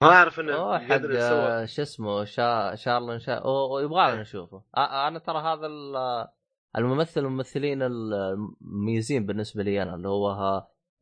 ما 0.01 0.09
أعرف 0.09 0.39
إنه 0.39 0.81
يسوى 0.91 1.67
شو 1.67 1.81
اسمه 1.81 2.23
شا... 2.23 2.75
شارلن 2.75 3.19
شا... 3.19 3.31
يبغى 3.83 4.11
لنا 4.11 4.21
نشوفه. 4.21 4.63
أنا 4.77 5.19
ترى 5.19 5.37
هذا 5.37 5.67
الممثل 6.77 7.21
الممثلين 7.21 7.81
المميزين 7.81 9.25
بالنسبة 9.25 9.63
لي 9.63 9.81
أنا 9.81 9.95
اللي 9.95 10.07
هو 10.07 10.27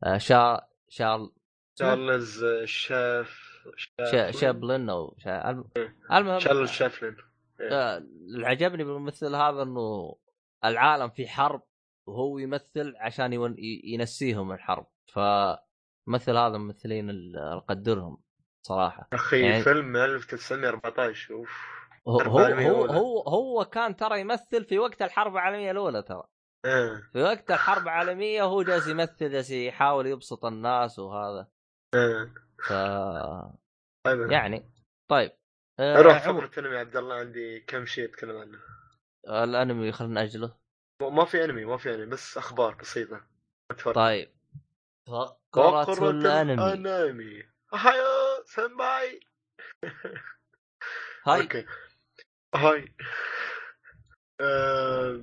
آه، 0.04 0.18
شا 0.18 0.60
شارل 0.88 1.30
شارلز 1.78 2.44
شاف 2.64 3.52
شابلن 4.30 4.90
أو 4.90 5.16
شا... 5.18 5.50
المهم 6.12 6.38
شارلز 6.38 6.70
شافلن. 6.70 7.16
اللي 7.62 8.46
عجبني 8.46 8.84
بالممثل 8.84 9.34
هذا 9.34 9.62
إنه 9.62 10.16
العالم 10.64 11.10
في 11.10 11.28
حرب 11.28 11.62
وهو 12.06 12.38
يمثل 12.38 12.94
عشان 12.96 13.32
يون... 13.32 13.56
ينسيهم 13.84 14.52
الحرب. 14.52 14.86
فمثل 15.06 16.36
هذا 16.36 16.56
الممثلين 16.56 17.10
اللي 17.10 17.38
اقدرهم 17.38 18.22
صراحة. 18.66 19.08
أخي 19.12 19.40
يعني... 19.40 19.62
فيلم 19.62 19.96
1914 19.96 21.34
أوف. 21.34 21.50
هو 22.08 22.38
هو, 22.38 22.84
هو 22.84 23.20
هو 23.20 23.64
كان 23.64 23.96
ترى 23.96 24.20
يمثل 24.20 24.64
في 24.64 24.78
وقت 24.78 25.02
الحرب 25.02 25.32
العالمية 25.32 25.70
الأولى 25.70 26.02
ترى. 26.02 26.22
إيه. 26.64 27.10
في 27.12 27.22
وقت 27.22 27.50
الحرب 27.50 27.82
العالمية 27.82 28.42
وهو 28.42 28.62
جالس 28.62 28.88
يمثل 28.88 29.30
جالس 29.30 29.50
يحاول 29.50 30.06
يبسط 30.06 30.44
الناس 30.44 30.98
وهذا. 30.98 31.48
إيه. 31.94 32.34
ف 32.66 32.70
يعني 34.30 34.72
طيب. 35.10 35.32
روح 35.80 36.18
فقرة 36.18 36.50
انمي 36.58 36.76
عبد 36.76 36.96
الله 36.96 37.14
عندي 37.14 37.60
كم 37.60 37.86
شيء 37.86 38.04
أتكلم 38.04 38.36
عنه. 38.36 38.58
الأنمي 39.44 39.92
خلينا 39.92 40.14
نأجله. 40.14 40.56
ما 41.02 41.24
في 41.24 41.44
أنمي 41.44 41.64
ما 41.64 41.76
في 41.76 41.94
أنمي 41.94 42.06
بس 42.06 42.38
أخبار 42.38 42.74
بسيطة. 42.74 43.20
أتفرج. 43.70 43.94
طيب. 43.94 44.28
فقرة 45.52 46.10
الأنمي. 46.10 46.72
الأنمي. 46.72 47.42
هايو 47.74 48.44
سنباي. 48.44 49.20
هاي. 51.26 51.42
أوكي. 51.42 51.66
هاي. 52.54 52.94
آه، 54.40 55.22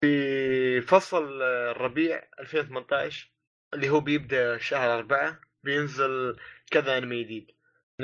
في 0.00 0.80
فصل 0.80 1.42
الربيع 1.42 2.28
2018 2.40 3.32
اللي 3.74 3.90
هو 3.90 4.00
بيبدأ 4.00 4.58
شهر 4.58 4.98
أربعة 4.98 5.40
بينزل 5.64 6.36
كذا 6.70 6.98
أنمي 6.98 7.24
جديد. 7.24 7.50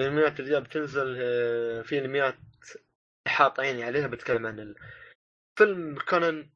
الانميات 0.01 0.41
اللي 0.41 0.61
بتنزل 0.61 1.17
آه، 1.21 1.83
في 1.83 1.99
انميات 1.99 2.39
حاط 3.29 3.61
عيني 3.61 3.85
عليها 3.85 4.07
بتكلم 4.07 4.47
عن 4.47 4.75
فيلم 5.59 5.99
كونان 6.09 6.51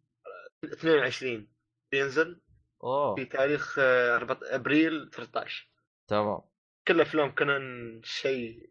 22 0.65 1.49
بينزل 1.93 2.41
أوه. 2.85 3.15
في 3.15 3.25
تاريخ 3.25 3.79
آه، 3.79 4.39
أبريل 4.43 5.11
13 5.11 5.69
تمام. 6.11 6.41
كل 6.89 7.01
أفلام 7.01 7.31
كونان 7.31 8.01
شيء 8.05 8.71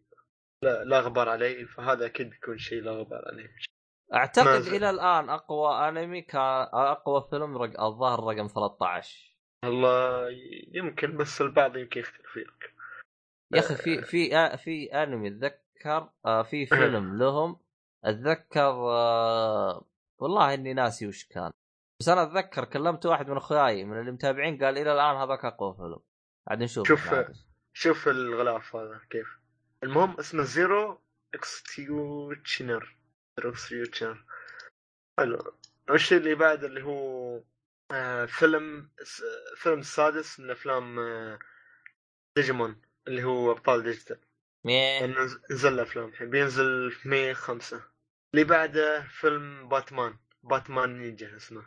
لا, 0.64 0.84
لا 0.84 1.00
غبار 1.00 1.30
عليه 1.30 1.66
فهذا 1.66 2.06
أكيد 2.06 2.30
بيكون 2.30 2.58
شيء 2.58 2.82
لا 2.82 2.92
غبار 2.92 3.24
عليه. 3.28 3.56
أعتقد 4.14 4.62
إلى 4.62 4.90
الآن 4.90 5.30
أقوى 5.30 5.90
أنمي 5.90 6.22
كان 6.22 6.68
أقوى 6.74 7.28
فيلم 7.30 7.58
رق... 7.58 7.82
الظاهر 7.82 8.20
رقم 8.20 8.48
13 8.48 9.36
والله 9.66 10.30
يمكن 10.74 11.18
بس 11.18 11.42
البعض 11.42 11.78
يمكن 11.78 12.00
يختلف 12.00 12.28
فيك 12.34 12.74
يا 13.54 13.60
أخي 13.60 13.76
في 13.76 14.02
في 14.02 14.58
في 14.58 14.94
أنمي 14.94 15.28
أتذكر 15.28 16.10
آه، 16.26 16.44
في 16.44 16.66
فيلم 16.66 17.18
لهم 17.18 17.60
أتذكر 18.04 18.72
آه، 18.90 19.86
والله 20.20 20.54
إني 20.54 20.74
ناسي 20.74 21.08
وش 21.08 21.26
كان. 21.26 21.52
بس 22.00 22.10
أنا 22.10 22.24
أتذكر 22.24 22.66
كلمت 22.66 23.06
واحد 23.06 23.30
من 23.30 23.38
أخوياي 23.38 23.84
من 23.84 24.00
اللي 24.00 24.12
متابعين 24.12 24.64
قال 24.64 24.78
إلى 24.78 24.94
الآن 24.94 25.16
هذاك 25.16 25.46
أقوى 25.46 25.76
فيلم. 25.76 26.00
عاد 26.48 26.64
نشوف 26.64 26.88
شوف 26.88 27.14
شوف 27.74 28.08
الغلاف 28.08 28.76
هذا 28.76 29.00
كيف. 29.10 29.28
المهم 29.84 30.20
اسمه 30.20 30.44
Zero 30.44 31.02
Executioner. 31.34 32.98
Zero 33.38 33.50
Executioner. 33.50 34.26
حلو. 35.20 35.54
الشيء 35.90 36.18
اللي 36.18 36.36
بعد 36.36 36.64
اللي 36.64 36.84
هو 36.84 37.44
آه 37.92 38.26
فيلم 38.26 38.90
فيلم 39.56 39.80
السادس 39.80 40.40
من 40.40 40.52
أفلام 40.52 41.00
آه 41.00 41.40
ديجيمون. 42.36 42.82
اللي 43.10 43.24
هو 43.24 43.52
ابطال 43.52 43.84
ديجيتال. 43.84 44.18
نزل 45.52 45.80
أفلام. 45.80 46.06
الحين 46.06 46.30
بينزل 46.30 46.92
في 46.92 47.10
May 47.10 47.34
خمسة. 47.34 47.82
اللي 48.34 48.46
بعده 48.46 49.02
فيلم 49.02 49.70
Batman. 49.70 50.14
Batman 50.44 51.00
Ninja 51.00 51.36
اسمه. 51.36 51.64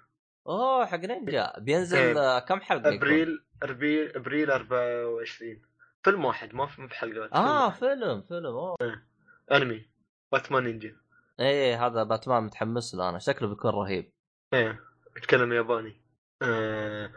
أوه 0.46 0.86
حق 0.86 0.98
نينجا. 0.98 1.52
بينزل 1.58 1.98
إيه. 1.98 2.38
كم 2.38 2.60
حلقة 2.60 2.94
أبريل 2.94 3.44
أبريل 3.62 4.16
ابريل 4.16 4.50
24 4.50 5.62
فيلم 6.04 6.24
واحد 6.24 6.54
ما 6.54 6.66
في 6.66 6.86
بحلقات 6.86 7.32
آه 7.32 7.70
فيلم 7.70 8.22
فيلم 8.22 8.46
أوه. 8.46 8.76
إيه. 8.82 9.06
أنمي. 9.52 9.88
Batman 10.32 10.64
Ninja. 10.64 10.96
إيه 11.40 11.86
هذا 11.86 12.02
باتمان 12.02 12.42
متحمس 12.42 12.94
له 12.94 13.08
أنا. 13.08 13.18
شكله 13.18 13.48
بيكون 13.48 13.70
رهيب. 13.70 14.10
إيه. 14.54 14.80
يتكلم 15.16 15.52
ياباني. 15.52 15.96
آه 16.42 17.12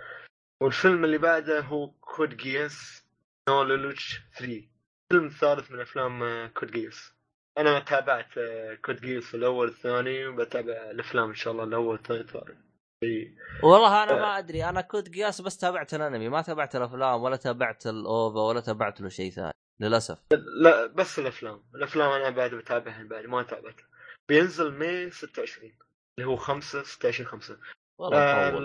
والفيلم 0.62 1.06
اللي 1.06 1.18
بعده 1.18 1.60
هو 1.60 1.92
Code 1.92 2.38
Geass 2.38 3.05
no 3.50 3.64
Lelouch 3.64 4.22
3 4.38 4.64
الفيلم 5.12 5.28
الثالث 5.28 5.72
من 5.72 5.82
أفلام 5.82 6.24
آه، 6.24 6.48
Code 6.48 6.72
Geass. 6.72 7.14
أنا 7.58 7.80
تابعت 7.80 8.38
آه، 8.38 8.76
Code 8.76 9.02
Geass 9.02 9.36
الأول 9.36 9.68
الثاني 9.68 10.28
وبتابع 10.28 10.74
الأفلام 10.92 11.30
إن 11.30 11.36
شاء 11.36 11.54
الله 11.54 11.64
الأول 11.64 11.96
الثاني 11.96 12.20
الثالث 12.22 12.56
والله 13.64 14.04
أنا 14.04 14.14
ما 14.14 14.38
أدري. 14.38 14.66
أنا 14.70 14.82
Code 14.82 15.16
Geass 15.16 15.42
بس 15.42 15.58
تابعت 15.58 15.94
الأنمي 15.94 16.30
ما 16.30 16.42
تابعت 16.42 16.76
الأفلام 16.76 17.22
ولا 17.24 17.36
تابعت 17.36 17.88
ال 17.88 18.01
OVA 18.01 18.40
ولا 18.40 18.60
تابعت 18.62 19.02
له 19.02 19.10
شيء 19.10 19.32
ثاني 19.32 19.52
للأسف. 19.80 20.20
لا 20.62 20.86
بس 20.86 21.20
الأفلام. 21.20 21.64
الأفلام 21.76 22.12
أنا 22.12 22.30
بعد 22.30 22.56
بتابعها 22.56 23.04
بعد 23.04 23.26
ما 23.26 23.44
تابعتها 23.44 23.86
بينزل 24.30 24.72
ماي 24.72 25.12
26 25.12 25.72
اللي 26.20 26.30
هو 26.30 26.36
5 26.36 26.84
16 26.84 27.26
5 27.26 27.58
والله 28.00 28.18
آه 28.18 28.60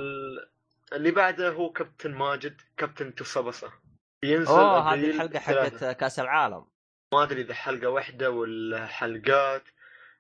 اللي 0.92 1.10
بعده 1.10 1.48
هو 1.50 1.72
كابتن 1.72 2.14
ماجد 2.14 2.60
كابتن 2.76 3.14
تصبصه 3.14 3.72
بينزل 4.22 4.52
أوه 4.52 4.94
هذه 4.94 5.10
الحلقة 5.10 5.38
حقت 5.38 5.84
كأس 5.84 6.20
العالم. 6.20 6.66
ما 7.14 7.22
أدري 7.22 7.40
إذا 7.40 7.54
حلقة 7.54 7.88
واحدة 7.88 8.30
ولا 8.30 8.86
حلقات 8.86 9.62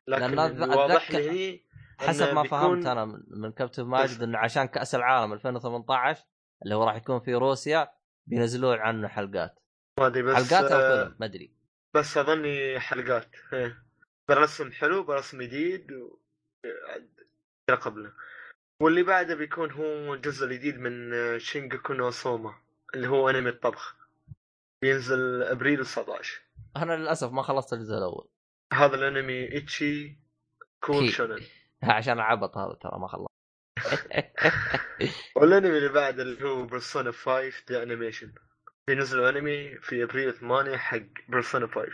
لكن 0.08 0.38
واضح 0.38 1.10
لي 1.10 1.64
حسب 1.98 2.34
ما 2.34 2.42
فهمت 2.42 2.86
أنا 2.86 3.04
من 3.28 3.52
كابتن 3.52 3.82
ماجد 3.82 4.22
إنه 4.22 4.38
عشان 4.38 4.64
كأس 4.64 4.94
العالم 4.94 5.32
2018 5.32 6.24
اللي 6.62 6.74
هو 6.74 6.84
راح 6.84 6.96
يكون 6.96 7.20
في 7.20 7.34
روسيا 7.34 7.88
بينزلون 8.26 8.78
عنه 8.78 9.08
حلقات. 9.08 9.58
ما 10.00 10.06
أدري 10.06 10.22
بس 10.22 10.34
حلقات 10.34 10.72
أو 10.72 10.80
آه، 10.80 11.04
فيلم 11.04 11.16
ما 11.20 11.26
أدري. 11.26 11.54
بس 11.94 12.16
أظني 12.16 12.80
حلقات. 12.80 13.36
برسم 14.28 14.72
حلو 14.72 15.02
برسم 15.02 15.42
جديد 15.42 15.92
و... 15.92 16.18
قبله. 17.70 18.12
واللي 18.82 19.02
بعده 19.02 19.34
بيكون 19.34 19.70
هو 19.70 20.14
الجزء 20.14 20.46
الجديد 20.46 20.78
من 20.78 21.38
شينجاكو 21.38 21.92
نو 21.92 22.10
سوما. 22.10 22.54
اللي 22.94 23.08
هو 23.08 23.30
أنمي 23.30 23.50
الطبخ. 23.50 23.96
بينزل 24.82 25.42
أبريل 25.42 25.84
19 25.84 26.40
أنا 26.76 26.96
للأسف 26.96 27.32
ما 27.32 27.42
خلصت 27.42 27.72
الجزء 27.72 27.94
الأول. 27.94 28.28
هذا 28.72 28.94
الأنمي 28.94 29.56
اتشي 29.58 30.18
كول 30.80 31.06
كي. 31.06 31.12
شونن. 31.12 31.40
عشان 31.82 32.20
عبط 32.20 32.56
هذا 32.58 32.74
ترى 32.74 32.98
ما 33.00 33.08
خلص. 33.08 33.26
والأنمي 35.36 35.78
اللي 35.78 35.88
بعد 35.88 36.20
اللي 36.20 36.44
هو 36.48 36.66
Persona 36.66 37.12
5 37.12 37.52
The 37.70 37.82
Animation 37.82 38.32
في 38.86 38.94
نزلوا 38.94 39.28
انمي 39.28 39.78
في 39.78 40.02
أبريل 40.04 40.32
8 40.34 40.76
حق 40.76 40.98
Persona 41.28 41.66
5 41.66 41.86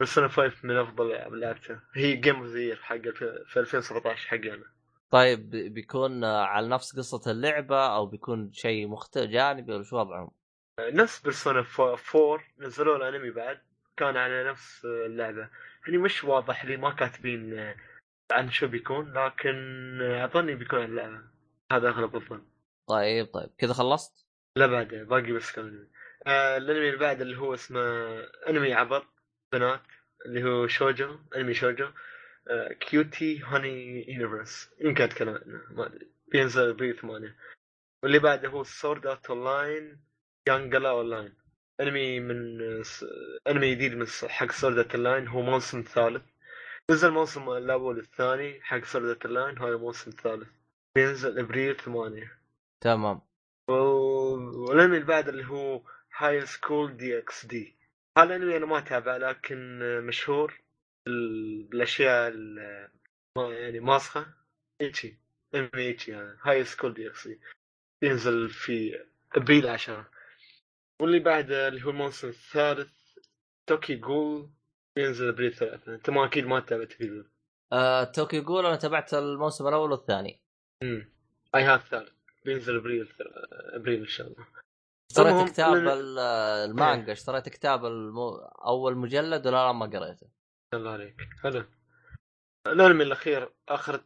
Persona 0.00 0.28
5 0.28 0.52
من 0.64 0.76
أفضل 0.76 1.06
الالعاب 1.06 1.34
لعبتها 1.34 1.82
هي 1.94 2.16
game 2.16 2.36
of 2.36 2.46
the 2.46 2.76
حق 2.76 2.94
الف- 2.94 3.24
في 3.52 3.60
2017 3.60 4.28
حقي 4.28 4.54
أنا. 4.54 4.64
طيب 5.10 5.50
بي- 5.50 5.68
بيكون 5.68 6.24
على 6.24 6.68
نفس 6.68 6.96
قصة 6.96 7.30
اللعبة 7.30 7.86
أو 7.96 8.06
بيكون 8.06 8.52
شيء 8.52 8.88
مختلف 8.88 9.30
جانبي 9.30 9.72
ولا 9.72 9.82
شو 9.84 9.96
وضعهم؟ 9.98 10.30
نفس 10.80 11.20
Persona 11.20 11.64
4 11.80 12.44
نزلوا 12.58 12.96
الأنمي 12.96 13.30
بعد 13.30 13.60
كان 13.96 14.16
على 14.16 14.50
نفس 14.50 14.84
اللعبة. 14.84 15.48
يعني 15.86 15.98
مش 15.98 16.24
واضح 16.24 16.64
لي 16.64 16.76
ما 16.76 16.90
كاتبين 16.90 17.74
عن 18.32 18.50
شو 18.50 18.66
بيكون 18.68 19.12
لكن 19.12 19.98
أظني 20.02 20.54
بيكون 20.54 20.78
عن 20.78 20.84
اللعبة. 20.84 21.20
هذا 21.72 21.88
أغلب 21.88 22.16
الظن. 22.16 22.46
طيب 22.88 23.26
طيب. 23.34 23.50
كذا 23.58 23.72
خلصت؟ 23.72 24.26
لا 24.56 24.66
بعد 24.66 24.88
باقي 24.88 25.32
بس 25.32 25.52
كم 25.52 25.62
انمي 25.62 25.86
آه 26.26 26.56
الأنمي 26.56 26.86
اللي 26.88 26.98
بعد 26.98 27.20
اللي 27.20 27.36
هو 27.38 27.54
اسمه 27.54 27.80
أنمي 28.48 28.74
عبط 28.74 29.06
بنات 29.52 29.82
اللي 30.26 30.44
هو 30.44 30.66
shoujo 30.66 31.16
أنمي 31.36 31.54
shoujo. 31.54 31.88
Cutie 32.80 33.42
Honey 33.42 34.04
Universe 34.12 34.70
يمكن 34.80 35.04
اتكلم 35.04 35.28
عنه 35.28 35.62
ما 35.70 35.86
أدري. 35.86 36.08
بينزل 36.28 36.72
ب 36.72 36.92
8 36.92 37.36
واللي 38.02 38.18
بعده 38.18 38.48
هو 38.48 38.64
Sword 38.64 39.06
Art 39.06 39.30
Online 39.30 40.00
Gun 40.48 40.66
Gale 40.66 40.90
Online 40.90 41.34
انمي 41.80 42.20
من. 42.20 42.60
انمي 43.48 43.74
جديد 43.74 43.94
من 43.94 44.06
حق 44.06 44.50
Sword 44.52 44.78
Art 44.78 44.96
Online 44.96 45.28
هو 45.28 45.42
موسم 45.42 45.82
ثالث. 45.82 46.22
نزل 46.90 47.08
الموسم 47.08 47.50
الأول 47.50 47.96
والثاني 47.96 48.60
حق 48.62 48.84
Sword 48.84 49.08
Art 49.08 49.26
Online 49.26 49.58
هذا 49.58 49.68
الموسم 49.68 50.10
الثالث. 50.10 50.48
بينزل 50.94 51.38
ابريل 51.38 51.76
8 51.76 52.38
تمام. 52.80 53.20
والأنمي 53.68 54.96
اللي 54.96 55.06
بعد 55.06 55.28
اللي 55.28 55.44
هو 55.44 55.82
High 56.16 56.46
School 56.46 56.96
DxD 56.96 57.76
هذا 58.18 58.36
الأنمي 58.36 58.56
أنا 58.56 58.66
ما 58.66 58.78
أتابعه 58.78 59.18
لكن 59.18 59.78
مشهور. 60.06 60.60
بال- 61.08 61.62
بالاشياء 61.62 62.28
ال- 62.34 62.88
ما- 63.36 63.54
يعني 63.54 63.80
ماسخة. 63.80 64.26
ecchi 64.80 65.18
إنمي 65.54 65.68
ecchi 65.76 66.14
هذا 66.14 66.36
High 66.42 66.64
School 66.64 66.94
D. 66.94 67.08
x 67.08 67.28
ينزل 68.02 68.48
في 68.50 69.04
أبريل 69.36 69.66
10 69.66 70.10
واللي 71.00 71.18
بعده 71.18 71.68
اللي 71.68 71.84
هو 71.84 71.90
الموسم 71.90 72.28
الثالث 72.28 72.92
توكي 73.66 73.96
جول. 73.96 74.50
ينزل 74.98 75.28
أبريل 75.28 75.52
ثلاثة. 75.54 75.94
أنت 75.94 76.10
ما 76.10 76.24
أكيد 76.24 76.46
ما 76.46 76.60
تابعت 76.60 76.92
Tokyo 76.92 77.06
Ghoul. 77.06 77.30
آه، 77.72 78.04
Tokyo 78.04 78.36
Ghoul 78.36 78.66
أنا 78.66 78.76
تابعت 78.76 79.14
الموسم 79.14 79.68
الأول 79.68 79.92
والثاني. 79.92 80.40
امم 80.82 81.12
اي 81.54 81.62
هذا 81.62 81.74
الثالث 81.74 82.12
بينزل 82.44 82.76
أبريل 82.76 83.08
أبريل 83.74 84.00
إن 84.00 84.06
شاء 84.06 84.26
الله. 84.26 84.46
اشتريت 85.10 85.48
كتاب 85.52 85.76
ال- 85.76 86.18
المانجا 86.70 87.12
اشتريت 87.12 87.48
كتاب 87.48 87.84
المو... 87.84 88.36
أول 88.44 88.96
مجلد 88.96 89.46
ولا 89.46 89.56
لا 89.66 89.72
ما 89.72 89.86
قريته. 89.86 90.26
الله 90.74 90.90
عليك. 90.90 91.16
حلو. 91.42 91.64
الأنمي 92.66 93.04
الأخير 93.04 93.52
آخر 93.68 94.00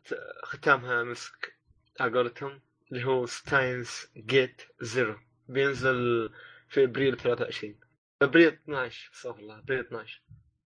ختامها 0.45 1.03
مسك 1.03 1.59
على 2.01 2.19
قولتهم 2.19 2.63
اللي 2.93 3.05
هو 3.05 3.27
Steins 3.27 4.07
Gate 4.17 4.63
Zero 4.81 5.17
بينزل 5.49 6.31
في 6.69 6.85
إبريل 6.85 7.17
23 7.17 7.81
إبريل 8.23 8.49
12 8.49 9.11
استغفر 9.15 9.41
الله 9.41 9.59
إبريل 9.59 9.81
12 9.81 10.23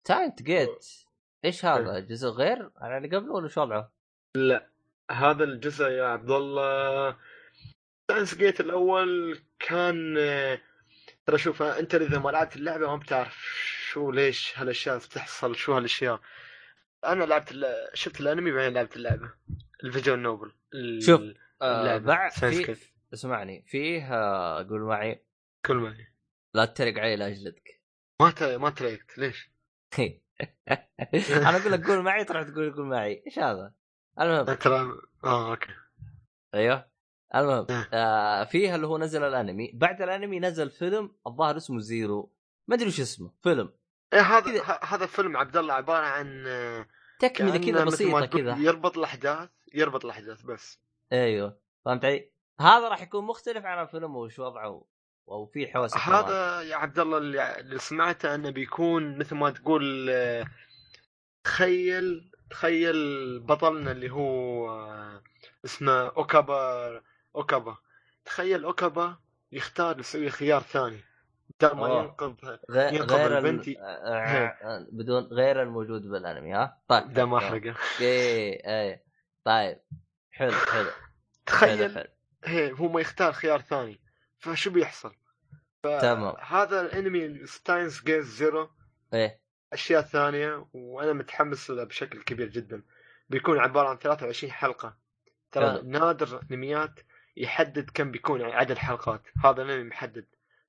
Steins 0.03 0.41
Gate 0.41 0.85
إيش 1.45 1.65
هذا؟ 1.65 1.99
جزء 1.99 2.27
غير؟ 2.27 2.71
عن 2.77 2.97
اللي 2.97 3.17
قبله 3.17 3.33
ولا 3.33 3.47
شو 3.47 3.61
وضعه؟ 3.61 3.91
لا. 4.35 4.69
هذا 5.11 5.43
الجزء 5.43 5.85
يا 5.85 6.03
عبد 6.03 6.31
الله. 6.31 7.17
Steins 8.03 8.35
Gate 8.35 8.59
الأول 8.59 9.39
كان 9.59 10.15
ترى 11.25 11.37
شوف 11.37 11.61
أنت 11.61 11.95
إذا 11.95 12.19
ما 12.19 12.29
لعبت 12.29 12.55
اللعبة 12.55 12.87
ما 12.87 12.95
بتعرف 12.95 13.37
شو 13.91 14.11
ليش 14.11 14.59
هالأشياء 14.59 14.97
بتحصل 14.97 15.55
شو 15.55 15.73
هالأشياء 15.73 16.19
أنا 17.05 17.23
لعبت 17.23 17.55
شفت 17.93 18.21
الأنمي 18.21 18.51
بعدين 18.51 18.73
لعبت 18.73 18.95
اللعبة 18.95 19.33
الفيجوال 19.83 20.19
نوبل 20.19 20.51
شوف، 20.99 21.21
آه. 21.61 21.97
بعد 21.97 22.31
في. 22.31 22.91
اسمعني 23.13 23.63
فيه 23.67 24.13
آه، 24.13 24.63
قول 24.63 24.81
معي 24.81 25.25
كل 25.65 25.75
ما 25.75 25.97
هي. 25.97 26.07
لا 26.53 26.65
تتريق 26.65 26.99
علي 26.99 27.15
لا 27.15 27.27
أجلدك 27.27 27.81
ما 28.21 28.31
ت... 28.31 28.43
ما 28.43 28.69
تريقت 28.69 29.17
ليش؟ 29.17 29.51
أنا 31.37 31.57
أقول 31.57 31.71
لك 31.71 31.87
قول 31.87 32.01
معي 32.01 32.23
تروح 32.23 32.43
تقول 32.43 32.73
قول 32.73 32.85
معي 32.85 33.23
إيش 33.27 33.39
هذا؟ 33.39 33.73
المهم 34.21 34.53
ترى 34.53 34.91
آه 35.23 35.51
أوكي 35.51 35.73
أيوه 36.53 36.91
المهم 37.35 37.67
آه. 37.69 37.87
آه 37.93 38.43
فيها 38.43 38.75
اللي 38.75 38.87
هو 38.87 38.97
نزل 38.97 39.23
الأنمي 39.23 39.71
بعد 39.73 40.01
الأنمي 40.01 40.39
نزل 40.39 40.69
فيلم 40.69 41.15
الظاهر 41.27 41.57
اسمه 41.57 41.79
زيرو 41.79 42.33
ما 42.67 42.75
أدري 42.75 42.87
وش 42.87 42.99
اسمه 42.99 43.31
فيلم 43.43 43.73
إيه 44.13 44.21
هذا 44.21 44.79
هذا 44.83 45.05
فيلم 45.05 45.37
عبد 45.37 45.57
الله 45.57 45.73
عبارة 45.73 46.05
عن 46.05 46.43
آه، 46.47 46.85
تكملة 47.19 47.57
كذا 47.57 47.83
بسيطة 47.85 48.25
كذا. 48.25 48.55
يربط 48.57 48.97
الأحداث 48.97 49.49
يربط 49.73 50.05
الأحداث 50.05 50.41
بس. 50.41 50.79
أيوه. 51.11 51.57
فهمت 51.85 52.05
علي؟ 52.05 52.29
هذا 52.59 52.89
راح 52.89 53.01
يكون 53.01 53.25
مختلف 53.25 53.65
عن 53.65 53.83
الفيلم 53.83 54.15
وش 54.15 54.39
وضعه 54.39 54.85
أو 55.29 55.45
في 55.45 55.67
حوسه. 55.67 55.99
هذا 55.99 56.61
يا 56.61 56.75
عبد 56.75 56.99
الله 56.99 57.17
اللي, 57.17 57.59
اللي 57.59 57.79
سمعته 57.79 58.35
إنه 58.35 58.49
بيكون 58.49 59.17
مثل 59.17 59.35
ما 59.35 59.49
تقول 59.49 60.09
آه، 60.09 60.45
تخيل 61.43 62.31
تخيل 62.49 63.39
بطلنا 63.39 63.91
اللي 63.91 64.09
هو 64.09 64.69
آه، 64.69 65.23
اسمه 65.65 66.07
أوكابا 66.07 67.01
أوكابا. 67.35 67.77
تخيل 68.25 68.63
أوكابا 68.63 69.17
يختار 69.51 69.99
يسوي 69.99 70.29
خيار 70.29 70.61
ثاني. 70.61 71.03
بدل 71.59 71.75
ما 71.75 71.87
أوه. 71.87 72.03
ينقذ 72.03 72.57
غير 72.69 72.93
ينقذ 72.93 73.15
غير 73.15 73.37
ال... 73.37 73.45
البنت 73.45 73.67
آه، 73.67 73.81
آه، 73.81 74.87
بدون 74.91 75.23
غير 75.23 75.61
الموجود 75.61 76.01
بالانمي 76.01 76.53
ها؟ 76.53 76.81
طيب 76.87 77.03
بدل 77.03 77.23
ما. 77.23 77.37
احرقه 77.37 77.75
إيه 78.01 78.67
إيه. 78.67 79.03
طيب 79.43 79.79
حلو 80.31 80.51
حلو 80.51 80.89
تخيل 81.45 82.07
هي 82.45 82.71
هو 82.71 82.87
ما 82.87 83.01
يختار 83.01 83.31
خيار 83.31 83.61
ثاني 83.61 83.99
فشو 84.39 84.69
بيحصل؟ 84.71 85.15
تمام. 85.83 86.35
هذا 86.39 86.81
الانمي 86.81 87.45
Steins 87.45 88.01
Gate 88.03 88.25
Zero 88.25 88.69
إيه. 89.13 89.41
أشياء 89.73 90.01
ثانية 90.01 90.65
وأنا 90.73 91.13
متحمس 91.13 91.69
له 91.69 91.83
بشكل 91.83 92.21
كبير 92.21 92.47
جدا. 92.47 92.83
بيكون 93.29 93.59
عبارة 93.59 93.89
عن 93.89 93.97
23 93.97 94.51
حلقة. 94.53 94.97
ترى. 95.51 95.81
نادر 95.83 96.39
الانميات 96.39 96.99
يحدد 97.37 97.89
كم 97.93 98.11
بيكون 98.11 98.41
عدد 98.41 98.77
حلقات. 98.77 99.21
هذا 99.43 99.61
الانمي 99.61 99.83
محدد. 99.83 100.25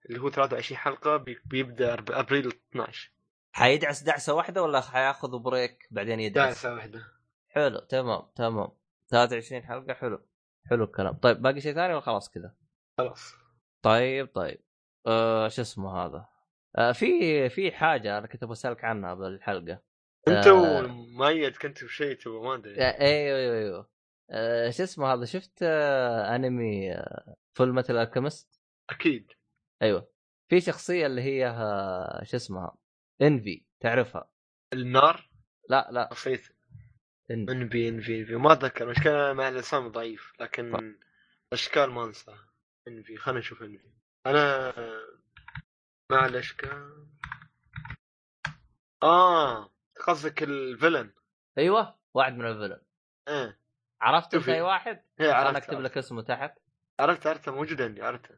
اللي 0.07 0.21
هو 0.21 0.31
23 0.31 0.79
حلقة 0.79 1.17
بي- 1.17 1.39
بيبدأ 1.45 1.97
أرب- 1.97 2.11
أبريل 2.11 2.47
12 2.71 3.13
حيدعس 3.53 4.03
دعسة 4.03 4.35
واحدة 4.35 4.63
ولا 4.63 4.81
حياخذ 4.81 5.39
بريك 5.39 5.89
بعدين 5.91 6.21
يدعس؟ 6.21 6.47
دعسة 6.49 6.75
واحدة 6.75 7.03
حلو 7.49 7.79
تمام 7.79 8.23
تمام 8.37 8.69
23 9.09 9.63
حلقة 9.63 9.95
حلو 9.95 10.27
حلو 10.71 10.85
الكلام 10.85 11.15
طيب 11.15 11.43
باقي 11.43 11.61
شيء 11.61 11.75
ثاني 11.75 11.93
ولا 11.93 12.01
خلاص 12.01 12.31
كذا؟ 12.31 12.55
خلاص 12.99 13.35
طيب 13.83 14.29
طيب 14.35 14.61
آه 15.07 15.49
شو 15.49 15.63
اسمه 15.63 15.93
هذا؟ 16.05 16.29
آه 16.77 16.93
في 16.93 17.49
في 17.49 17.73
حاجة 17.73 18.19
أنا 18.19 18.27
كنت 18.27 18.45
بسالك 18.45 18.85
عنها 18.85 19.15
بالحلقة 19.15 19.83
أنت 20.29 20.47
آه. 20.47 20.53
ومؤيد 20.85 21.57
كنتوا 21.57 21.89
بشيء 21.89 22.17
تبغى 22.17 22.41
ما 22.41 22.55
أدري 22.55 22.81
آه، 22.83 23.01
أيوه 23.01 23.39
أيوه 23.39 23.55
أيوه 23.59 23.91
آه 24.31 24.71
شو 24.71 24.83
اسمه 24.83 25.13
هذا 25.13 25.25
شفت 25.25 25.59
آه 25.63 26.37
أنمي 26.37 26.93
آه 26.93 27.37
Fullmetal 27.55 27.97
Alchemist؟ 27.97 28.61
أكيد 28.91 29.33
أيوه. 29.83 30.09
في 30.49 30.61
شخصية 30.61 31.07
اللي 31.07 31.23
هي 31.23 31.55
شو 32.23 32.37
اسمها؟ 32.37 32.77
Envy 33.23 33.65
تعرفها؟ 33.81 34.31
النار؟ 34.73 35.31
لا 35.69 35.89
لا. 35.91 36.09
بسيط 36.13 36.41
Envy. 37.31 37.53
Envy 37.53 37.89
Envy 37.89 38.35
ما 38.35 38.53
أتذكر. 38.53 38.91
مشكلة 38.91 39.33
مع 39.33 39.49
الأسامي 39.49 39.89
ضعيف 39.89 40.33
لكن 40.41 40.97
اشكال 41.53 41.91
ما 41.91 42.05
أنساها. 42.05 42.49
Envy. 42.89 43.17
خلينا 43.17 43.41
نشوف 43.41 43.63
Envy. 43.63 43.91
أنا 44.27 44.73
مع 46.11 46.27
الأشكال. 46.27 47.07
آه. 49.03 49.73
قصدك 50.07 50.43
الفيلن. 50.43 51.13
أيوه. 51.59 51.99
واحد 52.15 52.33
من 52.33 52.47
الفيلن. 52.47 52.81
إيه. 53.29 53.59
عرفت 54.01 54.35
أنت. 54.35 54.49
أي 54.49 54.61
واحد؟ 54.61 55.05
إيه 55.21 55.27
أنا 55.31 55.35
عرفت 55.35 55.57
أكتب 55.57 55.81
لك 55.81 55.99
اسمه 55.99 56.23
تحت. 56.23 56.59
عرفت 57.01 57.27
عرفته. 57.27 57.53
موجود 57.53 57.83
عندي 57.83 58.03
عرفته. 58.03 58.35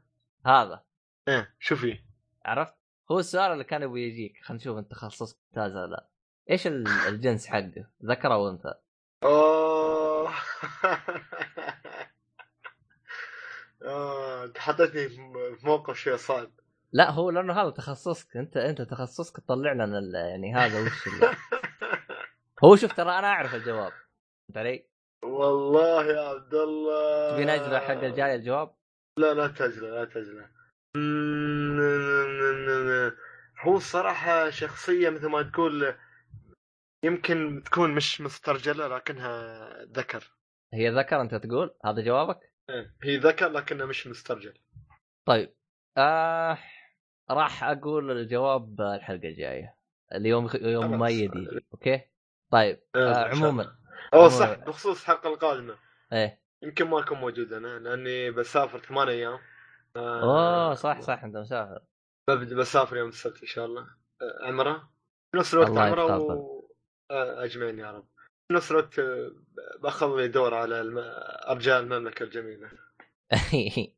هذا. 0.47 0.85
إيه 1.29 1.55
شوفي 1.61 1.99
عرفت؟ 2.45 2.75
هو 3.11 3.19
السؤال 3.19 3.53
اللي 3.53 3.65
كان 3.65 3.83
يبغى 3.83 4.01
يجيك 4.03 4.33
خلينا 4.43 4.61
نشوف 4.63 4.79
أنت 4.79 4.91
تخصصك 4.91 5.37
ممتاز 5.47 5.77
ولا 5.77 5.87
لا 5.87 6.09
إيش 6.51 6.67
ال- 6.67 6.87
الجنس 7.09 7.47
حقه؟ 7.47 7.87
ذكر 8.05 8.33
أو 8.33 8.49
أنثى؟ 8.51 8.75
أوه 9.25 10.31
آه، 13.85 14.45
أنت 14.45 14.59
حطيتني 14.59 15.09
في 15.57 15.67
موقف 15.67 15.97
شوي 15.97 16.17
صعب 16.17 16.51
لا 16.93 17.11
هو 17.11 17.31
لأنه 17.31 17.63
هذا 17.63 17.71
تخصصك 17.71 18.37
أنت 18.37 18.57
أنت 18.57 18.83
تخصصك 18.83 19.37
تطلع 19.41 19.73
لنا 19.73 20.01
يعني 20.31 20.55
هذا 20.55 20.81
وش 20.81 21.07
ال- 21.07 21.37
هو 22.65 22.77
شوف 22.77 22.93
ترى 22.93 23.19
أنا 23.19 23.27
أعرف 23.27 23.55
الجواب 23.55 23.93
فهمت 24.49 24.57
علي؟ 24.59 24.87
والله 25.23 26.05
يا 26.07 26.21
عبد 26.29 26.55
الله 26.55 27.31
تبي 27.37 27.45
نجله 27.45 27.79
حق 27.79 27.91
الجاي 28.05 28.35
الجواب؟ 28.35 28.75
لا 29.19 29.35
لا 29.35 29.47
تجله 29.47 29.91
لا 29.91 30.05
تجله 30.05 30.49
هو 33.61 33.77
الصراحة 33.77 34.51
شخصية 34.51 35.11
مثل 35.11 35.27
ما 35.27 35.43
تقول 35.43 35.95
يمكن 37.05 37.63
تكون 37.65 37.95
مش 37.95 38.21
مسترجلة 38.21 38.89
لكنها 38.89 39.69
ذكر 39.85 40.33
هي 40.75 40.91
ذكر 40.91 41.21
أنت 41.21 41.35
تقول 41.35 41.75
هذا 41.85 42.03
جوابك؟ 42.03 42.41
إيه، 42.71 42.95
هي 43.03 43.17
ذكر 43.17 43.49
لكنها 43.49 43.87
مش 43.87 44.07
مسترجل 44.07 44.55
طيب 45.25 45.55
آه 45.97 46.59
راح 47.31 47.65
أقول 47.65 48.11
الجواب 48.11 48.81
الحلقة 48.81 49.29
الجاية 49.29 49.77
اليوم 50.15 50.51
يوم. 50.55 50.99
مؤيد 50.99 51.37
يجي 51.37 51.67
أوكي؟ 51.73 52.01
طيب 52.51 52.81
إيه، 52.97 53.03
آه. 53.03 53.29
عموما 53.29 53.77
أوه 54.15 54.29
صح. 54.29 54.55
بخصوص 54.55 55.01
الحلقة 55.01 55.29
القادمة 55.29 55.79
إيه 56.13 56.41
يمكن 56.63 56.85
ما 56.85 57.01
أكون 57.01 57.19
موجود 57.19 57.53
أنا 57.53 57.79
لأني 57.79 58.31
بسافر 58.31 58.79
ثمان 58.79 59.09
أيام 59.09 59.33
آه، 59.33 59.54
اوه 59.97 60.75
صح 60.75 61.01
صح 61.01 61.25
أنت 61.25 61.37
مسافر. 61.37 61.83
ببدأ 62.31 62.57
بسافر 62.57 62.97
يوم 62.97 63.09
السبت 63.09 63.41
إن 63.41 63.47
شاء 63.47 63.65
الله. 63.67 63.83
آه، 63.83 64.47
عمرة. 64.47 64.79
في 65.33 65.39
نفس 65.39 65.55
الوقت 65.55 65.71
عمرة. 65.71 66.19
و... 66.19 66.69
آه، 67.11 67.45
أجمعين 67.45 67.79
يا 67.79 67.91
رب. 67.91 68.07
في 68.49 68.55
نفس 68.55 68.71
الوقت 68.71 68.99
آه، 68.99 69.31
بأخذ 69.83 70.17
لي 70.17 70.29
دور 70.29 70.55
على 70.55 70.81
الم... 70.81 70.99
أرجاء 71.49 71.81
المملكة 71.81 72.23
الجميلة. 72.23 72.71
إيه. 73.55 73.95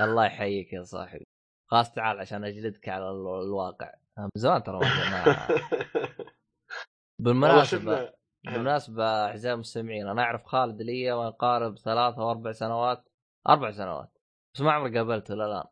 الله 0.00 0.26
يحييك 0.26 0.72
يا 0.72 0.82
صاحبي. 0.82 1.24
خلاص 1.70 1.92
تعال 1.92 2.20
عشان 2.20 2.44
أجلدك 2.44 2.88
على 2.88 3.10
ال- 3.10 3.42
الواقع. 3.44 3.94
من 4.18 4.28
زمان 4.36 4.62
ترى 4.62 4.78
ما- 4.78 5.48
بالمناسبة 7.22 8.12
بالمناسبة 8.44 9.04
أعزائي 9.04 9.54
المستمعين 9.54 10.08
أنا 10.08 10.22
أعرف 10.22 10.44
خالد 10.44 10.82
لي 10.82 11.12
ما 11.16 11.26
يقارب 11.26 11.78
ثلاث 11.78 12.14
أو 12.18 12.30
أربع 12.30 12.52
سنوات 12.52 13.08
أربع 13.48 13.70
سنوات. 13.70 14.11
بس 14.54 14.60
ما 14.60 14.72
عمري 14.72 14.98
قابلته 14.98 15.34
الان 15.34 15.64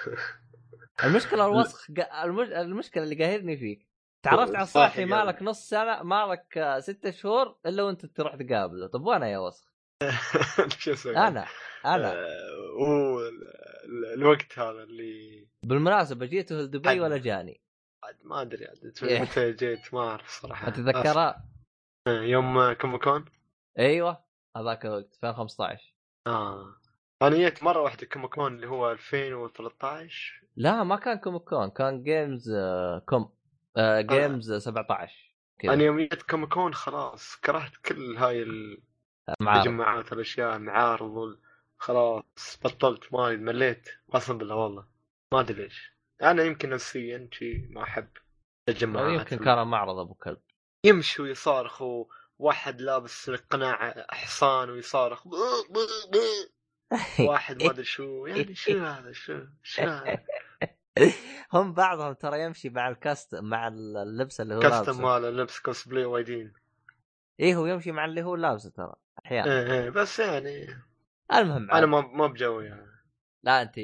المشكلة 1.04 1.46
الوسخ. 1.46 1.86
المشكلة 2.40 3.04
اللي 3.04 3.24
قاهرني 3.24 3.56
فيك. 3.56 3.88
تعرفت 4.22 4.54
على 4.54 4.66
صاحي 4.66 5.02
الصاحي. 5.02 5.04
مالك 5.04 5.42
نص 5.42 5.68
سنه 5.68 6.02
مالك 6.02 6.58
آه، 6.58 6.80
ستة 6.80 7.10
شهور 7.10 7.58
إلا 7.66 7.82
وأنت 7.82 8.06
تروح 8.06 8.36
تقابله. 8.36 8.86
طب 8.86 9.02
وأنا 9.06 9.28
يا 9.28 9.38
وسخ؟ 9.38 9.70
أنا 11.06 11.46
أنا. 11.84 12.12
آه، 12.12 13.30
الوقت 14.14 14.58
هذا 14.58 14.82
اللي 14.82 15.48
بالمناسبة 15.62 16.26
جيته 16.26 16.54
لدبي. 16.54 17.00
ولا 17.00 17.18
جاني؟ 17.18 17.62
عاد 18.04 18.18
ما 18.24 18.42
أدري 18.42 18.66
عاد 18.66 18.92
إيه. 19.02 19.20
متى 19.20 19.52
جيت؟ 19.52 19.94
ما 19.94 20.00
أعرف 20.00 20.28
صراحة. 20.28 20.66
ما 20.66 20.70
تتذكرها 20.72 21.48
آه، 22.06 22.22
يوم 22.22 22.72
كوميكون؟ 22.72 23.24
أيوه 23.78 24.24
هذاك 24.56 24.86
الوقت 24.86 25.14
2015 25.14 25.94
آه. 26.26 26.76
أنا 27.22 27.36
جيت 27.36 27.62
مرة 27.62 27.80
واحدة 27.80 28.06
Comic 28.06 28.36
Con 28.36 28.54
اللي 28.54 28.66
هو 28.66 28.90
2013 28.92 30.42
لا 30.56 30.84
ما 30.84 30.96
كان 30.96 31.18
Comic 31.18 31.42
Con 31.42 31.70
كان 31.70 32.02
Games 32.02 32.50
آه، 32.50 32.98
Com 32.98 33.32
آه، 33.76 34.00
Games 34.00 34.52
17 34.52 35.34
كذا. 35.58 35.72
أنا 35.72 35.82
يوم 35.82 35.98
جيت 36.00 36.22
Comic 36.22 36.54
Con 36.54 36.74
خلاص 36.74 37.36
كرهت 37.36 37.76
كل 37.76 38.16
هاي 38.16 38.46
التجمعات 39.40 40.12
الأشياء 40.12 40.56
المعارض 40.56 41.38
خلاص 41.78 42.58
بطلت 42.64 43.12
ما 43.12 43.36
مليت 43.36 43.88
قسم 44.12 44.38
بالله 44.38 44.54
والله 44.56 44.86
ما 45.32 45.40
أدري 45.40 45.62
ليش. 45.62 45.92
أنا 46.22 46.42
يمكن 46.42 46.70
نفسيا 46.70 47.28
شي 47.32 47.68
ما 47.70 47.82
أحب 47.82 48.08
التجمعات 48.68 49.32
يمكن 49.32 49.44
كان 49.44 49.66
معرض 49.66 49.98
أبو 49.98 50.14
كلب. 50.14 50.40
يمشي 50.84 51.22
ويصارخ 51.22 51.82
وواحد 51.82 52.80
لابس 52.80 53.30
قناع 53.30 54.06
حصان 54.10 54.70
ويصارخ. 54.70 55.28
بو 55.28 55.36
بو 55.70 55.80
بو. 56.12 56.18
واحد 57.30 57.62
ما 57.62 57.70
أدري 57.70 57.84
شو 57.84 58.26
يعني 58.26 58.54
شو 58.54 58.78
هذا 58.78 59.12
شو 59.12 59.40
شو 59.62 59.82
هذا؟ 59.82 60.24
هم 61.52 61.72
بعضهم 61.72 62.12
ترى 62.12 62.42
يمشي 62.42 62.70
مع 62.70 62.88
ال 62.88 62.97
cast 62.97 63.34
مع 63.34 63.68
اللبس 63.68 64.40
اللي 64.40 64.54
هو 64.54 64.60
costume 64.60 65.02
ماله 65.02 65.30
لبس 65.30 65.60
كوسبلاي 65.60 66.04
وايدين. 66.04 66.52
إيه 67.40 67.56
هو 67.56 67.66
يمشي 67.66 67.92
مع 67.92 68.04
اللي 68.04 68.22
هو 68.22 68.36
لابسه 68.36 68.70
ترى 68.70 68.94
أحيانا. 69.26 69.52
إيه 69.52 69.82
إيه 69.82 69.90
بس 69.90 70.18
يعني 70.18 70.66
المهم 71.32 71.70
أنا. 71.70 71.86
ما 71.86 72.00
ما 72.00 72.26
بجوي 72.26 72.66
يعني. 72.66 72.86
لا 73.42 73.62
أنت 73.62 73.78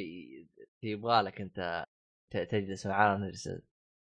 يبغى 0.83 1.23
لك 1.23 1.41
انت 1.41 1.87
تجلس 2.31 2.87
معانا 2.87 3.27
نجلس 3.27 3.51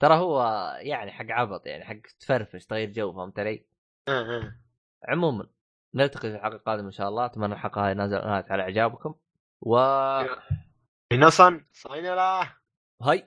ترى 0.00 0.14
هو 0.14 0.42
يعني 0.80 1.12
حق 1.12 1.26
عبط 1.30 1.66
يعني 1.66 1.84
حق 1.84 2.00
تفرفش 2.20 2.66
تغير 2.66 2.92
جو 2.92 3.12
فهمت 3.12 3.38
علي؟ 3.38 3.66
إيه 4.08 4.30
إيه. 4.30 4.60
عموما. 5.08 5.48
نلتقي 5.94 6.30
في 6.30 6.36
الحلقة 6.36 6.56
القادمه 6.56 6.86
إن 6.86 6.92
شاء 6.92 7.08
الله. 7.08 7.26
أتمنى 7.26 7.52
الحلقة 7.52 7.86
هاي 7.86 7.94
نازل 7.94 8.16
نالت 8.16 8.50
على 8.50 8.62
إعجابكم. 8.62 9.14
و 9.60 9.78
نصن 11.12 11.64
صاينا 11.72 12.14
لا. 12.14 12.46
هاي. 13.02 13.26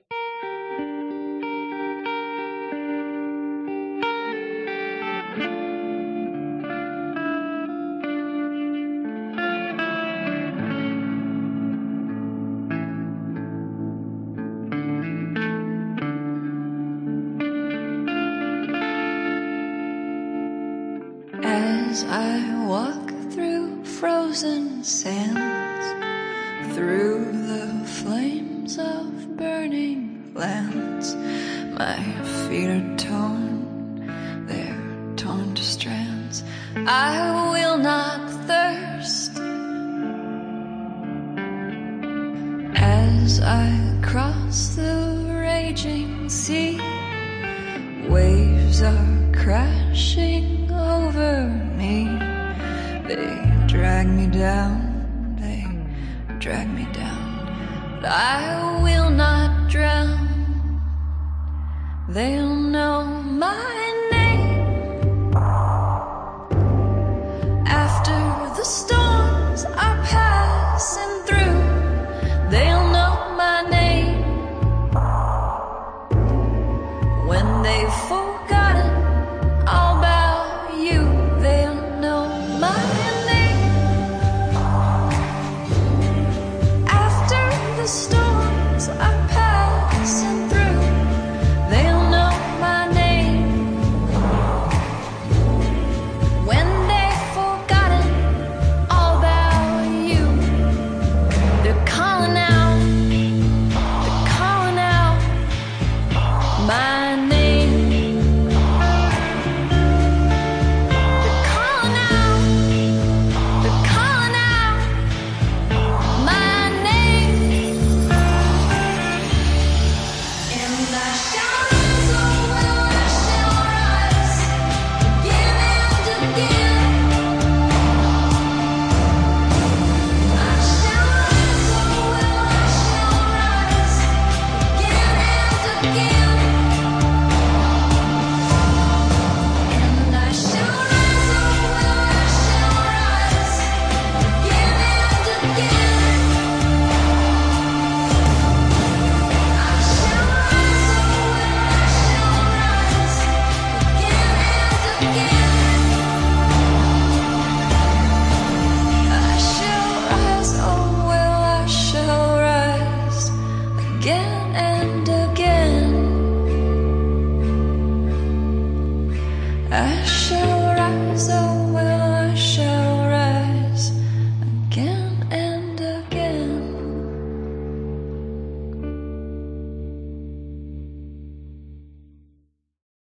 I 22.03 22.65
walk 22.65 23.09
through 23.31 23.83
frozen 23.85 24.83
sands, 24.83 25.85
through 26.75 27.31
the 27.31 27.87
flames 27.87 28.77
of 28.77 29.37
burning 29.37 30.31
lands, 30.33 31.15
my 31.77 32.01
feet 32.47 32.69
are 32.69 32.97
torn, 32.97 34.45
they're 34.47 35.15
torn 35.15 35.55
to 35.55 35.63
strands. 35.63 36.43
I 36.75 37.40